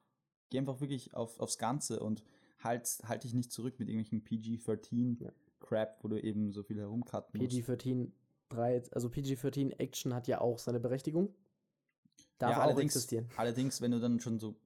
geh 0.50 0.58
einfach 0.58 0.80
wirklich 0.80 1.14
auf, 1.14 1.40
aufs 1.40 1.58
Ganze 1.58 2.00
und 2.00 2.22
halt, 2.60 2.88
halt 3.04 3.24
dich 3.24 3.34
nicht 3.34 3.52
zurück 3.52 3.78
mit 3.78 3.88
irgendwelchen 3.88 4.22
PG-13 4.22 5.24
Ja. 5.24 5.32
Crap, 5.60 5.98
wo 6.02 6.08
du 6.08 6.22
eben 6.22 6.52
so 6.52 6.62
viel 6.62 6.78
herumcutten 6.78 7.40
musst. 7.40 7.56
PG-13 7.56 8.12
3, 8.50 8.82
also 8.92 9.08
PG-13 9.08 9.78
Action 9.78 10.14
hat 10.14 10.26
ja 10.28 10.40
auch 10.40 10.58
seine 10.58 10.80
Berechtigung. 10.80 11.34
Darf 12.38 12.52
Ja, 12.52 12.58
auch 12.58 12.62
allerdings- 12.64 12.94
existieren. 12.96 13.28
Allerdings, 13.36 13.80
wenn 13.80 13.90
du 13.90 14.00
dann 14.00 14.20
schon 14.20 14.38
so 14.38 14.56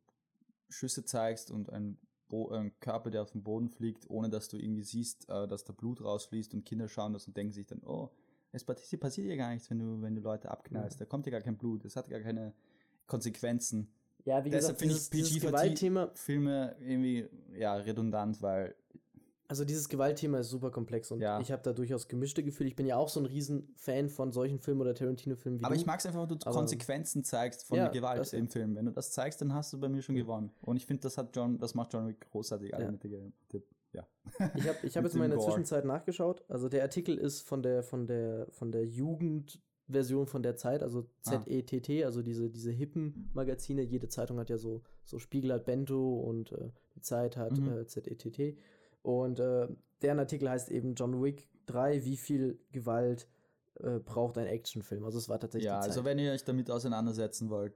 Schüsse 0.68 1.04
zeigst 1.04 1.50
und 1.50 1.70
ein, 1.70 1.98
Bo 2.28 2.48
ein 2.50 2.72
Körper, 2.80 3.10
der 3.10 3.22
auf 3.22 3.30
den 3.30 3.42
Boden 3.42 3.68
fliegt, 3.68 4.08
ohne 4.08 4.30
dass 4.30 4.48
du 4.48 4.56
irgendwie 4.58 4.82
siehst, 4.82 5.28
äh, 5.28 5.46
dass 5.46 5.64
da 5.64 5.72
Blut 5.72 6.02
rausfließt 6.02 6.54
und 6.54 6.64
Kinder 6.64 6.88
schauen 6.88 7.12
das 7.12 7.26
und 7.26 7.36
denken 7.36 7.52
sich 7.52 7.66
dann, 7.66 7.82
oh, 7.84 8.10
es 8.52 8.64
passiert, 8.64 9.26
ja 9.28 9.36
gar 9.36 9.50
nichts, 9.52 9.70
wenn 9.70 9.78
du, 9.78 10.02
wenn 10.02 10.14
du 10.14 10.20
Leute 10.20 10.50
abknallst. 10.50 11.00
Da 11.00 11.04
kommt 11.06 11.26
ja 11.26 11.32
gar 11.32 11.40
kein 11.40 11.56
Blut, 11.56 11.84
es 11.84 11.96
hat 11.96 12.08
gar 12.08 12.20
keine 12.20 12.52
Konsequenzen. 13.06 13.88
Ja, 14.24 14.44
wie 14.44 14.50
Deshalb 14.50 14.78
gesagt, 14.78 14.80
finde 14.80 14.94
ich 14.94 15.10
dieses 15.10 15.40
PG-13 15.40 15.46
Gewaltthema, 15.46 16.10
Filme 16.14 16.76
irgendwie 16.80 17.28
ja 17.54 17.74
redundant, 17.74 18.40
weil 18.40 18.74
also 19.52 19.66
dieses 19.66 19.90
Gewaltthema 19.90 20.38
ist 20.38 20.48
super 20.48 20.70
komplex 20.70 21.10
und 21.12 21.20
Ja. 21.20 21.38
ich 21.38 21.52
habe 21.52 21.60
da 21.62 21.74
durchaus 21.74 22.08
gemischte 22.08 22.42
Gefühle. 22.42 22.68
Ich 22.70 22.74
bin 22.74 22.86
ja 22.86 22.96
auch 22.96 23.10
so 23.10 23.20
ein 23.20 23.26
Riesenfan 23.26 24.08
von 24.08 24.32
solchen 24.32 24.58
Filmen 24.58 24.80
oder 24.80 24.94
Tarantino-Filmen 24.94 25.60
wie 25.60 25.64
aber 25.66 25.74
du. 25.74 25.80
ich 25.80 25.84
mag 25.86 26.00
es 26.00 26.06
einfach, 26.06 26.22
wenn 26.22 26.38
du 26.38 26.46
Aber- 26.46 26.54
Konsequenzen 26.56 27.22
zeigst 27.22 27.66
von 27.66 27.76
Ja, 27.76 27.84
der 27.84 27.92
Gewalt 27.92 28.32
im 28.32 28.48
Film. 28.48 28.74
Wenn 28.76 28.86
du 28.86 28.92
das 28.92 29.12
zeigst, 29.12 29.42
dann 29.42 29.52
hast 29.52 29.70
du 29.74 29.78
bei 29.78 29.90
mir 29.90 30.00
schon 30.00 30.14
gewonnen. 30.14 30.50
Und 30.62 30.76
ich 30.78 30.86
finde, 30.86 31.02
das 31.02 31.18
hat 31.18 31.36
John, 31.36 31.58
das 31.58 31.74
macht 31.74 31.92
John 31.92 32.08
Wick 32.08 32.30
großartig. 32.30 32.74
alle 32.74 32.86
Ja. 32.86 32.90
mit 32.92 33.04
der, 33.04 33.10
der, 33.52 33.62
ja. 33.92 34.06
Ich 34.56 34.66
habe 34.68 34.78
ich 34.84 34.96
hab 34.96 35.04
jetzt 35.04 35.16
mal 35.16 35.24
in 35.26 35.30
der. 35.32 35.40
Zwischenzeit 35.40 35.84
nachgeschaut. 35.84 36.42
Also 36.48 36.70
der 36.70 36.82
Artikel 36.82 37.18
ist 37.18 37.42
von 37.42 37.62
der 37.62 37.82
von 37.82 38.06
der 38.06 38.46
von 38.52 38.72
der 38.72 38.86
Jugendversion 38.86 40.26
von 40.26 40.42
der 40.42 40.56
Zeit, 40.56 40.82
also 40.82 41.06
Ah. 41.26 41.42
ZETT, 41.44 42.04
also 42.04 42.22
diese 42.22 42.48
diese 42.48 42.70
hippen 42.70 43.30
Magazine. 43.34 43.82
Jede 43.82 44.08
Zeitung 44.08 44.38
hat 44.38 44.48
ja 44.50 44.56
so 44.56 44.80
so 45.04 45.18
Spiegel 45.18 45.52
hat 45.52 45.66
Bento 45.66 46.20
und 46.20 46.52
äh, 46.52 46.70
die 46.96 47.00
Zeit 47.02 47.36
hat 47.36 47.58
Mhm. 47.58 47.68
äh, 47.80 47.86
ZETT. 47.86 48.56
Und 49.02 49.40
äh, 49.40 49.68
deren 50.00 50.18
Artikel 50.18 50.48
heißt 50.48 50.70
eben 50.70 50.94
John 50.94 51.22
Wick 51.22 51.48
3, 51.66 52.04
wie 52.04 52.16
viel 52.16 52.58
Gewalt 52.72 53.28
äh, 53.80 53.98
braucht 53.98 54.38
ein 54.38 54.46
Actionfilm? 54.46 55.04
Also 55.04 55.18
es 55.18 55.28
war 55.28 55.38
tatsächlich 55.38 55.66
Ja, 55.66 55.80
also 55.80 56.04
wenn 56.04 56.18
ihr 56.18 56.32
euch 56.32 56.44
damit 56.44 56.70
auseinandersetzen 56.70 57.50
wollt, 57.50 57.74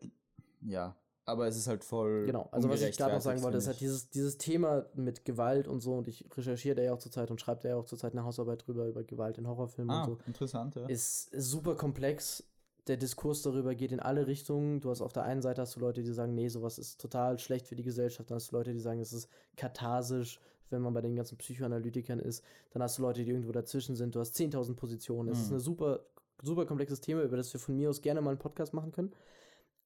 ja. 0.60 0.96
Aber 1.28 1.48
es 1.48 1.56
ist 1.56 1.66
halt 1.66 1.82
voll. 1.82 2.24
Genau, 2.24 2.48
also 2.52 2.68
was 2.68 2.80
ich 2.82 2.96
gerade 2.96 3.14
noch 3.14 3.20
sagen 3.20 3.42
wollte, 3.42 3.58
ist 3.58 3.66
halt 3.66 3.80
dieses, 3.80 4.10
dieses 4.10 4.38
Thema 4.38 4.86
mit 4.94 5.24
Gewalt 5.24 5.66
und 5.66 5.80
so, 5.80 5.94
und 5.94 6.06
ich 6.06 6.24
recherchiere 6.36 6.76
da 6.76 6.82
ja 6.82 6.92
auch 6.92 7.00
zurzeit 7.00 7.32
und 7.32 7.40
schreibe 7.40 7.62
da 7.62 7.70
ja 7.70 7.76
auch 7.76 7.84
zurzeit 7.84 8.12
eine 8.12 8.22
Hausarbeit 8.22 8.64
drüber 8.64 8.86
über 8.86 9.02
Gewalt 9.02 9.36
in 9.36 9.48
Horrorfilmen. 9.48 9.90
Ah, 9.90 10.04
und 10.04 10.20
so. 10.20 10.26
interessant, 10.28 10.76
ja. 10.76 10.86
Ist, 10.86 11.34
ist 11.34 11.50
super 11.50 11.74
komplex. 11.74 12.44
Der 12.86 12.96
Diskurs 12.96 13.42
darüber 13.42 13.74
geht 13.74 13.90
in 13.90 13.98
alle 13.98 14.28
Richtungen. 14.28 14.80
Du 14.80 14.90
hast 14.90 15.00
auf 15.00 15.12
der 15.12 15.24
einen 15.24 15.42
Seite 15.42 15.62
hast 15.62 15.74
du 15.74 15.80
Leute, 15.80 16.04
die 16.04 16.12
sagen, 16.12 16.34
nee, 16.34 16.46
sowas 16.46 16.78
ist 16.78 17.00
total 17.00 17.40
schlecht 17.40 17.66
für 17.66 17.74
die 17.74 17.82
Gesellschaft. 17.82 18.30
Dann 18.30 18.36
hast 18.36 18.52
du 18.52 18.56
Leute, 18.56 18.72
die 18.72 18.78
sagen, 18.78 19.00
es 19.00 19.12
ist 19.12 19.28
katharsisch, 19.56 20.38
wenn 20.70 20.82
man 20.82 20.92
bei 20.94 21.00
den 21.00 21.14
ganzen 21.16 21.36
Psychoanalytikern 21.38 22.18
ist. 22.18 22.44
Dann 22.70 22.82
hast 22.82 22.98
du 22.98 23.02
Leute, 23.02 23.24
die 23.24 23.30
irgendwo 23.30 23.52
dazwischen 23.52 23.96
sind. 23.96 24.14
Du 24.14 24.20
hast 24.20 24.34
10.000 24.36 24.74
Positionen. 24.74 25.28
Es 25.30 25.40
ist 25.40 25.50
Mhm. 25.50 25.56
ein 25.56 25.60
super, 25.60 26.06
super 26.42 26.66
komplexes 26.66 27.00
Thema, 27.00 27.22
über 27.22 27.36
das 27.36 27.52
wir 27.52 27.60
von 27.60 27.76
mir 27.76 27.90
aus 27.90 28.00
gerne 28.02 28.20
mal 28.20 28.30
einen 28.30 28.38
Podcast 28.38 28.74
machen 28.74 28.92
können. 28.92 29.12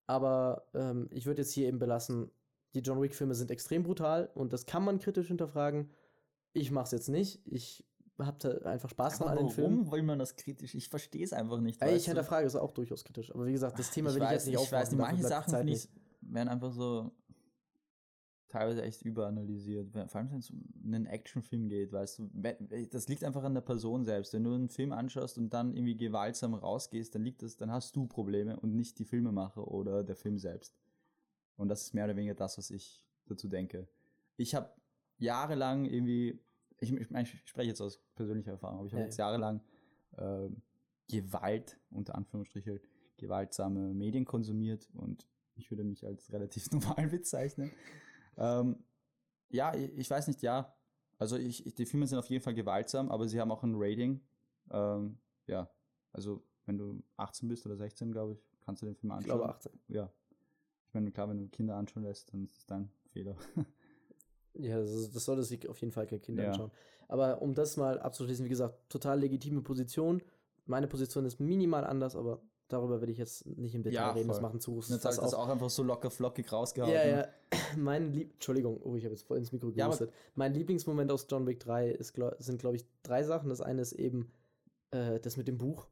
Aber 0.07 0.64
ähm, 0.74 1.09
ich 1.12 1.26
würde 1.26 1.43
jetzt 1.43 1.53
hier 1.53 1.68
eben 1.68 1.78
belassen, 1.78 2.31
die 2.74 2.81
John 2.81 3.01
Wick-Filme 3.01 3.35
sind 3.35 3.51
extrem 3.51 3.83
brutal 3.83 4.31
und 4.35 4.53
das 4.53 4.66
kann 4.66 4.85
man 4.85 4.99
kritisch 4.99 5.28
hinterfragen. 5.28 5.91
Ich 6.53 6.70
mache 6.70 6.85
es 6.85 6.91
jetzt 6.93 7.09
nicht. 7.09 7.41
Ich 7.47 7.85
habe 8.18 8.37
da 8.39 8.68
einfach 8.70 8.91
Spaß 8.91 9.20
Aber 9.22 9.31
an 9.31 9.39
den 9.39 9.49
Filmen. 9.51 9.78
warum 9.87 9.93
will 9.93 10.03
man 10.03 10.18
das 10.18 10.37
kritisch? 10.37 10.74
Ich 10.74 10.89
verstehe 10.89 11.24
es 11.24 11.33
einfach 11.33 11.61
nicht. 11.61 11.81
Ey, 11.83 11.97
ich 11.97 12.05
du? 12.05 12.11
hinterfrage 12.11 12.47
es 12.47 12.55
auch 12.57 12.72
durchaus 12.72 13.05
kritisch. 13.05 13.33
Aber 13.35 13.47
wie 13.47 13.53
gesagt, 13.53 13.78
das 13.78 13.91
Thema 13.91 14.11
will 14.11 14.16
ich 14.16 14.22
weiß, 14.22 14.33
jetzt 14.33 14.47
nicht 14.47 14.55
Ich 14.62 14.72
weiß 14.72 14.89
aufmachen, 14.93 15.14
nicht, 15.16 15.24
dafür 15.31 15.43
manche 15.43 15.51
Sachen 15.51 15.57
finde 15.57 15.72
ich, 15.72 15.89
werden 16.22 16.49
einfach 16.49 16.72
so 16.72 17.11
teilweise 18.51 18.83
echt 18.83 19.03
überanalysiert. 19.03 19.93
Vor 19.93 20.17
allem, 20.17 20.31
wenn 20.31 20.39
es 20.41 20.51
um 20.51 20.63
einen 20.85 21.07
Actionfilm 21.07 21.69
geht, 21.69 21.93
weißt 21.93 22.19
du, 22.19 22.31
das 22.91 23.09
liegt 23.09 23.25
einfach 23.25 23.45
an 23.45 23.55
der 23.55 23.61
Person 23.63 24.05
selbst. 24.05 24.35
Wenn 24.35 24.45
du 24.45 24.53
einen 24.53 24.69
Film 24.69 24.93
anschaust 24.93 25.39
und 25.39 25.55
dann 25.55 25.73
irgendwie 25.75 25.97
gewaltsam 25.97 26.55
rausgehst, 26.55 27.15
dann 27.15 27.23
liegt 27.23 27.43
das, 27.43 27.57
dann 27.57 27.71
hast 27.71 27.97
du 27.97 28.07
Probleme 28.07 28.59
und 28.59 28.75
nicht 28.75 28.99
die 28.99 29.05
Filmemacher 29.05 29.67
oder 29.67 30.05
der 30.05 30.17
Film 30.17 30.39
selbst. 30.39 30.77
Und 31.57 31.69
das 31.69 31.83
ist 31.83 31.95
mehr 31.95 32.05
oder 32.05 32.17
weniger 32.17 32.35
das, 32.35 32.59
was 32.59 32.71
ich 32.71 33.07
dazu 33.27 33.49
denke. 33.49 33.89
Ich 34.37 34.55
habe 34.55 34.71
jahrelang 35.19 35.85
irgendwie, 35.85 36.41
ich, 36.79 36.93
ich, 36.93 37.11
ich 37.11 37.43
spreche 37.49 37.69
jetzt 37.69 37.81
aus 37.81 38.03
persönlicher 38.15 38.53
Erfahrung, 38.53 38.79
aber 38.79 38.87
ich 38.87 38.93
habe 38.93 39.03
Ja, 39.03 39.07
jetzt 39.07 39.19
jahrelang 39.19 39.61
äh, 40.17 40.49
Gewalt, 41.09 41.79
unter 41.91 42.15
Anführungsstrichen, 42.15 42.81
gewaltsame 43.17 43.95
Medien 43.95 44.25
konsumiert 44.25 44.89
und 44.95 45.27
ich 45.55 45.71
würde 45.71 45.85
mich 45.85 46.07
als 46.07 46.33
relativ 46.33 46.71
normal 46.73 47.09
bezeichnen. 47.09 47.71
Ähm, 48.41 48.82
ja, 49.51 49.74
ich, 49.74 49.93
ich 49.97 50.11
weiß 50.11 50.26
nicht, 50.28 50.43
ja. 50.43 50.74
Also 51.18 51.36
ich, 51.36 51.66
ich, 51.66 51.74
die 51.74 51.86
Filme 51.86 52.07
sind 52.07 52.18
auf 52.18 52.28
jeden 52.30 52.43
Fall 52.43 52.55
gewaltsam, 52.55 53.11
aber 53.11 53.28
sie 53.28 53.41
haben 53.41 53.51
auch 53.53 53.62
ein 53.62 53.74
Rating. 53.76 54.20
Ähm, 54.70 55.18
ja, 55.47 55.70
also 56.12 56.43
wenn 56.66 56.78
du 56.78 57.03
18 57.16 57.49
bist 57.49 57.66
oder 57.66 57.76
16, 57.76 58.11
glaube 58.12 58.32
ich, 58.32 58.49
kannst 58.64 58.82
du 58.82 58.86
den 58.86 58.97
Film 58.97 59.11
Ich 59.12 59.18
anschauen. 59.18 59.38
glaube 59.38 59.49
18. 59.51 59.72
Ja. 59.88 60.11
Ich 60.88 60.95
meine, 60.95 61.11
klar, 61.12 61.28
wenn 61.28 61.38
du 61.38 61.49
Kinder 61.49 61.76
anschauen 61.76 62.03
lässt, 62.05 62.32
dann 62.32 62.43
ist 62.45 62.57
das 62.57 62.66
dein 62.66 62.91
Fehler. 63.12 63.36
Ja, 64.55 64.80
das, 64.80 65.12
das 65.12 65.24
sollte 65.24 65.45
sich 65.45 65.68
auf 65.68 65.80
jeden 65.80 65.93
Fall 65.93 66.09
kein 66.09 66.20
Kind 66.20 66.36
Ja. 66.41 66.51
anschauen. 66.51 66.72
Aber 67.07 67.41
um 67.41 67.55
das 67.55 67.76
mal 67.76 68.01
abzuschließen, 68.01 68.45
wie 68.45 68.49
gesagt, 68.49 68.74
total 68.91 69.20
legitime 69.20 69.62
Position. 69.62 70.20
Meine 70.66 70.88
Position 70.88 71.24
ist 71.24 71.38
minimal 71.38 71.84
anders, 71.84 72.16
aber 72.16 72.43
darüber 72.73 73.01
werde 73.01 73.12
ich 73.12 73.18
jetzt 73.18 73.47
nicht 73.47 73.75
im 73.75 73.83
Detail 73.83 73.95
Ja, 73.95 74.11
reden. 74.12 74.29
Das 74.29 74.39
voll. 74.39 74.43
machen 74.43 74.61
zu 74.61 74.77
jetzt 74.81 75.05
das 75.05 75.18
auf. 75.18 75.33
auch 75.35 75.49
einfach 75.49 75.71
so 75.71 75.83
locker 75.83 76.11
flockig 76.11 76.51
rausgehauen. 76.53 76.93
Ja, 76.93 77.07
ja. 77.07 77.29
Mein 77.77 78.12
Lieb 78.12 78.33
Entschuldigung, 78.35 78.81
oh, 78.83 78.97
ich 78.97 79.05
habe 79.05 79.14
jetzt 79.14 79.23
voll 79.25 79.39
ins 79.39 79.53
Mikro 79.53 79.68
Ja, 79.71 79.87
aber- 79.87 79.97
gehustet. 79.97 80.14
mein 80.35 80.55
Lieblingsmoment 80.55 81.11
aus 81.12 81.27
John 81.29 81.47
Wick 81.47 81.61
3 81.61 81.91
ist, 81.91 82.14
sind, 82.39 82.59
glaube 82.61 82.77
ich, 82.77 82.85
drei 83.03 83.23
Sachen. 83.23 83.49
Das 83.49 83.61
eine 83.61 83.83
ist 83.83 83.93
eben 83.93 84.31
äh, 84.93 85.21
das 85.21 85.37
mit 85.37 85.49
dem 85.49 85.59
Buch. 85.59 85.87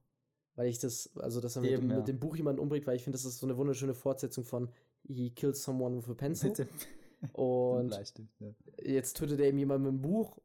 Weil 0.56 0.66
ich 0.68 0.78
das, 0.80 1.10
also 1.16 1.40
dass 1.40 1.54
er 1.54 1.62
mit, 1.62 1.70
Eben, 1.70 1.82
dem, 1.82 1.90
ja. 1.90 1.96
mit 1.98 2.08
dem 2.08 2.18
Buch 2.18 2.34
jemanden 2.36 2.60
umbringt, 2.60 2.84
weil 2.88 2.96
ich 2.96 3.04
finde, 3.04 3.16
das 3.16 3.24
ist 3.24 3.38
so 3.38 3.46
eine 3.46 3.56
wunderschöne 3.56 3.94
Fortsetzung 3.94 4.44
von 4.44 4.68
He 5.06 5.30
kills 5.30 5.62
someone 5.62 5.96
with 5.98 6.08
a 6.10 6.14
pencil. 6.14 6.52
Und 7.32 7.90
ja. 8.40 8.48
jetzt 8.82 9.16
tötet 9.16 9.38
er 9.40 9.46
eben 9.46 9.58
jemanden 9.58 9.84
mit 9.84 9.92
dem 9.92 10.02
Buch. 10.02 10.36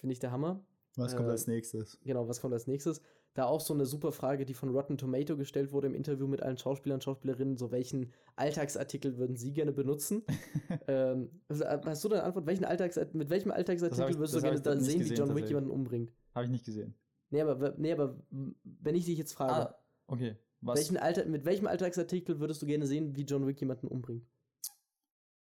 Finde 0.00 0.12
ich 0.12 0.18
der 0.18 0.32
Hammer. 0.32 0.60
Was 0.96 1.14
kommt 1.14 1.28
äh, 1.28 1.32
als 1.32 1.46
nächstes? 1.46 1.98
Genau, 2.04 2.26
was 2.28 2.40
kommt 2.40 2.52
als 2.54 2.66
nächstes? 2.66 3.00
Da 3.34 3.44
auch 3.44 3.60
so 3.60 3.72
eine 3.74 3.86
super 3.86 4.10
Frage, 4.10 4.44
die 4.44 4.54
von 4.54 4.70
Rotten 4.70 4.98
Tomato 4.98 5.36
gestellt 5.36 5.70
wurde 5.72 5.86
im 5.86 5.94
Interview 5.94 6.26
mit 6.26 6.42
allen 6.42 6.58
Schauspielern 6.58 6.96
und 6.96 7.04
Schauspielerinnen. 7.04 7.56
So, 7.56 7.70
welchen 7.70 8.12
Alltagsartikel 8.34 9.18
würden 9.18 9.36
Sie 9.36 9.52
gerne 9.52 9.70
benutzen? 9.72 10.24
ähm, 10.88 11.30
hast 11.48 12.02
du 12.04 12.08
da 12.08 12.16
eine 12.16 12.24
Antwort? 12.24 12.46
Welchen 12.46 12.64
Alltags 12.64 12.98
mit 13.12 13.30
welchem 13.30 13.52
Alltagsartikel 13.52 14.10
ich- 14.10 14.18
würdest 14.18 14.34
du 14.34 14.40
gerne 14.40 14.60
da 14.60 14.76
sehen, 14.76 14.94
wie 14.96 14.98
gesehen, 15.10 15.16
John 15.16 15.36
Wick 15.36 15.46
jemanden 15.48 15.70
umbringt? 15.70 16.12
Habe 16.34 16.44
ich 16.46 16.50
nicht 16.50 16.64
gesehen. 16.64 16.94
Nee, 17.30 17.42
aber, 17.42 17.74
nee, 17.78 17.92
aber 17.92 18.18
wenn 18.64 18.96
ich 18.96 19.04
dich 19.04 19.16
jetzt 19.16 19.32
frage, 19.32 19.70
Ah, 19.70 19.74
okay. 20.08 20.36
Welchen 20.62 20.96
Alter, 20.98 21.24
mit 21.24 21.44
welchem 21.44 21.68
Alltagsartikel 21.68 22.38
würdest 22.40 22.60
du 22.60 22.66
gerne 22.66 22.86
sehen, 22.86 23.14
wie 23.16 23.22
John 23.22 23.46
Wick 23.46 23.60
jemanden 23.60 23.86
umbringt? 23.86 24.26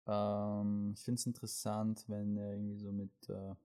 Ähm, 0.08 0.94
ich 0.96 1.02
finde 1.04 1.20
es 1.20 1.26
interessant, 1.26 2.06
wenn 2.08 2.38
er 2.38 2.54
irgendwie 2.54 2.78
so 2.78 2.92
mit 2.92 3.12
äh, 3.30 3.56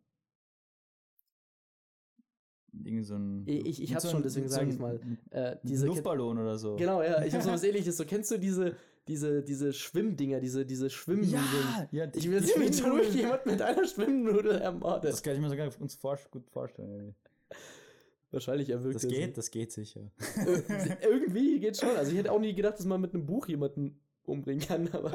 irgendwie 2.84 3.02
so 3.04 3.14
ein 3.16 3.42
Ich- 3.46 3.66
ich- 3.66 3.82
ich 3.82 3.94
hab's 3.94 4.04
so 4.04 4.10
schon, 4.10 4.22
deswegen 4.22 4.44
mit 4.46 4.52
sag 4.52 4.62
so 4.62 4.68
ich's 4.68 4.76
ein- 4.76 4.80
mal. 4.82 5.00
Äh, 5.30 5.56
diese 5.62 5.86
Luftballon 5.86 6.38
oder 6.38 6.58
so. 6.58 6.76
Genau, 6.76 7.02
ja, 7.02 7.22
ich 7.24 7.32
habe 7.34 7.42
sowas 7.44 7.62
ähnliches. 7.64 7.96
So, 7.96 8.04
kennst 8.04 8.30
du 8.30 8.38
diese, 8.38 8.74
diese, 9.08 9.42
diese 9.42 9.72
Schwimmdinger, 9.72 10.40
diese, 10.40 10.64
diese 10.66 10.90
Schwimmnudeln? 10.90 11.42
Ja, 11.42 11.88
ja 11.92 12.06
die, 12.06 12.18
Ich 12.18 12.30
will 12.30 12.42
sehen, 12.42 12.60
wie 12.62 12.66
John 12.66 13.00
jemand 13.14 13.46
mit 13.46 13.62
einer 13.62 13.86
Schwimmnudel 13.86 14.52
ermordet. 14.60 15.12
Das 15.12 15.22
kann 15.22 15.34
ich 15.34 15.40
mir 15.40 15.48
sogar 15.50 15.70
uns 15.80 15.94
vor, 15.94 16.18
gut 16.30 16.48
vorstellen. 16.50 16.90
irgendwie. 16.90 17.14
Wahrscheinlich 18.32 18.70
erwirkt 18.70 18.96
Das 18.96 19.06
geht, 19.08 19.38
das 19.38 19.50
geht 19.50 19.72
sicher. 19.72 20.10
Äh, 20.36 20.96
Irgendwie 21.08 21.60
geht's 21.60 21.80
schon. 21.80 21.90
Also 21.96 22.10
ich 22.12 22.18
hätte 22.18 22.32
auch 22.32 22.40
nie 22.40 22.54
gedacht, 22.54 22.78
dass 22.78 22.84
man 22.84 23.00
mit 23.00 23.14
einem 23.14 23.24
Buch 23.24 23.46
jemanden 23.46 24.00
umbringen 24.26 24.66
kann, 24.66 24.88
aber. 24.92 25.12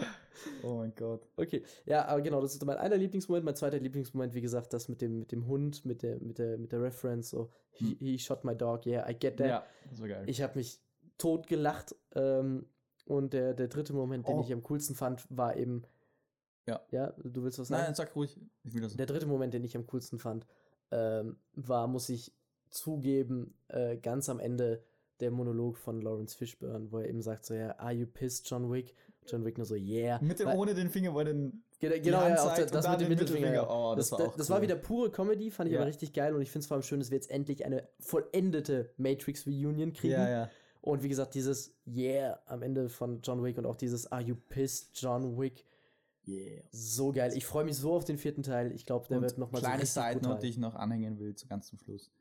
Oh 0.64 0.76
mein 0.78 0.94
Gott. 0.96 1.28
Okay, 1.38 1.64
ja, 1.86 2.06
aber 2.06 2.22
genau, 2.22 2.42
das 2.42 2.54
ist 2.54 2.66
mein 2.66 2.78
einer 2.78 2.98
Lieblingsmoment. 2.98 3.46
Mein 3.46 3.56
zweiter 3.56 3.80
Lieblingsmoment, 3.80 4.34
wie 4.34 4.42
gesagt, 4.42 4.74
das 4.74 4.88
mit 4.90 5.02
dem, 5.02 5.20
mit 5.20 5.32
dem 5.32 5.48
Hund, 5.48 5.86
mit 5.86 6.02
der, 6.04 6.20
mit 6.20 6.38
der, 6.38 6.58
mit 6.58 6.72
der 6.72 6.82
Reference, 6.82 7.30
so, 7.30 7.52
he, 7.72 7.92
Hm. 7.92 7.98
he 8.00 8.20
shot 8.20 8.44
my 8.44 8.56
dog, 8.56 8.86
yeah, 8.86 9.08
I 9.10 9.14
get 9.14 9.38
that. 9.38 9.48
Ja, 9.48 9.64
das 9.90 10.02
war 10.02 10.08
geil. 10.08 10.24
Ich 10.28 10.42
habe 10.42 10.58
mich 10.58 10.80
tot 11.18 11.48
gelacht. 11.48 11.96
Ähm, 12.16 12.66
und 13.06 13.34
der, 13.34 13.54
der 13.54 13.68
dritte 13.68 13.94
Moment, 13.94 14.28
den 14.28 14.38
Oh. 14.38 14.42
ich 14.42 14.54
am 14.54 14.64
coolsten 14.64 14.96
fand, 14.96 15.26
war 15.30 15.58
eben. 15.58 15.84
Ja. 16.68 16.80
Ja, 16.92 17.14
du 17.24 17.44
willst 17.44 17.58
was 17.60 17.68
sagen? 17.70 17.84
Nein, 17.84 17.96
sag 17.96 18.16
ruhig. 18.16 18.40
Der 18.64 19.06
dritte 19.08 19.26
Moment, 19.26 19.54
den 19.54 19.64
ich 19.64 19.76
am 19.76 19.88
coolsten 19.88 20.20
fand, 20.20 20.46
ähm, 20.92 21.38
war, 21.54 21.88
muss 21.88 22.08
ich 22.10 22.34
zugeben, 22.70 23.58
äh, 23.68 23.98
ganz 23.98 24.30
am 24.30 24.40
Ende 24.40 24.84
der 25.22 25.32
Monolog 25.32 25.78
von 25.78 26.02
Lawrence 26.02 26.36
Fishburne, 26.36 26.92
wo 26.92 26.98
er 27.00 27.08
eben 27.08 27.22
sagt 27.22 27.46
so, 27.46 27.54
ja, 27.54 27.78
are 27.78 27.94
you 27.94 28.06
pissed, 28.06 28.50
John 28.50 28.72
Wick? 28.72 28.94
John 29.28 29.46
Wick 29.46 29.58
nur 29.58 29.66
so, 29.66 29.76
yeah. 29.76 30.20
Mit 30.22 30.40
dem 30.40 30.48
Weil- 30.48 30.58
ohne 30.58 30.74
den 30.74 30.90
Finger, 30.90 31.14
wo 31.14 31.20
er 31.20 31.26
den. 31.26 31.64
Genau, 31.80 31.96
genau 31.96 32.28
ja, 32.28 32.42
auch 32.44 32.56
das, 32.58 32.88
mit 32.90 33.02
dem 33.02 33.10
Mittelfinger. 33.10 33.50
Mittelfinger. 33.52 33.68
Oh, 33.70 33.96
das 33.96 34.10
das, 34.10 34.20
war 34.20 34.28
das, 34.28 34.36
das 34.36 34.50
war 34.50 34.58
cool. 34.58 34.64
wieder 34.64 34.76
pure 34.76 35.12
Comedy, 35.12 35.50
fand 35.52 35.70
ich 35.70 35.74
Ja. 35.74 35.80
aber 35.80 35.88
richtig 35.88 36.14
geil 36.14 36.36
und 36.36 36.42
ich 36.42 36.52
finde 36.52 36.62
es 36.64 36.68
vor 36.68 36.76
allem 36.76 36.84
schön, 36.84 37.00
dass 37.00 37.10
wir 37.12 37.16
jetzt 37.18 37.32
endlich 37.32 37.66
eine 37.66 37.88
vollendete 38.00 38.92
Matrix-Reunion 38.98 39.94
kriegen. 39.94 40.14
Ja, 40.14 40.30
ja. 40.30 40.50
Und 40.82 41.02
wie 41.04 41.10
gesagt, 41.10 41.34
dieses 41.36 41.76
Yeah 41.88 42.40
am 42.46 42.62
Ende 42.64 42.90
von 42.90 43.22
John 43.22 43.44
Wick 43.44 43.58
und 43.58 43.66
auch 43.66 43.76
dieses 43.76 44.12
Are 44.12 44.22
you 44.22 44.36
pissed, 44.50 44.92
John 45.00 45.40
Wick, 45.40 45.66
Yeah. 46.28 46.62
so 46.72 47.12
geil. 47.12 47.32
Ich 47.36 47.46
freue 47.48 47.64
mich 47.64 47.78
so 47.78 47.94
auf 47.94 48.06
den 48.06 48.18
vierten 48.20 48.44
Teil. 48.44 48.72
Ich 48.74 48.86
glaube, 48.86 49.08
der 49.08 49.18
Und 49.18 49.24
wird 49.24 49.38
nochmal 49.40 49.62
so 49.62 49.66
kleine 49.68 49.82
richtig 49.82 49.94
Side 50.04 50.14
brutal. 50.20 50.30
Note, 50.34 50.42
die 50.42 50.50
ich 50.50 50.58
noch 50.60 50.76
anhängen 50.76 51.18
will, 51.20 51.34
zu 51.36 51.48
ganz 51.48 51.68
zum 51.68 51.80
Schluss. 51.80 52.12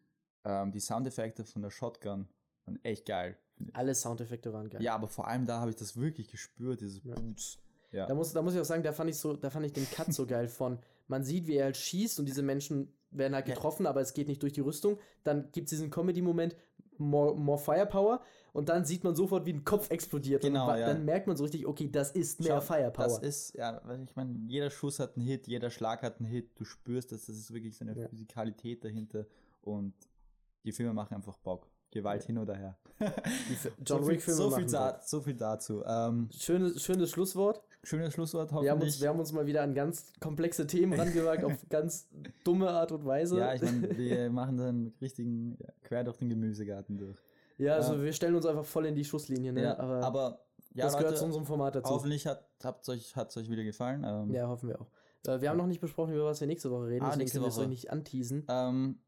Ähm, 0.45 0.73
die 0.73 0.81
Soundeffekte 0.81 1.45
von 1.45 1.61
der 1.61 1.71
Shotgun 1.71 2.27
waren 2.67 2.79
echt 2.85 3.07
geil. 3.07 3.37
Alle 3.75 3.95
Soundeffekte 3.95 4.53
waren 4.53 4.71
geil. 4.71 4.83
Ja, 4.83 4.95
aber 4.95 5.09
vor 5.09 5.29
allem 5.29 5.45
da 5.47 5.61
habe 5.61 5.71
ich 5.71 5.77
das 5.77 5.97
wirklich 5.97 6.29
gespürt, 6.29 6.81
dieses 6.81 7.03
Ja. 7.05 7.15
Boots. 7.15 7.59
Ja. 7.93 8.07
Da 8.07 8.15
muss, 8.15 8.33
da 8.33 8.41
muss 8.41 8.55
ich 8.55 8.61
auch 8.61 8.65
sagen, 8.65 8.83
da 8.83 8.93
fand 8.93 9.11
ich 9.11 9.19
so, 9.19 9.35
da 9.37 9.51
fand 9.51 9.67
ich 9.67 9.73
den 9.73 9.89
Cut 9.91 10.13
so 10.15 10.25
geil 10.27 10.49
von, 10.49 10.79
man 11.09 11.25
sieht, 11.25 11.47
wie 11.47 11.57
er 11.57 11.65
halt 11.65 11.77
schießt 11.77 12.19
und 12.21 12.27
diese 12.27 12.43
Menschen 12.43 12.93
werden 13.11 13.35
halt 13.35 13.49
Ja. 13.49 13.55
getroffen, 13.55 13.87
aber 13.87 14.01
es 14.01 14.15
geht 14.15 14.29
nicht 14.29 14.43
durch 14.43 14.53
die 14.53 14.61
Rüstung. 14.61 14.99
Dann 15.25 15.51
gibt 15.53 15.67
es 15.67 15.71
diesen 15.71 15.91
Comedy-Moment, 15.91 16.57
more, 16.99 17.35
more 17.37 17.59
Firepower 17.59 18.23
und 18.53 18.69
dann 18.69 18.85
sieht 18.85 19.03
man 19.05 19.17
sofort, 19.17 19.45
wie 19.47 19.53
ein 19.53 19.65
Kopf 19.65 19.91
explodiert. 19.91 20.43
Genau, 20.43 20.71
und 20.71 20.79
ja. 20.79 20.87
dann 20.87 21.05
merkt 21.05 21.27
man 21.27 21.37
so 21.37 21.43
richtig, 21.45 21.67
okay, 21.67 21.91
das 21.91 22.13
ist 22.13 22.41
mehr 22.41 22.61
Schau, 22.61 22.75
Firepower. 22.75 23.07
Das 23.07 23.19
ist, 23.19 23.55
ja, 23.57 23.81
weil 23.85 24.05
ich 24.05 24.15
meine, 24.15 24.39
jeder 24.47 24.71
Schuss 24.71 25.01
hat 25.01 25.17
einen 25.17 25.27
Hit, 25.27 25.49
jeder 25.49 25.71
Schlag 25.71 26.03
hat 26.03 26.21
einen 26.21 26.29
Hit. 26.29 26.51
Du 26.55 26.65
spürst, 26.65 27.11
dass 27.11 27.27
das 27.27 27.37
ist 27.37 27.53
wirklich 27.53 27.77
so 27.77 27.85
eine 27.85 27.99
Ja. 27.99 28.09
Physikalität 28.09 28.85
dahinter 28.85 29.27
und 29.63 29.95
die 30.65 30.73
Filme 30.73 30.93
machen 30.95 31.15
einfach 31.15 31.37
Bock. 31.39 31.69
Gewalt 31.91 32.23
Ja. 32.23 32.27
hin 32.29 32.39
oder 32.39 32.55
her. 32.57 32.77
Die 33.01 33.55
Fi- 33.57 33.71
John 33.85 34.03
so 34.05 34.11
viel, 34.11 34.21
so, 34.21 34.51
viel 34.51 34.67
da, 34.67 35.01
so 35.05 35.21
viel 35.21 35.35
dazu. 35.35 35.83
Ähm, 35.87 36.29
Schönes, 36.39 36.83
schönes 36.83 37.11
Schlusswort. 37.11 37.63
schönes 37.83 38.13
Schlusswort, 38.13 38.51
Wir 38.51 38.57
haben, 38.57 38.65
uns, 38.65 38.71
hoffentlich. 38.73 39.01
wir 39.01 39.09
haben 39.09 39.19
uns 39.21 39.33
mal 39.33 39.47
wieder 39.47 39.63
an 39.63 39.75
ganz 39.75 40.13
komplexe 40.21 40.67
Themen 40.67 40.93
rangewagt, 41.01 41.43
auf 41.45 41.55
ganz 41.69 42.09
dumme 42.45 42.69
Art 42.71 42.93
und 42.93 43.05
Weise. 43.07 43.39
ja, 43.39 43.55
ich 43.55 43.63
meine, 43.63 43.97
wir 43.97 44.31
machen 44.31 44.59
dann 44.59 44.93
richtigen 45.01 45.57
quer 45.83 46.05
durch 46.05 46.19
den 46.19 46.29
Gemüsegarten 46.29 46.99
durch. 46.99 47.19
Ja, 47.59 47.75
also 47.77 47.95
Ja. 47.95 48.03
wir 48.03 48.13
stellen 48.13 48.35
uns 48.35 48.47
einfach 48.47 48.65
voll 48.65 48.87
in 48.87 48.95
die 48.95 49.05
Schusslinie, 49.05 49.53
ne? 49.53 49.63
Ja, 49.63 49.79
aber, 49.79 50.03
aber, 50.03 50.41
ja, 50.75 50.85
das 50.85 50.93
gehört 50.95 51.11
Leute, 51.11 51.19
zu 51.21 51.25
unserem 51.27 51.47
Format 51.47 51.75
dazu. 51.75 51.91
hoffentlich 51.91 52.27
hat 52.27 52.45
es 52.83 52.89
euch, 52.89 53.17
hat's 53.17 53.37
euch 53.37 53.51
wieder 53.51 53.65
gefallen. 53.65 54.05
Ähm, 54.07 54.33
Ja, 54.35 54.47
hoffen 54.49 54.69
wir 54.69 54.81
auch. 54.81 54.87
Äh, 55.27 55.41
wir 55.41 55.51
haben 55.51 55.59
noch 55.59 55.67
nicht 55.67 55.81
besprochen, 55.81 56.15
über 56.15 56.25
was 56.27 56.41
wir 56.41 56.47
nächste 56.47 56.71
Woche 56.71 56.87
reden, 56.87 57.03
Ah, 57.05 57.09
deswegen 57.09 57.19
nächste 57.21 57.39
können 57.39 57.45
wir 57.47 57.49
es 57.53 57.59
euch 57.59 57.69
nicht 57.69 57.91
anteasen. 57.91 58.45
ähm, 58.49 58.99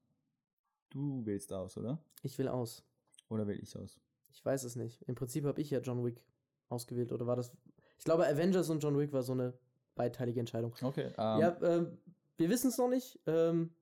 du 0.93 1.25
wählst 1.27 1.53
aus, 1.53 1.77
oder? 1.77 1.99
Ich 2.23 2.39
will 2.39 2.49
aus. 2.49 2.85
Oder 3.29 3.47
wähl 3.47 3.59
ich 3.63 3.77
aus? 3.77 4.01
Ich 4.33 4.45
weiß 4.45 4.65
es 4.65 4.77
nicht. 4.77 5.03
Im 5.03 5.15
Prinzip 5.15 5.45
habe 5.45 5.61
ich 5.61 5.71
ja 5.71 5.81
John 5.81 6.05
Wick 6.05 6.23
ausgewählt, 6.69 7.13
oder 7.13 7.27
war 7.27 7.37
das. 7.37 7.53
Ich 7.99 8.05
glaube, 8.05 8.27
Avengers 8.27 8.69
und 8.71 8.81
John 8.83 8.99
Wick 8.99 9.13
war 9.13 9.23
so 9.23 9.33
eine 9.33 9.53
beidteilige 9.95 10.41
Entscheidung. 10.41 10.75
Okay. 10.81 11.07
Ähm, 11.19 11.41
ja, 11.41 11.57
ähm, 11.63 11.99
wir 12.37 12.49
wissen 12.49 12.69
es 12.69 12.79
noch 12.79 12.89
nicht. 12.89 13.19
Ähm, 13.27 13.75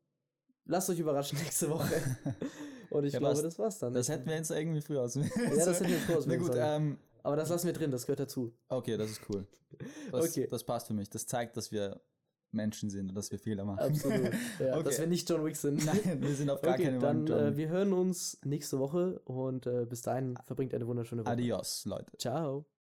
lasst 0.64 0.90
euch 0.90 0.98
überraschen 0.98 1.38
nächste 1.42 1.70
Woche. 1.70 1.94
Und 2.90 3.04
ich 3.04 3.12
Ja, 3.12 3.20
glaube, 3.20 3.34
passt. 3.34 3.44
das 3.44 3.58
war's 3.58 3.78
dann. 3.78 3.94
Das 3.94 4.08
hätten 4.08 4.26
wir 4.28 4.34
jetzt 4.34 4.50
irgendwie 4.50 4.80
früh 4.80 4.98
aus. 4.98 5.14
Ja, 5.14 5.22
das 5.22 5.80
hätten 5.80 5.90
wir 5.90 5.98
früh 5.98 6.12
Na 6.12 6.18
auswählen 6.18 6.40
gut, 6.40 6.52
ähm, 6.56 6.98
Aber 7.22 7.36
das 7.36 7.48
lassen 7.48 7.66
wir 7.66 7.72
drin, 7.72 7.92
das 7.92 8.04
gehört 8.04 8.18
dazu. 8.20 8.52
okay, 8.68 8.96
das 8.96 9.10
ist 9.12 9.20
cool. 9.28 9.46
Das, 10.10 10.24
Okay. 10.30 10.48
das 10.50 10.64
passt 10.64 10.88
für 10.88 10.94
mich. 10.94 11.08
Das 11.08 11.26
zeigt, 11.26 11.56
dass 11.56 11.70
wir 11.70 12.00
Menschen 12.52 12.90
sind 12.90 13.08
und 13.10 13.14
dass 13.14 13.30
wir 13.30 13.38
Fehler 13.38 13.64
machen. 13.64 13.80
Absolut. 13.80 14.30
Ja, 14.58 14.76
Okay. 14.76 14.82
Dass 14.84 14.98
wir 14.98 15.06
nicht 15.06 15.28
John 15.28 15.44
Wick 15.44 15.56
sind. 15.56 15.84
Nein, 15.84 16.20
wir 16.20 16.34
sind 16.34 16.50
auf 16.50 16.60
gar 16.62 16.74
okay, 16.74 16.84
keinen 16.84 17.00
dann 17.00 17.26
Fall 17.26 17.52
äh, 17.52 17.56
wir 17.56 17.68
hören 17.68 17.92
uns 17.92 18.38
nächste 18.44 18.78
Woche 18.78 19.20
und 19.24 19.66
äh, 19.66 19.86
bis 19.88 20.02
dahin 20.02 20.36
verbringt 20.44 20.74
eine 20.74 20.86
wunderschöne 20.86 21.24
Woche. 21.24 21.30
Adios, 21.30 21.84
Leute. 21.84 22.16
Ciao. 22.18 22.66